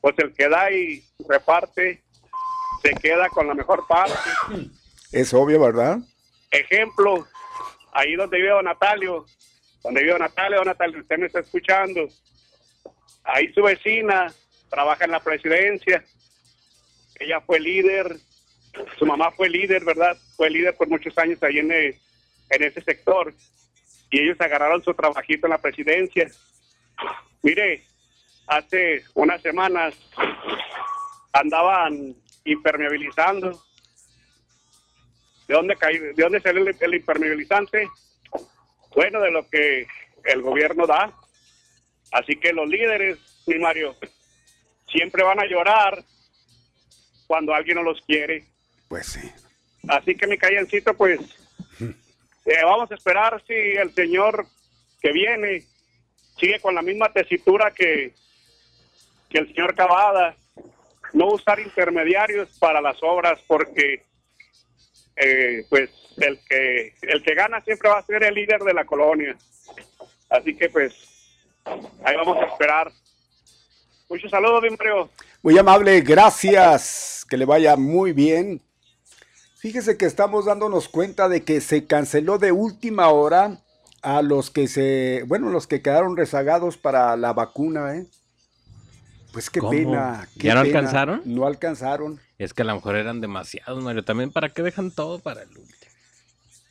pues 0.00 0.14
el 0.18 0.32
que 0.34 0.48
da 0.48 0.70
y 0.70 1.02
reparte, 1.28 2.02
se 2.82 2.90
queda 2.94 3.28
con 3.28 3.46
la 3.46 3.54
mejor 3.54 3.86
parte. 3.86 4.14
Es 5.12 5.34
obvio, 5.34 5.60
¿verdad? 5.60 5.98
Ejemplo, 6.50 7.26
ahí 7.92 8.14
donde 8.14 8.38
vive 8.38 8.50
don 8.50 8.64
Natalio, 8.64 9.26
donde 9.82 10.00
vive 10.00 10.12
don 10.12 10.22
Natalio, 10.22 10.58
don 10.58 10.66
Natalio, 10.66 11.00
usted 11.00 11.18
me 11.18 11.26
está 11.26 11.40
escuchando. 11.40 12.08
Ahí 13.24 13.52
su 13.52 13.62
vecina 13.62 14.32
trabaja 14.70 15.04
en 15.04 15.10
la 15.10 15.20
presidencia. 15.20 16.04
Ella 17.18 17.40
fue 17.40 17.60
líder, 17.60 18.16
su 18.98 19.04
mamá 19.04 19.30
fue 19.32 19.48
líder, 19.50 19.84
¿verdad? 19.84 20.16
Fue 20.36 20.48
líder 20.48 20.76
por 20.76 20.88
muchos 20.88 21.16
años 21.18 21.42
ahí 21.42 21.58
en, 21.58 21.70
eh, 21.72 21.98
en 22.50 22.62
ese 22.64 22.80
sector. 22.82 23.34
Y 24.10 24.20
ellos 24.20 24.40
agarraron 24.40 24.82
su 24.82 24.94
trabajito 24.94 25.46
en 25.46 25.50
la 25.50 25.58
presidencia. 25.58 26.30
Mire, 27.42 27.84
hace 28.46 29.04
unas 29.14 29.40
semanas 29.42 29.94
andaban 31.32 32.14
impermeabilizando 32.44 33.62
¿De 35.46 35.54
dónde, 35.56 35.74
cae- 35.76 36.14
¿De 36.14 36.22
dónde 36.22 36.40
salió 36.40 36.62
el, 36.64 36.76
el 36.78 36.94
impermeabilizante? 36.94 37.88
Bueno, 38.94 39.20
de 39.20 39.32
lo 39.32 39.48
que 39.48 39.84
el 40.24 40.42
gobierno 40.42 40.86
da. 40.86 41.12
Así 42.12 42.36
que 42.36 42.52
los 42.52 42.68
líderes, 42.68 43.18
mi 43.48 43.58
Mario, 43.58 43.96
siempre 44.90 45.22
van 45.22 45.40
a 45.40 45.46
llorar 45.46 46.02
cuando 47.26 47.54
alguien 47.54 47.76
no 47.76 47.82
los 47.82 48.00
quiere. 48.02 48.44
Pues 48.88 49.06
sí. 49.06 49.30
Así 49.88 50.14
que 50.14 50.26
mi 50.26 50.36
callancito, 50.36 50.94
pues 50.94 51.20
eh, 51.80 52.64
vamos 52.64 52.90
a 52.90 52.94
esperar 52.94 53.42
si 53.46 53.54
el 53.54 53.94
señor 53.94 54.46
que 55.00 55.12
viene 55.12 55.64
sigue 56.38 56.60
con 56.60 56.74
la 56.74 56.82
misma 56.82 57.12
tesitura 57.12 57.70
que, 57.70 58.12
que 59.28 59.38
el 59.38 59.46
señor 59.48 59.74
Cavada, 59.74 60.36
no 61.12 61.26
usar 61.26 61.60
intermediarios 61.60 62.48
para 62.58 62.80
las 62.80 62.98
obras 63.02 63.40
porque 63.46 64.02
eh, 65.16 65.64
pues 65.68 65.90
el 66.18 66.38
que 66.48 66.94
el 67.02 67.22
que 67.22 67.34
gana 67.34 67.60
siempre 67.62 67.88
va 67.88 67.98
a 67.98 68.06
ser 68.06 68.22
el 68.24 68.34
líder 68.34 68.60
de 68.60 68.74
la 68.74 68.84
colonia. 68.84 69.36
Así 70.28 70.56
que 70.56 70.68
pues 70.68 70.94
ahí 72.04 72.16
vamos 72.16 72.38
a 72.38 72.46
esperar. 72.46 72.92
Muchos 74.10 74.30
saludos, 74.30 74.60
bien 74.62 74.74
Mario. 74.76 75.08
Muy 75.42 75.56
amable, 75.56 76.00
gracias. 76.00 77.24
Que 77.28 77.36
le 77.36 77.44
vaya 77.44 77.76
muy 77.76 78.12
bien. 78.12 78.60
Fíjese 79.56 79.96
que 79.96 80.06
estamos 80.06 80.46
dándonos 80.46 80.88
cuenta 80.88 81.28
de 81.28 81.44
que 81.44 81.60
se 81.60 81.86
canceló 81.86 82.38
de 82.38 82.50
última 82.50 83.08
hora 83.10 83.58
a 84.02 84.22
los 84.22 84.50
que 84.50 84.66
se, 84.66 85.22
bueno, 85.28 85.50
los 85.50 85.66
que 85.66 85.80
quedaron 85.80 86.16
rezagados 86.16 86.76
para 86.76 87.16
la 87.16 87.32
vacuna, 87.34 87.96
¿eh? 87.96 88.06
Pues 89.32 89.48
qué 89.48 89.60
¿Cómo? 89.60 89.70
pena. 89.70 90.26
qué 90.38 90.48
¿Ya 90.48 90.54
no 90.56 90.62
pena. 90.62 90.78
alcanzaron? 90.78 91.22
No 91.24 91.46
alcanzaron. 91.46 92.18
Es 92.38 92.52
que 92.52 92.62
a 92.62 92.64
lo 92.64 92.74
mejor 92.74 92.96
eran 92.96 93.20
demasiados, 93.20 93.82
Mario. 93.84 94.02
También, 94.04 94.32
¿para 94.32 94.48
qué 94.48 94.62
dejan 94.62 94.90
todo 94.90 95.20
para 95.20 95.42
el 95.42 95.48
último? 95.50 95.79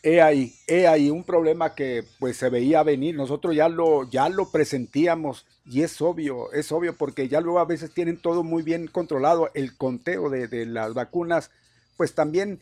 He 0.01 0.21
ahí, 0.21 0.55
he 0.67 0.87
ahí 0.87 1.09
un 1.09 1.23
problema 1.23 1.75
que 1.75 2.05
pues 2.19 2.37
se 2.37 2.49
veía 2.49 2.83
venir. 2.83 3.15
Nosotros 3.15 3.55
ya 3.55 3.67
lo, 3.67 4.09
ya 4.09 4.29
lo 4.29 4.49
presentíamos 4.49 5.45
y 5.65 5.81
es 5.81 6.01
obvio, 6.01 6.51
es 6.53 6.71
obvio 6.71 6.95
porque 6.95 7.27
ya 7.27 7.41
luego 7.41 7.59
a 7.59 7.65
veces 7.65 7.91
tienen 7.91 8.17
todo 8.17 8.43
muy 8.43 8.63
bien 8.63 8.87
controlado. 8.87 9.51
El 9.53 9.75
conteo 9.75 10.29
de, 10.29 10.47
de 10.47 10.65
las 10.65 10.93
vacunas, 10.93 11.51
pues 11.97 12.13
también 12.13 12.59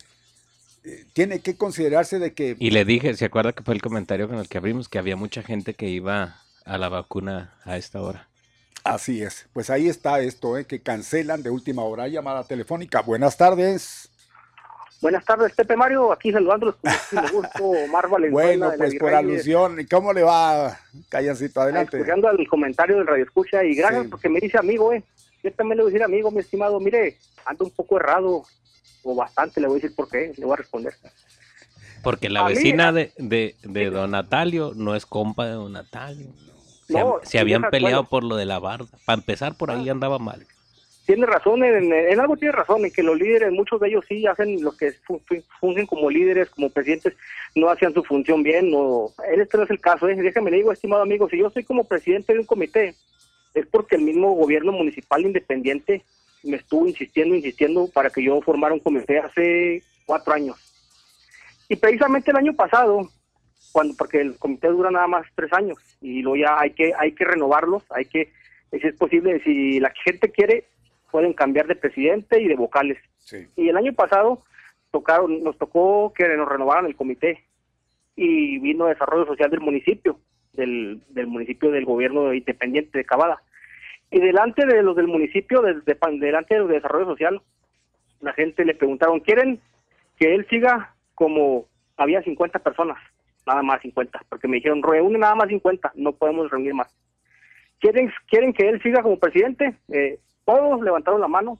eh, 0.83 1.05
tiene 1.13 1.39
que 1.41 1.57
considerarse 1.57 2.17
de 2.17 2.33
que 2.33 2.55
Y 2.59 2.71
le 2.71 2.85
dije, 2.85 3.13
¿se 3.15 3.25
acuerda 3.25 3.53
que 3.53 3.63
fue 3.63 3.73
el 3.73 3.81
comentario 3.81 4.27
con 4.27 4.37
el 4.37 4.47
que 4.47 4.57
abrimos? 4.57 4.89
Que 4.89 4.99
había 4.99 5.15
mucha 5.15 5.43
gente 5.43 5.73
que 5.73 5.89
iba 5.89 6.41
a 6.65 6.77
la 6.77 6.89
vacuna 6.89 7.55
a 7.65 7.77
esta 7.77 8.01
hora. 8.01 8.29
Así 8.83 9.21
es. 9.21 9.47
Pues 9.51 9.69
ahí 9.69 9.89
está 9.89 10.21
esto, 10.21 10.57
¿eh? 10.57 10.65
que 10.65 10.81
cancelan 10.81 11.43
de 11.43 11.49
última 11.49 11.83
hora 11.83 12.07
llamada 12.07 12.45
telefónica. 12.45 13.01
Buenas 13.01 13.35
tardes. 13.35 14.06
Buenas 15.01 15.23
tardes, 15.25 15.53
Pepe 15.53 15.75
Mario, 15.75 16.11
aquí 16.11 16.31
saludándolos 16.31 16.75
con 16.75 17.27
gusto, 17.31 17.63
Omar 17.63 18.09
Valenzuela. 18.09 18.67
Bueno, 18.67 18.77
pues 18.77 18.95
por 18.95 19.13
alusión, 19.13 19.79
¿y 19.79 19.85
¿cómo 19.85 20.11
le 20.11 20.23
va, 20.23 20.77
Callancito? 21.09 21.61
Adelante. 21.61 21.97
Escuchando 21.97 22.31
el 22.31 22.47
comentario 22.47 22.97
del 22.97 23.05
Radio 23.07 23.23
Escucha 23.23 23.63
y 23.63 23.75
gracias 23.75 24.03
Sí. 24.03 24.09
porque 24.09 24.29
me 24.29 24.39
dice 24.39 24.57
amigo, 24.57 24.91
eh. 24.93 25.03
Yo 25.43 25.51
también 25.53 25.77
le 25.77 25.83
voy 25.83 25.91
a 25.91 25.93
decir 25.93 26.03
amigo, 26.03 26.31
mi 26.31 26.39
estimado, 26.39 26.79
mire, 26.79 27.17
ando 27.45 27.65
un 27.65 27.71
poco 27.71 27.97
errado, 27.97 28.43
o 29.03 29.15
bastante, 29.15 29.61
le 29.61 29.67
voy 29.67 29.75
a 29.77 29.81
decir 29.81 29.95
por 29.95 30.09
qué, 30.09 30.33
le 30.35 30.43
voy 30.45 30.53
a 30.53 30.57
responder. 30.57 30.93
Porque 32.03 32.29
la 32.29 32.41
A 32.45 32.49
vecina 32.49 32.91
de, 32.91 33.11
de, 33.17 33.55
de 33.63 33.89
Don 33.91 34.11
Natalio 34.11 34.71
no 34.75 34.95
es 34.95 35.05
compa 35.05 35.45
de 35.45 35.51
Don 35.51 35.73
Natalio. 35.73 36.27
Se, 36.87 36.93
No, 36.93 37.19
se 37.21 37.29
sí, 37.31 37.37
habían 37.37 37.63
peleado 37.69 37.97
bueno. 38.03 38.09
por 38.09 38.23
lo 38.23 38.35
de 38.35 38.45
la 38.45 38.59
barda. 38.59 38.87
Para 39.05 39.19
empezar, 39.19 39.55
por 39.55 39.69
ahí 39.71 39.89
andaba 39.89 40.17
mal. 40.19 40.45
Tiene 41.07 41.25
razón, 41.25 41.63
en, 41.63 42.19
algo 42.19 42.35
tiene 42.35 42.51
razón, 42.51 42.83
en 42.85 42.91
que 42.91 43.01
los 43.01 43.17
líderes, 43.17 43.51
muchos 43.53 43.79
de 43.79 43.87
ellos 43.87 44.03
sí 44.07 44.27
hacen 44.27 44.61
lo 44.61 44.73
que 44.73 44.91
fu- 44.91 45.21
fu- 45.25 45.41
fungen 45.59 45.87
como 45.87 46.09
líderes, 46.09 46.49
como 46.49 46.69
presidentes, 46.69 47.13
no 47.55 47.69
hacían 47.69 47.93
su 47.93 48.03
función 48.03 48.43
bien, 48.43 48.69
no, 48.69 49.11
este 49.33 49.57
no 49.57 49.63
es 49.63 49.69
el 49.69 49.79
caso, 49.79 50.09
¿eh? 50.09 50.15
déjame 50.15 50.51
le 50.51 50.57
digo, 50.57 50.73
estimado 50.73 51.01
amigo, 51.03 51.29
si 51.29 51.37
yo 51.37 51.49
soy 51.49 51.63
como 51.63 51.85
presidente 51.85 52.33
de 52.33 52.39
un 52.39 52.45
comité, 52.45 52.93
es 53.53 53.65
porque 53.67 53.95
el 53.95 54.01
mismo 54.01 54.33
gobierno 54.33 54.73
municipal 54.73 55.21
independiente 55.21 56.03
me 56.43 56.57
estuvo 56.57 56.85
insistiendo, 56.85 57.35
insistiendo 57.35 57.87
para 57.93 58.09
que 58.09 58.21
yo 58.21 58.41
formara 58.41 58.73
un 58.73 58.81
comité 58.81 59.17
hace 59.19 59.81
cuatro 60.05 60.33
años. 60.33 60.57
Y 61.69 61.77
precisamente 61.77 62.31
el 62.31 62.37
año 62.37 62.53
pasado, 62.53 63.09
cuando 63.71 63.95
porque 63.97 64.19
el 64.19 64.37
comité 64.37 64.67
dura 64.67 64.91
nada 64.91 65.07
más 65.07 65.25
tres 65.35 65.51
años 65.53 65.77
y 66.01 66.21
luego 66.21 66.35
ya 66.35 66.59
hay 66.59 66.71
que 66.71 66.93
hay 66.97 67.13
que 67.13 67.23
renovarlos, 67.23 67.83
hay 67.91 68.05
que 68.05 68.29
si 68.71 68.85
es 68.87 68.95
posible, 68.95 69.41
si 69.43 69.79
la 69.79 69.91
gente 70.03 70.29
quiere 70.31 70.65
pueden 71.11 71.33
cambiar 71.33 71.67
de 71.67 71.75
presidente 71.75 72.41
y 72.41 72.47
de 72.47 72.55
vocales. 72.55 72.97
Y 73.55 73.69
el 73.69 73.77
año 73.77 73.93
pasado 73.93 74.43
tocaron, 74.91 75.43
nos 75.43 75.57
tocó 75.57 76.13
que 76.13 76.27
nos 76.35 76.47
renovaran 76.47 76.85
el 76.85 76.95
comité 76.95 77.43
y 78.15 78.59
vino 78.59 78.85
Desarrollo 78.85 79.25
Social 79.25 79.49
del 79.49 79.59
municipio, 79.61 80.19
del, 80.53 81.01
del 81.09 81.27
municipio 81.27 81.71
del 81.71 81.85
gobierno 81.85 82.33
independiente 82.33 82.97
de 82.97 83.05
Cavada. 83.05 83.41
Y 84.09 84.19
delante 84.19 84.65
de 84.65 84.81
los 84.83 84.95
del 84.95 85.07
municipio, 85.07 85.61
pan- 85.99 86.19
delante 86.19 86.53
de 86.55 86.61
los 86.61 86.69
de 86.69 86.75
Desarrollo 86.75 87.05
Social, 87.07 87.41
la 88.21 88.33
gente 88.33 88.65
le 88.65 88.73
preguntaron, 88.73 89.19
¿quieren 89.19 89.59
que 90.17 90.33
él 90.33 90.47
siga 90.49 90.95
como 91.13 91.65
había 91.97 92.21
50 92.23 92.59
personas? 92.59 92.97
Nada 93.45 93.61
más 93.63 93.81
50, 93.81 94.23
porque 94.29 94.47
me 94.47 94.57
dijeron, 94.57 94.81
reúne 94.81 95.19
nada 95.19 95.35
más 95.35 95.47
50, 95.49 95.91
no 95.95 96.13
podemos 96.13 96.49
reunir 96.49 96.73
más. 96.73 96.93
¿Quieren, 97.79 98.11
quieren 98.27 98.53
que 98.53 98.67
él 98.67 98.81
siga 98.81 99.03
como 99.03 99.19
presidente? 99.19 99.75
Eh, 99.89 100.19
todos 100.47 100.81
levantaron 100.81 101.19
la 101.19 101.27
mano, 101.27 101.59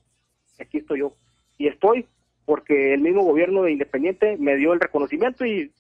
aquí 0.58 0.78
estoy 0.78 1.00
yo. 1.00 1.14
Y 1.58 1.68
estoy 1.68 2.08
porque 2.46 2.94
el 2.94 3.02
mismo 3.02 3.24
gobierno 3.24 3.64
de 3.64 3.74
Independiente 3.74 4.38
me 4.38 4.56
dio 4.56 4.72
el 4.72 4.80
reconocimiento 4.80 5.46
y 5.46 5.74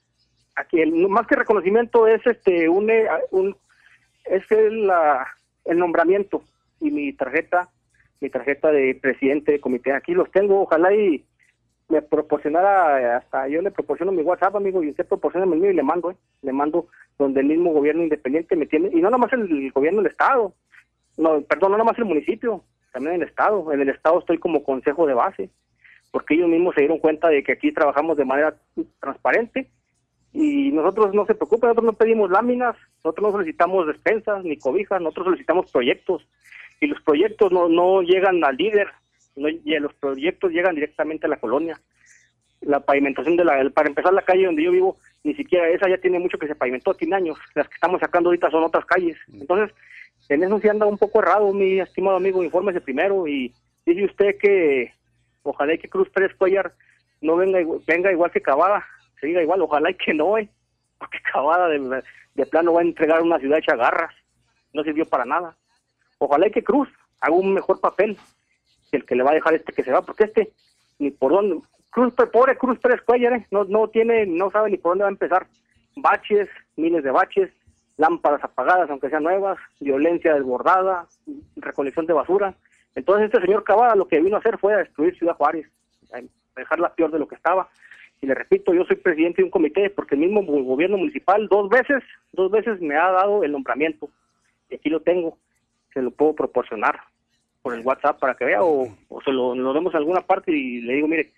aquí 0.57 0.81
el, 0.81 1.07
más 1.07 1.25
que 1.25 1.37
reconocimiento 1.37 2.05
es 2.05 2.25
este 2.27 2.67
un, 2.67 2.91
un 3.31 3.55
es 4.25 4.43
el, 4.51 4.91
el 5.63 5.79
nombramiento 5.79 6.43
y 6.81 6.91
mi 6.91 7.13
tarjeta 7.13 7.69
mi 8.19 8.29
tarjeta 8.29 8.71
de 8.71 8.95
presidente 9.01 9.53
de 9.53 9.61
comité. 9.61 9.93
Aquí 9.93 10.13
los 10.13 10.29
tengo 10.31 10.63
ojalá 10.63 10.93
y 10.93 11.23
me 11.87 12.01
proporcionara 12.01 13.15
hasta 13.15 13.47
yo 13.47 13.61
le 13.61 13.71
proporciono 13.71 14.11
mi 14.11 14.23
WhatsApp 14.23 14.57
amigo 14.57 14.83
y 14.83 14.89
usted 14.89 15.05
proporciona 15.05 15.45
el 15.45 15.57
mío 15.61 15.71
y 15.71 15.75
le 15.75 15.83
mando 15.83 16.11
eh, 16.11 16.17
le 16.41 16.51
mando 16.51 16.87
donde 17.17 17.39
el 17.39 17.47
mismo 17.47 17.71
gobierno 17.71 18.03
independiente 18.03 18.57
me 18.57 18.65
tiene 18.65 18.89
y 18.91 18.97
no 18.97 19.03
nada 19.03 19.19
más 19.19 19.31
el, 19.31 19.49
el 19.49 19.71
gobierno 19.71 20.01
del 20.01 20.11
estado 20.11 20.53
no 21.15 21.39
perdón 21.43 21.71
no 21.71 21.77
nada 21.77 21.89
más 21.89 21.97
el 21.97 22.03
municipio 22.03 22.61
también 22.91 23.15
el 23.15 23.23
estado 23.23 23.71
en 23.71 23.81
el 23.81 23.89
estado 23.89 24.19
estoy 24.19 24.37
como 24.37 24.63
consejo 24.63 25.05
de 25.07 25.13
base 25.13 25.49
porque 26.11 26.35
ellos 26.35 26.49
mismos 26.49 26.75
se 26.75 26.81
dieron 26.81 26.99
cuenta 26.99 27.29
de 27.29 27.43
que 27.43 27.53
aquí 27.53 27.71
trabajamos 27.71 28.17
de 28.17 28.25
manera 28.25 28.55
transparente 28.99 29.69
y 30.33 30.71
nosotros 30.71 31.13
no 31.13 31.25
se 31.25 31.35
preocupen, 31.35 31.69
nosotros 31.69 31.85
no 31.85 31.93
pedimos 31.93 32.29
láminas, 32.29 32.75
nosotros 33.03 33.27
no 33.27 33.31
solicitamos 33.37 33.87
despensas 33.87 34.43
ni 34.43 34.57
cobijas, 34.57 35.01
nosotros 35.01 35.25
solicitamos 35.27 35.71
proyectos 35.71 36.27
y 36.79 36.87
los 36.87 37.01
proyectos 37.01 37.51
no, 37.51 37.69
no 37.69 38.01
llegan 38.01 38.43
al 38.43 38.55
líder, 38.55 38.87
no, 39.35 39.49
y 39.49 39.79
los 39.79 39.93
proyectos 39.95 40.51
llegan 40.51 40.75
directamente 40.75 41.25
a 41.25 41.29
la 41.29 41.37
colonia. 41.37 41.79
La 42.61 42.79
pavimentación 42.79 43.37
de 43.37 43.45
la, 43.45 43.69
para 43.69 43.89
empezar 43.89 44.13
la 44.13 44.23
calle 44.23 44.45
donde 44.45 44.63
yo 44.63 44.71
vivo, 44.71 44.97
ni 45.23 45.35
siquiera 45.35 45.69
esa 45.69 45.89
ya 45.89 45.97
tiene 45.97 46.19
mucho 46.19 46.37
que 46.37 46.47
se 46.47 46.55
pavimentó, 46.55 46.93
tiene 46.93 47.15
años, 47.15 47.37
las 47.53 47.67
que 47.67 47.75
estamos 47.75 47.99
sacando 47.99 48.29
ahorita 48.29 48.49
son 48.49 48.63
otras 48.63 48.85
calles. 48.85 49.17
Entonces, 49.31 49.75
en 50.29 50.43
eso 50.43 50.59
sí 50.59 50.67
anda 50.67 50.85
un 50.85 50.97
poco 50.97 51.19
errado, 51.19 51.53
mi 51.53 51.79
estimado 51.79 52.17
amigo, 52.17 52.43
infórmese 52.43 52.81
primero 52.81 53.27
y 53.27 53.53
dice 53.85 54.05
usted 54.05 54.37
que 54.37 54.93
ojalá 55.43 55.77
que 55.77 55.89
Cruz 55.89 56.09
Pérez 56.09 56.35
Cuellar 56.35 56.73
no 57.21 57.35
venga, 57.37 57.59
venga 57.87 58.11
igual 58.11 58.31
que 58.31 58.41
Cavada, 58.41 58.85
se 59.19 59.27
diga 59.27 59.41
igual, 59.41 59.61
ojalá 59.61 59.89
y 59.89 59.95
que 59.95 60.13
no, 60.13 60.37
eh, 60.37 60.49
porque 60.99 61.19
Cavada 61.31 61.69
de, 61.69 62.03
de 62.35 62.45
plano 62.45 62.73
va 62.73 62.81
a 62.81 62.83
entregar 62.83 63.21
una 63.21 63.39
ciudad 63.39 63.59
hecha 63.59 63.75
garras, 63.75 64.13
no 64.73 64.83
sirvió 64.83 65.05
para 65.05 65.25
nada. 65.25 65.55
Ojalá 66.19 66.47
y 66.47 66.51
que 66.51 66.63
Cruz 66.63 66.89
haga 67.21 67.33
un 67.33 67.53
mejor 67.53 67.79
papel 67.79 68.17
que 68.91 68.97
el 68.97 69.05
que 69.05 69.15
le 69.15 69.23
va 69.23 69.31
a 69.31 69.35
dejar 69.35 69.53
este 69.53 69.73
que 69.73 69.83
se 69.83 69.91
va, 69.91 70.01
porque 70.01 70.25
este, 70.25 70.51
ni 70.99 71.11
por 71.11 71.31
dónde, 71.31 71.59
Cruz, 71.89 72.13
pobre 72.31 72.57
Cruz 72.57 72.79
Pérez 72.79 73.01
Cuellar, 73.01 73.33
eh, 73.33 73.47
no, 73.51 73.63
no 73.63 73.87
tiene, 73.87 74.25
no 74.25 74.51
sabe 74.51 74.69
ni 74.71 74.77
por 74.77 74.91
dónde 74.91 75.03
va 75.03 75.09
a 75.09 75.11
empezar. 75.11 75.47
Baches, 75.95 76.47
miles 76.75 77.03
de 77.03 77.11
baches, 77.11 77.49
lámparas 77.97 78.43
apagadas, 78.43 78.89
aunque 78.89 79.09
sean 79.09 79.23
nuevas, 79.23 79.57
violencia 79.79 80.33
desbordada, 80.35 81.07
recolección 81.55 82.05
de 82.05 82.13
basura. 82.13 82.53
Entonces 82.95 83.25
este 83.25 83.41
señor 83.45 83.63
Cavada 83.63 83.95
lo 83.95 84.07
que 84.07 84.19
vino 84.21 84.35
a 84.35 84.39
hacer 84.39 84.57
fue 84.57 84.73
a 84.73 84.77
destruir 84.77 85.17
Ciudad 85.17 85.35
Juárez, 85.35 85.67
a 86.13 86.19
dejarla 86.55 86.93
peor 86.93 87.11
de 87.11 87.19
lo 87.19 87.27
que 87.27 87.35
estaba. 87.35 87.67
Y 88.21 88.25
le 88.25 88.33
repito, 88.33 88.73
yo 88.73 88.83
soy 88.85 88.95
presidente 88.95 89.41
de 89.41 89.45
un 89.45 89.51
comité 89.51 89.89
porque 89.91 90.15
el 90.15 90.21
mismo 90.21 90.43
go- 90.43 90.63
gobierno 90.63 90.97
municipal 90.97 91.47
dos 91.47 91.69
veces, 91.69 92.03
dos 92.33 92.49
veces 92.51 92.81
me 92.81 92.95
ha 92.95 93.11
dado 93.11 93.43
el 93.43 93.51
nombramiento. 93.51 94.09
Y 94.69 94.75
aquí 94.75 94.89
lo 94.89 95.01
tengo, 95.01 95.37
se 95.93 96.01
lo 96.01 96.09
puedo 96.11 96.33
proporcionar 96.33 96.99
por 97.61 97.75
el 97.75 97.81
WhatsApp 97.85 98.19
para 98.19 98.33
que 98.35 98.45
vea 98.45 98.63
o, 98.63 98.87
o 99.09 99.21
se 99.21 99.31
lo, 99.31 99.55
lo 99.55 99.73
vemos 99.73 99.93
en 99.93 99.97
alguna 99.99 100.21
parte 100.21 100.51
y 100.51 100.81
le 100.81 100.93
digo, 100.95 101.07
mire, 101.07 101.29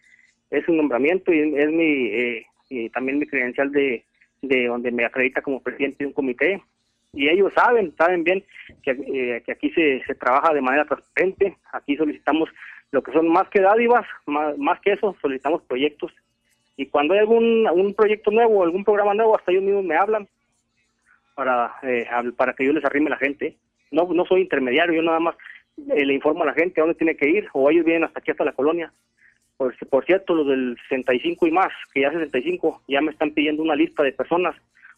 es 0.52 0.68
un 0.70 0.78
nombramiento 0.78 1.34
y 1.34 1.40
es 1.58 1.70
mi 1.70 2.08
eh, 2.08 2.46
y 2.70 2.90
también 2.90 3.20
mi 3.20 3.26
credencial 3.28 3.72
de, 3.72 4.04
de 4.42 4.68
donde 4.68 4.92
me 4.92 5.06
acredita 5.06 5.42
como 5.42 5.62
presidente 5.62 5.98
de 6.00 6.08
un 6.08 6.14
comité 6.14 6.62
y 7.14 7.28
ellos 7.28 7.52
saben, 7.54 7.94
saben 7.98 8.24
bien 8.24 8.44
que, 8.84 8.92
eh, 8.92 9.42
que 9.46 9.52
aquí 9.52 9.72
se, 9.72 10.04
se 10.06 10.16
trabaja 10.16 10.54
de 10.54 10.62
manera 10.62 10.86
transparente, 10.86 11.58
aquí 11.72 11.96
solicitamos 11.96 12.50
lo 12.92 13.02
que 13.02 13.12
son 13.12 13.28
más 13.30 13.48
que 13.50 13.62
dádivas, 13.62 14.06
más, 14.26 14.58
más 14.58 14.80
que 14.82 14.94
eso, 14.94 15.16
solicitamos 15.22 15.64
proyectos. 15.64 16.12
Y 16.78 16.86
cuando 16.88 17.14
hay 17.14 17.22
algún 17.22 17.68
un 17.68 17.94
proyecto 17.94 18.32
nuevo, 18.32 18.64
algún 18.64 18.84
programa 18.84 19.14
nuevo, 19.14 19.36
hasta 19.36 19.52
ellos 19.52 19.64
mismos 19.64 19.84
me 19.84 19.96
hablan 19.96 20.28
para 21.36 21.74
eh, 21.84 22.08
para 22.38 22.54
que 22.54 22.66
yo 22.66 22.74
les 22.74 22.86
arrime 22.86 23.10
la 23.10 23.18
gente. 23.18 23.58
No, 23.92 24.08
no 24.14 24.26
soy 24.26 24.42
intermediario, 24.42 24.94
yo 24.94 25.02
nada 25.02 25.20
más 25.20 25.36
eh, 25.90 26.06
le 26.06 26.14
informo 26.14 26.44
a 26.44 26.48
la 26.48 26.54
gente 26.54 26.80
a 26.80 26.84
dónde 26.84 26.98
tiene 26.98 27.16
que 27.16 27.28
ir, 27.28 27.48
o 27.54 27.70
ellos 27.70 27.86
vienen 27.86 28.04
hasta 28.04 28.20
aquí, 28.20 28.32
hasta 28.32 28.46
la 28.46 28.54
colonia. 28.54 28.94
Por, 29.60 29.76
por 29.90 30.06
cierto, 30.06 30.34
los 30.34 30.48
del 30.48 30.78
65 30.88 31.46
y 31.46 31.52
más, 31.52 31.68
que 31.94 32.00
ya 32.00 32.14
65, 32.14 32.82
ya 32.88 33.02
me 33.02 33.12
están 33.12 33.32
pidiendo 33.32 33.62
una 33.62 33.76
lista 33.76 34.04
de 34.04 34.14
personas 34.14 34.56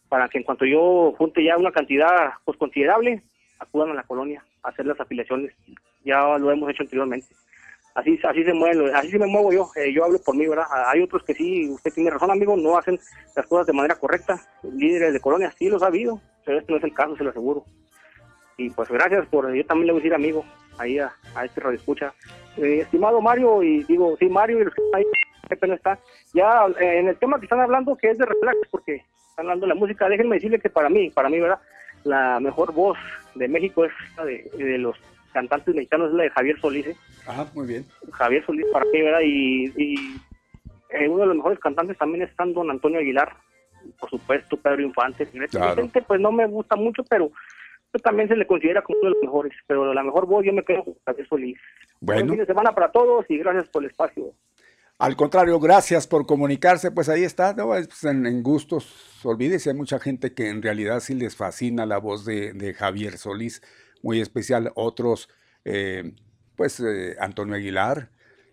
para 0.07 0.29
que 0.29 0.37
en 0.37 0.43
cuanto 0.43 0.65
yo 0.65 1.15
junte 1.17 1.43
ya 1.43 1.57
una 1.57 1.71
cantidad 1.71 2.33
pues 2.45 2.59
considerable, 2.59 3.23
acudan 3.57 3.89
a 3.89 3.95
la 3.95 4.03
colonia 4.03 4.45
a 4.61 4.69
hacer 4.69 4.85
las 4.85 4.99
afiliaciones. 4.99 5.51
Ya 6.05 6.37
lo 6.37 6.51
hemos 6.51 6.69
hecho 6.69 6.83
anteriormente. 6.83 7.33
Así, 7.95 8.19
así 8.23 8.43
se 8.43 8.53
mueve, 8.53 8.93
así 8.93 9.09
se 9.09 9.17
me 9.17 9.25
muevo 9.25 9.51
yo, 9.51 9.67
eh, 9.75 9.91
yo 9.91 10.05
hablo 10.05 10.19
por 10.23 10.35
mí, 10.35 10.45
¿verdad? 10.45 10.65
Hay 10.85 11.01
otros 11.01 11.23
que 11.23 11.33
sí, 11.33 11.67
usted 11.71 11.91
tiene 11.91 12.11
razón, 12.11 12.29
amigo, 12.29 12.55
no 12.55 12.77
hacen 12.77 12.99
las 13.35 13.47
cosas 13.47 13.65
de 13.65 13.73
manera 13.73 13.95
correcta. 13.95 14.39
Líderes 14.61 15.13
de 15.13 15.19
colonia 15.19 15.51
sí 15.57 15.69
los 15.69 15.81
ha 15.81 15.87
habido, 15.87 16.21
pero 16.45 16.59
este 16.59 16.71
no 16.71 16.77
es 16.77 16.83
el 16.83 16.93
caso, 16.93 17.17
se 17.17 17.23
lo 17.23 17.31
aseguro. 17.31 17.65
Y 18.57 18.69
pues 18.69 18.89
gracias 18.89 19.25
por, 19.25 19.51
yo 19.55 19.65
también 19.65 19.87
le 19.87 19.93
voy 19.93 20.01
a 20.01 20.03
decir 20.03 20.13
amigo, 20.13 20.45
ahí 20.77 20.99
a, 20.99 21.11
a 21.33 21.45
este 21.45 21.61
radio 21.61 21.79
escucha. 21.79 22.13
Eh, 22.57 22.79
estimado 22.81 23.21
Mario, 23.21 23.63
y 23.63 23.83
digo, 23.83 24.15
sí, 24.17 24.27
Mario 24.29 24.61
y 24.61 24.65
los 24.65 24.73
que 24.73 24.81
están 24.83 24.99
ahí, 24.99 25.05
qué 25.47 25.55
pena 25.55 25.75
está. 25.75 25.99
Ya 26.33 26.65
eh, 26.79 26.99
en 26.99 27.07
el 27.07 27.17
tema 27.17 27.39
que 27.39 27.45
están 27.45 27.61
hablando, 27.61 27.95
que 27.95 28.09
es 28.09 28.17
de 28.17 28.25
relax, 28.25 28.57
porque 28.69 29.03
están 29.29 29.45
hablando 29.45 29.65
de 29.65 29.73
la 29.73 29.79
música, 29.79 30.09
déjenme 30.09 30.35
decirle 30.35 30.59
que 30.59 30.69
para 30.69 30.89
mí, 30.89 31.09
para 31.09 31.29
mí, 31.29 31.39
¿verdad? 31.39 31.59
La 32.03 32.39
mejor 32.39 32.73
voz 32.73 32.97
de 33.35 33.47
México 33.47 33.85
es 33.85 33.91
la 34.17 34.25
de, 34.25 34.49
de 34.57 34.77
los 34.77 34.97
cantantes 35.33 35.73
mexicanos, 35.73 36.09
es 36.09 36.15
la 36.15 36.23
de 36.23 36.29
Javier 36.31 36.59
Solís. 36.59 36.87
¿eh? 36.87 36.95
Ajá, 37.27 37.47
muy 37.53 37.67
bien. 37.67 37.85
Javier 38.11 38.45
Solís 38.45 38.65
para 38.71 38.85
mí, 38.85 39.01
¿verdad? 39.01 39.21
Y, 39.23 39.65
y 39.77 39.95
eh, 40.89 41.07
uno 41.07 41.21
de 41.21 41.27
los 41.27 41.35
mejores 41.37 41.59
cantantes 41.59 41.97
también 41.97 42.23
es 42.23 42.53
don 42.53 42.69
Antonio 42.69 42.99
Aguilar, 42.99 43.33
por 43.99 44.09
supuesto, 44.09 44.57
Pedro 44.57 44.81
Infante. 44.81 45.25
Claro. 45.49 45.89
Pues 46.07 46.19
no 46.19 46.31
me 46.31 46.45
gusta 46.47 46.75
mucho, 46.75 47.03
pero 47.03 47.31
también 47.99 48.27
se 48.27 48.35
le 48.35 48.47
considera 48.47 48.81
como 48.81 48.99
uno 48.99 49.09
de 49.09 49.15
los 49.15 49.23
mejores. 49.23 49.53
Pero 49.67 49.93
la 49.93 50.03
mejor 50.03 50.25
voz 50.25 50.45
yo 50.45 50.53
me 50.53 50.63
quedo 50.63 50.83
con 50.83 50.95
Javier 51.05 51.27
Solís. 51.27 51.57
Bueno. 51.99 52.21
Buen 52.21 52.29
fin 52.29 52.39
de 52.39 52.45
semana 52.45 52.73
para 52.73 52.91
todos 52.91 53.25
y 53.29 53.37
gracias 53.37 53.67
por 53.69 53.83
el 53.83 53.89
espacio. 53.89 54.33
Al 55.01 55.15
contrario, 55.15 55.59
gracias 55.59 56.05
por 56.05 56.27
comunicarse, 56.27 56.91
pues 56.91 57.09
ahí 57.09 57.23
está, 57.23 57.53
¿no? 57.53 57.75
Es, 57.75 57.87
pues, 57.87 58.03
en, 58.03 58.27
en 58.27 58.43
gustos, 58.43 59.19
olvídese, 59.23 59.71
hay 59.71 59.75
mucha 59.75 59.97
gente 59.97 60.35
que 60.35 60.47
en 60.49 60.61
realidad 60.61 60.99
sí 60.99 61.15
les 61.15 61.35
fascina 61.35 61.87
la 61.87 61.97
voz 61.97 62.23
de, 62.23 62.53
de 62.53 62.75
Javier 62.75 63.17
Solís, 63.17 63.63
muy 64.03 64.21
especial, 64.21 64.71
otros, 64.75 65.27
eh, 65.65 66.13
pues 66.55 66.79
eh, 66.81 67.15
Antonio 67.19 67.55
Aguilar, 67.55 68.09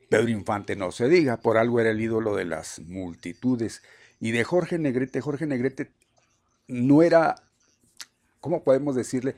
Pedro 0.08 0.30
Infante, 0.30 0.74
no 0.74 0.90
se 0.90 1.10
diga, 1.10 1.36
por 1.36 1.58
algo 1.58 1.80
era 1.80 1.90
el 1.90 2.00
ídolo 2.00 2.34
de 2.34 2.46
las 2.46 2.80
multitudes, 2.80 3.82
y 4.18 4.30
de 4.30 4.42
Jorge 4.42 4.78
Negrete, 4.78 5.20
Jorge 5.20 5.44
Negrete 5.44 5.90
no 6.66 7.02
era, 7.02 7.34
¿cómo 8.40 8.62
podemos 8.64 8.94
decirle? 8.94 9.34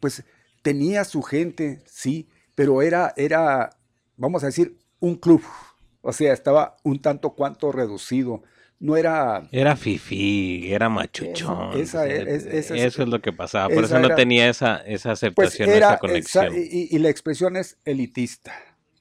Pues 0.00 0.24
tenía 0.62 1.04
su 1.04 1.22
gente, 1.22 1.80
sí, 1.86 2.28
pero 2.54 2.82
era, 2.82 3.12
era, 3.16 3.70
vamos 4.16 4.42
a 4.42 4.46
decir, 4.46 4.78
un 5.00 5.16
club, 5.16 5.42
o 6.00 6.12
sea, 6.12 6.32
estaba 6.32 6.76
un 6.84 7.00
tanto 7.00 7.30
cuanto 7.34 7.72
reducido. 7.72 8.42
No 8.78 8.96
era. 8.96 9.48
Era 9.52 9.76
fifí, 9.76 10.72
era 10.72 10.88
machuchón. 10.88 11.78
Esa- 11.80 12.04
esa- 12.08 12.28
es- 12.30 12.44
esa 12.46 12.74
es- 12.74 12.82
eso 12.82 13.02
es 13.04 13.08
lo 13.08 13.20
que 13.22 13.32
pasaba. 13.32 13.72
Por 13.72 13.84
eso 13.84 13.96
no 14.00 14.06
era- 14.06 14.16
tenía 14.16 14.48
esa, 14.48 14.78
esa 14.78 15.10
Pues 15.10 15.22
aceptación, 15.22 15.70
era. 15.70 15.88
esa 15.90 15.98
conexión. 15.98 16.52
y, 16.56 16.88
y 16.94 16.98
la 16.98 17.08
expresión 17.08 17.56
es 17.56 17.78
elitista. 17.84 18.52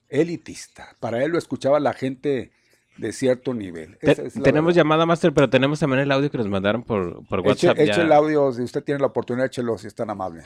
Elitista. 0.07 0.95
Para 0.99 1.23
él 1.23 1.32
lo 1.32 1.38
escuchaba 1.40 1.80
la 1.80 1.94
gente 1.94 2.52
de 2.97 3.11
cierto 3.13 3.53
nivel. 3.53 3.97
Te- 3.97 4.11
es 4.11 4.35
la 4.35 4.43
tenemos 4.43 4.69
verdad. 4.73 4.81
llamada, 4.84 5.05
Master, 5.05 5.34
pero 5.34 5.49
tenemos 5.49 5.80
también 5.80 6.01
el 6.01 6.11
audio 6.11 6.30
que 6.30 6.38
nos 6.38 6.47
mandaron 6.47 6.84
por, 6.84 7.26
por 7.27 7.39
Eche, 7.39 7.47
WhatsApp. 7.68 7.80
eche 7.80 7.97
ya. 7.97 8.01
el 8.03 8.11
audio, 8.11 8.51
si 8.51 8.61
usted 8.61 8.84
tiene 8.84 8.99
la 8.99 9.07
oportunidad, 9.07 9.47
échelo 9.47 9.77
si 9.77 9.88
es 9.88 9.95
tan 9.95 10.09
amable. 10.09 10.43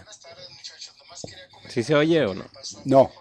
¿Sí 1.68 1.84
se 1.84 1.96
oye 1.96 2.26
o 2.26 2.34
no? 2.34 2.46
No. 2.86 3.12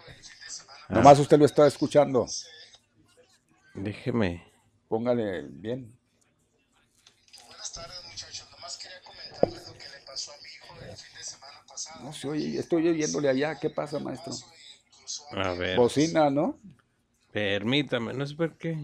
Ah. 0.88 0.94
Nomás 0.96 1.18
usted 1.18 1.38
lo 1.38 1.46
está 1.46 1.66
escuchando. 1.66 2.26
Déjeme. 3.74 4.44
Póngale 4.88 5.42
bien. 5.48 5.92
No 12.02 12.12
se 12.12 12.28
oye, 12.28 12.59
estoy 12.59 12.88
oyéndole 12.88 13.28
allá. 13.28 13.59
¿Qué 13.59 13.70
pasa, 13.70 13.98
maestro? 13.98 14.32
A 15.32 15.52
ver. 15.55 15.76
Bocina, 15.76 16.30
¿no? 16.30 16.59
Permítame, 17.32 18.12
no 18.14 18.26
sé 18.26 18.34
por 18.34 18.52
qué. 18.56 18.76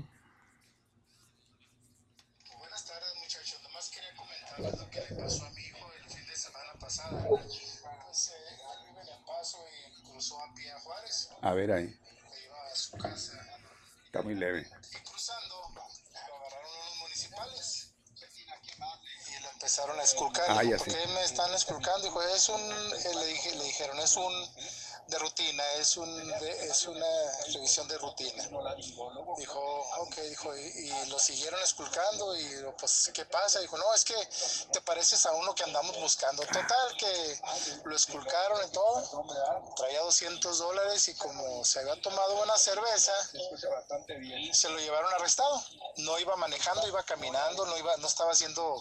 Lo 4.61 4.91
que 4.91 5.01
le 5.01 5.23
pasó 5.23 5.45
a 5.45 5.51
mi 5.51 5.63
hijo 5.63 5.91
el 5.93 6.11
fin 6.11 6.27
de 6.27 6.37
semana 6.37 6.73
pasado. 6.79 7.19
Pues 7.29 8.29
eh, 8.29 8.35
él 8.49 8.87
vive 8.87 9.01
en 9.01 9.09
El 9.09 9.25
Paso 9.25 9.59
y 9.69 10.03
cruzó 10.03 10.41
a 10.41 10.55
pie 10.55 10.71
a 10.73 10.81
Juárez. 10.81 11.29
A 11.41 11.53
ver 11.53 11.73
ahí. 11.73 11.99
Iba 12.45 12.67
a 12.67 12.75
su 12.75 12.97
casa. 12.99 13.33
Está 14.05 14.23
muy 14.23 14.35
leve. 14.35 14.67
Y 14.91 14.97
cruzando, 15.05 15.55
lo 15.75 16.37
agarraron 16.37 16.71
unos 16.83 16.97
municipales. 16.99 17.93
Y 19.29 19.43
lo 19.43 19.51
empezaron 19.51 19.99
a 19.99 20.03
esculcar. 20.03 20.47
Ah, 20.51 20.65
ya 20.65 20.77
¿Por 20.77 20.89
qué 20.89 21.07
me 21.07 21.25
están 21.25 21.55
esculcando? 21.55 22.07
Dijo, 22.07 22.23
es 22.23 22.49
un, 22.49 22.91
le, 22.91 23.27
dije, 23.27 23.55
le 23.55 23.65
dijeron, 23.65 23.99
es 24.01 24.17
un 24.17 24.33
de 25.11 25.19
rutina, 25.19 25.65
es 25.75 25.97
un 25.97 26.33
es 26.41 26.87
una 26.87 27.07
revisión 27.53 27.89
de 27.89 27.99
rutina. 27.99 28.43
Dijo, 29.37 29.61
ok, 29.99 30.17
dijo, 30.29 30.57
y, 30.57 30.61
y 30.61 31.07
lo 31.07 31.19
siguieron 31.19 31.61
esculcando 31.63 32.37
y 32.37 32.47
pues, 32.79 33.11
¿qué 33.13 33.25
pasa? 33.25 33.61
Dijo, 33.61 33.77
no, 33.77 33.95
es 33.95 34.05
que 34.05 34.15
te 34.73 34.81
pareces 34.81 35.25
a 35.27 35.33
uno 35.33 35.55
que 35.55 35.65
andamos 35.65 35.97
buscando. 36.01 36.43
Total, 36.45 36.97
que 36.97 37.41
lo 37.85 37.97
esculcaron 37.97 38.61
y 38.69 38.73
todo, 38.73 39.25
traía 39.77 40.01
200 40.01 40.59
dólares 40.59 41.09
y 41.09 41.15
como 41.15 41.65
se 41.65 41.81
había 41.81 42.01
tomado 42.01 42.43
una 42.43 42.57
cerveza, 42.57 43.13
se 44.53 44.69
lo 44.69 44.79
llevaron 44.79 45.13
arrestado. 45.15 45.63
No 45.97 46.19
iba 46.19 46.37
manejando, 46.37 46.87
iba 46.87 47.03
caminando, 47.03 47.67
no 47.67 47.77
iba, 47.77 47.97
no 47.99 48.07
estaba 48.07 48.33
haciendo 48.33 48.81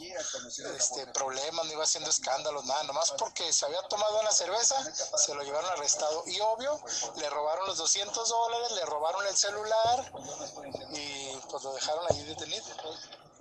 este, 0.75 1.07
problemas, 1.07 1.65
no 1.65 1.73
iba 1.73 1.83
haciendo 1.83 2.09
escándalos, 2.09 2.65
nada, 2.65 2.83
nomás 2.83 3.11
porque 3.11 3.51
se 3.51 3.65
había 3.65 3.81
tomado 3.83 4.19
una 4.19 4.31
cerveza, 4.31 4.75
se 5.17 5.33
lo 5.33 5.43
llevaron 5.43 5.69
arrestado. 5.71 6.18
Y 6.27 6.39
obvio, 6.39 6.79
le 7.17 7.29
robaron 7.29 7.67
los 7.67 7.77
200 7.77 8.29
dólares, 8.29 8.71
le 8.75 8.85
robaron 8.85 9.25
el 9.27 9.35
celular 9.35 10.11
y 10.93 11.37
pues 11.49 11.63
lo 11.63 11.73
dejaron 11.73 12.05
ahí 12.09 12.23
detenido. 12.23 12.65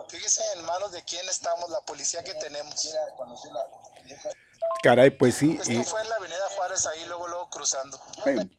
Fíjese 0.09 0.43
en 0.57 0.65
manos 0.65 0.93
de 0.93 1.03
quién 1.03 1.29
estamos, 1.29 1.69
la 1.71 1.81
policía 1.81 2.23
que 2.23 2.35
tenemos. 2.35 2.75
Caray, 4.83 5.11
pues 5.11 5.35
sí. 5.35 5.59
Esto 5.61 5.85
fue 5.85 6.03
en 6.03 6.09
la 6.09 6.17
avenida 6.17 6.49
Juárez, 6.57 6.87
ahí 6.87 7.05
luego, 7.07 7.29
luego 7.29 7.51
cruzando. 7.51 8.01
Ahí, 8.25 8.59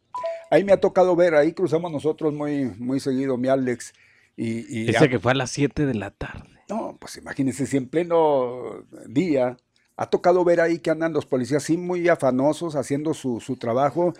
ahí 0.52 0.64
me 0.64 0.74
ha 0.74 0.80
tocado 0.80 1.16
ver, 1.16 1.36
ahí 1.36 1.54
cruzamos 1.54 1.92
nosotros 1.92 2.34
muy, 2.34 2.66
muy 2.66 3.00
seguido, 3.00 3.38
mi 3.38 3.48
Alex. 3.48 3.94
Y, 4.36 4.82
y 4.82 4.86
Dice 4.86 5.10
que 5.10 5.20
fue 5.20 5.32
a 5.32 5.36
las 5.36 5.52
7 5.52 5.86
de 5.86 5.94
la 5.96 6.12
tarde. 6.12 6.64
No, 6.70 6.96
pues 7.00 7.18
imagínense 7.18 7.66
si 7.66 7.78
en 7.78 7.90
pleno 7.90 8.86
día 9.08 9.58
ha 10.02 10.10
tocado 10.10 10.46
ver 10.46 10.62
ahí 10.62 10.80
que 10.80 10.92
andan 10.92 11.12
los 11.12 11.26
policías 11.26 11.64
sí 11.64 11.76
muy 11.76 12.08
afanosos 12.08 12.78
haciendo 12.78 13.14
su, 13.14 13.42
su 13.42 13.58
trabajo 13.58 14.14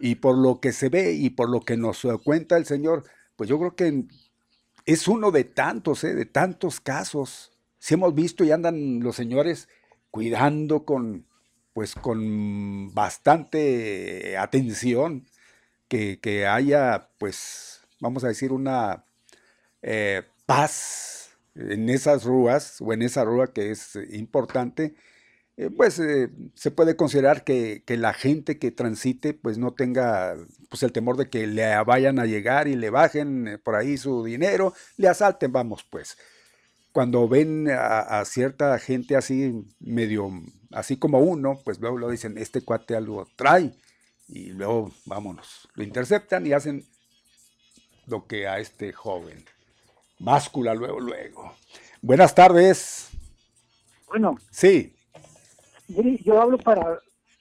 y 0.00 0.14
por 0.14 0.38
lo 0.38 0.58
que 0.58 0.72
se 0.72 0.88
ve 0.88 1.12
y 1.12 1.28
por 1.28 1.50
lo 1.50 1.60
que 1.60 1.76
nos 1.76 2.02
eh, 2.06 2.16
cuenta 2.24 2.56
el 2.56 2.64
señor, 2.64 3.04
pues 3.36 3.50
yo 3.50 3.58
creo 3.58 3.76
que 3.76 4.04
es 4.86 5.06
uno 5.06 5.30
de 5.30 5.44
tantos, 5.44 6.02
¿eh? 6.04 6.14
de 6.14 6.24
tantos 6.24 6.80
casos. 6.80 7.52
Si 7.78 7.92
hemos 7.92 8.14
visto 8.14 8.42
y 8.42 8.52
andan 8.52 9.00
los 9.00 9.16
señores 9.16 9.68
cuidando 10.10 10.86
con, 10.86 11.26
pues 11.74 11.94
con 11.94 12.94
bastante 12.94 14.38
atención 14.38 15.26
que, 15.88 16.20
que 16.20 16.46
haya, 16.46 17.10
pues, 17.18 17.82
vamos 18.00 18.24
a 18.24 18.28
decir, 18.28 18.50
una 18.50 19.04
eh, 19.82 20.22
paz 20.46 21.36
en 21.54 21.90
esas 21.90 22.24
rúas 22.24 22.80
o 22.80 22.94
en 22.94 23.02
esa 23.02 23.24
rúa 23.24 23.52
que 23.52 23.70
es 23.72 23.98
importante, 24.10 24.94
eh, 25.58 25.70
pues 25.76 25.98
eh, 25.98 26.30
se 26.54 26.70
puede 26.70 26.94
considerar 26.94 27.42
que, 27.42 27.82
que 27.84 27.96
la 27.96 28.12
gente 28.12 28.60
que 28.60 28.70
transite 28.70 29.34
pues 29.34 29.58
no 29.58 29.72
tenga 29.72 30.36
pues 30.68 30.84
el 30.84 30.92
temor 30.92 31.16
de 31.16 31.28
que 31.28 31.48
le 31.48 31.82
vayan 31.82 32.20
a 32.20 32.26
llegar 32.26 32.68
y 32.68 32.76
le 32.76 32.90
bajen 32.90 33.48
eh, 33.48 33.58
por 33.58 33.74
ahí 33.74 33.98
su 33.98 34.22
dinero, 34.22 34.72
le 34.96 35.08
asalten, 35.08 35.50
vamos 35.50 35.84
pues. 35.90 36.16
Cuando 36.92 37.28
ven 37.28 37.68
a, 37.70 38.20
a 38.20 38.24
cierta 38.24 38.78
gente 38.78 39.16
así 39.16 39.52
medio, 39.80 40.30
así 40.70 40.96
como 40.96 41.18
uno, 41.18 41.60
pues 41.64 41.80
luego 41.80 41.98
lo 41.98 42.08
dicen, 42.08 42.38
este 42.38 42.60
cuate 42.62 42.94
algo 42.94 43.26
trae 43.34 43.74
y 44.28 44.50
luego 44.50 44.92
vámonos, 45.06 45.68
lo 45.74 45.82
interceptan 45.82 46.46
y 46.46 46.52
hacen 46.52 46.86
lo 48.06 48.28
que 48.28 48.46
a 48.46 48.60
este 48.60 48.92
joven. 48.92 49.44
Báscula 50.20 50.72
luego, 50.74 51.00
luego. 51.00 51.52
Buenas 52.00 52.32
tardes. 52.32 53.08
Bueno, 54.06 54.38
Sí, 54.50 54.94
yo 55.88 56.40
hablo 56.40 56.58
para, 56.58 57.00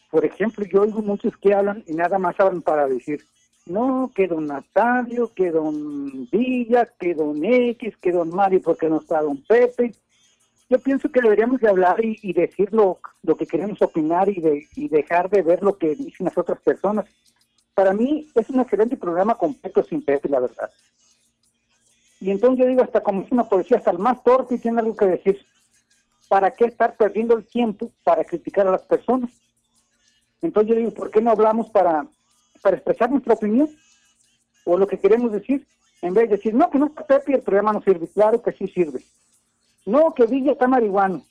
por 0.10 0.26
ejemplo, 0.26 0.66
yo 0.66 0.82
oigo 0.82 1.02
muchos 1.02 1.36
que 1.38 1.54
hablan 1.54 1.84
y 1.88 1.94
nada 1.94 2.18
más 2.18 2.40
hablan 2.40 2.62
para 2.62 2.88
decir, 2.88 3.24
no, 3.66 4.12
que 4.16 4.28
don 4.28 4.48
Natalia, 4.48 5.24
que 5.36 5.52
don 5.52 6.28
Villa, 6.32 6.88
que 7.00 7.14
don 7.14 7.44
X, 7.44 7.98
que 7.98 8.12
don 8.12 8.30
Mario, 8.30 8.62
porque 8.62 8.90
no 8.90 9.00
está 9.00 9.22
don 9.22 9.44
Pepe. 9.44 9.94
yo 10.70 10.80
pienso 10.80 11.12
que 11.12 11.22
deberíamos 11.22 11.60
de 11.60 11.68
hablar 11.68 11.98
y, 12.00 12.34
decir 12.34 12.70
lo, 12.72 13.00
lo 13.24 13.36
que 13.36 13.46
queremos 13.46 13.82
opinar 13.82 14.30
y, 14.30 14.40
de, 14.40 14.68
y 14.76 14.88
dejar 14.88 15.30
de 15.30 15.42
ver 15.42 15.64
lo 15.64 15.78
que 15.78 15.96
dicen 15.96 16.26
las 16.26 16.38
otras 16.38 16.60
personas. 16.62 17.06
Para 17.74 17.94
mí 17.94 18.28
es 18.34 18.50
un 18.50 18.62
excelente 18.62 18.98
programa 18.98 19.36
completo 19.36 19.84
sin 19.84 20.04
Pepe, 20.04 20.30
la 20.30 20.40
verdad. 20.40 20.70
Y 22.20 22.32
entonces 22.32 22.60
yo 22.60 22.66
digo, 22.66 22.82
hasta 22.82 23.04
como 23.04 23.22
es 23.22 23.32
una 23.32 23.44
policía, 23.44 23.78
hasta 23.78 23.92
el 23.92 24.00
más 24.00 24.24
torpe 24.24 24.58
tiene 24.58 24.80
algo 24.80 24.96
que 24.96 25.06
decir. 25.06 25.46
¿Para 26.30 26.52
qué 26.52 26.66
estar 26.66 26.96
perdiendo 26.98 27.38
el 27.38 27.46
tiempo 27.46 27.92
para 28.04 28.24
criticar 28.24 28.68
a 28.68 28.72
las 28.72 28.84
personas? 28.84 29.32
Entonces 30.42 30.70
yo 30.70 30.76
digo, 30.76 30.92
¿por 30.92 31.10
qué 31.10 31.22
no 31.22 31.32
hablamos 31.32 31.70
para, 31.70 32.06
para 32.62 32.76
expresar 32.76 33.10
nuestra 33.10 33.34
opinión? 33.34 33.70
O 34.66 34.78
lo 34.78 34.88
que 34.88 35.00
queremos 35.00 35.32
decir, 35.32 35.66
en 36.02 36.14
vez 36.14 36.30
de 36.30 36.38
decir, 36.38 36.54
no, 36.54 36.70
que 36.70 36.78
no 36.78 36.88
está 36.88 37.06
Pepe 37.06 37.36
el 37.36 37.42
programa 37.42 37.74
no 37.74 37.82
sirve. 37.82 38.08
Claro 38.08 38.42
que 38.42 38.52
sí 38.52 38.68
sirve. 38.68 39.02
No, 39.86 40.14
que 40.14 40.26
Villa 40.26 40.52
está 40.52 40.68
marihuano. 40.68 41.24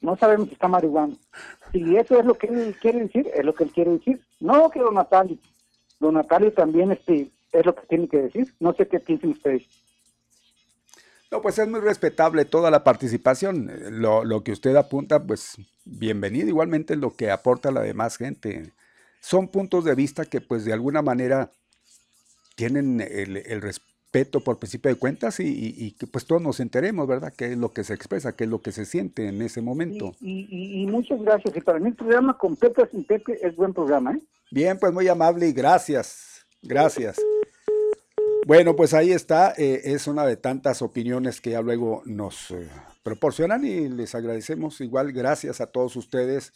No 0.00 0.16
sabemos 0.16 0.48
si 0.48 0.54
está 0.54 0.68
marihuano. 0.68 1.16
Si 1.72 1.96
eso 1.96 2.18
es 2.18 2.24
lo 2.24 2.34
que 2.34 2.46
él 2.46 2.76
quiere 2.80 3.00
decir, 3.00 3.30
es 3.34 3.44
lo 3.44 3.54
que 3.54 3.64
él 3.64 3.72
quiere 3.72 3.92
decir. 3.92 4.20
No, 4.40 4.70
que. 4.70 4.80
Don 4.80 6.14
Natalio 6.14 6.52
también 6.52 6.92
este, 6.92 7.30
es 7.52 7.66
lo 7.66 7.74
que 7.74 7.86
tiene 7.86 8.08
que 8.08 8.22
decir. 8.22 8.52
No 8.60 8.74
sé 8.74 8.88
qué 8.88 9.00
piensan 9.00 9.30
ustedes. 9.30 9.64
No, 11.34 11.42
pues 11.42 11.58
es 11.58 11.66
muy 11.66 11.80
respetable 11.80 12.44
toda 12.44 12.70
la 12.70 12.84
participación. 12.84 13.68
Lo, 14.00 14.22
lo 14.24 14.44
que 14.44 14.52
usted 14.52 14.76
apunta, 14.76 15.20
pues 15.20 15.56
bienvenido. 15.84 16.46
Igualmente 16.46 16.94
lo 16.94 17.16
que 17.16 17.32
aporta 17.32 17.72
la 17.72 17.80
demás 17.80 18.16
gente. 18.18 18.70
Son 19.20 19.48
puntos 19.48 19.84
de 19.84 19.96
vista 19.96 20.24
que 20.26 20.40
pues 20.40 20.64
de 20.64 20.72
alguna 20.72 21.02
manera 21.02 21.50
tienen 22.54 23.00
el, 23.00 23.38
el 23.38 23.60
respeto 23.62 24.38
por 24.44 24.58
principio 24.60 24.90
de 24.92 24.94
cuentas 24.94 25.40
y, 25.40 25.48
y- 25.48 25.74
y 25.76 25.90
que 25.90 26.06
pues 26.06 26.24
todos 26.24 26.40
nos 26.40 26.60
enteremos, 26.60 27.08
¿verdad? 27.08 27.34
Qué 27.36 27.46
es 27.50 27.58
lo 27.58 27.72
que 27.72 27.82
se 27.82 27.94
expresa, 27.94 28.36
qué 28.36 28.44
es 28.44 28.50
lo 28.50 28.62
que 28.62 28.70
se 28.70 28.84
siente 28.84 29.26
en 29.26 29.42
ese 29.42 29.60
momento. 29.60 30.14
Y, 30.20 30.46
y- 30.48 30.82
y 30.84 30.86
muchas 30.86 31.20
gracias. 31.20 31.56
Y 31.56 31.60
para 31.62 31.80
mí 31.80 31.88
el 31.88 31.96
programa 31.96 32.38
con 32.38 32.54
Pepe 32.54 32.86
sin 32.92 33.02
Pepe 33.02 33.44
es 33.44 33.56
buen 33.56 33.74
programa, 33.74 34.12
¿eh? 34.12 34.20
Bien, 34.52 34.78
pues 34.78 34.92
muy 34.92 35.08
amable 35.08 35.48
y 35.48 35.52
gracias. 35.52 36.46
Gracias. 36.62 37.16
Bueno, 38.46 38.76
pues 38.76 38.92
ahí 38.92 39.12
está. 39.12 39.54
eh, 39.56 39.80
es 39.84 40.06
una 40.06 40.26
de 40.26 40.36
tantas 40.36 40.82
opiniones 40.82 41.40
que 41.40 41.50
ya 41.50 41.62
luego 41.62 42.02
nos 42.04 42.50
eh, 42.50 42.68
proporcionan 43.02 43.64
y 43.64 43.88
les 43.88 44.14
agradecemos 44.14 44.80
igual. 44.80 45.12
Gracias 45.12 45.60
a 45.60 45.66
todos 45.66 45.96
ustedes 45.96 46.52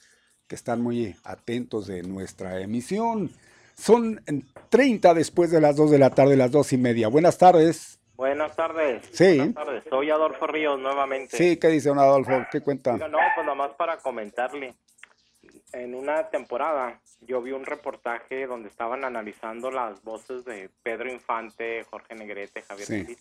que 0.47 0.55
están 0.55 0.81
muy 0.83 1.17
atentos 1.25 1.87
de 1.87 2.03
nuestra 2.03 2.61
emisión. 2.61 3.31
Son 3.75 4.21
en 4.27 4.45
30 4.71 5.15
después 5.15 5.51
de 5.51 5.61
las 5.61 5.77
2 5.77 5.91
de 5.91 5.99
la 5.99 6.11
tarde, 6.11 6.37
las 6.37 6.51
2 6.51 6.73
y 6.75 6.77
media. 6.79 7.09
Buenas 7.09 7.39
tardes. 7.39 7.99
Buenas 8.17 8.57
tardes. 8.57 9.03
Sí. 9.13 9.37
Buenas 9.39 9.55
tardes. 9.55 9.85
Soy 9.89 10.11
Adolfo 10.11 10.47
Ríos 10.49 10.79
nuevamente. 10.81 11.37
Sí, 11.37 11.57
¿qué 11.57 11.69
dice 11.69 11.89
don 11.89 11.99
Adolfo? 12.01 12.33
¿Qué 12.51 12.61
cuenta? 12.61 12.97
No, 12.97 13.19
pues 13.35 13.47
nomás 13.47 13.71
para 13.79 13.97
comentarle. 13.99 14.75
En 15.73 15.95
una 15.95 16.29
temporada 16.31 17.01
yo 17.21 17.43
vi 17.43 17.53
un 17.53 17.67
reportaje 17.67 18.47
donde 18.47 18.69
estaban 18.69 19.05
analizando 19.05 19.71
las 19.71 20.03
voces 20.03 20.45
de 20.45 20.71
Pedro 20.83 21.11
Infante, 21.13 21.85
Jorge 21.85 22.15
Negrete, 22.15 22.63
Javier 22.63 22.87
Sí. 22.87 23.17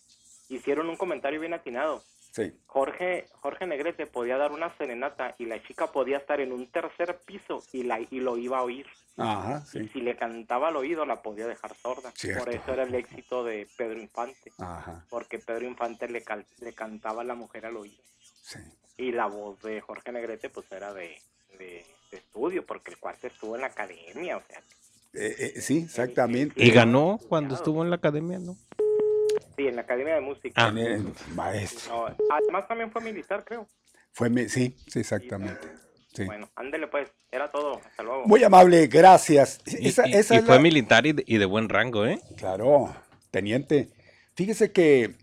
Hicieron 0.50 0.88
un 0.90 0.96
comentario 0.96 1.40
bien 1.42 1.54
atinado. 1.54 2.02
Sí. 2.32 2.54
Jorge, 2.68 3.28
Jorge 3.42 3.66
Negrete 3.66 4.06
podía 4.06 4.38
dar 4.38 4.52
una 4.52 4.76
serenata 4.78 5.36
y 5.40 5.46
la 5.46 5.62
chica 5.64 5.88
podía 5.92 6.18
estar 6.18 6.40
en 6.40 6.52
un 6.54 6.68
tercer 6.72 7.18
piso 7.26 7.64
y, 7.74 7.84
la, 7.84 8.00
y 8.00 8.20
lo 8.20 8.38
iba 8.38 8.60
a 8.60 8.64
oír. 8.64 8.86
Ajá, 9.18 9.64
Y 9.74 9.80
sí. 9.80 9.90
si 9.90 10.02
le 10.02 10.16
cantaba 10.16 10.68
al 10.68 10.76
oído 10.76 11.06
la 11.06 11.22
podía 11.24 11.48
dejar 11.48 11.74
sorda. 11.76 12.12
Cierto. 12.12 12.46
Por 12.46 12.54
eso 12.54 12.72
era 12.74 12.84
el 12.84 12.94
éxito 12.96 13.44
de 13.44 13.68
Pedro 13.76 14.00
Infante. 14.00 14.52
Ajá. 14.60 15.04
Porque 15.10 15.40
Pedro 15.40 15.66
Infante 15.66 16.08
le, 16.08 16.24
cal- 16.24 16.46
le 16.62 16.74
cantaba 16.74 17.24
a 17.24 17.26
la 17.26 17.34
mujer 17.36 17.66
al 17.66 17.76
oído. 17.78 18.04
Sí. 18.22 18.60
Y 18.98 19.12
la 19.12 19.26
voz 19.26 19.60
de 19.64 19.82
Jorge 19.82 20.12
Negrete 20.12 20.50
pues 20.50 20.72
era 20.72 20.94
de- 20.94 21.20
de 21.58 21.84
estudio, 22.16 22.66
porque 22.66 22.92
el 22.92 22.98
cuarto 22.98 23.28
estuvo 23.28 23.56
en 23.56 23.62
la 23.62 23.68
academia, 23.68 24.38
o 24.38 24.42
sea, 24.48 24.60
Eh, 25.14 25.54
eh, 25.56 25.62
sí, 25.62 25.80
exactamente. 25.86 26.64
Y 26.64 26.70
ganó 26.72 27.20
cuando 27.28 27.56
estuvo 27.56 27.84
en 27.84 27.90
la 27.90 27.96
academia, 27.98 28.40
¿no? 28.40 28.56
sí, 29.56 29.68
en 29.68 29.76
la 29.76 29.82
academia 29.82 30.16
de 30.16 30.22
música. 30.22 30.54
Ah. 30.56 30.70
En 30.70 30.78
el 30.78 31.14
maestro. 31.34 32.10
No, 32.10 32.16
además 32.30 32.68
también 32.68 32.92
fue 32.92 33.02
militar, 33.02 33.44
creo. 33.44 33.68
Fue 34.14 34.30
mi- 34.30 34.48
sí, 34.50 34.76
sí, 34.88 35.00
exactamente. 35.00 35.68
Sí. 36.14 36.26
Bueno, 36.26 36.50
ándele 36.56 36.88
pues, 36.88 37.10
era 37.32 37.50
todo, 37.52 37.82
hasta 37.84 38.04
luego. 38.04 38.26
Muy 38.26 38.44
amable, 38.44 38.88
gracias. 38.88 39.60
Y, 39.66 39.88
Esa, 39.90 40.08
y- 40.08 40.14
esa 40.14 40.36
y 40.36 40.38
es 40.40 40.46
fue 40.46 40.56
la- 40.56 40.62
militar 40.62 41.06
y 41.08 41.14
de, 41.14 41.24
y 41.26 41.38
de 41.38 41.46
buen 41.46 41.70
rango, 41.70 42.06
¿eh? 42.06 42.20
Claro, 42.38 42.96
teniente. 43.32 43.90
Fíjese 44.36 44.72
que, 44.72 45.16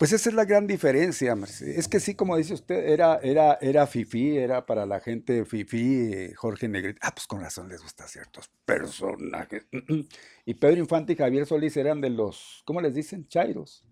pues 0.00 0.14
esa 0.14 0.30
es 0.30 0.34
la 0.34 0.46
gran 0.46 0.66
diferencia. 0.66 1.36
Mercedes. 1.36 1.76
Es 1.76 1.86
que 1.86 2.00
sí, 2.00 2.14
como 2.14 2.34
dice 2.38 2.54
usted, 2.54 2.88
era, 2.88 3.20
era, 3.22 3.58
era 3.60 3.86
fifí, 3.86 4.38
era 4.38 4.64
para 4.64 4.86
la 4.86 4.98
gente 4.98 5.44
fifí, 5.44 6.32
Jorge 6.36 6.68
Negrete. 6.68 6.98
Ah, 7.02 7.14
pues 7.14 7.26
con 7.26 7.42
razón 7.42 7.68
les 7.68 7.82
gusta 7.82 8.08
ciertos 8.08 8.50
personajes. 8.64 9.66
Y 10.46 10.54
Pedro 10.54 10.78
Infante 10.78 11.12
y 11.12 11.16
Javier 11.16 11.44
Solís 11.44 11.76
eran 11.76 12.00
de 12.00 12.08
los, 12.08 12.62
¿cómo 12.64 12.80
les 12.80 12.94
dicen? 12.94 13.28
Chairos. 13.28 13.84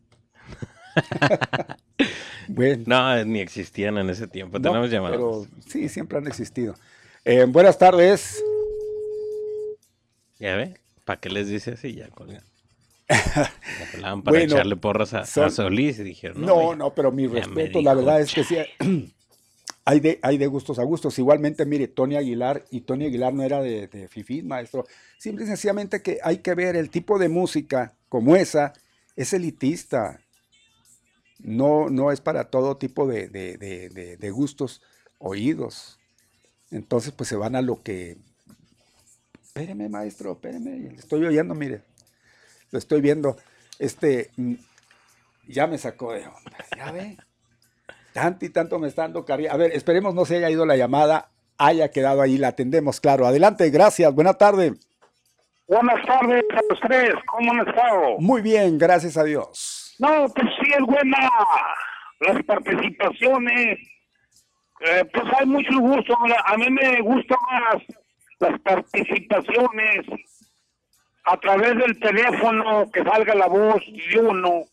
bueno. 2.48 2.85
No, 2.86 3.24
ni 3.26 3.40
existían 3.40 3.98
en 3.98 4.09
ese 4.09 4.26
tiempo. 4.26 4.59
No, 4.59 4.62
Tenemos 4.62 4.90
llamadas. 4.90 5.18
Pero 5.18 5.47
sí, 5.66 5.90
siempre 5.90 6.16
han 6.16 6.26
existido. 6.26 6.74
Eh, 7.22 7.44
buenas 7.44 7.76
tardes. 7.76 8.43
Ya 10.39 10.56
ve, 10.56 10.80
¿para 11.05 11.20
qué 11.20 11.28
les 11.28 11.48
dice 11.48 11.72
así? 11.72 11.94
Ya 11.94 12.09
colgan. 12.09 12.43
Para 13.09 14.16
Bueno, 14.16 14.55
echarle 14.55 14.76
porras 14.76 15.14
a, 15.14 15.24
Solís 15.24 15.98
y 15.98 16.05
dijeron, 16.05 16.44
no, 16.44 16.74
No, 16.74 16.94
pero 16.94 17.10
mi 17.10 17.26
respeto, 17.26 17.80
la 17.80 17.94
verdad 17.94 18.20
es 18.20 18.32
que 18.32 18.44
sí. 18.44 18.56
Hay 19.85 20.01
de, 20.01 20.18
hay 20.20 20.36
de 20.36 20.47
gustos 20.48 20.78
a 20.78 20.82
gustos. 20.82 21.18
Igualmente, 21.18 21.64
mire, 21.64 21.89
Tony 21.89 22.16
Aguilar, 22.16 22.62
y 22.70 22.82
Tony 22.82 23.06
Aguilar 23.06 23.32
no 23.32 23.43
era 23.43 23.62
de, 23.62 23.86
de 23.89 24.06
Fifi, 24.06 24.43
maestro. 24.43 24.85
Simple 25.16 25.44
y 25.44 25.48
sencillamente 25.48 26.02
que 26.02 26.18
hay 26.22 26.39
que 26.40 26.55
ver 26.55 26.76
el 26.76 26.90
tipo 26.90 27.18
de 27.18 27.30
música 27.30 27.94
como 28.10 28.36
esa, 28.36 28.74
es 29.16 29.32
elitista. 29.32 30.20
No, 31.39 31.89
no 31.89 32.12
es 32.12 32.20
para 32.20 32.51
todo 32.51 32.76
tipo 32.76 33.06
de, 33.06 33.28
de- 33.28 33.56
de- 34.18 34.30
gustos 34.30 34.82
oídos. 35.16 35.98
Entonces, 36.70 37.12
pues 37.12 37.30
se 37.30 37.36
van 37.36 37.56
a 37.56 37.62
lo 37.62 37.82
que. 37.82 38.18
Espéreme, 39.43 39.89
maestro, 39.89 40.32
espéreme. 40.32 40.97
Estoy 40.98 41.24
oyendo, 41.24 41.55
mire. 41.55 41.80
Lo 42.70 42.78
estoy 42.78 43.01
viendo. 43.01 43.36
Este. 43.78 44.31
mm, 44.36 44.55
Ya 45.49 45.66
me 45.66 45.78
sacó 45.78 46.12
de 46.12 46.27
onda. 46.27 46.57
Ya 46.77 46.90
ve. 46.93 47.16
Tanto 48.12 48.45
y 48.45 48.51
tanto 48.51 48.78
me 48.78 48.89
está 48.89 49.03
dando 49.03 49.24
carrilla. 49.24 49.53
A 49.53 49.57
ver, 49.57 49.73
esperemos 49.73 50.15
no 50.15 50.24
se 50.24 50.36
haya 50.36 50.51
ido 50.51 50.66
la 50.66 50.77
llamada, 50.77 51.31
haya 51.57 51.90
quedado 51.90 52.20
ahí, 52.20 52.36
la 52.36 52.49
atendemos, 52.49 53.01
claro. 53.01 53.27
Adelante, 53.27 53.70
gracias, 53.70 54.12
buena 54.12 54.35
tarde. 54.35 54.74
Buenas 55.69 56.05
tardes 56.07 56.43
a 56.51 56.61
los 56.69 56.81
tres, 56.81 57.15
¿cómo 57.27 57.53
han 57.53 57.69
estado? 57.69 58.19
Muy 58.19 58.40
bien, 58.43 58.78
gracias 58.78 59.16
a 59.19 59.24
Dios. 59.24 59.95
No, 59.99 60.27
pues 60.35 60.47
sí 60.61 60.70
es 60.73 60.85
buena 60.86 61.31
las 62.20 62.43
participaciones. 62.45 63.78
Eh, 64.81 65.05
pues 65.12 65.24
hay 65.39 65.47
mucho 65.47 65.78
gusto. 65.78 66.16
A 66.47 66.57
mí 66.57 66.70
me 66.70 67.01
gustan 67.03 67.39
más 67.51 67.82
las 68.40 68.61
participaciones 68.61 70.07
a 71.31 71.37
través 71.37 71.77
del 71.77 71.99
teléfono, 72.01 72.91
que 72.91 73.03
salga 73.05 73.35
la 73.35 73.47
voz 73.47 73.83
de 73.87 74.19
uno. 74.19 74.65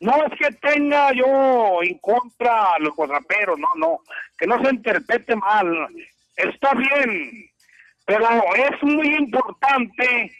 No 0.00 0.24
es 0.24 0.38
que 0.38 0.50
tenga 0.56 1.12
yo 1.12 1.82
en 1.82 1.98
contra 1.98 2.78
los 2.78 2.96
raperos, 2.96 3.58
no, 3.58 3.68
no. 3.76 4.00
Que 4.38 4.46
no 4.46 4.62
se 4.62 4.70
interprete 4.70 5.36
mal. 5.36 5.88
Está 6.36 6.74
bien, 6.74 7.50
pero 8.06 8.26
es 8.54 8.82
muy 8.82 9.14
importante 9.14 10.32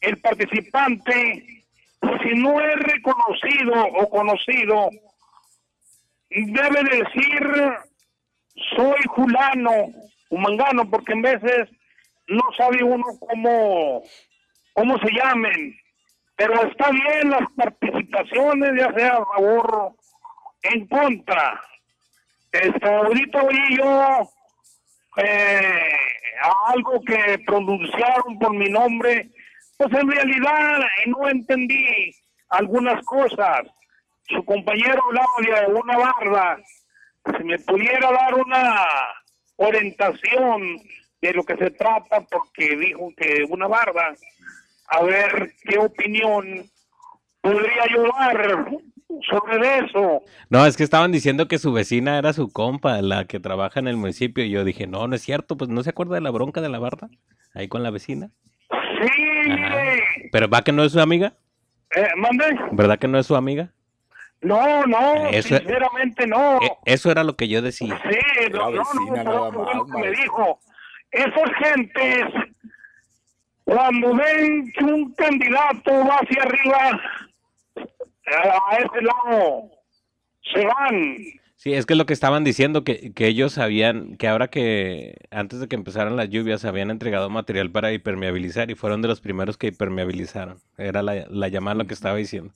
el 0.00 0.18
participante, 0.20 1.64
si 2.22 2.34
no 2.34 2.60
es 2.60 2.76
reconocido 2.76 3.84
o 3.94 4.10
conocido, 4.10 4.90
debe 6.30 6.82
decir 6.84 7.72
soy 8.76 9.02
fulano 9.14 9.72
o 10.30 10.36
mangano, 10.36 10.88
porque 10.88 11.12
en 11.12 11.22
veces 11.22 11.68
no 12.26 12.42
sabe 12.56 12.82
uno 12.82 13.04
cómo, 13.20 14.02
cómo 14.74 14.98
se 14.98 15.10
llamen. 15.12 15.76
Pero 16.36 16.62
está 16.62 16.90
bien 16.90 17.30
las 17.30 17.46
participaciones, 17.56 18.72
ya 18.78 18.92
sea 18.94 19.12
a 19.14 19.24
favor 19.24 19.92
en 20.62 20.86
contra. 20.86 21.60
Este, 22.50 22.86
ahorita 22.86 23.42
oí 23.42 23.76
yo 23.76 24.30
eh, 25.16 25.92
algo 26.66 27.00
que 27.02 27.38
pronunciaron 27.46 28.38
por 28.38 28.54
mi 28.54 28.68
nombre, 28.68 29.30
pues 29.76 29.92
en 29.92 30.10
realidad 30.10 30.80
eh, 30.80 31.06
no 31.06 31.28
entendí 31.28 32.14
algunas 32.48 33.04
cosas. 33.04 33.62
Su 34.28 34.44
compañero 34.44 35.02
de 35.40 35.66
una 35.66 35.98
barba. 35.98 36.58
Si 37.36 37.44
me 37.44 37.58
pudiera 37.58 38.10
dar 38.10 38.34
una 38.34 38.86
orientación 39.56 40.80
de 41.20 41.32
lo 41.32 41.44
que 41.44 41.56
se 41.56 41.70
trata, 41.70 42.20
porque 42.22 42.76
dijo 42.76 43.12
que 43.16 43.44
una 43.48 43.66
barba, 43.66 44.14
a 44.92 45.02
ver 45.02 45.52
qué 45.64 45.78
opinión 45.78 46.46
podría 47.40 47.86
yo 47.94 48.02
dar 48.18 48.66
sobre 49.30 49.78
eso. 49.84 50.22
No, 50.48 50.64
es 50.66 50.76
que 50.76 50.84
estaban 50.84 51.12
diciendo 51.12 51.48
que 51.48 51.58
su 51.58 51.72
vecina 51.72 52.18
era 52.18 52.32
su 52.32 52.50
compa, 52.52 53.00
la 53.02 53.24
que 53.26 53.40
trabaja 53.40 53.80
en 53.80 53.88
el 53.88 53.96
municipio. 53.96 54.44
Y 54.44 54.50
yo 54.50 54.64
dije, 54.64 54.86
no, 54.86 55.06
no 55.08 55.14
es 55.16 55.22
cierto, 55.22 55.56
pues 55.56 55.70
no 55.70 55.82
se 55.82 55.90
acuerda 55.90 56.14
de 56.14 56.20
la 56.20 56.30
bronca 56.30 56.60
de 56.60 56.68
la 56.68 56.78
barda 56.78 57.08
ahí 57.54 57.68
con 57.68 57.82
la 57.82 57.90
vecina. 57.90 58.30
Sí, 58.70 59.10
mire. 59.48 60.02
Pero 60.32 60.48
va 60.48 60.62
que 60.62 60.72
no 60.72 60.82
es 60.84 60.92
su 60.92 61.00
amiga, 61.00 61.34
Eh, 61.94 62.08
¿Mande? 62.16 62.44
¿verdad 62.72 62.98
que 62.98 63.08
no 63.08 63.18
es 63.18 63.26
su 63.26 63.36
amiga? 63.36 63.70
No, 64.40 64.86
no, 64.86 65.28
Eso- 65.28 65.56
sinceramente 65.58 66.26
no. 66.26 66.56
Eh, 66.62 66.70
eso 66.86 67.10
era 67.10 67.22
lo 67.22 67.36
que 67.36 67.48
yo 67.48 67.60
decía. 67.62 68.00
Sí, 68.10 68.18
no, 68.50 68.70
no, 68.70 69.52
no, 69.52 69.86
que 69.86 69.98
me 70.00 70.10
dijo. 70.10 70.58
Esas 71.10 71.50
gentes, 71.62 72.24
cuando 73.72 74.14
ven 74.14 74.70
que 74.72 74.84
un 74.84 75.12
candidato 75.14 75.90
va 76.06 76.16
hacia 76.16 76.42
arriba, 76.42 77.00
a 78.26 78.76
ese 78.76 79.02
lado, 79.02 79.70
se 80.52 80.66
van. 80.66 81.16
Sí, 81.56 81.72
es 81.72 81.86
que 81.86 81.94
lo 81.94 82.04
que 82.06 82.12
estaban 82.12 82.44
diciendo, 82.44 82.84
que, 82.84 83.12
que 83.14 83.28
ellos 83.28 83.52
sabían 83.52 84.16
que 84.16 84.28
ahora 84.28 84.48
que 84.48 85.14
antes 85.30 85.60
de 85.60 85.68
que 85.68 85.76
empezaran 85.76 86.16
las 86.16 86.28
lluvias 86.28 86.64
habían 86.64 86.90
entregado 86.90 87.30
material 87.30 87.70
para 87.70 87.92
hipermeabilizar 87.92 88.70
y 88.70 88.74
fueron 88.74 89.00
de 89.00 89.08
los 89.08 89.20
primeros 89.20 89.56
que 89.56 89.68
hipermeabilizaron. 89.68 90.58
Era 90.76 91.02
la, 91.02 91.24
la 91.28 91.48
llamada 91.48 91.76
lo 91.76 91.86
que 91.86 91.94
estaba 91.94 92.16
diciendo. 92.16 92.52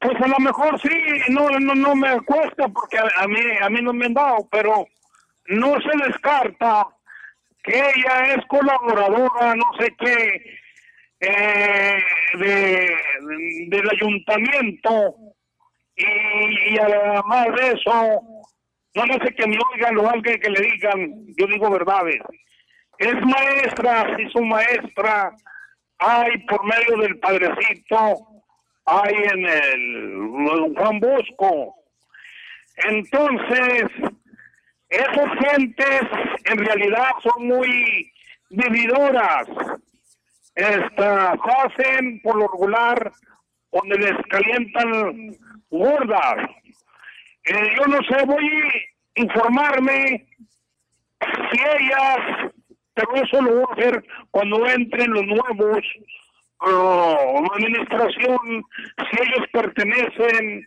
Pues 0.00 0.20
a 0.20 0.26
lo 0.26 0.38
mejor 0.38 0.80
sí, 0.80 0.88
no, 1.28 1.48
no, 1.60 1.74
no 1.74 1.94
me 1.94 2.20
cuesta 2.22 2.66
porque 2.68 2.98
a, 2.98 3.08
a 3.18 3.28
mí, 3.28 3.40
a 3.62 3.70
mí 3.70 3.80
no 3.82 3.92
me 3.92 4.06
han 4.06 4.14
dado, 4.14 4.48
pero 4.50 4.86
no 5.46 5.74
se 5.80 6.06
descarta 6.08 6.88
que 7.64 7.78
ella 7.78 8.34
es 8.34 8.46
colaboradora, 8.46 9.54
no 9.54 9.64
sé 9.78 9.94
qué, 9.98 10.58
eh, 11.20 11.98
de, 12.38 12.96
del 13.68 13.90
ayuntamiento 13.90 15.14
y, 15.96 16.74
y 16.74 16.78
además 16.78 17.46
de 17.56 17.72
eso, 17.72 18.20
no 18.94 19.14
sé 19.24 19.34
que 19.34 19.46
me 19.46 19.58
oigan 19.72 19.98
o 19.98 20.08
alguien 20.08 20.40
que 20.40 20.50
le 20.50 20.60
digan, 20.60 21.26
yo 21.36 21.46
digo 21.46 21.70
verdades. 21.70 22.20
Es 22.98 23.14
maestra, 23.14 24.14
sí 24.16 24.28
su 24.30 24.42
maestra, 24.44 25.32
hay 25.98 26.38
por 26.46 26.64
medio 26.64 26.98
del 26.98 27.18
padrecito, 27.18 28.18
hay 28.84 29.14
en 29.14 29.46
el 29.46 30.74
Juan 30.76 31.00
Bosco. 31.00 31.74
Entonces, 32.76 33.84
esas 34.88 35.30
gentes 35.40 36.02
en 36.44 36.58
realidad 36.58 37.10
son 37.22 37.46
muy 37.46 38.12
vividoras. 38.50 39.48
Estas 40.54 41.38
hacen 41.58 42.20
por 42.22 42.36
lo 42.36 42.48
regular 42.48 43.12
donde 43.72 43.98
les 43.98 44.26
calientan 44.28 45.36
gordas. 45.70 46.50
Eh, 47.44 47.74
yo 47.76 47.86
no 47.86 47.98
sé, 48.08 48.24
voy 48.24 48.48
a 49.16 49.20
informarme 49.20 50.26
si 51.50 51.58
ellas, 51.60 52.52
pero 52.94 53.14
eso 53.16 53.42
lo 53.42 53.54
voy 53.54 53.64
a 53.68 53.72
hacer 53.72 54.04
cuando 54.30 54.66
entren 54.68 55.10
los 55.10 55.26
nuevos 55.26 55.84
ah, 56.60 57.16
administración, 57.54 58.64
si 59.10 59.22
ellos 59.22 59.46
pertenecen 59.52 60.64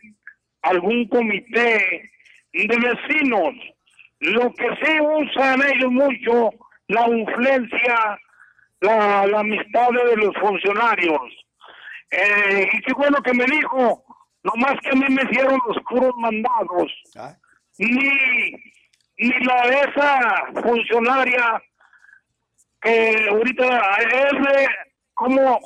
a 0.62 0.68
algún 0.70 1.08
comité 1.08 2.10
de 2.52 2.76
vecinos. 2.76 3.54
Lo 4.20 4.52
que 4.54 4.68
sí 4.82 5.00
usan 5.00 5.62
ellos 5.62 5.92
mucho, 5.92 6.50
la 6.88 7.08
influencia, 7.08 8.18
la, 8.80 9.26
la 9.26 9.40
amistad 9.40 9.88
de 9.90 10.16
los 10.16 10.34
funcionarios. 10.36 11.20
Eh, 12.10 12.68
y 12.72 12.80
qué 12.82 12.92
bueno 12.94 13.22
que 13.22 13.32
me 13.34 13.44
dijo, 13.44 14.02
nomás 14.42 14.74
que 14.82 14.90
a 14.90 14.94
mí 14.94 15.06
me 15.08 15.22
hicieron 15.22 15.60
los 15.66 15.76
puros 15.88 16.12
mandados. 16.16 16.92
Ni, 17.78 18.10
ni 19.18 19.30
la 19.44 19.66
de 19.68 19.80
esa 19.80 20.46
funcionaria 20.62 21.62
que 22.80 23.28
ahorita 23.30 23.96
es 24.00 24.32
de, 24.32 24.68
como, 25.14 25.60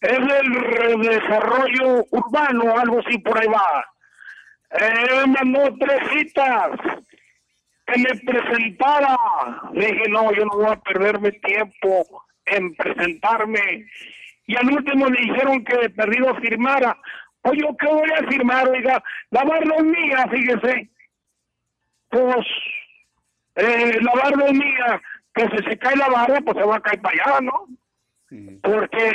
es 0.00 0.18
del 0.18 1.00
desarrollo 1.00 2.04
urbano, 2.10 2.76
algo 2.76 3.00
así 3.00 3.18
por 3.18 3.38
ahí 3.38 3.48
va. 3.48 3.84
Eh, 4.70 5.26
me 5.26 5.44
mandó 5.44 5.74
tres 5.78 6.00
citas 6.12 6.70
que 7.88 8.00
me 8.00 8.32
presentara. 8.32 9.16
Le 9.72 9.86
dije, 9.86 10.08
no, 10.08 10.32
yo 10.32 10.44
no 10.44 10.56
voy 10.56 10.72
a 10.72 10.76
perderme 10.76 11.32
tiempo 11.32 12.24
en 12.46 12.74
presentarme. 12.74 13.86
Y 14.46 14.56
al 14.56 14.70
último 14.70 15.08
le 15.08 15.20
dijeron 15.20 15.64
que 15.64 15.76
de 15.76 15.90
perdido 15.90 16.34
firmara. 16.36 16.96
Oye, 17.42 17.62
¿qué 17.78 17.86
voy 17.86 18.10
a 18.10 18.28
firmar? 18.28 18.68
Oiga, 18.68 19.02
la 19.30 19.44
barba 19.44 19.76
es 19.76 19.84
mía, 19.84 20.26
fíjese. 20.30 20.90
Pues, 22.08 22.46
eh, 23.56 23.98
la 24.00 24.12
barba 24.12 24.44
es 24.46 24.52
mía. 24.52 25.02
Que 25.34 25.48
si 25.48 25.68
se 25.68 25.78
cae 25.78 25.96
la 25.96 26.08
barba, 26.08 26.40
pues 26.40 26.56
se 26.56 26.64
va 26.64 26.76
a 26.76 26.80
caer 26.80 27.00
para 27.00 27.24
allá, 27.24 27.40
¿no? 27.40 27.66
Porque 28.62 29.12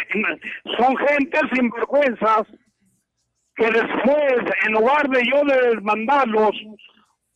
son 0.78 0.98
gente 0.98 1.40
sinvergüenzas 1.54 2.48
que 3.56 3.66
después, 3.66 4.38
en 4.66 4.72
lugar 4.72 5.08
de 5.10 5.24
yo 5.30 5.44
de 5.44 5.82
mandarlos 5.82 6.56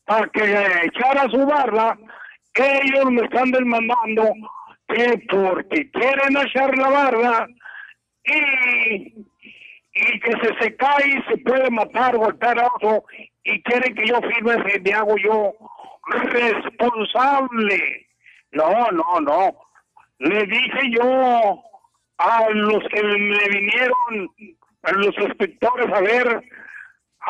para 0.07 0.27
que 0.29 0.41
echara 0.85 1.29
su 1.29 1.45
barba, 1.45 1.97
ellos 2.55 3.11
me 3.11 3.23
están 3.23 3.51
demandando 3.51 4.23
que 4.87 5.21
porque 5.29 5.91
quieren 5.91 6.37
echar 6.37 6.75
la 6.77 6.89
barba 6.89 7.47
y, 8.23 9.13
y 9.93 10.19
que 10.19 10.31
se, 10.41 10.57
se 10.59 10.75
cae 10.75 11.23
se 11.29 11.37
puede 11.37 11.69
matar, 11.69 12.17
golpear 12.17 12.59
a 12.59 12.67
otro 12.67 13.03
y 13.43 13.61
quieren 13.63 13.95
que 13.95 14.07
yo 14.07 14.19
firme, 14.21 14.71
se 14.71 14.79
me 14.79 14.93
hago 14.93 15.15
yo 15.17 15.53
responsable. 16.31 18.07
No, 18.51 18.91
no, 18.91 19.19
no. 19.21 19.57
Le 20.19 20.45
dije 20.45 20.91
yo 20.91 21.63
a 22.17 22.49
los 22.49 22.83
que 22.89 23.03
me 23.03 23.49
vinieron, 23.49 24.29
a 24.83 24.91
los 24.93 25.17
inspectores, 25.17 25.93
a 25.93 26.01
ver, 26.01 26.43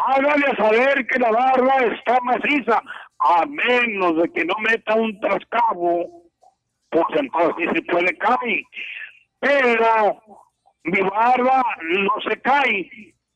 hágale 0.06 0.56
saber 0.56 1.07
que 1.07 1.19
la 1.19 1.32
barba 1.32 1.76
está 1.78 2.19
maciza, 2.22 2.82
a 3.19 3.45
menos 3.45 4.22
de 4.22 4.32
que 4.32 4.45
no 4.45 4.56
meta 4.60 4.95
un 4.95 5.19
trascabo, 5.19 6.24
pues 6.90 7.06
entonces 7.15 7.69
se 7.74 7.82
puede 7.84 8.18
caer. 8.18 8.61
Pero 9.40 10.22
mi 10.84 11.02
barba 11.02 11.64
no 11.82 12.11
se 12.28 12.40
cae, 12.41 12.90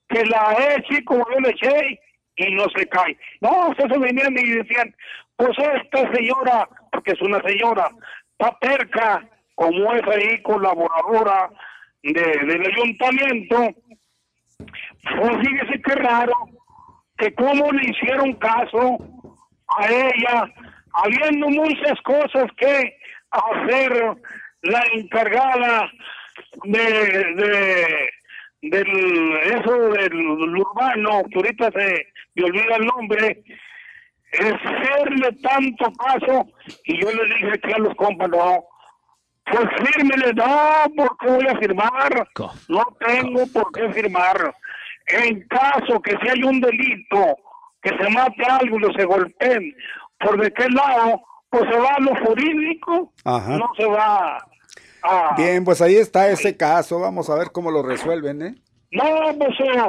que 0.08 0.26
la 0.26 0.76
eche 0.76 1.04
como 1.06 1.26
yo 1.32 1.40
le 1.40 1.50
eché 1.50 2.00
y 2.36 2.56
no 2.56 2.66
se 2.76 2.88
cae. 2.88 3.18
No, 3.42 3.70
ustedes 3.70 4.00
venían 4.00 4.38
y 4.38 4.52
decían, 4.52 4.96
pues 5.36 5.58
esta 5.58 6.12
señora, 6.14 6.68
porque 6.92 7.12
es 7.12 7.22
una 7.22 7.42
señora, 7.42 7.90
está 8.32 8.58
terca, 8.60 9.28
como 9.56 9.94
es 9.94 10.04
ahí 10.08 10.42
colaboradora 10.42 11.50
de, 12.04 12.22
del 12.22 12.66
ayuntamiento, 12.66 13.76
pues 15.04 15.38
fíjese 15.48 15.82
qué 15.82 15.96
raro, 15.96 16.34
que 17.18 17.34
cómo 17.36 17.72
le 17.72 17.90
hicieron 17.90 18.34
caso 18.34 18.98
a 19.78 19.88
ella, 19.88 20.54
habiendo 20.94 21.50
muchas 21.50 22.00
cosas 22.02 22.46
que 22.58 22.98
hacer 23.32 24.18
la 24.64 24.84
encargada 24.94 25.90
de, 26.64 26.80
de 26.80 28.10
del 28.62 29.38
eso 29.38 29.90
del 29.90 30.16
urbano, 30.56 31.24
que 31.32 31.38
ahorita 31.38 31.72
se 31.72 32.08
me 32.36 32.44
olvida 32.44 32.76
el 32.76 32.86
nombre, 32.86 33.44
es 34.32 34.54
hacerle 34.54 35.32
tanto 35.42 35.92
caso, 35.94 36.48
y 36.86 37.02
yo 37.02 37.12
le 37.12 37.34
dije 37.34 37.52
aquí 37.54 37.74
a 37.74 37.80
los 37.80 37.96
compas, 37.96 38.30
no, 38.30 38.64
pues 39.46 39.68
fírmele, 39.84 40.34
no, 40.34 40.84
porque 40.96 41.28
voy 41.28 41.48
a 41.48 41.58
firmar, 41.58 42.28
no 42.70 42.84
tengo 43.00 43.48
por 43.48 43.72
qué 43.72 43.92
firmar. 43.92 44.56
En 45.08 45.42
caso 45.48 46.02
que 46.02 46.16
si 46.22 46.28
hay 46.30 46.44
un 46.44 46.62
delito, 46.62 47.38
que 47.82 47.90
se 47.90 48.10
mate 48.10 48.44
algo 48.46 48.78
y 48.80 48.94
se 48.94 49.06
golpeen, 49.06 49.76
¿por 50.20 50.42
de 50.42 50.52
qué 50.52 50.70
lado? 50.70 51.22
Pues 51.50 51.64
se 51.70 51.78
va 51.78 51.90
a 51.96 52.00
lo 52.00 52.16
jurídico, 52.26 53.12
Ajá. 53.26 53.58
no 53.58 53.70
se 53.76 53.86
va 53.86 54.38
a... 55.04 55.36
Bien, 55.36 55.66
pues 55.66 55.82
ahí 55.82 55.96
está 55.96 56.30
ese 56.30 56.56
caso. 56.56 57.00
Vamos 57.00 57.30
a 57.30 57.36
ver 57.36 57.52
cómo 57.52 57.72
lo 57.72 57.82
resuelven, 57.84 58.42
¿eh? 58.42 58.56
No, 58.92 59.04
pues 59.38 59.60
eh, 59.60 59.82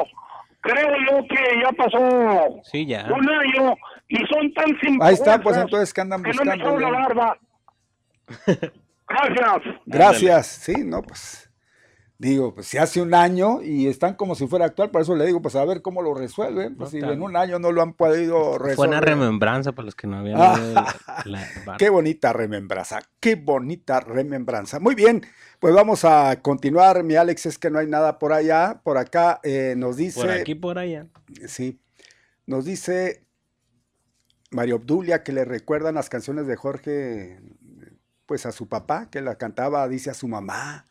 creo 0.63 0.89
yo 1.11 1.27
que 1.29 1.61
ya 1.63 1.71
pasó 1.73 2.61
Sí, 2.65 2.87
ya. 2.87 3.07
un 3.13 3.29
año 3.31 3.75
y 4.09 4.17
son 4.27 4.53
tan 4.55 4.67
simples. 4.81 5.01
Ahí 5.03 5.15
está, 5.15 5.41
pues 5.41 5.57
entonces 5.57 5.93
que 5.93 6.01
andan 6.01 6.23
que 6.23 6.33
no 6.33 6.45
me 6.45 6.55
buscando. 6.57 6.79
la 6.81 6.91
barba. 6.91 7.39
Gracias. 9.09 9.77
Gracias. 9.87 10.47
Sí, 10.47 10.75
no, 10.85 11.03
pues 11.03 11.42
Digo, 12.23 12.55
pues 12.55 12.69
si 12.69 12.79
hace 12.79 13.03
un 13.03 13.15
año 13.15 13.63
y 13.63 13.89
están 13.89 14.15
como 14.15 14.37
si 14.37 14.47
fuera 14.47 14.67
actual, 14.67 14.93
por 14.93 15.03
eso 15.03 15.17
le 15.17 15.27
digo, 15.27 15.43
pues 15.43 15.57
a 15.57 15.65
ver 15.65 15.83
cómo 15.83 16.03
lo 16.03 16.15
resuelven. 16.15 16.77
Pues 16.77 16.91
si 16.91 16.99
en 16.99 17.21
un 17.21 17.37
año 17.37 17.59
no 17.59 17.73
lo 17.73 17.83
han 17.83 17.95
podido 17.95 18.59
resolver. 18.59 18.77
Fue 18.77 18.87
una 18.87 19.01
remembranza 19.01 19.73
para 19.73 19.87
los 19.87 19.97
que 19.97 20.07
no 20.07 20.19
habían 20.19 20.39
Qué 21.79 21.89
bonita 21.89 22.33
remembranza, 22.33 23.01
qué 23.19 23.35
bonita 23.35 23.99
remembranza. 23.99 24.79
Muy 24.79 24.95
bien, 24.95 25.27
pues 25.59 25.75
vamos 25.75 26.05
a 26.05 26.41
continuar. 26.43 27.03
Mi 27.03 27.17
Alex, 27.17 27.47
es 27.47 27.59
que 27.59 27.71
no 27.71 27.81
hay 27.81 27.89
nada 27.89 28.21
por 28.21 28.33
allá. 28.33 28.81
Por 28.85 28.99
acá 28.99 29.41
eh, 29.43 29.75
nos 29.77 29.97
dice. 29.97 30.21
Por 30.21 30.31
aquí, 30.31 30.55
por 30.55 30.79
allá. 30.79 31.09
Sí. 31.49 31.81
Nos 32.47 32.65
dice 32.65 33.27
María 34.53 34.77
Obdulia 34.77 35.25
que 35.25 35.33
le 35.33 35.45
recuerdan 35.45 35.97
las 35.97 36.09
canciones 36.09 36.47
de 36.47 36.55
Jorge, 36.55 37.41
pues 38.27 38.47
a 38.47 38.53
su 38.53 38.69
papá, 38.69 39.11
que 39.11 39.21
la 39.23 39.35
cantaba, 39.39 39.89
dice 39.89 40.11
a 40.11 40.15
su 40.15 40.29
mamá 40.29 40.87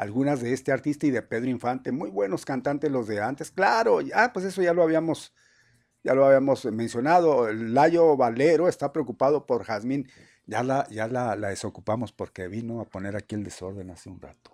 algunas 0.00 0.40
de 0.40 0.54
este 0.54 0.72
artista 0.72 1.06
y 1.06 1.10
de 1.10 1.20
Pedro 1.20 1.50
Infante, 1.50 1.92
muy 1.92 2.08
buenos 2.08 2.46
cantantes 2.46 2.90
los 2.90 3.06
de 3.06 3.20
antes, 3.20 3.50
claro, 3.50 3.98
ah, 4.14 4.30
pues 4.32 4.46
eso 4.46 4.62
ya 4.62 4.72
lo 4.72 4.82
habíamos, 4.82 5.34
ya 6.02 6.14
lo 6.14 6.24
habíamos 6.24 6.64
mencionado, 6.64 7.52
Layo 7.52 8.16
Valero 8.16 8.66
está 8.66 8.94
preocupado 8.94 9.44
por 9.44 9.64
Jazmín, 9.64 10.08
ya 10.46 10.62
la, 10.62 10.88
ya 10.88 11.06
la, 11.06 11.36
la 11.36 11.50
desocupamos 11.50 12.12
porque 12.12 12.48
vino 12.48 12.80
a 12.80 12.86
poner 12.86 13.14
aquí 13.14 13.34
el 13.34 13.44
desorden 13.44 13.90
hace 13.90 14.08
un 14.08 14.22
rato. 14.22 14.52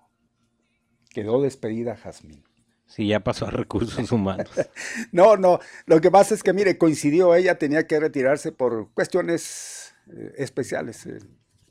Quedó 1.10 1.40
despedida 1.40 1.94
Jazmín. 1.94 2.42
Sí, 2.86 3.06
ya 3.06 3.20
pasó 3.20 3.46
a 3.46 3.52
recursos 3.52 4.10
humanos. 4.10 4.50
no, 5.12 5.36
no, 5.36 5.60
lo 5.86 6.00
que 6.00 6.10
pasa 6.10 6.34
es 6.34 6.42
que, 6.42 6.52
mire, 6.52 6.76
coincidió, 6.76 7.36
ella 7.36 7.56
tenía 7.56 7.86
que 7.86 8.00
retirarse 8.00 8.50
por 8.50 8.92
cuestiones 8.94 9.94
eh, 10.12 10.32
especiales, 10.38 11.06
eh, 11.06 11.20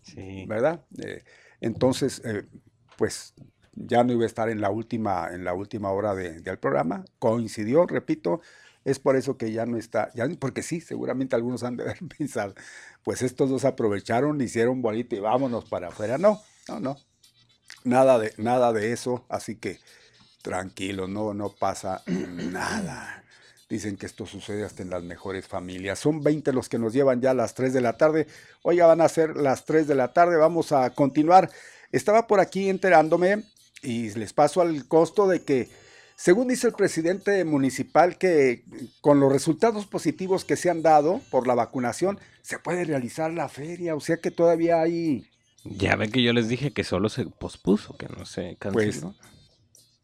sí. 0.02 0.46
¿verdad? 0.48 0.86
Eh, 0.98 1.24
entonces, 1.60 2.22
pues 2.98 3.34
ya 3.76 4.04
no 4.04 4.14
iba 4.14 4.24
a 4.24 4.28
estar 4.28 4.50
en 4.50 4.62
la 4.62 4.70
última, 4.70 5.30
en 5.32 5.44
la 5.44 5.54
última 5.54 5.92
hora 5.92 6.16
del 6.16 6.58
programa. 6.58 7.06
Coincidió, 7.20 7.86
repito, 7.86 8.42
es 8.86 9.00
por 9.00 9.16
eso 9.16 9.38
que 9.38 9.52
ya 9.52 9.66
no 9.66 9.78
está, 9.78 10.12
porque 10.40 10.62
sí, 10.62 10.80
seguramente 10.80 11.36
algunos 11.36 11.64
han 11.64 11.76
de 11.76 11.84
haber 11.84 12.00
pensado, 12.18 12.54
pues 13.04 13.22
estos 13.22 13.50
dos 13.50 13.66
aprovecharon, 13.66 14.40
hicieron 14.42 14.82
bolita 14.82 15.16
y 15.16 15.20
vámonos 15.20 15.66
para 15.66 15.90
afuera. 15.90 16.18
No, 16.18 16.42
no, 16.68 16.80
no. 16.80 16.98
Nada 17.84 18.18
de, 18.18 18.34
nada 18.38 18.74
de 18.74 18.92
eso, 18.94 19.26
así 19.30 19.56
que 19.56 19.80
tranquilo, 20.42 21.08
no, 21.08 21.34
no 21.34 21.50
pasa 21.50 22.04
nada. 22.08 23.24
Dicen 23.68 23.98
que 23.98 24.06
esto 24.06 24.28
sucede 24.28 24.64
hasta 24.64 24.84
en 24.84 24.92
las 24.92 25.02
mejores 25.02 25.48
familias. 25.48 25.98
Son 25.98 26.22
20 26.22 26.54
los 26.54 26.70
que 26.70 26.78
nos 26.78 26.94
llevan 26.94 27.20
ya 27.20 27.32
a 27.32 27.34
las 27.34 27.56
3 27.56 27.74
de 27.74 27.82
la 27.82 27.98
tarde. 27.98 28.28
Hoy 28.62 28.76
ya 28.76 28.86
van 28.86 29.02
a 29.02 29.10
ser 29.10 29.36
las 29.36 29.66
3 29.66 29.88
de 29.88 29.96
la 29.96 30.14
tarde. 30.14 30.38
Vamos 30.38 30.72
a 30.72 30.92
continuar. 30.92 31.50
Estaba 31.92 32.28
por 32.28 32.40
aquí 32.40 32.70
enterándome 32.70 33.44
y 33.86 34.10
les 34.12 34.34
paso 34.34 34.62
al 34.62 34.88
costo 34.88 35.28
de 35.28 35.44
que, 35.44 35.70
según 36.16 36.48
dice 36.48 36.68
el 36.68 36.74
presidente 36.74 37.44
municipal, 37.46 38.18
que 38.18 38.64
con 39.02 39.20
los 39.20 39.32
resultados 39.32 39.86
positivos 39.86 40.44
que 40.46 40.56
se 40.56 40.70
han 40.70 40.82
dado 40.82 41.22
por 41.30 41.48
la 41.48 41.56
vacunación, 41.56 42.20
se 42.42 42.60
puede 42.60 42.84
realizar 42.84 43.32
la 43.32 43.50
feria, 43.50 43.96
o 43.96 44.00
sea 44.00 44.18
que 44.18 44.32
todavía 44.32 44.82
hay... 44.82 45.30
Ya 45.64 45.96
ven 45.96 46.12
que 46.12 46.22
yo 46.22 46.32
les 46.32 46.48
dije 46.48 46.74
que 46.74 46.84
solo 46.84 47.10
se 47.10 47.26
pospuso, 47.26 47.98
que 47.98 48.08
no 48.08 48.26
se 48.26 48.56
canceló. 48.60 49.16
Pues, 49.16 49.36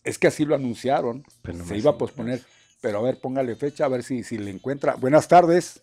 es 0.03 0.17
que 0.17 0.27
así 0.27 0.45
lo 0.45 0.55
anunciaron, 0.55 1.23
se 1.67 1.77
iba 1.77 1.91
a 1.91 1.97
posponer. 1.97 2.43
Pero 2.81 2.97
a 2.97 3.01
ver, 3.03 3.21
póngale 3.21 3.55
fecha, 3.55 3.85
a 3.85 3.89
ver 3.89 4.01
si, 4.01 4.23
si 4.23 4.39
le 4.39 4.49
encuentra. 4.49 4.95
Buenas 4.95 5.27
tardes. 5.27 5.81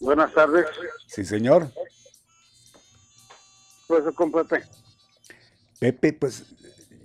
Buenas 0.00 0.32
tardes. 0.32 0.64
Sí, 1.06 1.26
señor. 1.26 1.70
Pues, 3.86 4.02
Pepe. 4.32 4.64
Pepe, 5.78 6.12
pues 6.14 6.44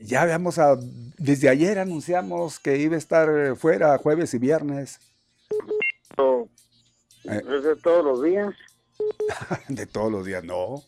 ya 0.02 0.22
habíamos, 0.22 0.60
a, 0.60 0.78
desde 1.18 1.50
ayer 1.50 1.80
anunciamos 1.80 2.60
que 2.60 2.78
iba 2.78 2.96
a 2.96 3.00
estar 3.00 3.56
fuera 3.56 3.98
jueves 3.98 4.34
y 4.34 4.38
viernes. 4.40 5.00
Eh. 6.18 6.46
¿Es 7.24 7.64
de 7.64 7.76
todos 7.76 8.06
los 8.06 8.24
días? 8.24 8.54
de 9.68 9.86
todos 9.86 10.12
los 10.12 10.26
días, 10.26 10.44
no. 10.44 10.84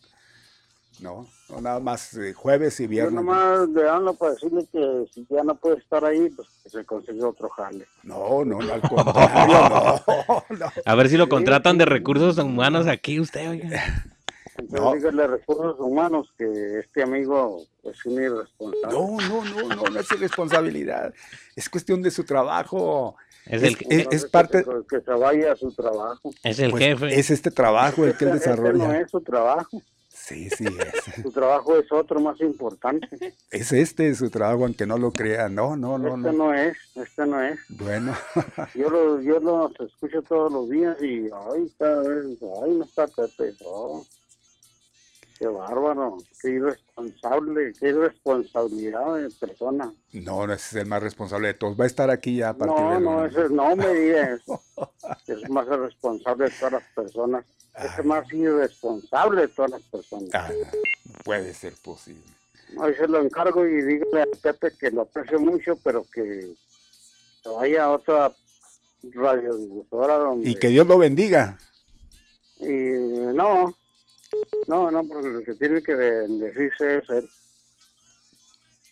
No, 1.00 1.26
no 1.48 1.60
nada 1.62 1.80
más 1.80 2.18
jueves 2.34 2.78
y 2.80 2.86
viernes. 2.86 3.14
Yo 3.14 3.22
nomás 3.22 3.68
le 3.70 3.88
hablo 3.88 4.12
para 4.12 4.32
decirle 4.32 4.66
que 4.70 5.06
si 5.14 5.26
ya 5.30 5.42
no 5.42 5.54
puede 5.54 5.78
estar 5.78 6.04
ahí, 6.04 6.28
pues 6.28 6.46
que 6.62 6.68
se 6.68 6.84
consigue 6.84 7.22
otro 7.24 7.48
jale. 7.48 7.86
No, 8.02 8.44
no, 8.44 8.58
no 8.58 8.74
al 8.74 8.82
contrario, 8.82 10.04
no, 10.50 10.72
A 10.84 10.94
ver 10.94 11.08
si 11.08 11.16
lo 11.16 11.30
contratan 11.30 11.78
de 11.78 11.86
recursos 11.86 12.36
humanos 12.36 12.86
aquí 12.86 13.18
usted, 13.18 13.48
oiga. 13.48 14.04
Entonces, 14.60 15.02
dígale 15.02 15.24
a 15.24 15.26
recursos 15.26 15.76
humanos 15.78 16.32
que 16.36 16.80
este 16.80 17.02
amigo 17.02 17.64
es 17.84 18.04
un 18.06 18.22
irresponsable. 18.22 18.96
No, 18.96 19.16
no, 19.16 19.44
no, 19.44 19.74
no, 19.74 19.84
no 19.90 20.00
es 20.00 20.10
irresponsabilidad. 20.12 21.14
Es 21.56 21.68
cuestión 21.68 22.02
de 22.02 22.10
su 22.10 22.24
trabajo. 22.24 23.16
Es, 23.46 23.62
el, 23.62 23.76
es, 24.10 24.24
parte. 24.26 24.64
Que, 24.88 25.00
se 25.00 25.10
vaya 25.12 25.52
a 25.52 25.56
su 25.56 25.72
trabajo. 25.72 26.30
Es 26.44 26.58
el 26.58 26.70
pues, 26.70 26.84
jefe. 26.84 27.18
Es 27.18 27.30
este 27.30 27.50
trabajo 27.50 28.04
el 28.04 28.16
que 28.16 28.26
él 28.26 28.32
desarrolla. 28.32 28.84
Este 28.84 28.86
no 28.86 28.94
es 28.94 29.10
su 29.10 29.20
trabajo. 29.20 29.82
Sí, 30.30 30.50
sí 30.50 30.66
es. 30.66 31.14
Su 31.22 31.32
trabajo 31.32 31.76
es 31.76 31.90
otro 31.90 32.20
más 32.20 32.40
importante. 32.40 33.34
Es 33.50 33.72
este 33.72 34.14
su 34.14 34.28
trabajo, 34.28 34.64
aunque 34.64 34.86
no 34.86 34.98
lo 34.98 35.12
crea. 35.12 35.48
No, 35.48 35.76
no, 35.76 35.98
no. 35.98 36.16
Este 36.16 36.32
no, 36.32 36.54
es, 36.54 36.76
este 36.94 37.26
no 37.26 37.42
es. 37.42 37.58
Bueno. 37.68 38.14
yo 38.74 38.90
lo, 38.90 39.20
yo 39.22 39.40
los 39.40 39.72
escucho 39.80 40.22
todos 40.22 40.52
los 40.52 40.68
días 40.68 40.96
y, 41.02 41.24
ay, 41.24 41.72
cada 41.78 42.02
vez, 42.02 42.26
ay, 42.62 42.70
no 42.72 42.84
está 42.84 43.06
Pepe. 43.08 43.54
Qué 45.40 45.46
bárbaro, 45.46 46.18
qué 46.42 46.50
irresponsable, 46.50 47.72
qué 47.80 47.88
irresponsabilidad 47.88 49.14
de 49.14 49.30
persona. 49.30 49.90
No, 50.12 50.46
no 50.46 50.52
es 50.52 50.74
el 50.74 50.84
más 50.84 51.02
responsable 51.02 51.48
de 51.48 51.54
todos. 51.54 51.80
Va 51.80 51.84
a 51.84 51.86
estar 51.86 52.10
aquí 52.10 52.36
ya 52.36 52.50
a 52.50 52.54
partir 52.54 52.76
no, 52.76 52.92
de 52.92 53.00
No, 53.00 53.24
ese, 53.24 53.48
no 53.48 53.74
me 53.74 53.88
digas. 53.88 54.42
es 55.26 55.48
más 55.48 55.66
responsable 55.66 56.44
de 56.44 56.50
todas 56.50 56.72
las 56.74 56.84
personas. 56.94 57.46
Es 57.74 58.04
más 58.04 58.30
irresponsable 58.30 59.40
de 59.40 59.48
todas 59.48 59.70
las 59.70 59.82
personas. 59.84 60.28
Ah, 60.34 60.50
no 61.06 61.14
puede 61.24 61.54
ser 61.54 61.72
posible. 61.82 62.20
Hoy 62.76 62.94
se 62.96 63.08
lo 63.08 63.22
encargo 63.22 63.66
y 63.66 63.80
dígale 63.80 64.20
a 64.20 64.26
Pepe 64.42 64.72
que 64.78 64.90
lo 64.90 65.00
aprecio 65.00 65.40
mucho, 65.40 65.74
pero 65.82 66.04
que 66.12 66.52
vaya 67.46 67.84
a 67.84 67.92
otra 67.92 68.30
radiodifusora 69.02 70.16
donde... 70.16 70.50
Y 70.50 70.54
que 70.56 70.68
Dios 70.68 70.86
lo 70.86 70.98
bendiga. 70.98 71.58
Y 72.58 72.66
no, 73.32 73.74
no, 74.66 74.90
no, 74.90 75.04
porque 75.04 75.28
lo 75.28 75.42
que 75.42 75.54
tiene 75.54 75.82
que 75.82 75.94
bendecirse 75.94 76.98
es 76.98 77.10
él. 77.10 77.28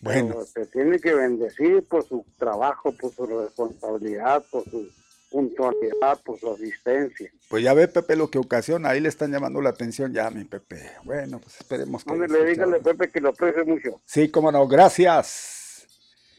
Bueno. 0.01 0.45
se 0.45 0.65
tiene 0.67 0.99
que 0.99 1.13
bendecir 1.13 1.83
por 1.87 2.07
su 2.07 2.25
trabajo, 2.37 2.93
por 2.93 3.13
su 3.13 3.25
responsabilidad, 3.25 4.45
por 4.49 4.63
su 4.69 4.89
puntualidad, 5.29 6.21
por 6.23 6.39
su 6.39 6.51
asistencia. 6.51 7.29
Pues 7.49 7.63
ya 7.63 7.73
ve, 7.73 7.87
Pepe, 7.87 8.15
lo 8.15 8.29
que 8.29 8.39
ocasiona. 8.39 8.89
Ahí 8.89 9.01
le 9.01 9.09
están 9.09 9.31
llamando 9.31 9.61
la 9.61 9.69
atención 9.69 10.13
ya, 10.13 10.29
mi 10.29 10.45
Pepe. 10.45 10.91
Bueno, 11.03 11.39
pues 11.39 11.57
esperemos 11.59 12.03
que... 12.03 12.15
le 12.15 12.45
dígale, 12.45 12.79
Pepe, 12.79 13.09
que 13.09 13.19
lo 13.19 13.29
aprecio 13.29 13.65
mucho. 13.65 14.01
Sí, 14.05 14.29
cómo 14.29 14.51
no. 14.51 14.67
Gracias. 14.67 15.85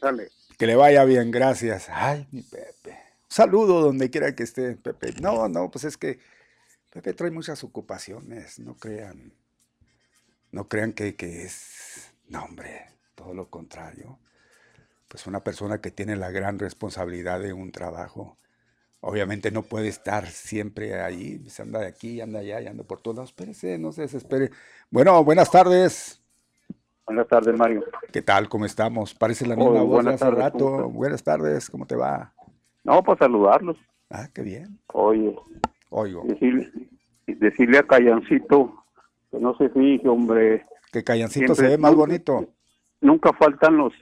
Dale. 0.01 0.29
Que 0.57 0.67
le 0.67 0.75
vaya 0.75 1.05
bien, 1.05 1.31
gracias. 1.31 1.87
Ay, 1.89 2.27
mi 2.31 2.41
Pepe. 2.41 2.97
saludo 3.27 3.81
donde 3.81 4.09
quiera 4.09 4.35
que 4.35 4.43
esté, 4.43 4.75
Pepe. 4.75 5.13
No, 5.21 5.47
no, 5.47 5.69
pues 5.71 5.85
es 5.85 5.97
que 5.97 6.19
Pepe 6.91 7.13
trae 7.13 7.31
muchas 7.31 7.63
ocupaciones, 7.63 8.59
no 8.59 8.75
crean. 8.75 9.31
No 10.51 10.67
crean 10.67 10.91
que, 10.91 11.15
que 11.15 11.43
es, 11.43 12.13
no 12.27 12.43
hombre, 12.43 12.87
todo 13.15 13.33
lo 13.33 13.49
contrario. 13.49 14.19
Pues 15.07 15.25
una 15.25 15.41
persona 15.41 15.79
que 15.79 15.91
tiene 15.91 16.17
la 16.17 16.31
gran 16.31 16.59
responsabilidad 16.59 17.39
de 17.39 17.53
un 17.53 17.71
trabajo, 17.71 18.37
obviamente 18.99 19.51
no 19.51 19.63
puede 19.63 19.87
estar 19.87 20.27
siempre 20.27 21.01
ahí, 21.01 21.41
se 21.47 21.61
anda 21.61 21.79
de 21.79 21.87
aquí, 21.87 22.19
anda 22.19 22.39
allá, 22.39 22.59
y 22.59 22.67
anda 22.67 22.83
por 22.83 23.01
todos 23.01 23.15
lados. 23.15 23.29
Espérese, 23.29 23.77
no 23.77 23.93
se 23.93 24.01
desespere. 24.01 24.51
Bueno, 24.89 25.23
buenas 25.23 25.49
tardes. 25.49 26.21
Buenas 27.05 27.27
tardes, 27.29 27.57
Mario. 27.57 27.85
¿Qué 28.11 28.21
tal? 28.21 28.49
¿Cómo 28.49 28.65
estamos? 28.65 29.13
Parece 29.13 29.47
la 29.47 29.55
misma 29.55 29.81
voz 29.83 30.03
de 30.03 30.13
hace 30.13 30.29
rato. 30.29 30.89
Buenas 30.89 31.23
tardes, 31.23 31.69
¿cómo 31.69 31.85
te 31.85 31.95
va? 31.95 32.33
No, 32.83 33.01
pues 33.01 33.17
saludarlos. 33.17 33.77
Ah, 34.09 34.29
qué 34.33 34.41
bien. 34.41 34.77
Oye, 34.87 35.37
Oigo. 35.91 36.23
Decirle, 37.27 37.77
a 37.77 37.83
Callancito 37.83 38.85
que 39.29 39.39
no 39.39 39.55
se 39.57 39.69
fije, 39.69 40.07
hombre. 40.07 40.65
Que 40.91 41.03
Callancito 41.03 41.53
se 41.53 41.67
ve 41.67 41.77
más 41.77 41.93
bonito. 41.93 42.47
Nunca 43.01 43.33
faltan 43.33 43.77
los 43.77 43.93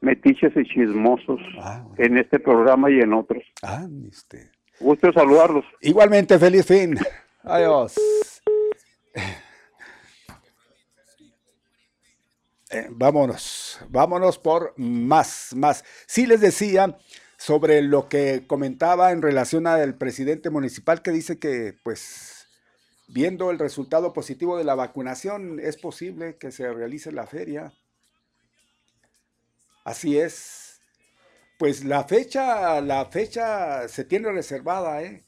metiches 0.00 0.52
y 0.56 0.64
chismosos 0.64 1.40
ah, 1.60 1.86
en 1.96 2.18
este 2.18 2.38
programa 2.38 2.90
y 2.90 3.00
en 3.00 3.14
otros. 3.14 3.42
Ah, 3.62 3.86
este. 4.10 4.50
Gusto 4.78 5.12
saludarlos. 5.12 5.64
Igualmente, 5.80 6.38
feliz 6.38 6.66
fin. 6.66 6.98
Adiós. 7.44 7.94
Eh, 12.70 12.88
vámonos, 12.90 13.80
vámonos 13.88 14.38
por 14.38 14.74
más, 14.76 15.52
más. 15.54 15.84
Sí 16.06 16.26
les 16.26 16.40
decía 16.40 16.96
sobre 17.44 17.82
lo 17.82 18.08
que 18.08 18.46
comentaba 18.46 19.10
en 19.10 19.20
relación 19.20 19.66
al 19.66 19.96
presidente 19.98 20.48
municipal 20.48 21.02
que 21.02 21.10
dice 21.10 21.40
que, 21.40 21.74
pues, 21.82 22.46
viendo 23.08 23.50
el 23.50 23.58
resultado 23.58 24.12
positivo 24.12 24.56
de 24.56 24.62
la 24.62 24.76
vacunación, 24.76 25.58
es 25.58 25.76
posible 25.76 26.36
que 26.36 26.52
se 26.52 26.72
realice 26.72 27.10
la 27.10 27.26
feria. 27.26 27.72
Así 29.84 30.20
es. 30.20 30.82
Pues 31.58 31.84
la 31.84 32.04
fecha, 32.04 32.80
la 32.80 33.06
fecha 33.06 33.88
se 33.88 34.04
tiene 34.04 34.30
reservada, 34.30 35.02
¿eh? 35.02 35.24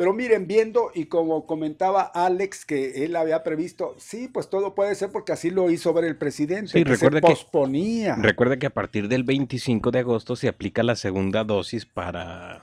Pero 0.00 0.14
miren, 0.14 0.46
viendo 0.46 0.90
y 0.94 1.04
como 1.06 1.44
comentaba 1.44 2.00
Alex 2.00 2.64
que 2.64 3.04
él 3.04 3.14
había 3.16 3.42
previsto, 3.42 3.94
sí, 3.98 4.28
pues 4.28 4.48
todo 4.48 4.74
puede 4.74 4.94
ser 4.94 5.10
porque 5.12 5.32
así 5.32 5.50
lo 5.50 5.70
hizo 5.70 5.92
ver 5.92 6.04
el 6.06 6.16
presidente, 6.16 6.68
Sí, 6.72 6.82
que 6.84 6.88
recuerde 6.92 7.18
se 7.18 7.20
que- 7.20 7.26
posponía. 7.34 8.14
Recuerda 8.16 8.56
que 8.56 8.64
a 8.64 8.70
partir 8.70 9.08
del 9.08 9.24
25 9.24 9.90
de 9.90 9.98
agosto 9.98 10.36
se 10.36 10.48
aplica 10.48 10.82
la 10.82 10.96
segunda 10.96 11.44
dosis 11.44 11.84
para 11.84 12.62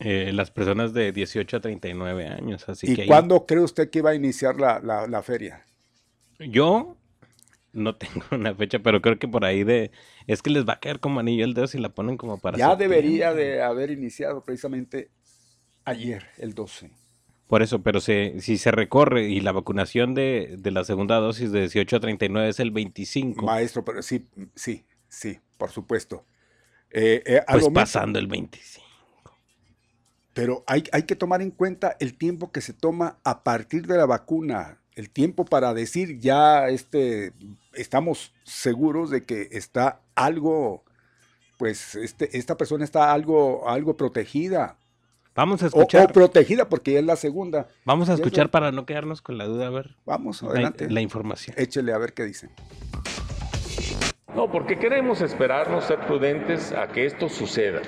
eh, 0.00 0.32
las 0.34 0.50
personas 0.50 0.92
de 0.92 1.12
18 1.12 1.58
a 1.58 1.60
39 1.60 2.26
años. 2.26 2.68
Así 2.68 2.88
que 2.88 2.92
¿Y 2.92 3.00
ahí- 3.02 3.06
cuándo 3.06 3.46
cree 3.46 3.60
usted 3.62 3.88
que 3.88 4.00
iba 4.00 4.10
a 4.10 4.16
iniciar 4.16 4.58
la, 4.58 4.80
la- 4.80 5.06
la 5.06 5.22
feria? 5.22 5.64
yo 6.40 6.96
no 7.72 7.94
tengo 7.98 8.24
una 8.32 8.52
fecha, 8.52 8.80
pero 8.80 9.00
creo 9.00 9.16
que 9.20 9.28
por 9.28 9.44
ahí 9.44 9.62
de... 9.62 9.92
Es 10.26 10.42
que 10.42 10.50
les 10.50 10.66
va 10.68 10.72
a 10.72 10.80
caer 10.80 10.98
como 10.98 11.20
anillo 11.20 11.44
el 11.44 11.54
dedo 11.54 11.68
si 11.68 11.78
la 11.78 11.90
ponen 11.90 12.16
como 12.16 12.38
para... 12.40 12.58
ya 12.58 12.70
septiembre. 12.70 12.96
debería 12.96 13.32
de 13.32 13.62
haber 13.62 13.92
iniciado 13.92 14.44
precisamente 14.44 15.10
ayer, 15.88 16.26
el 16.38 16.54
12. 16.54 16.90
Por 17.46 17.62
eso, 17.62 17.82
pero 17.82 18.00
se, 18.00 18.40
si 18.40 18.58
se 18.58 18.70
recorre 18.70 19.28
y 19.28 19.40
la 19.40 19.52
vacunación 19.52 20.14
de, 20.14 20.56
de 20.58 20.70
la 20.70 20.84
segunda 20.84 21.16
dosis 21.16 21.50
de 21.50 21.60
18 21.60 21.96
a 21.96 22.00
39 22.00 22.48
es 22.50 22.60
el 22.60 22.70
25, 22.70 23.42
Maestro, 23.42 23.84
pero 23.84 24.02
sí, 24.02 24.26
sí, 24.54 24.84
sí, 25.08 25.40
por 25.56 25.70
supuesto. 25.70 26.24
Eh, 26.90 27.22
eh, 27.26 27.38
a 27.46 27.52
pues 27.52 27.62
lo 27.64 27.70
mismo- 27.70 27.80
pasando 27.80 28.18
el 28.18 28.26
25. 28.26 28.86
Pero 30.34 30.62
hay, 30.66 30.84
hay 30.92 31.02
que 31.02 31.16
tomar 31.16 31.42
en 31.42 31.50
cuenta 31.50 31.96
el 32.00 32.16
tiempo 32.16 32.52
que 32.52 32.60
se 32.60 32.72
toma 32.72 33.18
a 33.24 33.42
partir 33.42 33.86
de 33.86 33.96
la 33.96 34.06
vacuna, 34.06 34.78
el 34.94 35.10
tiempo 35.10 35.44
para 35.44 35.74
decir 35.74 36.18
ya 36.20 36.68
este, 36.68 37.32
estamos 37.72 38.32
seguros 38.44 39.10
de 39.10 39.24
que 39.24 39.48
está 39.52 40.00
algo, 40.14 40.84
pues 41.56 41.94
este, 41.96 42.36
esta 42.38 42.56
persona 42.56 42.84
está 42.84 43.12
algo, 43.12 43.68
algo 43.68 43.96
protegida. 43.96 44.76
Vamos 45.38 45.62
a 45.62 45.66
escuchar. 45.66 46.10
O, 46.10 46.12
protegida 46.12 46.68
porque 46.68 46.94
ya 46.94 46.98
es 46.98 47.04
la 47.04 47.14
segunda. 47.14 47.68
Vamos 47.84 48.08
a 48.08 48.14
es 48.14 48.18
escuchar 48.18 48.46
la- 48.46 48.50
para 48.50 48.72
no 48.72 48.84
quedarnos 48.84 49.22
con 49.22 49.38
la 49.38 49.44
duda, 49.44 49.68
a 49.68 49.70
ver. 49.70 49.94
Vamos, 50.04 50.42
la- 50.42 50.50
adelante. 50.50 50.90
La, 50.90 51.00
información. 51.00 51.54
Échele 51.56 51.92
a 51.92 51.98
ver 51.98 52.12
qué 52.12 52.24
dicen. 52.24 52.50
No, 54.34 54.50
porque 54.50 54.80
queremos 54.80 55.20
esperarnos, 55.20 55.84
ser 55.84 56.00
prudentes 56.00 56.72
a 56.72 56.88
que 56.88 57.06
esto 57.06 57.28
suceda, 57.28 57.82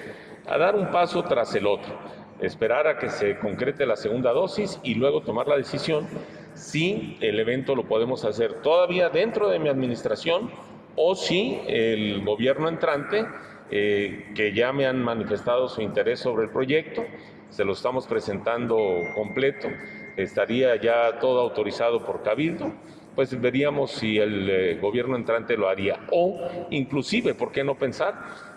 a 0.46 0.58
dar 0.58 0.76
un 0.76 0.92
paso 0.92 1.24
tras 1.24 1.52
el 1.56 1.66
otro, 1.66 1.92
esperar 2.40 2.86
a 2.86 2.98
que 2.98 3.10
se 3.10 3.36
concrete 3.40 3.84
la 3.84 3.96
segunda 3.96 4.30
dosis 4.30 4.78
y 4.84 4.94
luego 4.94 5.22
tomar 5.22 5.48
la 5.48 5.56
decisión 5.56 6.06
si 6.54 7.18
el 7.20 7.40
evento 7.40 7.74
lo 7.74 7.88
podemos 7.88 8.24
hacer 8.24 8.62
todavía 8.62 9.08
dentro 9.08 9.48
de 9.48 9.58
mi 9.58 9.68
administración 9.68 10.52
o 10.94 11.16
si 11.16 11.60
el 11.66 12.24
gobierno 12.24 12.68
entrante, 12.68 13.26
eh, 13.72 14.30
que 14.36 14.52
ya 14.54 14.72
me 14.72 14.86
han 14.86 15.02
manifestado 15.02 15.68
su 15.68 15.82
interés 15.82 16.20
sobre 16.20 16.44
el 16.44 16.50
proyecto, 16.50 17.04
se 17.50 17.64
lo 17.64 17.72
estamos 17.72 18.06
presentando 18.06 18.78
completo, 19.14 19.68
estaría 20.16 20.76
ya 20.76 21.18
todo 21.18 21.40
autorizado 21.40 22.04
por 22.04 22.22
Cabildo 22.22 22.72
pues 23.14 23.38
veríamos 23.40 23.90
si 23.92 24.18
el 24.18 24.48
eh, 24.48 24.78
gobierno 24.80 25.16
entrante 25.16 25.56
lo 25.56 25.68
haría. 25.68 26.00
O 26.10 26.40
inclusive, 26.70 27.34
¿por 27.34 27.52
qué 27.52 27.64
no 27.64 27.74
pensar 27.74 28.14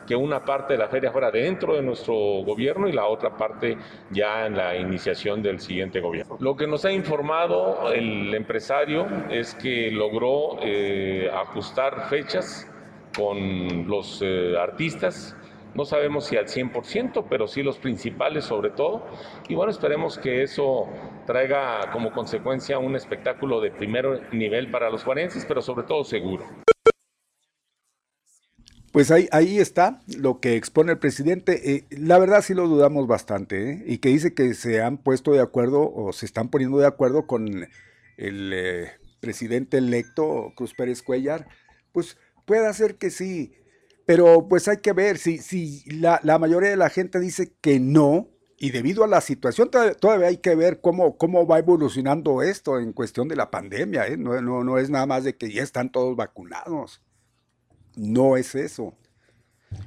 que 0.08 0.16
una 0.16 0.44
parte 0.44 0.74
de 0.74 0.80
la 0.80 0.88
feria 0.90 1.12
fuera 1.12 1.32
dentro 1.32 1.76
de 1.76 1.82
nuestro 1.82 2.14
gobierno 2.14 2.88
y 2.88 2.92
la 2.92 3.08
otra 3.08 3.36
parte 3.36 3.78
ya 4.12 4.46
en 4.46 4.58
la 4.58 4.76
iniciación 4.76 5.42
del 5.42 5.60
siguiente 5.60 6.00
gobierno? 6.00 6.38
Lo 6.40 6.56
que 6.56 6.68
nos 6.68 6.86
ha 6.86 6.92
informado 6.92 7.92
el 7.92 8.34
empresario 8.34 9.08
es 9.30 9.54
que 9.56 9.92
logró 9.92 10.60
eh, 10.62 11.30
ajustar 11.34 12.10
fechas 12.10 12.70
con 13.16 13.88
los 13.88 14.22
eh, 14.24 14.56
artistas. 14.58 15.36
No 15.76 15.86
sabemos 15.86 16.26
si 16.26 16.38
al 16.38 16.48
100%, 16.48 17.26
pero 17.30 17.48
sí 17.48 17.64
los 17.64 17.80
principales 17.80 18.46
sobre 18.46 18.70
todo. 18.70 19.06
Y 19.50 19.56
bueno, 19.56 19.72
esperemos 19.72 20.20
que 20.20 20.44
eso 20.44 20.88
traiga 21.26 21.92
como 21.92 22.12
consecuencia 22.12 22.78
un 22.78 22.96
espectáculo 22.96 23.60
de 23.60 23.72
primer 23.72 24.34
nivel 24.34 24.70
para 24.70 24.90
los 24.90 25.04
juarenses, 25.04 25.46
pero 25.46 25.62
sobre 25.62 25.84
todo 25.84 26.04
seguro. 26.04 26.46
Pues 28.92 29.10
ahí, 29.10 29.28
ahí 29.32 29.58
está 29.58 30.02
lo 30.20 30.40
que 30.40 30.56
expone 30.56 30.92
el 30.92 31.00
presidente. 31.00 31.74
Eh, 31.74 31.86
la 31.90 32.20
verdad 32.20 32.44
sí 32.44 32.54
lo 32.54 32.68
dudamos 32.68 33.08
bastante, 33.08 33.72
¿eh? 33.72 33.84
Y 33.88 33.98
que 33.98 34.10
dice 34.10 34.36
que 34.36 34.54
se 34.54 34.84
han 34.84 35.00
puesto 35.00 35.32
de 35.32 35.42
acuerdo 35.42 35.92
o 35.92 36.14
se 36.14 36.28
están 36.28 36.50
poniendo 36.50 36.78
de 36.78 36.86
acuerdo 36.86 37.26
con 37.26 37.68
el 38.18 38.54
eh, 38.54 38.92
presidente 39.20 39.80
electo, 39.80 40.54
Cruz 40.56 40.76
Pérez 40.76 41.02
Cuellar. 41.02 41.48
Pues 41.92 42.20
puede 42.46 42.72
ser 42.76 42.98
que 42.98 43.10
sí, 43.10 43.56
pero 44.06 44.48
pues 44.48 44.68
hay 44.68 44.78
que 44.78 44.94
ver 44.94 45.18
si, 45.18 45.38
si 45.38 45.84
la, 45.90 46.20
la 46.24 46.38
mayoría 46.40 46.70
de 46.70 46.78
la 46.78 46.90
gente 46.90 47.20
dice 47.20 47.54
que 47.62 47.80
no. 47.80 48.30
Y 48.58 48.72
debido 48.72 49.04
a 49.04 49.08
la 49.08 49.20
situación, 49.20 49.70
todavía, 50.00 50.28
hay 50.28 50.38
que 50.38 50.56
ver 50.56 50.80
cómo, 50.80 51.18
cómo 51.18 51.46
va 51.46 51.60
evolucionando 51.60 52.42
esto 52.42 52.80
en 52.80 52.94
cuestión 52.94 53.28
de 53.28 53.36
la 53.36 53.52
pandemia. 53.52 54.08
¿eh? 54.08 54.16
No, 54.16 54.40
no, 54.42 54.64
no 54.64 54.78
es 54.78 54.90
nada 54.90 55.06
más 55.06 55.26
de 55.26 55.36
que 55.36 55.52
ya 55.52 55.64
están 55.64 55.92
todos 55.92 56.16
vacunados. 56.16 57.02
No 57.98 58.38
es 58.38 58.56
eso. 58.56 58.96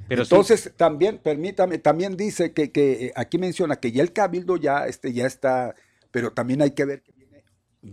Pero 0.07 0.25
sí- 0.25 0.33
Entonces, 0.33 0.71
también, 0.77 1.17
permítame, 1.17 1.79
también 1.79 2.15
dice 2.17 2.53
que, 2.53 2.71
que 2.71 3.07
eh, 3.07 3.13
aquí 3.15 3.39
menciona 3.39 3.77
que 3.77 3.91
ya 3.91 4.03
el 4.03 4.13
cabildo 4.13 4.57
ya, 4.57 4.85
este, 4.85 5.11
ya 5.11 5.25
está, 5.25 5.73
pero 6.11 6.31
también 6.33 6.61
hay 6.61 6.71
que 6.71 6.85
ver 6.85 7.01
que 7.01 7.13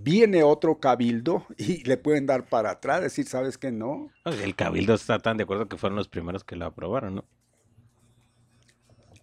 viene, 0.02 0.42
otro 0.42 0.78
cabildo 0.80 1.46
y 1.58 1.82
le 1.84 1.96
pueden 1.96 2.26
dar 2.26 2.46
para 2.46 2.70
atrás, 2.70 3.02
decir, 3.02 3.26
¿sabes 3.26 3.58
que 3.58 3.70
no? 3.72 4.10
El 4.24 4.54
Cabildo 4.54 4.94
está 4.94 5.18
tan 5.18 5.36
de 5.36 5.44
acuerdo 5.44 5.68
que 5.68 5.76
fueron 5.76 5.96
los 5.96 6.08
primeros 6.08 6.44
que 6.44 6.56
lo 6.56 6.66
aprobaron, 6.66 7.16
¿no? 7.16 7.24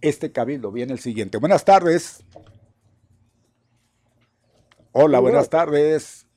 Este 0.02 0.32
cabildo 0.32 0.72
viene 0.72 0.94
el 0.94 1.00
siguiente. 1.00 1.38
Buenas 1.38 1.64
tardes. 1.64 2.24
Hola, 4.94 5.20
buenas 5.20 5.50
tardes. 5.50 6.28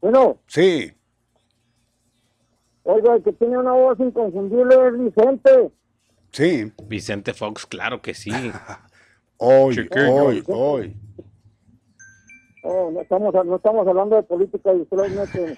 Bueno, 0.00 0.38
Sí, 0.46 0.92
oiga, 2.82 3.14
el 3.16 3.22
que 3.22 3.32
tiene 3.34 3.58
una 3.58 3.72
voz 3.72 3.98
inconfundible 4.00 4.74
es 4.88 4.98
Vicente. 4.98 5.70
sí. 6.32 6.72
Vicente 6.86 7.32
Fox, 7.34 7.66
claro 7.66 8.00
que 8.02 8.14
sí. 8.14 8.32
Hoy, 9.36 9.74
Chiquillo. 9.76 10.14
hoy, 10.14 10.42
hoy. 10.48 10.96
Oh, 12.72 12.88
no, 12.92 13.00
estamos, 13.00 13.34
no 13.34 13.56
estamos 13.56 13.88
hablando 13.88 14.14
de 14.14 14.22
política 14.22 14.72
y 14.72 14.82
usted 14.82 14.96
lo 14.96 15.08
mete. 15.08 15.54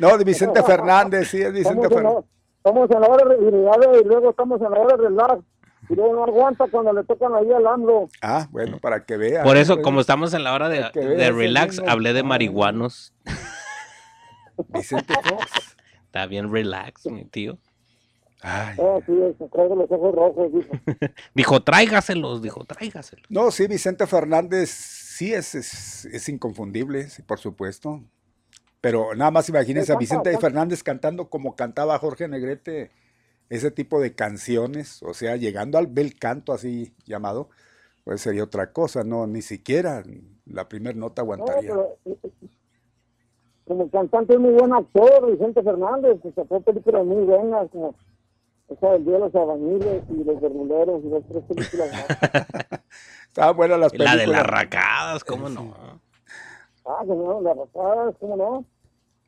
No, 0.00 0.18
de 0.18 0.24
Vicente 0.24 0.60
Fernández, 0.64 1.28
sí, 1.28 1.40
es 1.40 1.52
Vicente 1.52 1.88
Fernández. 1.88 2.24
la, 2.24 2.24
estamos 2.56 2.90
en 2.90 3.00
la 3.00 3.06
hora 3.06 3.28
de 3.28 3.36
realidad 3.36 4.00
y 4.00 4.04
luego 4.04 4.30
estamos 4.30 4.60
en 4.60 4.70
la 4.72 4.80
hora 4.80 4.96
de 4.96 5.02
relax. 5.04 5.42
Y 5.88 5.94
luego 5.94 6.14
no 6.14 6.24
aguanta 6.24 6.66
cuando 6.68 6.92
le 6.92 7.04
tocan 7.04 7.34
ahí 7.34 7.52
al 7.52 7.66
AMLO. 7.66 8.08
Ah, 8.20 8.48
bueno, 8.50 8.78
para 8.78 9.04
que 9.04 9.16
vea. 9.16 9.44
Por 9.44 9.56
eso, 9.56 9.80
como 9.80 10.00
estamos 10.00 10.34
en 10.34 10.42
la 10.42 10.54
hora 10.54 10.68
de, 10.68 11.30
relax, 11.30 11.80
hablé 11.86 12.12
de 12.14 12.24
marihuanos. 12.24 13.14
Vicente 14.68 15.14
Fox. 15.14 15.76
Está 16.06 16.26
bien 16.26 16.50
relax, 16.50 17.06
mi 17.06 17.26
tío. 17.26 17.58
Oh, 18.78 19.00
sí, 19.06 19.12
los 19.12 19.90
ojos 19.90 20.14
rojos. 20.14 20.52
dijo. 20.52 20.72
Dijo, 21.34 21.62
tráigaselos, 21.62 22.42
dijo, 22.42 22.64
tráigaselos. 22.64 23.26
No, 23.28 23.50
sí, 23.50 23.66
Vicente 23.66 24.06
Fernández 24.06 25.03
sí 25.14 25.32
es, 25.32 25.54
es, 25.54 26.04
es 26.06 26.28
inconfundible, 26.28 27.08
sí, 27.08 27.22
por 27.22 27.38
supuesto. 27.38 28.02
Pero 28.80 29.14
nada 29.14 29.30
más 29.30 29.48
imagínense 29.48 29.92
a 29.92 29.96
Vicente. 29.96 30.36
Fernández 30.38 30.82
cantando 30.82 31.30
como 31.30 31.54
cantaba 31.54 31.98
Jorge 31.98 32.26
Negrete, 32.26 32.90
ese 33.48 33.70
tipo 33.70 34.00
de 34.00 34.14
canciones, 34.14 35.02
o 35.04 35.14
sea, 35.14 35.36
llegando 35.36 35.78
al 35.78 35.86
bel 35.86 36.18
canto 36.18 36.52
así 36.52 36.92
llamado, 37.06 37.48
pues 38.02 38.22
sería 38.22 38.42
otra 38.42 38.72
cosa, 38.72 39.04
no, 39.04 39.26
ni 39.26 39.40
siquiera 39.40 40.02
la 40.46 40.68
primera 40.68 40.98
nota 40.98 41.22
No, 41.22 41.26
aguantaría. 41.26 41.70
pero, 41.70 41.98
eh, 42.06 42.16
como 43.66 43.88
cantante 43.90 44.34
es 44.34 44.40
muy 44.40 44.52
buen 44.52 44.72
actor, 44.74 45.30
Vicente 45.30 45.62
Fernández, 45.62 46.20
que 46.22 46.32
sacó 46.32 46.60
películas 46.60 47.06
muy 47.06 47.24
buenas, 47.24 47.70
como 47.70 47.94
esa 48.68 48.92
del 48.92 49.04
Día 49.04 49.14
de 49.14 49.20
los 49.20 49.34
Albañiles 49.34 50.02
y 50.10 50.24
Los 50.24 50.40
Verduleros 50.40 51.04
y 51.04 51.08
las 51.08 51.22
tres 51.28 51.44
películas 51.44 51.92
más. 51.92 52.80
Estaban 53.34 53.56
buenas 53.56 53.80
las 53.80 53.92
La 53.92 53.98
películas. 54.12 54.18
de 54.18 54.26
las 54.28 54.46
racadas, 54.46 55.24
¿cómo 55.24 55.48
no? 55.48 55.74
Ah, 56.86 57.00
que 57.00 57.08
no, 57.08 57.40
las 57.42 57.56
rapadas, 57.56 58.14
¿cómo 58.20 58.36
no? 58.36 58.64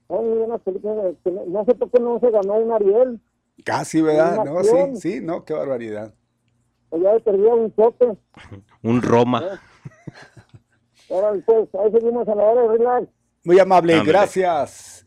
Buenas 0.08 0.60
películas, 0.60 1.14
que 1.24 1.30
no, 1.32 1.44
no 1.46 1.64
sé 1.64 1.74
por 1.74 1.90
qué 1.90 1.98
no 1.98 2.20
se 2.20 2.30
ganó 2.30 2.54
un 2.54 2.70
Ariel, 2.70 3.20
Casi, 3.64 4.00
¿verdad? 4.02 4.44
No, 4.44 4.62
sí, 4.62 4.68
acción. 4.70 4.96
sí, 4.96 5.20
no, 5.20 5.44
qué 5.44 5.54
barbaridad. 5.54 6.14
o 6.90 6.98
ya 6.98 7.18
perdía 7.18 7.52
un 7.52 7.74
choque. 7.74 8.16
Un 8.82 9.02
Roma. 9.02 9.60
Ahora, 11.10 11.32
pues, 11.44 11.68
ahí 11.74 11.90
seguimos 11.90 12.28
a 12.28 12.34
la 12.36 12.44
hora 12.44 12.62
de 12.62 12.68
relax. 12.78 13.08
Muy 13.42 13.58
amable, 13.58 13.94
Ándale. 13.94 14.12
gracias. 14.12 15.04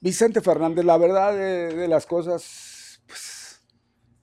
Vicente 0.00 0.40
Fernández, 0.40 0.84
la 0.84 0.96
verdad 0.98 1.32
de, 1.32 1.74
de 1.76 1.86
las 1.86 2.06
cosas, 2.06 3.00
pues, 3.06 3.20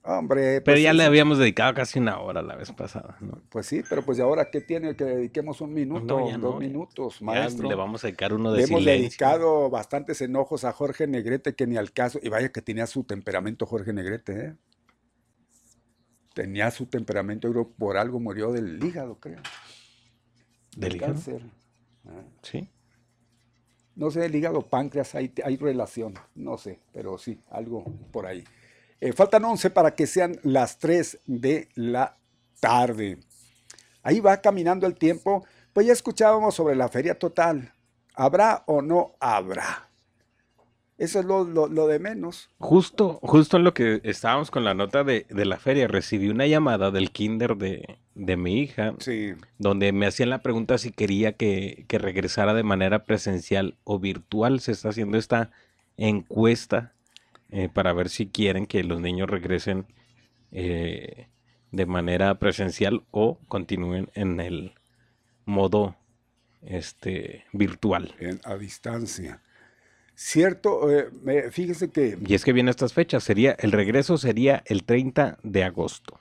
Hombre, 0.06 0.60
Pero 0.60 0.74
pues 0.74 0.82
ya 0.82 0.90
sí, 0.90 0.98
le 0.98 1.04
habíamos 1.04 1.38
dedicado 1.38 1.72
casi 1.72 1.98
una 1.98 2.20
hora 2.20 2.42
la 2.42 2.56
vez 2.56 2.70
pasada, 2.72 3.16
¿no? 3.20 3.40
Pues 3.48 3.64
sí, 3.64 3.82
pero 3.88 4.04
pues 4.04 4.18
¿y 4.18 4.20
ahora 4.20 4.50
qué 4.50 4.60
tiene 4.60 4.94
que 4.96 5.04
dediquemos 5.04 5.62
un 5.62 5.72
minuto, 5.72 6.18
No, 6.20 6.28
ya 6.28 6.36
dos 6.36 6.54
no, 6.56 6.60
ya- 6.60 6.66
minutos, 6.68 7.20
ya 7.20 7.24
maestro? 7.24 7.68
le 7.70 7.74
vamos 7.74 8.04
a 8.04 8.08
dedicar 8.08 8.34
uno 8.34 8.52
de 8.52 8.58
Le 8.58 8.64
hemos 8.64 8.84
dedicado 8.84 9.70
bastantes 9.70 10.20
enojos 10.20 10.64
a 10.64 10.72
Jorge 10.72 11.06
Negrete 11.06 11.54
que 11.54 11.66
ni 11.66 11.78
al 11.78 11.90
caso, 11.92 12.18
y 12.22 12.28
vaya 12.28 12.50
que 12.52 12.60
tenía 12.60 12.86
su 12.86 13.04
temperamento 13.04 13.64
Jorge 13.64 13.94
Negrete, 13.94 14.44
¿eh? 14.48 14.54
Tenía 16.34 16.70
su 16.70 16.86
temperamento, 16.86 17.50
creo, 17.50 17.70
por 17.70 17.96
algo 17.96 18.18
murió 18.20 18.52
del 18.52 18.82
hígado, 18.84 19.16
creo. 19.20 19.40
¿Del 20.76 20.96
hígado? 20.96 21.12
cáncer. 21.14 21.42
Ah. 22.06 22.22
Sí. 22.42 22.68
No 23.96 24.10
sé, 24.10 24.26
el 24.26 24.34
hígado, 24.34 24.60
páncreas, 24.62 25.14
hay, 25.14 25.32
hay 25.44 25.56
relación, 25.56 26.14
no 26.34 26.58
sé, 26.58 26.80
pero 26.92 27.16
sí, 27.16 27.40
algo 27.50 27.84
por 28.12 28.26
ahí. 28.26 28.42
Eh, 29.04 29.12
faltan 29.12 29.44
11 29.44 29.68
para 29.68 29.94
que 29.94 30.06
sean 30.06 30.38
las 30.44 30.78
3 30.78 31.18
de 31.26 31.68
la 31.74 32.16
tarde. 32.58 33.18
Ahí 34.02 34.18
va 34.20 34.38
caminando 34.40 34.86
el 34.86 34.94
tiempo. 34.94 35.44
Pues 35.74 35.86
ya 35.86 35.92
escuchábamos 35.92 36.54
sobre 36.54 36.74
la 36.74 36.88
feria 36.88 37.18
total. 37.18 37.70
¿Habrá 38.14 38.62
o 38.66 38.80
no 38.80 39.12
habrá? 39.20 39.90
Eso 40.96 41.18
es 41.20 41.26
lo, 41.26 41.44
lo- 41.44 41.66
lo 41.68 41.86
de 41.86 41.98
menos. 41.98 42.48
Justo, 42.58 43.18
justo 43.20 43.58
en 43.58 43.64
lo 43.64 43.74
que 43.74 44.00
estábamos 44.04 44.50
con 44.50 44.64
la 44.64 44.72
nota 44.72 45.04
de, 45.04 45.26
de 45.28 45.44
la 45.44 45.58
feria, 45.58 45.86
recibí 45.86 46.30
una 46.30 46.46
llamada 46.46 46.90
del 46.90 47.10
kinder 47.10 47.58
de, 47.58 47.98
de 48.14 48.36
mi 48.38 48.58
hija, 48.60 48.94
donde 49.58 49.92
me 49.92 50.06
hacían 50.06 50.30
la 50.30 50.38
pregunta 50.40 50.78
si 50.78 50.92
quería 50.92 51.32
que, 51.32 51.84
que 51.88 51.98
regresara 51.98 52.54
de 52.54 52.62
manera 52.62 53.04
presencial 53.04 53.76
o 53.84 53.98
virtual. 53.98 54.60
Se 54.60 54.72
está 54.72 54.88
haciendo 54.88 55.18
esta 55.18 55.50
encuesta 55.98 56.93
eh, 57.54 57.68
para 57.72 57.92
ver 57.92 58.08
si 58.08 58.26
quieren 58.26 58.66
que 58.66 58.82
los 58.82 59.00
niños 59.00 59.30
regresen 59.30 59.86
eh, 60.50 61.28
de 61.70 61.86
manera 61.86 62.38
presencial 62.40 63.04
o 63.12 63.38
continúen 63.46 64.10
en 64.14 64.40
el 64.40 64.74
modo 65.44 65.94
este, 66.62 67.44
virtual. 67.52 68.12
En- 68.18 68.40
a 68.42 68.56
distancia. 68.56 69.40
Cierto, 70.16 70.90
eh, 70.90 71.50
fíjese 71.52 71.90
que 71.90 72.18
Y 72.26 72.34
es 72.34 72.44
que 72.44 72.52
vienen 72.52 72.70
estas 72.70 72.92
fechas, 72.92 73.22
sería, 73.22 73.52
el 73.60 73.70
regreso 73.70 74.18
sería 74.18 74.62
el 74.66 74.82
30 74.82 75.38
de 75.44 75.62
agosto. 75.62 76.18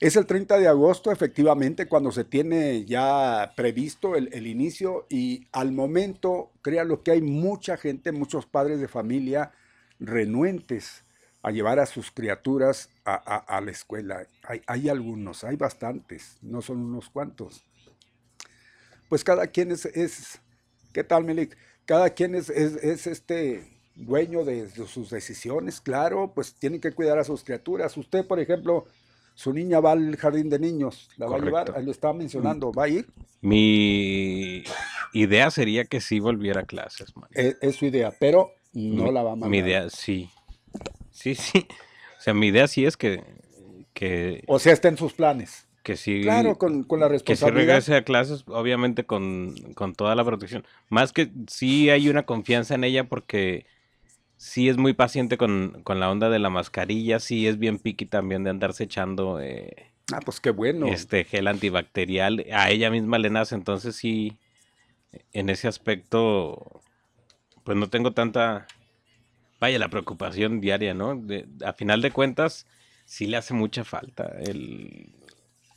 Es 0.00 0.16
el 0.16 0.26
30 0.26 0.58
de 0.58 0.68
agosto, 0.68 1.10
efectivamente, 1.10 1.86
cuando 1.86 2.12
se 2.12 2.24
tiene 2.24 2.84
ya 2.84 3.52
previsto 3.56 4.16
el, 4.16 4.28
el 4.32 4.46
inicio 4.46 5.06
y 5.08 5.46
al 5.52 5.72
momento, 5.72 6.52
créanlo 6.62 7.02
que 7.02 7.12
hay 7.12 7.22
mucha 7.22 7.76
gente, 7.78 8.12
muchos 8.12 8.46
padres 8.46 8.80
de 8.80 8.88
familia 8.88 9.50
renuentes 9.98 11.04
a 11.42 11.50
llevar 11.50 11.78
a 11.78 11.86
sus 11.86 12.10
criaturas 12.10 12.90
a, 13.04 13.14
a- 13.14 13.56
a 13.56 13.60
la 13.60 13.70
escuela. 13.70 14.26
Hay, 14.42 14.60
hay 14.66 14.88
algunos, 14.88 15.44
hay 15.44 15.56
bastantes, 15.56 16.36
no 16.42 16.60
son 16.62 16.78
unos 16.78 17.08
cuantos. 17.10 17.64
Pues 19.08 19.24
cada 19.24 19.46
quien 19.46 19.70
es, 19.72 19.86
es 19.86 20.40
¿qué 20.92 21.04
tal, 21.04 21.24
Melik? 21.24 21.56
Cada 21.86 22.10
quien 22.10 22.34
es, 22.34 22.50
es, 22.50 22.74
es 22.84 23.06
este 23.06 23.66
dueño 23.94 24.44
de, 24.44 24.66
de 24.66 24.86
sus 24.86 25.10
decisiones, 25.10 25.80
claro, 25.80 26.32
pues 26.34 26.54
tienen 26.54 26.80
que 26.80 26.92
cuidar 26.92 27.18
a 27.18 27.24
sus 27.24 27.42
criaturas. 27.42 27.96
Usted, 27.96 28.26
por 28.26 28.38
ejemplo, 28.38 28.84
su 29.34 29.52
niña 29.52 29.80
va 29.80 29.92
al 29.92 30.16
jardín 30.16 30.50
de 30.50 30.58
niños, 30.58 31.08
la 31.16 31.26
va 31.26 31.36
a 31.36 31.38
llevar, 31.40 31.66
Correcto. 31.66 31.86
lo 31.86 31.90
estaba 31.92 32.12
mencionando, 32.14 32.72
¿va 32.72 32.84
a 32.84 32.88
ir? 32.88 33.08
Mi 33.40 34.64
idea 35.12 35.50
sería 35.50 35.84
que 35.84 36.00
sí 36.00 36.20
volviera 36.20 36.60
a 36.62 36.64
clases, 36.64 37.16
man. 37.16 37.28
Es, 37.32 37.56
es 37.62 37.76
su 37.76 37.86
idea, 37.86 38.12
pero 38.20 38.52
no 38.72 39.04
Mi- 39.06 39.12
la 39.12 39.22
va 39.22 39.32
a 39.32 39.36
mandar. 39.36 39.50
Mi 39.50 39.58
idea, 39.58 39.88
sí. 39.90 40.30
Sí, 41.10 41.34
sí. 41.34 41.66
O 42.18 42.20
sea, 42.20 42.34
mi 42.34 42.48
idea 42.48 42.66
sí 42.68 42.84
es 42.84 42.96
que, 42.96 43.22
que, 43.94 44.42
O 44.46 44.58
sea, 44.58 44.72
está 44.72 44.88
en 44.88 44.96
sus 44.96 45.12
planes. 45.14 45.66
que 45.82 45.96
sí. 45.96 46.20
Claro, 46.22 46.58
con, 46.58 46.84
con 46.84 47.00
la 47.00 47.06
Que 47.06 47.12
sí 47.14 47.14
responsabilidad. 47.14 47.66
regrese 47.74 47.94
a 47.96 48.04
clases, 48.04 48.44
obviamente 48.48 49.04
con, 49.06 49.54
con 49.74 49.94
toda 49.94 50.14
la 50.14 50.24
protección. 50.24 50.64
Más 50.90 51.12
que 51.12 51.30
sí 51.48 51.90
hay 51.90 52.08
una 52.08 52.24
confianza 52.24 52.74
en 52.74 52.84
ella 52.84 53.04
porque 53.08 53.66
sí 54.36 54.68
es 54.68 54.76
muy 54.76 54.92
paciente 54.92 55.38
con, 55.38 55.80
con 55.84 55.98
la 56.00 56.10
onda 56.10 56.28
de 56.30 56.38
la 56.38 56.50
mascarilla, 56.50 57.20
sí 57.20 57.46
es 57.46 57.58
bien 57.58 57.78
piqui 57.78 58.06
también 58.06 58.44
de 58.44 58.50
andarse 58.50 58.84
echando 58.84 59.40
eh, 59.40 59.74
Ah, 60.12 60.20
pues 60.24 60.40
qué 60.40 60.50
bueno. 60.50 60.86
este 60.88 61.24
gel 61.24 61.48
antibacterial. 61.48 62.44
A 62.52 62.70
ella 62.70 62.90
misma 62.90 63.18
le 63.18 63.30
nace, 63.30 63.54
entonces 63.54 63.96
sí, 63.96 64.38
en 65.32 65.48
ese 65.50 65.68
aspecto, 65.68 66.82
pues 67.68 67.76
no 67.76 67.90
tengo 67.90 68.12
tanta, 68.12 68.66
vaya, 69.60 69.78
la 69.78 69.90
preocupación 69.90 70.58
diaria, 70.58 70.94
¿no? 70.94 71.14
De- 71.16 71.44
a 71.62 71.74
final 71.74 72.00
de 72.00 72.10
cuentas, 72.10 72.66
sí 73.04 73.26
le 73.26 73.36
hace 73.36 73.52
mucha 73.52 73.84
falta 73.84 74.32
el, 74.40 75.12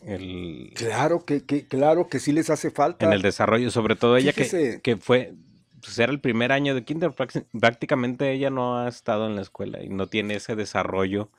el, 0.06 0.72
Claro 0.74 1.26
que, 1.26 1.44
que- 1.44 1.66
claro 1.66 2.08
que 2.08 2.20
sí 2.22 2.32
les 2.32 2.50
hace 2.50 2.72
falta. 2.72 3.06
en 3.06 3.12
el 3.12 3.22
desarrollo, 3.22 3.72
sobre 3.72 3.98
todo 3.98 4.16
ella 4.16 4.32
que, 4.32 4.80
que 4.82 4.96
fue, 4.96 5.34
pues 5.82 6.00
era 6.00 6.14
el 6.14 6.22
primer 6.22 6.54
año 6.54 6.74
de 6.76 6.86
kinder, 6.86 7.12
prácticamente 7.60 8.32
ella 8.32 8.50
no 8.50 8.80
ha 8.80 8.88
estado 8.88 9.28
en 9.28 9.36
la 9.36 9.42
escuela 9.42 9.84
y 9.84 9.90
no 9.90 10.08
tiene 10.08 10.36
ese 10.36 10.56
desarrollo 10.56 11.30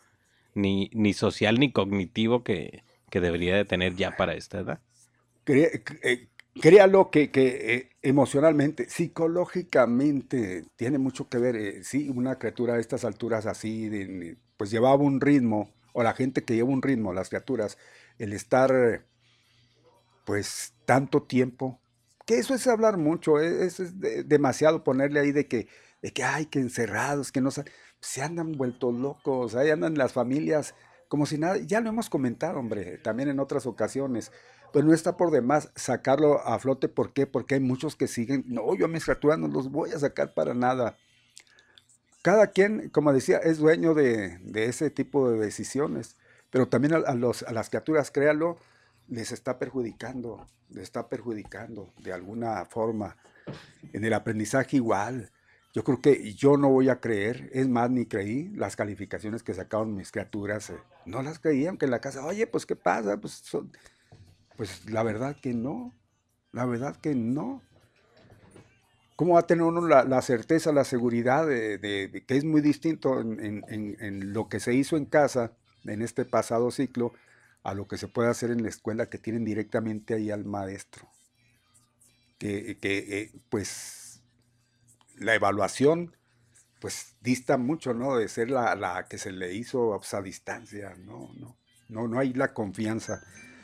ni, 0.54 0.90
ni 0.92 1.14
social 1.14 1.58
ni 1.58 1.72
cognitivo 1.72 2.44
que, 2.44 2.82
que 3.08 3.20
debería 3.20 3.56
de 3.56 3.64
tener 3.64 3.96
ya 3.96 4.18
para 4.18 4.34
esta 4.34 4.58
edad. 4.60 4.80
Cre- 5.46 5.82
eh, 6.02 6.28
créalo 6.60 7.10
que, 7.10 7.30
que, 7.30 7.74
eh, 7.74 7.90
emocionalmente, 8.02 8.88
psicológicamente, 8.88 10.64
tiene 10.76 10.98
mucho 10.98 11.28
que 11.28 11.38
ver. 11.38 11.56
eh, 11.56 11.84
sí, 11.84 12.08
una 12.10 12.38
criatura 12.38 12.74
a 12.74 12.78
estas 12.80 13.04
alturas 13.04 13.46
así, 13.46 13.88
de- 13.88 14.36
pues 14.56 14.70
llevaba 14.70 14.96
un 15.02 15.20
ritmo, 15.20 15.70
o 15.92 16.02
la 16.02 16.14
gente 16.14 16.44
que 16.44 16.54
lleva 16.54 16.70
un 16.70 16.82
ritmo, 16.82 17.12
las 17.12 17.28
criaturas, 17.28 17.78
el 18.18 18.32
estar, 18.32 19.04
pues, 20.24 20.74
tanto 20.84 21.22
tiempo, 21.22 21.80
que 22.26 22.38
eso 22.38 22.54
es 22.54 22.66
hablar 22.66 22.96
mucho, 22.96 23.40
eso 23.40 23.82
es 23.82 23.98
de- 24.00 24.22
demasiado 24.24 24.84
ponerle 24.84 25.20
ahí 25.20 25.32
de 25.32 25.48
que, 25.48 25.68
de 26.02 26.12
que, 26.12 26.22
ay, 26.24 26.46
que 26.46 26.60
encerrados, 26.60 27.32
que 27.32 27.40
no 27.40 27.50
se 27.50 28.22
andan 28.22 28.52
vueltos 28.52 28.94
locos, 28.94 29.54
ahí 29.54 29.70
andan 29.70 29.96
las 29.98 30.12
familias 30.12 30.74
como 31.08 31.26
si 31.26 31.36
nada, 31.36 31.58
ya 31.58 31.80
lo 31.82 31.90
hemos 31.90 32.08
comentado, 32.08 32.58
hombre, 32.58 32.96
también 32.96 33.28
en 33.28 33.38
otras 33.38 33.66
ocasiones, 33.66 34.32
pero 34.73 34.86
no 34.86 34.94
está 34.94 35.16
por 35.16 35.31
demás 35.31 35.70
sacarlo 35.77 36.40
a 36.47 36.59
flote, 36.59 36.89
¿por 36.89 37.12
qué? 37.12 37.27
Porque 37.27 37.55
hay 37.55 37.61
muchos 37.61 37.97
que 37.97 38.09
siguen, 38.09 38.44
no, 38.47 38.74
yo 38.74 38.86
a 38.86 38.89
mis 38.89 39.05
criaturas 39.05 39.39
no 39.39 39.49
los 39.49 39.70
voy 39.70 39.90
a 39.90 39.99
sacar 39.99 40.35
para 40.35 40.55
nada. 40.55 40.97
Cada 42.23 42.49
quien, 42.49 42.89
como 42.90 43.12
decía, 43.12 43.39
es 43.39 43.59
dueño 43.59 43.94
de, 43.94 44.39
ese 44.55 44.90
tipo 44.90 45.31
de 45.31 45.39
decisiones, 45.39 46.16
pero 46.51 46.69
también 46.69 46.94
a, 46.94 47.15
las 47.15 47.69
criaturas, 47.69 48.11
créalo, 48.11 48.59
les 49.09 49.32
está 49.32 49.59
perjudicando, 49.59 50.47
les 50.70 50.85
está 50.85 51.09
perjudicando 51.09 51.93
de 51.99 52.12
alguna 52.12 52.65
forma. 52.65 53.16
En 53.93 54.05
el 54.05 54.15
aprendizaje 54.15 54.77
igual. 54.77 55.31
Yo 55.74 55.82
creo 55.85 56.01
que 56.01 56.35
yo 56.35 56.57
no 56.57 56.69
voy 56.69 56.90
a 56.90 57.01
creer, 57.01 57.51
es 57.53 57.66
más, 57.66 57.90
ni 57.90 58.07
creí 58.07 58.51
las 58.51 58.77
calificaciones 58.77 59.43
que 59.43 59.55
sacaron 59.55 59.94
mis 59.97 60.12
criaturas. 60.12 60.70
eh, 60.70 60.78
no 61.07 61.23
las 61.23 61.39
creí, 61.39 61.66
aunque 61.66 61.86
en 61.86 61.90
la 61.90 62.01
casa, 62.01 62.24
oye, 62.24 62.47
pues 62.47 62.66
¿qué 62.66 62.77
pasa? 62.77 63.16
Pues, 63.16 63.32
son- 63.32 63.73
pues 64.56 64.88
la 64.90 65.02
verdad 65.02 65.36
que 65.40 65.54
no, 65.54 65.92
la 66.52 66.64
verdad 66.66 66.96
que 66.96 67.14
no. 67.14 67.62
¿Cómo 69.16 69.34
va 69.34 69.40
a 69.40 69.46
tener 69.46 69.62
uno 69.62 69.86
la, 69.86 70.04
la 70.04 70.22
certeza, 70.22 70.72
la 70.72 70.84
seguridad 70.84 71.46
de, 71.46 71.78
de- 71.78 72.24
que 72.26 72.36
es 72.36 72.44
muy 72.44 72.60
distinto 72.60 73.20
en, 73.20 73.38
en- 73.44 73.64
en- 73.68 73.96
en 74.00 74.32
lo 74.32 74.48
que 74.48 74.58
se 74.58 74.74
hizo 74.74 74.96
en 74.96 75.04
casa 75.06 75.52
en 75.84 76.02
este 76.02 76.24
pasado 76.24 76.70
ciclo 76.70 77.12
a 77.62 77.74
lo 77.74 77.86
que 77.86 77.98
se 77.98 78.08
puede 78.08 78.28
hacer 78.30 78.50
en 78.50 78.62
la 78.62 78.68
escuela 78.68 79.08
que 79.10 79.18
tienen 79.18 79.44
directamente 79.44 80.14
ahí 80.14 80.30
al 80.30 80.44
maestro? 80.44 81.08
Que, 82.38 82.78
que, 82.80 83.20
eh, 83.20 83.32
pues 83.50 84.20
la 85.16 85.34
evaluación 85.34 86.16
pues 86.80 87.14
dista 87.20 87.58
mucho, 87.58 87.94
¿no? 87.94 88.16
De 88.16 88.28
ser 88.28 88.50
la, 88.50 88.74
la 88.74 89.06
que 89.08 89.18
se 89.18 89.32
le 89.32 89.54
hizo 89.54 89.94
pues, 89.98 90.14
a 90.14 90.22
distancia, 90.22 90.96
no, 90.96 91.30
no, 91.38 91.56
no, 91.88 92.08
no 92.08 92.18
hay 92.18 92.32
la 92.34 92.52
confianza, 92.54 93.22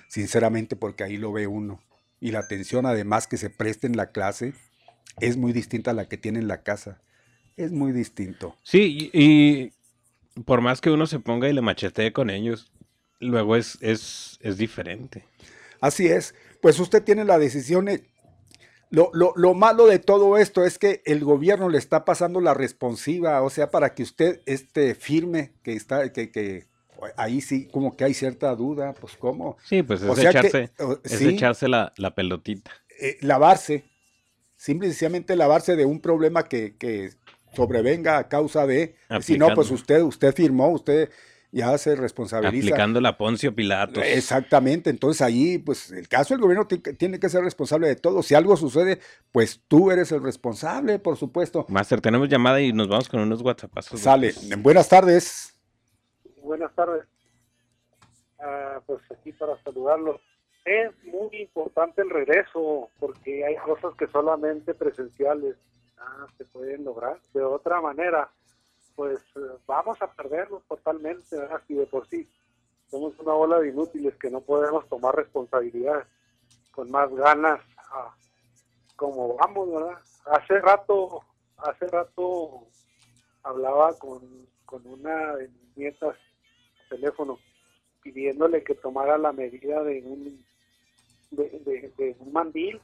sinceramente, 0.08 0.74
porque 0.76 1.04
ahí 1.04 1.16
lo 1.16 1.32
ve 1.32 1.46
uno. 1.46 1.80
Y 2.20 2.32
la 2.32 2.40
atención 2.40 2.84
además 2.86 3.26
que 3.28 3.36
se 3.36 3.50
presta 3.50 3.86
en 3.86 3.96
la 3.96 4.10
clase 4.10 4.52
es 5.20 5.36
muy 5.36 5.52
distinta 5.52 5.92
a 5.92 5.94
la 5.94 6.08
que 6.08 6.16
tiene 6.16 6.40
en 6.40 6.48
la 6.48 6.62
casa. 6.62 7.00
Es 7.56 7.70
muy 7.72 7.92
distinto. 7.92 8.56
Sí, 8.62 9.10
y, 9.12 9.20
y 9.22 9.72
por 10.42 10.60
más 10.60 10.80
que 10.80 10.90
uno 10.90 11.06
se 11.06 11.20
ponga 11.20 11.48
y 11.48 11.52
le 11.52 11.60
machetee 11.60 12.12
con 12.12 12.30
ellos, 12.30 12.72
luego 13.20 13.56
es, 13.56 13.78
es, 13.80 14.38
es 14.42 14.58
diferente. 14.58 15.24
Así 15.80 16.06
es. 16.08 16.34
Pues 16.60 16.78
usted 16.80 17.02
tiene 17.04 17.24
la 17.24 17.38
decisión. 17.38 17.88
eh, 17.88 18.02
Lo, 18.90 19.10
lo- 19.12 19.32
lo 19.36 19.54
malo 19.54 19.86
de 19.86 19.98
todo 19.98 20.38
esto 20.38 20.64
es 20.64 20.78
que 20.78 21.02
el 21.04 21.22
gobierno 21.24 21.68
le 21.68 21.78
está 21.78 22.04
pasando 22.04 22.40
la 22.40 22.54
responsiva, 22.54 23.42
o 23.42 23.50
sea, 23.50 23.70
para 23.70 23.94
que 23.94 24.02
usted 24.02 24.40
esté 24.46 24.94
firme, 24.94 25.52
que 25.62 25.74
está, 25.74 26.12
que, 26.12 26.30
que 26.30 26.66
ahí 27.16 27.40
sí, 27.40 27.68
como 27.68 27.96
que 27.96 28.04
hay 28.04 28.14
cierta 28.14 28.54
duda, 28.54 28.94
pues 28.94 29.16
cómo. 29.16 29.56
Sí, 29.64 29.82
pues 29.82 30.02
es 30.02 30.08
O 30.08 30.14
sea 30.16 30.30
que, 30.32 30.38
echarse, 30.48 30.70
o- 30.80 30.98
es 31.04 31.12
sí. 31.12 31.28
echarse 31.28 31.68
la, 31.68 31.92
la 31.96 32.14
pelotita. 32.14 32.70
eh, 33.00 33.16
lavarse, 33.20 33.84
simple 34.56 34.88
y 34.88 34.90
sencillamente 34.90 35.36
lavarse 35.36 35.76
de 35.76 35.84
un 35.84 36.00
problema 36.00 36.44
que, 36.44 36.76
que 36.76 37.10
sobrevenga 37.54 38.18
a 38.18 38.28
causa 38.28 38.66
de, 38.66 38.96
si 39.20 39.38
no, 39.38 39.54
pues 39.54 39.70
usted, 39.70 40.02
usted 40.02 40.34
firmó, 40.34 40.68
usted 40.70 41.10
ya 41.50 41.78
se 41.78 41.96
responsabiliza. 41.96 42.66
Aplicando 42.66 43.00
la 43.00 43.16
Poncio 43.16 43.54
Pilatos. 43.54 44.04
Exactamente, 44.04 44.90
entonces 44.90 45.22
ahí, 45.22 45.56
pues 45.58 45.90
el 45.92 46.06
caso 46.08 46.34
del 46.34 46.42
gobierno 46.42 46.66
ti- 46.66 46.78
tiene 46.78 47.18
que 47.18 47.28
ser 47.30 47.42
responsable 47.42 47.88
de 47.88 47.96
todo. 47.96 48.22
Si 48.22 48.34
algo 48.34 48.54
sucede, 48.56 48.98
pues 49.32 49.62
tú 49.66 49.90
eres 49.90 50.12
el 50.12 50.22
responsable, 50.22 50.98
por 50.98 51.16
supuesto. 51.16 51.64
Master, 51.70 52.00
tenemos 52.02 52.28
llamada 52.28 52.60
y 52.60 52.72
nos 52.74 52.88
vamos 52.88 53.08
con 53.08 53.20
unos 53.20 53.40
WhatsAppazos. 53.40 53.98
Sale. 53.98 54.34
Buenas 54.58 54.88
tardes. 54.90 55.54
Buenas 56.48 56.74
tardes. 56.74 57.04
Ah, 58.38 58.80
pues 58.86 59.02
aquí 59.12 59.32
para 59.32 59.62
saludarlos. 59.62 60.18
Es 60.64 60.90
muy 61.04 61.28
importante 61.42 62.00
el 62.00 62.08
regreso 62.08 62.88
porque 62.98 63.44
hay 63.44 63.54
cosas 63.56 63.94
que 63.98 64.06
solamente 64.06 64.72
presenciales 64.72 65.56
ah, 65.98 66.26
se 66.38 66.46
pueden 66.46 66.86
lograr. 66.86 67.20
De 67.34 67.42
otra 67.42 67.82
manera, 67.82 68.30
pues 68.96 69.18
eh, 69.36 69.58
vamos 69.66 70.00
a 70.00 70.10
perdernos 70.10 70.64
totalmente, 70.66 71.36
¿verdad? 71.36 71.60
Si 71.68 71.74
de 71.74 71.84
por 71.84 72.08
sí 72.08 72.26
somos 72.86 73.18
una 73.18 73.34
bola 73.34 73.60
de 73.60 73.68
inútiles 73.68 74.16
que 74.16 74.30
no 74.30 74.40
podemos 74.40 74.88
tomar 74.88 75.16
responsabilidades 75.16 76.06
con 76.72 76.90
más 76.90 77.12
ganas 77.12 77.60
ah, 77.90 78.14
como 78.96 79.36
vamos, 79.36 79.70
¿verdad? 79.70 79.98
Hace 80.24 80.60
rato, 80.60 81.20
hace 81.58 81.86
rato 81.88 82.68
hablaba 83.42 83.92
con, 83.98 84.48
con 84.64 84.86
una 84.86 85.36
de 85.36 85.48
mis 85.48 85.76
nietas 85.76 86.16
teléfono 86.88 87.38
pidiéndole 88.02 88.62
que 88.62 88.74
tomara 88.74 89.18
la 89.18 89.32
medida 89.32 89.82
de 89.82 90.02
un 90.02 90.44
de, 91.30 92.16
un 92.20 92.32
mandil 92.32 92.80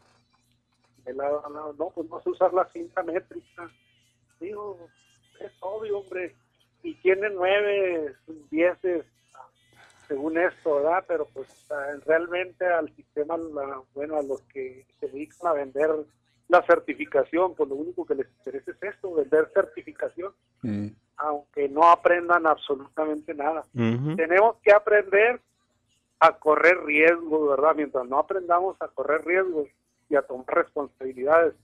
de 1.05 1.15
lado 1.15 1.45
a 1.47 1.51
lado. 1.51 1.75
no 1.79 1.91
pues 1.91 2.09
no 2.11 2.21
sé 2.21 2.31
usar 2.31 2.53
la 2.53 2.67
cinta 2.67 3.03
métrica 3.03 3.71
digo 4.41 4.89
es 5.41 5.53
obvio 5.61 6.01
hombre 6.01 6.35
y 6.83 6.95
tiene 6.97 7.31
nueve 7.31 8.15
dieces 8.51 9.05
según 10.09 10.37
esto 10.39 10.77
verdad 10.77 11.05
pero 11.09 11.27
pues 11.33 11.67
realmente 12.05 12.67
al 12.67 12.95
sistema 12.95 13.37
bueno 13.95 14.19
a 14.19 14.23
los 14.23 14.43
que 14.43 14.87
se 15.01 15.09
dedican 15.09 15.49
a 15.49 15.53
vender 15.55 15.91
la 16.49 16.63
certificación 16.63 17.55
pues 17.55 17.69
lo 17.69 17.77
único 17.77 18.05
que 18.05 18.15
les 18.15 18.29
interesa 18.39 18.71
es 18.71 18.83
esto 18.83 19.15
vender 19.15 19.51
certificación 19.55 20.33
aunque 21.17 21.69
no 21.69 21.89
aprendan 21.91 22.47
absolutamente 22.47 23.35
nada 23.35 23.65
tenemos 24.17 24.57
que 24.63 24.73
aprender 24.73 25.41
a 26.25 26.33
correr 26.39 26.83
riesgos, 26.85 27.51
¿verdad? 27.51 27.75
Mientras 27.77 28.09
no 28.09 28.19
aprendamos 28.19 28.81
a 28.81 28.89
correr 28.89 29.25
riesgos 29.27 29.69
y 30.09 30.17
a 30.17 30.23
tomar 30.23 30.47
responsabilidades, 30.47 31.55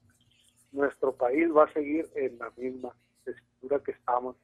nuestro 0.73 1.12
país 1.12 1.48
va 1.55 1.65
a 1.65 1.73
seguir 1.73 2.07
en 2.15 2.39
la 2.39 2.51
misma 2.57 2.90
tesitura 3.24 3.78
que 3.78 3.93
estamos. 3.93 4.36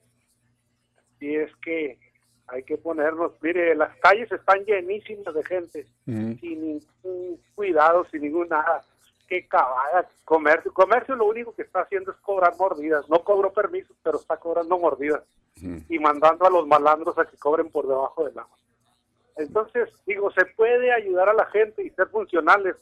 Y 1.20 1.36
es 1.36 1.54
que 1.56 1.98
hay 2.46 2.62
que 2.62 2.78
ponernos, 2.78 3.32
mire, 3.42 3.74
las 3.74 3.94
calles 3.98 4.32
están 4.32 4.64
llenísimas 4.64 5.34
de 5.34 5.44
gente, 5.44 5.86
sin 6.04 6.38
ningún 6.40 7.40
cuidado, 7.54 8.06
sin 8.10 8.22
ningún 8.22 8.48
nada. 8.48 8.84
Qué 9.26 9.46
cabada, 9.48 10.08
comercio. 10.24 10.72
Comercio 10.72 11.16
lo 11.16 11.26
único 11.26 11.54
que 11.54 11.62
está 11.62 11.80
haciendo 11.80 12.12
es 12.12 12.16
cobrar 12.18 12.54
mordidas. 12.56 13.08
No 13.08 13.24
cobró 13.24 13.52
permisos, 13.52 13.96
pero 14.02 14.18
está 14.18 14.36
cobrando 14.36 14.78
mordidas 14.78 15.22
y 15.88 15.98
mandando 15.98 16.46
a 16.46 16.50
los 16.50 16.66
malandros 16.66 17.18
a 17.18 17.24
que 17.24 17.36
cobren 17.38 17.70
por 17.70 17.88
debajo 17.88 18.24
del 18.24 18.38
agua. 18.38 18.56
Entonces, 19.36 19.88
digo, 20.06 20.30
se 20.32 20.44
puede 20.46 20.92
ayudar 20.92 21.28
a 21.28 21.34
la 21.34 21.46
gente 21.46 21.82
y 21.82 21.90
ser 21.90 22.08
funcionales 22.08 22.76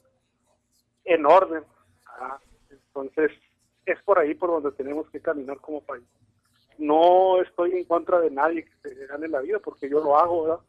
en 1.04 1.26
orden. 1.26 1.64
Ah, 2.06 2.38
entonces, 2.70 3.32
es 3.86 4.00
por 4.02 4.18
ahí 4.18 4.34
por 4.34 4.50
donde 4.50 4.72
tenemos 4.72 5.08
que 5.10 5.20
caminar 5.20 5.58
como 5.58 5.80
país. 5.82 6.04
No 6.78 7.40
estoy 7.42 7.72
en 7.72 7.84
contra 7.84 8.20
de 8.20 8.30
nadie 8.30 8.64
que 8.64 8.88
se 8.94 9.06
gane 9.06 9.28
la 9.28 9.40
vida, 9.40 9.58
porque 9.60 9.88
yo 9.88 10.02
lo 10.02 10.16
hago, 10.18 10.44
¿verdad? 10.44 10.60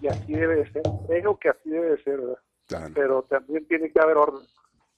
Y 0.00 0.08
así 0.08 0.32
debe 0.32 0.56
de 0.56 0.72
ser. 0.72 0.82
Creo 1.06 1.38
que 1.38 1.48
así 1.48 1.70
debe 1.70 1.90
de 1.90 2.02
ser, 2.02 2.20
¿verdad? 2.20 2.38
Pero 2.94 3.22
también 3.22 3.66
tiene 3.66 3.90
que 3.90 4.00
haber 4.00 4.16
orden. 4.16 4.42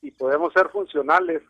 Y 0.02 0.10
podemos 0.12 0.52
ser 0.52 0.68
funcionales 0.68 1.42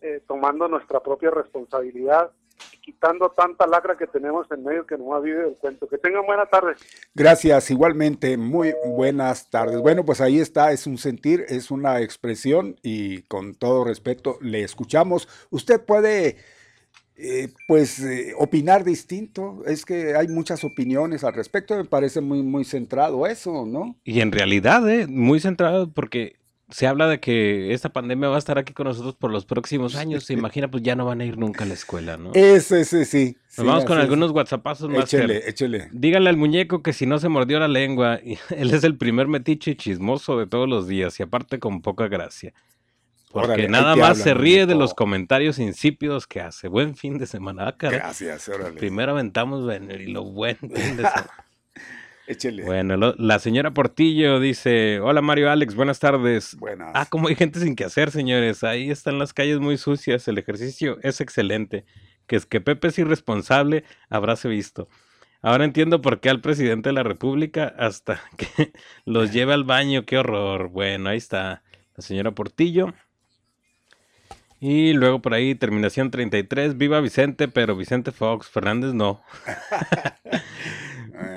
eh, 0.00 0.22
tomando 0.26 0.68
nuestra 0.68 1.00
propia 1.00 1.30
responsabilidad 1.30 2.30
y 2.72 2.78
quitando 2.78 3.30
tanta 3.30 3.66
lacra 3.66 3.96
que 3.96 4.06
tenemos 4.06 4.46
en 4.50 4.64
medio 4.64 4.86
que 4.86 4.96
no 4.96 5.20
vive 5.20 5.42
del 5.42 5.56
cuento. 5.56 5.88
Que 5.88 5.98
tengan 5.98 6.24
buena 6.26 6.46
tarde. 6.46 6.74
Gracias, 7.14 7.70
igualmente, 7.70 8.36
muy 8.36 8.74
buenas 8.86 9.50
tardes. 9.50 9.80
Bueno, 9.80 10.04
pues 10.04 10.20
ahí 10.20 10.38
está, 10.38 10.72
es 10.72 10.86
un 10.86 10.98
sentir, 10.98 11.44
es 11.48 11.70
una 11.70 12.00
expresión 12.00 12.76
y 12.82 13.22
con 13.22 13.54
todo 13.54 13.84
respeto 13.84 14.38
le 14.40 14.62
escuchamos. 14.62 15.28
Usted 15.50 15.84
puede, 15.84 16.36
eh, 17.16 17.48
pues, 17.66 18.00
eh, 18.00 18.34
opinar 18.38 18.84
distinto, 18.84 19.62
es 19.66 19.84
que 19.84 20.14
hay 20.16 20.28
muchas 20.28 20.64
opiniones 20.64 21.24
al 21.24 21.34
respecto, 21.34 21.76
me 21.76 21.84
parece 21.84 22.20
muy, 22.20 22.42
muy 22.42 22.64
centrado 22.64 23.26
eso, 23.26 23.66
¿no? 23.66 23.96
Y 24.04 24.20
en 24.20 24.32
realidad, 24.32 24.88
eh, 24.88 25.06
muy 25.06 25.40
centrado 25.40 25.92
porque 25.92 26.36
se 26.70 26.86
habla 26.86 27.08
de 27.08 27.20
que 27.20 27.72
esta 27.72 27.88
pandemia 27.90 28.28
va 28.28 28.36
a 28.36 28.38
estar 28.38 28.58
aquí 28.58 28.72
con 28.72 28.86
nosotros 28.86 29.14
por 29.14 29.30
los 29.30 29.44
próximos 29.44 29.96
años. 29.96 30.24
Se 30.24 30.32
imagina, 30.32 30.70
pues 30.70 30.82
ya 30.82 30.94
no 30.94 31.04
van 31.04 31.20
a 31.20 31.24
ir 31.24 31.38
nunca 31.38 31.64
a 31.64 31.66
la 31.66 31.74
escuela, 31.74 32.16
¿no? 32.16 32.32
Ese, 32.34 32.80
ese, 32.80 33.04
sí. 33.04 33.36
Nos 33.48 33.54
sí, 33.56 33.62
vamos 33.64 33.84
con 33.84 33.98
es. 33.98 34.04
algunos 34.04 34.30
WhatsAppazos 34.30 34.88
más. 34.88 35.04
Échele, 35.04 35.40
Fer. 35.40 35.48
échele. 35.48 35.88
Díganle 35.92 36.30
al 36.30 36.36
muñeco 36.36 36.82
que 36.82 36.92
si 36.92 37.06
no 37.06 37.18
se 37.18 37.28
mordió 37.28 37.58
la 37.58 37.68
lengua, 37.68 38.20
él 38.50 38.72
es 38.72 38.84
el 38.84 38.96
primer 38.96 39.26
metiche 39.28 39.72
y 39.72 39.76
chismoso 39.76 40.38
de 40.38 40.46
todos 40.46 40.68
los 40.68 40.86
días 40.86 41.18
y 41.20 41.22
aparte 41.22 41.58
con 41.58 41.82
poca 41.82 42.08
gracia. 42.08 42.52
Porque 43.32 43.52
Órale, 43.52 43.68
nada 43.68 43.94
más 43.94 44.10
hablan, 44.10 44.24
se 44.24 44.34
ríe 44.34 44.66
de 44.66 44.74
los 44.74 44.92
comentarios 44.92 45.60
insípidos 45.60 46.26
que 46.26 46.40
hace. 46.40 46.66
Buen 46.66 46.96
fin 46.96 47.16
de 47.16 47.26
semana. 47.26 47.68
Ah. 47.68 47.74
Gracias, 47.78 48.48
órale. 48.48 48.76
Primero 48.76 49.12
aventamos 49.12 49.72
y 49.72 50.06
lo 50.06 50.24
buen 50.24 50.56
fin 50.56 50.70
de 50.70 50.72
semana. 51.04 51.30
Échele. 52.30 52.62
Bueno, 52.64 52.96
lo- 52.96 53.14
la 53.18 53.38
señora 53.38 53.72
Portillo 53.72 54.38
dice, 54.40 55.00
hola 55.00 55.20
Mario 55.20 55.50
Alex, 55.50 55.74
buenas 55.74 55.98
tardes. 55.98 56.56
Buenas. 56.56 56.92
Ah, 56.94 57.06
como 57.06 57.28
hay 57.28 57.34
gente 57.34 57.58
sin 57.60 57.74
que 57.74 57.84
hacer, 57.84 58.10
señores. 58.10 58.62
Ahí 58.62 58.90
están 58.90 59.18
las 59.18 59.32
calles 59.34 59.58
muy 59.58 59.76
sucias, 59.76 60.28
el 60.28 60.38
ejercicio 60.38 60.98
es 61.02 61.20
excelente. 61.20 61.84
Que 62.26 62.36
es 62.36 62.46
que 62.46 62.60
Pepe 62.60 62.88
es 62.88 62.98
irresponsable, 62.98 63.82
habráse 64.08 64.48
visto. 64.48 64.88
Ahora 65.42 65.64
entiendo 65.64 66.00
por 66.02 66.20
qué 66.20 66.30
al 66.30 66.40
presidente 66.40 66.90
de 66.90 66.92
la 66.92 67.02
República 67.02 67.74
hasta 67.78 68.20
que 68.36 68.72
los 69.04 69.32
lleve 69.32 69.52
al 69.52 69.64
baño, 69.64 70.04
qué 70.06 70.18
horror. 70.18 70.68
Bueno, 70.68 71.08
ahí 71.10 71.18
está 71.18 71.62
la 71.96 72.02
señora 72.02 72.30
Portillo. 72.30 72.92
Y 74.62 74.92
luego 74.92 75.22
por 75.22 75.32
ahí, 75.32 75.54
terminación 75.54 76.10
33, 76.10 76.76
viva 76.76 77.00
Vicente, 77.00 77.48
pero 77.48 77.74
Vicente 77.76 78.12
Fox, 78.12 78.48
Fernández 78.50 78.92
no. 78.92 79.22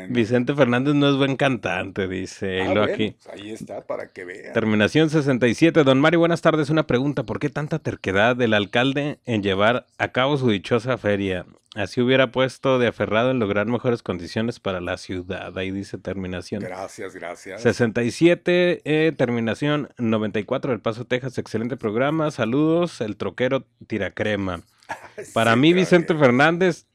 Vicente 0.10 0.54
Fernández 0.54 0.94
no 0.96 1.10
es 1.10 1.16
buen 1.16 1.36
cantante, 1.36 2.08
dice. 2.08 2.62
Ah, 2.62 2.66
bueno, 2.66 2.84
aquí. 2.84 3.16
pues 3.24 3.36
ahí 3.36 3.52
está, 3.52 3.82
para 3.82 4.12
que 4.12 4.26
vean. 4.26 4.54
Terminación 4.54 5.10
67. 5.10 5.84
Don 5.84 6.00
Mario, 6.00 6.20
buenas 6.20 6.42
tardes. 6.42 6.70
Una 6.70 6.88
pregunta. 6.88 7.24
¿Por 7.24 7.40
qué 7.40 7.50
tanta 7.50 7.80
terquedad 7.80 8.36
del 8.36 8.54
alcalde 8.54 9.20
en 9.26 9.44
llevar 9.44 9.86
a 9.98 10.10
cabo 10.10 10.38
su 10.38 10.50
dichosa 10.50 10.98
feria? 10.98 11.46
Así 11.76 12.02
hubiera 12.02 12.32
puesto 12.32 12.78
de 12.78 12.88
aferrado 12.88 13.32
en 13.32 13.40
lograr 13.40 13.66
mejores 13.66 14.04
condiciones 14.04 14.60
para 14.60 14.80
la 14.80 14.98
ciudad. 14.98 15.58
Ahí 15.58 15.72
dice 15.72 15.98
terminación. 15.98 16.62
Gracias, 16.62 17.16
gracias. 17.16 17.64
67, 17.64 18.82
eh, 18.86 19.12
terminación 19.18 19.90
94 19.98 20.72
del 20.72 20.82
Paso, 20.82 21.06
Texas. 21.06 21.38
Excelente 21.40 21.76
programa. 21.76 22.30
Saludos, 22.30 23.02
el 23.02 23.18
troquero 23.18 23.66
Tiracrema. 23.88 24.62
Para 25.34 25.56
mí, 25.56 25.74
Vicente 25.74 26.14
Fernández 26.14 26.86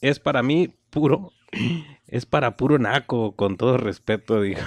es 0.00 0.18
para 0.18 0.42
mí 0.42 0.74
puro, 0.90 1.32
es 2.12 2.26
para 2.26 2.58
puro 2.58 2.78
naco, 2.78 3.32
con 3.36 3.56
todo 3.56 3.78
respeto, 3.78 4.42
dijo. 4.42 4.60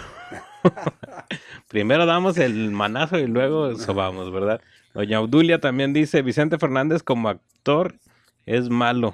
Primero 1.67 2.07
damos 2.07 2.39
el 2.39 2.71
manazo 2.71 3.19
y 3.19 3.27
luego 3.27 3.75
sobamos, 3.75 4.31
¿verdad? 4.31 4.61
Doña 4.95 5.17
Audulia 5.17 5.61
también 5.61 5.93
dice, 5.93 6.23
Vicente 6.23 6.57
Fernández 6.57 7.03
como 7.03 7.29
actor 7.29 7.99
es 8.47 8.69
malo. 8.71 9.13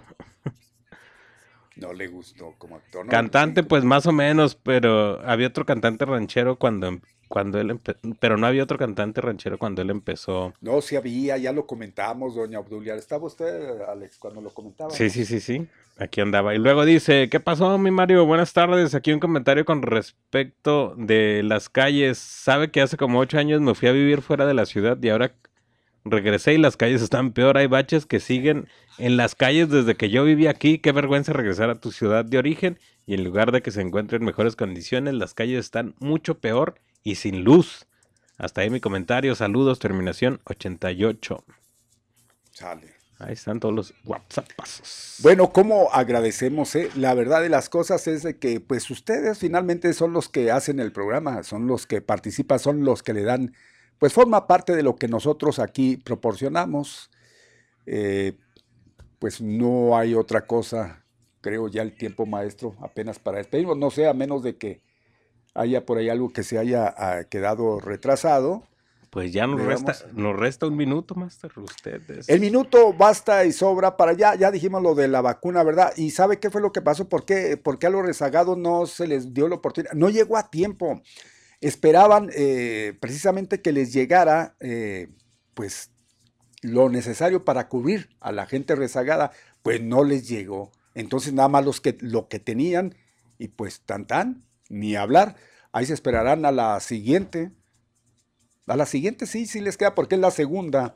No 1.82 1.94
le 1.94 2.08
gustó 2.08 2.54
como 2.60 2.76
actor. 2.76 3.04
¿no? 3.04 3.10
Cantante, 3.12 3.64
pues 3.64 3.84
más 3.84 4.06
o 4.06 4.12
menos, 4.12 4.54
pero 4.56 5.20
había 5.26 5.48
otro 5.48 5.66
cantante 5.66 6.06
ranchero 6.06 6.56
cuando, 6.58 6.86
em- 6.88 7.02
cuando 7.28 7.60
él 7.60 7.80
pero 8.20 8.38
no 8.38 8.46
había 8.46 8.62
otro 8.62 8.78
cantante 8.78 9.20
ranchero 9.20 9.58
cuando 9.58 9.82
él 9.82 9.90
empezó. 9.90 10.54
No, 10.62 10.80
sí 10.82 10.96
había, 10.96 11.38
ya 11.38 11.52
lo 11.52 11.66
comentamos, 11.66 12.36
doña 12.36 12.60
Obdulia. 12.60 12.94
¿Estaba 12.94 13.26
usted, 13.26 13.82
Alex, 13.82 14.20
cuando 14.20 14.42
lo 14.42 14.52
comentaba? 14.52 14.92
Sí, 14.92 15.10
sí, 15.10 15.26
sí, 15.26 15.40
sí. 15.40 15.68
Aquí 15.98 16.22
andaba. 16.22 16.54
Y 16.54 16.60
luego 16.60 16.86
dice, 16.86 17.30
¿qué 17.30 17.40
pasó, 17.40 17.76
mi 17.80 17.90
Mario? 17.90 18.26
Buenas 18.26 18.54
tardes. 18.54 18.94
Aquí 18.94 19.12
un 19.12 19.20
comentario 19.20 19.66
con 19.66 19.82
respecto 19.82 20.94
de 20.98 21.42
las 21.44 21.68
calles. 21.68 22.20
Sabe 22.20 22.70
que 22.70 22.82
hace 22.82 22.96
como 22.96 23.20
ocho 23.20 23.40
años 23.40 23.60
me 23.60 23.74
fui 23.74 23.88
a 23.88 23.92
vivir 23.92 24.22
fuera 24.22 24.46
de 24.46 24.54
la 24.54 24.66
ciudad 24.68 24.98
y 25.02 25.10
ahora 25.10 25.34
regresé 26.06 26.54
y 26.54 26.58
las 26.58 26.78
calles 26.78 27.02
están 27.02 27.32
peor. 27.32 27.58
Hay 27.58 27.68
baches 27.68 28.06
que 28.06 28.20
siguen 28.20 28.68
en 28.98 29.18
las 29.18 29.36
calles 29.36 29.70
desde 29.70 29.96
que 29.96 30.10
yo 30.10 30.24
vivía 30.24 30.52
aquí. 30.52 30.80
Qué 30.80 30.92
vergüenza 30.92 31.34
regresar 31.34 31.70
a 31.70 31.80
tu 31.80 31.92
ciudad 31.92 32.26
de 32.26 32.38
origen 32.38 32.80
y 33.06 33.14
en 33.16 33.24
lugar 33.24 33.52
de 33.52 33.62
que 33.62 33.72
se 33.72 33.82
encuentre 33.82 34.18
en 34.18 34.26
mejores 34.26 34.56
condiciones, 34.56 35.14
las 35.14 35.34
calles 35.34 35.60
están 35.60 35.96
mucho 36.00 36.40
peor 36.40 36.76
y 37.04 37.16
sin 37.16 37.44
luz. 37.44 37.88
Hasta 38.38 38.62
ahí 38.62 38.70
mi 38.70 38.80
comentario. 38.80 39.36
Saludos, 39.36 39.80
terminación 39.80 40.40
88. 40.46 41.44
Sale. 42.52 43.02
Ahí 43.22 43.34
están 43.34 43.60
todos 43.60 43.76
los 43.76 43.94
WhatsApp 44.04 44.48
Bueno, 45.20 45.54
¿cómo 45.54 45.90
agradecemos? 45.94 46.76
eh? 46.76 46.90
La 46.96 47.14
verdad 47.14 47.42
de 47.44 47.50
las 47.50 47.70
cosas 47.70 48.08
es 48.08 48.24
de 48.24 48.38
que 48.40 48.60
pues 48.60 48.90
ustedes 48.90 49.38
finalmente 49.38 49.94
son 49.94 50.12
los 50.12 50.28
que 50.28 50.50
hacen 50.50 50.80
el 50.80 50.92
programa, 50.92 51.44
son 51.44 51.68
los 51.68 51.86
que 51.86 52.02
participan, 52.02 52.58
son 52.58 52.84
los 52.84 53.04
que 53.04 53.14
le 53.14 53.22
dan, 53.22 53.54
pues 54.02 54.14
forma 54.14 54.48
parte 54.48 54.76
de 54.76 54.82
lo 54.82 54.96
que 54.96 55.08
nosotros 55.08 55.60
aquí 55.60 55.96
proporcionamos. 55.96 57.12
Eh, 57.86 58.36
pues 59.20 59.42
no 59.42 59.96
hay 59.96 60.16
otra 60.16 60.48
cosa, 60.48 61.06
creo 61.40 61.68
ya 61.68 61.84
el 61.84 61.96
tiempo 61.96 62.26
maestro 62.26 62.76
apenas 62.82 63.20
para 63.20 63.38
despedirnos, 63.38 63.78
no 63.78 63.92
sé, 63.92 64.08
a 64.08 64.16
menos 64.16 64.42
de 64.42 64.58
que 64.58 64.82
haya 65.54 65.86
por 65.86 66.00
ahí 66.00 66.10
algo 66.10 66.34
que 66.34 66.42
se 66.42 66.58
haya 66.58 66.92
ah, 66.98 67.26
quedado 67.26 67.80
retrasado. 67.80 68.64
Pues 69.12 69.32
ya 69.32 69.46
nos 69.46 69.62
resta, 69.62 69.94
nos 70.14 70.36
resta 70.36 70.66
un 70.66 70.78
minuto, 70.78 71.14
Master. 71.14 71.52
Ustedes. 71.58 72.28
El 72.28 72.40
minuto 72.40 72.94
basta 72.94 73.46
y 73.46 73.52
sobra 73.52 73.98
para 73.98 74.14
ya, 74.14 74.34
ya 74.34 74.50
dijimos 74.50 74.82
lo 74.82 74.96
de 74.96 75.10
la 75.10 75.22
vacuna, 75.22 75.62
¿verdad? 75.62 75.94
¿Y 75.96 76.10
sabe 76.10 76.40
qué 76.40 76.50
fue 76.50 76.60
lo 76.60 76.72
que 76.72 76.82
pasó? 76.82 77.08
¿Por 77.08 77.24
qué, 77.24 77.56
por 77.56 77.78
qué 77.78 77.86
a 77.86 77.92
los 77.92 78.04
rezagados 78.04 78.58
no 78.58 78.88
se 78.88 79.06
les 79.06 79.32
dio 79.32 79.48
la 79.48 79.58
oportunidad? 79.58 79.94
No 79.94 80.10
llegó 80.10 80.38
a 80.38 80.50
tiempo. 80.50 81.04
Esperaban 81.62 82.30
eh, 82.34 82.98
precisamente 83.00 83.62
que 83.62 83.72
les 83.72 83.94
llegara, 83.94 84.56
eh, 84.60 85.10
pues, 85.54 85.92
lo 86.62 86.90
necesario 86.90 87.46
para 87.46 87.70
cubrir 87.70 88.10
a 88.20 88.32
la 88.32 88.46
gente 88.46 88.76
rezagada, 88.76 89.32
pues 89.64 89.82
no 89.82 90.04
les 90.04 90.28
llegó. 90.28 90.72
Entonces 90.94 91.34
nada 91.34 91.48
más 91.48 91.64
los 91.66 91.80
que, 91.82 91.98
lo 92.02 92.28
que 92.28 92.40
tenían 92.40 92.96
y 93.38 93.48
pues 93.48 93.82
tan 93.82 94.06
tan, 94.06 94.44
ni 94.70 94.96
hablar. 94.96 95.36
Ahí 95.72 95.86
se 95.86 95.94
esperarán 95.94 96.46
a 96.46 96.52
la 96.52 96.80
siguiente. 96.80 97.52
A 98.68 98.76
la 98.76 98.86
siguiente 98.86 99.26
sí, 99.26 99.46
sí 99.48 99.62
les 99.62 99.78
queda 99.78 99.96
porque 99.96 100.16
es 100.16 100.22
la 100.22 100.32
segunda. 100.32 100.94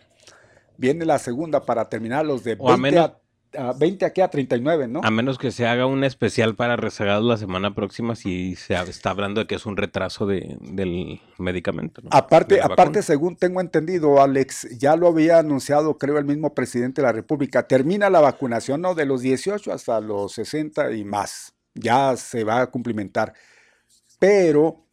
Viene 0.78 1.06
la 1.06 1.18
segunda 1.20 1.66
para 1.66 1.90
terminar 1.90 2.26
los 2.26 2.44
de 2.44 2.56
O 2.60 2.70
a 2.70 2.76
20 2.76 2.82
menos- 2.92 3.10
a, 3.10 3.22
a 3.58 3.74
20 3.74 4.06
aquí 4.06 4.22
a 4.22 4.30
39, 4.30 4.88
¿no? 4.88 5.02
A 5.04 5.12
menos 5.12 5.38
que 5.38 5.52
se 5.52 5.66
haga 5.68 5.86
un 5.86 6.04
especial 6.04 6.56
para 6.56 6.76
rezagados 6.76 7.26
la 7.26 7.38
semana 7.38 7.74
próxima, 7.74 8.16
si 8.16 8.56
se 8.56 8.76
está 8.76 9.12
hablando 9.12 9.42
de 9.42 9.48
que 9.48 9.56
es 9.56 9.66
un 9.66 9.78
retraso 9.78 10.26
de, 10.26 10.58
del 10.62 11.22
medicamento. 11.38 12.02
¿no? 12.02 12.10
Aparte, 12.12 12.56
De 12.56 12.62
aparte, 12.62 13.02
según 13.02 13.36
tengo 13.36 13.62
entendido, 13.62 14.22
Alex, 14.22 14.78
ya 14.78 14.96
lo 14.96 15.08
había 15.08 15.40
anunciado, 15.40 15.98
creo, 15.98 16.18
el 16.18 16.26
mismo 16.26 16.54
presidente 16.54 17.02
de 17.02 17.08
la 17.08 17.14
República. 17.14 17.68
Termina 17.68 18.10
la 18.10 18.22
vacunación, 18.22 18.82
¿no? 18.82 18.96
De 18.96 19.06
los 19.06 19.22
18 19.22 19.72
hasta 19.72 20.00
los 20.00 20.34
60 20.34 20.92
y 20.94 21.04
más. 21.04 21.54
Ya 21.74 22.16
se 22.18 22.44
va 22.44 22.62
a 22.62 22.68
cumplimentar. 22.68 23.34
Pero 24.20 24.86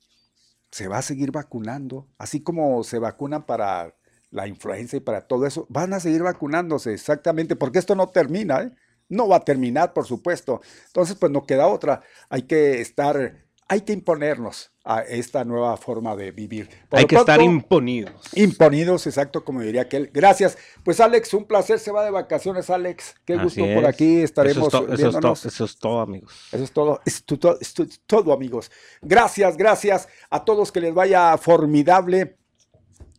se 0.71 0.89
va 0.89 0.99
a 0.99 1.03
seguir 1.03 1.31
vacunando, 1.31 2.09
así 2.19 2.43
como 2.43 2.83
se 2.83 2.99
vacunan 2.99 3.45
para 3.45 3.95
la 4.33 4.49
influenza 4.49 4.97
y 4.97 5.01
para 5.01 5.21
todo 5.29 5.47
eso, 5.47 5.67
van 5.69 5.93
a 5.95 6.01
seguir 6.01 6.23
vacunándose 6.25 6.93
exactamente, 6.93 7.55
porque 7.55 7.79
esto 7.79 7.95
no 7.95 8.09
termina, 8.09 8.63
¿eh? 8.63 8.71
No 9.09 9.29
va 9.29 9.37
a 9.37 9.41
terminar, 9.45 9.93
por 9.93 10.07
supuesto. 10.07 10.61
Entonces, 10.87 11.17
pues 11.17 11.31
no 11.31 11.45
queda 11.45 11.69
otra. 11.69 12.01
Hay 12.31 12.43
que 12.43 12.81
estar, 12.81 13.45
hay 13.69 13.83
que 13.83 13.93
imponernos 13.93 14.73
a 14.85 15.03
esta 15.03 15.45
nueva 15.45 15.77
forma 15.77 16.17
de 16.17 16.31
vivir. 16.33 16.69
Por 16.89 16.99
Hay 16.99 17.05
que 17.05 17.17
estar 17.17 17.43
imponidos. 17.43 18.15
Imponidos, 18.35 19.07
exacto, 19.07 19.45
como 19.45 19.61
diría 19.61 19.83
aquel. 19.83 20.11
Gracias. 20.15 20.57
Pues 20.83 20.99
Alex, 20.99 21.35
un 21.35 21.45
placer. 21.45 21.79
Se 21.79 21.93
va 21.93 22.05
de 22.05 22.11
vacaciones, 22.11 22.71
Alex. 22.71 23.15
Qué 23.27 23.35
Así 23.35 23.43
gusto 23.61 23.75
por 23.75 23.85
aquí. 23.87 24.23
Estaremos 24.23 24.69
Eso 24.69 24.87
es, 24.89 25.01
eso 25.01 25.49
es 25.49 25.61
eso 25.61 25.67
todo, 25.79 26.01
amigos. 26.01 26.33
Eso 26.51 26.65
es 26.65 26.73
todo, 26.73 27.01
es 27.05 27.23
tu- 27.25 27.37
to- 27.37 27.59
es 27.61 27.75
tu- 27.75 27.89
todo, 28.07 28.33
amigos. 28.33 28.71
Gracias, 29.03 29.57
gracias 29.59 30.09
a 30.31 30.43
todos 30.45 30.73
que 30.73 30.81
les 30.81 30.95
vaya 30.95 31.37
formidable, 31.37 32.39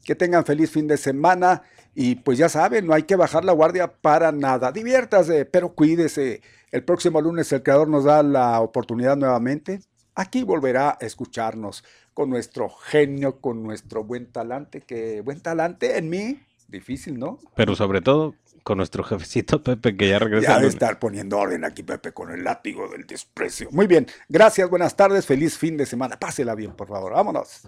que 0.04 0.16
tengan 0.16 0.46
feliz 0.46 0.72
fin 0.72 0.88
de 0.88 0.98
semana 0.98 1.64
y 1.96 2.16
pues 2.16 2.38
ya 2.38 2.50
saben, 2.50 2.88
no 2.88 2.94
hay 2.94 3.04
que 3.04 3.16
bajar 3.16 3.46
la 3.46 3.54
guardia 3.54 3.92
para 3.92 4.32
nada. 4.32 4.72
Diviértase, 4.72 5.46
pero 5.46 5.74
cuídese. 5.74 6.42
El 6.72 6.84
próximo 6.84 7.22
lunes 7.22 7.52
el 7.52 7.62
creador 7.62 7.88
nos 7.88 8.04
da 8.04 8.24
la 8.24 8.60
oportunidad 8.62 9.16
nuevamente. 9.16 9.80
Aquí 10.16 10.44
volverá 10.44 10.90
a 10.90 10.98
escucharnos 11.06 11.84
con 12.14 12.30
nuestro 12.30 12.70
genio, 12.70 13.40
con 13.40 13.64
nuestro 13.64 14.04
buen 14.04 14.32
talante, 14.32 14.82
que 14.82 15.22
buen 15.22 15.42
talante 15.42 15.98
en 15.98 16.10
mí, 16.10 16.40
difícil, 16.68 17.18
¿no? 17.20 17.40
Pero 17.56 17.76
sobre 17.76 18.02
todo 18.02 18.36
con 18.64 18.78
nuestro 18.78 19.04
jefecito 19.04 19.62
Pepe, 19.62 19.96
que 19.96 20.10
ya 20.10 20.20
regresa. 20.20 20.54
Ya 20.54 20.60
de 20.60 20.68
estar 20.68 21.00
poniendo 21.00 21.38
orden 21.38 21.66
aquí, 21.66 21.84
Pepe, 21.84 22.12
con 22.12 22.32
el 22.32 22.44
látigo 22.44 22.88
del 22.88 23.06
desprecio. 23.06 23.70
Muy 23.72 23.88
bien, 23.88 24.08
gracias, 24.30 24.70
buenas 24.70 24.96
tardes, 24.96 25.26
feliz 25.26 25.58
fin 25.58 25.78
de 25.78 25.86
semana. 25.86 26.18
Pásela 26.18 26.56
bien, 26.56 26.72
por 26.74 26.88
favor. 26.88 27.14
Vámonos. 27.14 27.68